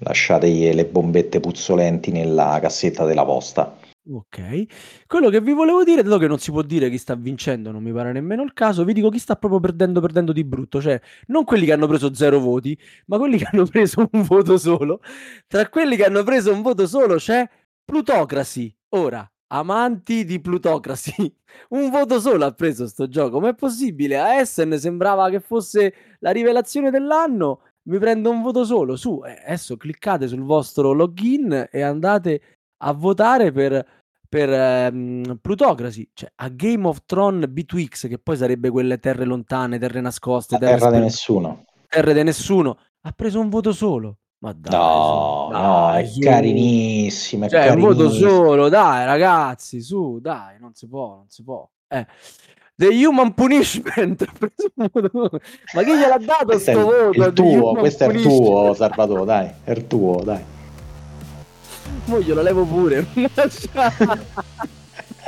lasciate 0.00 0.72
le 0.72 0.84
bombette 0.86 1.38
puzzolenti 1.40 2.10
nella 2.10 2.58
cassetta 2.60 3.04
della 3.04 3.24
posta. 3.24 3.78
Ok, 4.08 4.66
quello 5.08 5.30
che 5.30 5.40
vi 5.40 5.52
volevo 5.52 5.82
dire, 5.82 6.04
dato 6.04 6.18
che 6.18 6.28
non 6.28 6.38
si 6.38 6.52
può 6.52 6.62
dire 6.62 6.88
chi 6.88 6.96
sta 6.96 7.16
vincendo, 7.16 7.72
non 7.72 7.82
mi 7.82 7.92
pare 7.92 8.12
nemmeno 8.12 8.44
il 8.44 8.52
caso, 8.52 8.84
vi 8.84 8.92
dico 8.92 9.08
chi 9.08 9.18
sta 9.18 9.34
proprio 9.34 9.58
perdendo, 9.58 10.00
perdendo 10.00 10.30
di 10.32 10.44
brutto, 10.44 10.80
cioè 10.80 11.00
non 11.26 11.42
quelli 11.42 11.64
che 11.66 11.72
hanno 11.72 11.88
preso 11.88 12.14
zero 12.14 12.38
voti, 12.38 12.78
ma 13.06 13.18
quelli 13.18 13.36
che 13.38 13.48
hanno 13.50 13.66
preso 13.66 14.08
un 14.12 14.22
voto 14.22 14.58
solo. 14.58 15.00
Tra 15.48 15.68
quelli 15.68 15.96
che 15.96 16.04
hanno 16.04 16.22
preso 16.22 16.52
un 16.52 16.62
voto 16.62 16.86
solo 16.86 17.16
c'è 17.16 17.48
Plutocracy. 17.84 18.72
Ora, 18.90 19.28
amanti 19.48 20.24
di 20.24 20.40
Plutocracy, 20.40 21.34
un 21.70 21.90
voto 21.90 22.20
solo 22.20 22.44
ha 22.44 22.52
preso 22.52 22.86
sto 22.86 23.08
gioco, 23.08 23.40
ma 23.40 23.48
è 23.48 23.54
possibile? 23.56 24.18
A 24.18 24.38
Essen 24.38 24.78
sembrava 24.78 25.28
che 25.30 25.40
fosse 25.40 25.92
la 26.20 26.30
rivelazione 26.30 26.90
dell'anno, 26.92 27.62
mi 27.88 27.98
prendo 27.98 28.30
un 28.30 28.42
voto 28.42 28.64
solo, 28.64 28.96
su, 28.96 29.20
eh, 29.24 29.42
adesso 29.46 29.76
cliccate 29.76 30.26
sul 30.28 30.42
vostro 30.42 30.92
login 30.92 31.68
e 31.70 31.82
andate 31.82 32.55
a 32.78 32.92
votare 32.92 33.52
per 33.52 33.84
per 34.28 34.50
ehm, 34.52 35.38
Plutocracy, 35.40 36.10
cioè 36.12 36.30
a 36.34 36.48
Game 36.48 36.86
of 36.86 37.02
Thrones 37.06 37.48
B2X, 37.48 38.08
che 38.08 38.18
poi 38.18 38.36
sarebbe 38.36 38.70
quelle 38.70 38.98
terre 38.98 39.24
lontane, 39.24 39.78
terre 39.78 40.00
nascoste, 40.00 40.58
terre, 40.58 40.78
terra 40.78 40.90
di 40.90 40.98
nessuno. 40.98 41.64
terre 41.88 42.12
di 42.12 42.22
nessuno, 42.24 42.76
ha 43.02 43.12
preso 43.12 43.38
un 43.40 43.48
voto 43.48 43.72
solo. 43.72 44.18
Ma 44.38 44.52
dai, 44.52 44.72
No, 44.72 45.46
su, 45.48 45.56
no, 45.56 45.90
dai, 45.92 46.02
è 46.02 46.06
su. 46.06 46.18
carinissimo, 46.20 47.44
è 47.46 47.48
Cioè, 47.48 47.70
un 47.70 47.80
voto 47.80 48.10
solo, 48.10 48.68
dai, 48.68 49.04
ragazzi, 49.06 49.80
su, 49.80 50.18
dai, 50.20 50.58
non 50.58 50.74
si 50.74 50.88
può, 50.88 51.14
non 51.14 51.24
si 51.28 51.42
può. 51.44 51.66
Eh. 51.88 52.06
The 52.74 52.88
Human 53.06 53.32
Punishment 53.32 54.20
ha 54.28 54.32
preso 54.38 54.70
un 54.74 54.88
voto 54.92 55.08
solo. 55.12 55.40
Ma 55.72 55.82
chi 55.84 55.96
gliel'ha 55.96 56.18
dato 56.18 56.44
Questo 56.46 56.70
è 56.70 56.74
sto 56.74 56.80
il, 56.80 57.16
voto? 57.16 57.26
il 57.26 57.32
tuo, 57.32 57.72
questo 57.74 58.04
è 58.04 58.08
il 58.12 58.22
tuo, 58.22 58.74
Salvatore, 58.74 59.24
dai, 59.24 59.50
è 59.64 59.70
il 59.70 59.86
tuo, 59.86 60.22
dai. 60.22 60.42
Mo 62.06 62.20
glielo 62.20 62.42
levo 62.42 62.64
pure. 62.64 63.06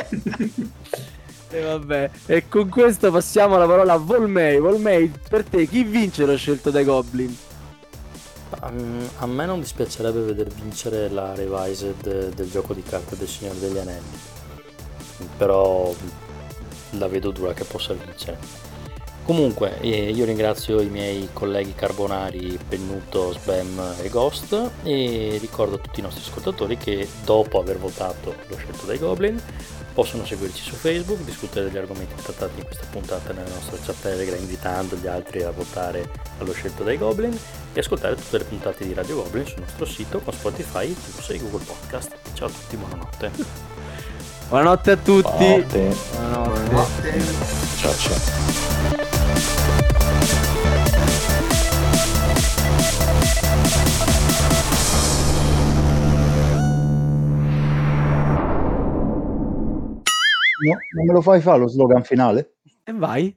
e 1.50 1.60
vabbè, 1.60 2.10
e 2.26 2.48
con 2.48 2.68
questo 2.68 3.10
passiamo 3.10 3.56
la 3.56 3.66
parola 3.66 3.94
a 3.94 3.98
Volmei. 3.98 4.58
Volmei, 4.58 5.12
per 5.28 5.44
te 5.44 5.66
chi 5.66 5.82
vince 5.82 6.24
lo 6.24 6.36
scelto 6.36 6.70
dai 6.70 6.84
Goblin? 6.84 7.36
A 8.60 9.26
me 9.26 9.46
non 9.46 9.60
dispiacerebbe 9.60 10.20
vedere 10.20 10.50
vincere 10.50 11.08
la 11.10 11.34
revised 11.34 12.34
del 12.34 12.50
gioco 12.50 12.72
di 12.72 12.82
carte 12.82 13.16
del 13.16 13.28
Signore 13.28 13.58
degli 13.58 13.78
Anelli, 13.78 14.18
però 15.36 15.94
la 16.90 17.08
vedo 17.08 17.30
dura 17.30 17.52
che 17.52 17.64
possa 17.64 17.92
vincere. 17.92 18.67
Comunque, 19.28 19.78
eh, 19.80 20.10
io 20.10 20.24
ringrazio 20.24 20.80
i 20.80 20.88
miei 20.88 21.28
colleghi 21.34 21.74
carbonari 21.74 22.58
Pennuto, 22.66 23.34
Sbam 23.34 23.96
e 24.00 24.08
Ghost 24.08 24.70
e 24.82 25.36
ricordo 25.38 25.74
a 25.74 25.78
tutti 25.78 26.00
i 26.00 26.02
nostri 26.02 26.22
ascoltatori 26.22 26.78
che 26.78 27.06
dopo 27.26 27.60
aver 27.60 27.76
votato 27.76 28.34
lo 28.46 28.56
scelto 28.56 28.86
dai 28.86 28.96
Goblin 28.96 29.38
possono 29.92 30.24
seguirci 30.24 30.62
su 30.62 30.74
Facebook, 30.76 31.20
discutere 31.24 31.66
degli 31.66 31.76
argomenti 31.76 32.14
trattati 32.22 32.58
in 32.58 32.64
questa 32.64 32.86
puntata 32.90 33.34
nella 33.34 33.50
nostra 33.50 33.76
chat 33.84 34.00
Telegram 34.00 34.40
invitando 34.40 34.96
gli 34.96 35.06
altri 35.06 35.42
a 35.42 35.50
votare 35.50 36.08
allo 36.38 36.54
scelto 36.54 36.82
dai 36.82 36.96
Goblin 36.96 37.38
e 37.74 37.80
ascoltare 37.80 38.14
tutte 38.14 38.38
le 38.38 38.44
puntate 38.44 38.86
di 38.86 38.94
Radio 38.94 39.16
Goblin 39.16 39.44
sul 39.44 39.60
nostro 39.60 39.84
sito 39.84 40.20
con 40.20 40.32
Spotify, 40.32 40.86
iTunes 40.86 41.28
e 41.28 41.38
Google 41.38 41.66
Podcast. 41.66 42.16
Ciao 42.32 42.48
a 42.48 42.50
tutti, 42.50 42.76
buonanotte. 42.76 43.30
Buonanotte 44.48 44.90
a 44.90 44.96
tutti. 44.96 45.36
Buonanotte. 45.36 45.96
Buonanotte. 46.16 46.70
Buonanotte. 46.70 47.22
Ciao 47.76 47.92
ciao. 47.92 48.97
No, 60.60 60.86
non 60.90 61.06
me 61.06 61.12
lo 61.12 61.20
fai 61.20 61.40
fare 61.40 61.58
lo 61.58 61.68
slogan 61.68 62.02
finale? 62.02 62.56
E 62.84 62.92
vai. 62.92 63.36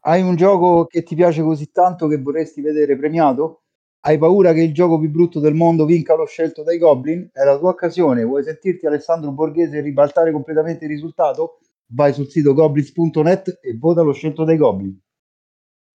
Hai 0.00 0.22
un 0.22 0.36
gioco 0.36 0.86
che 0.86 1.02
ti 1.02 1.14
piace 1.14 1.42
così 1.42 1.70
tanto 1.70 2.06
che 2.06 2.18
vorresti 2.18 2.60
vedere 2.60 2.96
premiato? 2.96 3.62
Hai 4.00 4.16
paura 4.16 4.52
che 4.52 4.62
il 4.62 4.72
gioco 4.72 4.98
più 4.98 5.10
brutto 5.10 5.40
del 5.40 5.54
mondo 5.54 5.84
vinca 5.84 6.14
lo 6.14 6.24
scelto 6.24 6.62
dai 6.62 6.78
Goblin? 6.78 7.28
È 7.32 7.42
la 7.42 7.58
tua 7.58 7.70
occasione. 7.70 8.22
Vuoi 8.24 8.44
sentirti 8.44 8.86
Alessandro 8.86 9.32
Borghese 9.32 9.78
e 9.78 9.80
ribaltare 9.80 10.30
completamente 10.30 10.84
il 10.84 10.90
risultato? 10.90 11.58
Vai 11.90 12.12
sul 12.12 12.28
sito 12.28 12.54
goblins.net 12.54 13.58
e 13.62 13.76
vota 13.76 14.02
lo 14.02 14.12
scelto 14.12 14.44
dai 14.44 14.56
Goblin. 14.56 14.98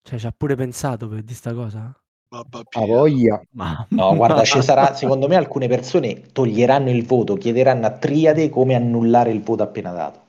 Cioè, 0.02 0.20
ci 0.20 0.26
ha 0.26 0.34
pure 0.36 0.56
pensato 0.56 1.08
per 1.08 1.22
di 1.24 1.34
sta 1.34 1.54
cosa? 1.54 1.96
Babba 2.28 2.60
A 2.60 2.64
Pia. 2.68 2.86
voglia. 2.86 3.42
Ma 3.52 3.86
No, 3.92 4.16
guarda, 4.16 4.44
ci 4.44 4.60
sarà, 4.64 4.94
secondo 4.94 5.28
me 5.28 5.36
alcune 5.36 5.68
persone 5.68 6.32
toglieranno 6.34 6.90
il 6.90 7.06
voto, 7.06 7.36
chiederanno 7.36 7.86
a 7.86 7.92
Triade 7.92 8.50
come 8.50 8.76
annullare 8.76 9.32
il 9.32 9.42
voto 9.42 9.64
appena 9.64 9.92
dato. 9.92 10.23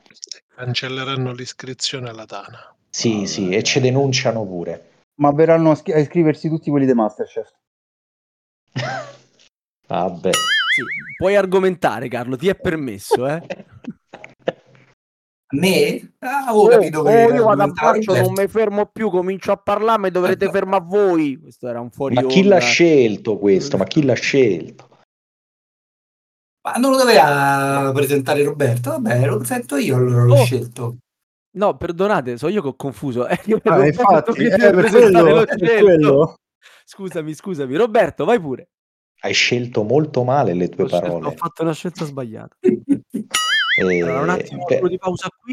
Cancelleranno 0.57 1.33
l'iscrizione 1.33 2.09
alla 2.11 2.27
Tana. 2.27 2.75
Sì, 2.89 3.27
sì, 3.27 3.51
e 3.51 3.65
ci 3.65 3.81
denunciano 3.81 4.47
pure. 4.47 4.91
Ma 5.17 5.33
verranno 5.33 5.73
a, 5.73 5.75
schi- 5.75 5.93
a 5.93 5.99
iscriversi 5.99 6.49
tutti 6.49 6.71
quelli 6.71 6.87
di 6.87 6.95
Masterchef. 6.95 7.51
Vabbè. 9.89 10.31
Sì, 10.31 10.83
puoi 11.19 11.35
argomentare, 11.35 12.09
Carlo, 12.09 12.37
ti 12.37 12.49
è 12.49 12.55
permesso, 12.55 13.27
eh? 13.27 13.33
A 13.33 13.43
me? 15.59 16.15
Ah, 16.21 16.55
Oh, 16.55 16.69
capito 16.69 17.03
che 17.03 17.25
oh, 17.25 17.33
io 17.35 17.45
vado 17.45 17.63
a 17.63 17.67
braccio, 17.67 18.13
non 18.13 18.23
Roberto. 18.27 18.43
mi 18.43 18.49
fermo 18.49 18.87
più, 18.87 19.11
comincio 19.11 19.51
a 19.51 19.57
parlare, 19.57 20.01
mi 20.03 20.11
dovrete 20.11 20.49
fermare 20.51 20.85
voi. 20.87 21.37
Questo 21.37 21.67
era 21.67 21.81
un 21.81 21.91
fuori 21.91 22.15
Ma 22.15 22.23
chi 22.27 22.45
l'ha 22.45 22.59
scelto 22.59 23.39
questo? 23.39 23.77
Ma 23.77 23.85
chi 23.85 24.05
l'ha 24.05 24.15
scelto? 24.15 24.89
Ma 26.65 26.73
non 26.79 26.93
lo 26.93 26.97
doveva 26.97 27.91
presentare 27.95 28.43
Roberto? 28.43 28.91
Vabbè, 28.91 29.27
lo 29.27 29.37
presento 29.37 29.77
io, 29.77 29.97
allora 29.97 30.25
l'ho 30.25 30.35
Oh. 30.41 30.45
scelto. 30.45 30.97
No, 31.57 31.77
perdonate, 31.77 32.37
so 32.39 32.49
io 32.49 32.63
che 32.63 32.69
ho 32.69 32.75
confuso. 32.75 33.27
Eh, 33.29 33.39
io 33.47 33.61
Ah, 33.65 33.87
infatti, 33.87 34.13
fatto 34.15 34.33
che 34.33 34.47
eh, 34.47 34.57
per 34.57 34.89
quello, 34.89 35.45
scelto. 35.47 35.85
quello. 35.85 36.35
Scusami, 36.87 37.35
scusami. 37.35 37.77
Roberto, 37.77 38.25
vai 38.25 38.41
pure. 38.41 38.69
Hai 39.21 39.33
scelto 39.35 39.83
molto 39.85 40.25
male 40.25 40.55
le 40.55 40.69
tue 40.69 40.85
Ho, 40.85 40.89
scelto- 40.89 41.07
parole. 41.07 41.27
ho 41.27 41.31
fatto 41.33 41.63
una 41.63 41.73
scelta 41.73 42.05
sbagliata. 42.05 42.57
Eh, 43.77 43.83
Allora, 43.83 44.21
un 44.21 44.29
attimo 44.29 44.65
beh, 44.67 44.89
di 44.89 44.99
pausa 44.99 45.27
qui. 45.37 45.53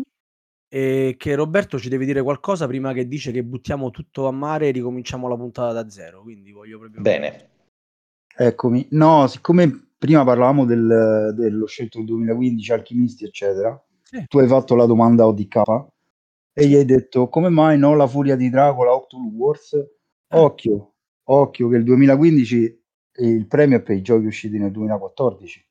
E 0.69 1.15
che 1.17 1.33
Roberto 1.33 1.79
ci 1.79 1.89
deve 1.89 2.05
dire 2.05 2.21
qualcosa 2.21 2.67
prima 2.67 2.93
che 2.93 3.07
dice 3.07 3.31
che 3.31 3.43
buttiamo 3.43 3.89
tutto 3.89 4.27
a 4.27 4.31
mare 4.31 4.67
e 4.67 4.71
ricominciamo 4.71 5.27
la 5.27 5.35
puntata 5.35 5.73
da 5.73 5.89
zero. 5.89 6.21
Quindi 6.21 6.51
voglio 6.51 6.77
proprio. 6.77 7.01
bene. 7.01 7.49
Eccomi. 8.35 8.85
No, 8.91 9.25
siccome 9.25 9.90
prima 10.01 10.23
parlavamo 10.23 10.65
del- 10.65 11.31
dello 11.35 11.67
scelto 11.67 11.99
del 11.99 12.07
2015, 12.07 12.71
alchimisti, 12.73 13.23
eccetera, 13.23 13.79
Sì. 14.01 14.25
tu 14.27 14.39
hai 14.39 14.47
fatto 14.47 14.73
la 14.73 14.87
domanda 14.87 15.23
a 15.23 15.27
ODK 15.27 15.61
e 16.53 16.65
gli 16.67 16.73
hai 16.73 16.85
detto 16.85 17.29
come 17.29 17.49
mai 17.49 17.77
no 17.77 17.93
la 17.95 18.07
furia 18.07 18.35
di 18.35 18.49
Dracula 18.49 18.93
o 18.93 19.05
Cthulhu 19.05 19.29
Wars? 19.37 19.77
Occhio, 20.33 20.93
occhio 21.25 21.69
che 21.69 21.75
il 21.75 21.83
2015 21.83 22.81
il 23.17 23.45
premio 23.45 23.77
è 23.77 23.81
per 23.83 23.95
i 23.95 24.01
giochi 24.01 24.25
usciti 24.25 24.57
nel 24.57 24.71
2014. 24.71 25.63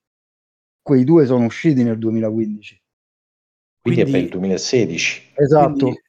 Quei 0.81 1.03
due 1.03 1.27
sono 1.27 1.47
usciti 1.47 1.83
nel 1.83 1.99
2015. 1.99 2.81
Quindi, 3.83 4.01
è 4.01 4.05
Quindi- 4.05 4.13
per 4.13 4.21
il 4.21 4.29
2016. 4.31 5.33
Esatto. 5.35 5.73
Quindi- 5.87 6.01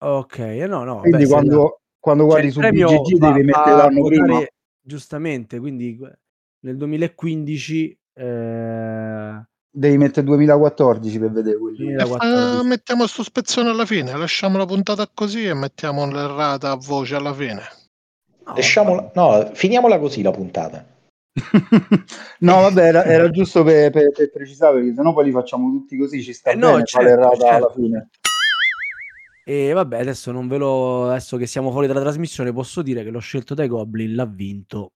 Ok, 0.00 0.38
eh, 0.40 0.66
no, 0.66 0.84
no. 0.84 1.00
Quindi 1.00 1.22
beh, 1.24 1.28
quando, 1.28 1.62
la- 1.62 1.78
quando 1.98 2.22
cioè, 2.24 2.30
guardi 2.30 2.46
il 2.48 2.52
su 2.52 2.60
BGG 2.60 3.18
devi 3.18 3.42
mettere 3.44 3.76
l'anno 3.76 4.04
prima. 4.04 4.40
Giustamente, 4.80 5.58
quindi 5.58 5.98
nel 6.60 6.76
2015 6.76 7.98
eh, 8.14 9.42
Devi 9.70 9.96
mettere 9.96 10.26
2014 10.26 11.18
per 11.20 11.30
vedere 11.30 11.58
quelli. 11.58 11.76
2014. 11.94 12.58
Eh, 12.58 12.64
mettiamo 12.64 13.06
sto 13.06 13.22
spezzone 13.22 13.68
alla 13.68 13.84
fine, 13.84 14.16
lasciamo 14.16 14.58
la 14.58 14.64
puntata 14.64 15.08
così 15.12 15.46
e 15.46 15.54
mettiamo 15.54 16.04
l'errata 16.10 16.72
a 16.72 16.76
voce 16.76 17.14
alla 17.14 17.32
fine. 17.32 17.62
No, 18.44 18.54
Lasciamola, 18.54 19.12
no, 19.14 19.50
finiamola 19.52 20.00
così 20.00 20.22
la 20.22 20.32
puntata. 20.32 20.84
no, 22.40 22.60
vabbè, 22.60 22.82
era, 22.82 23.04
era 23.04 23.30
giusto 23.30 23.62
per, 23.62 23.92
per- 23.92 24.10
per 24.10 24.32
precisare 24.32 24.78
perché 24.78 24.94
sennò 24.94 25.12
poi 25.12 25.26
li 25.26 25.30
facciamo 25.30 25.70
tutti 25.70 25.96
così. 25.96 26.22
Ci 26.22 26.32
sta 26.32 26.50
Eh 26.50 26.56
no, 26.56 26.72
bene, 26.72 26.84
certo, 26.84 27.06
l'errata 27.06 27.48
alla 27.48 27.66
certo. 27.66 27.72
fine. 27.74 28.08
E 29.44 29.72
vabbè, 29.72 30.00
adesso 30.00 30.32
non 30.32 30.48
ve 30.48 30.56
lo. 30.56 31.08
Adesso 31.10 31.36
che 31.36 31.46
siamo 31.46 31.70
fuori 31.70 31.86
dalla 31.86 32.00
trasmissione, 32.00 32.52
posso 32.52 32.82
dire 32.82 33.04
che 33.04 33.10
l'ho 33.10 33.20
scelto 33.20 33.54
dai 33.54 33.68
Goblin 33.68 34.14
l'ha 34.16 34.26
vinto 34.26 34.94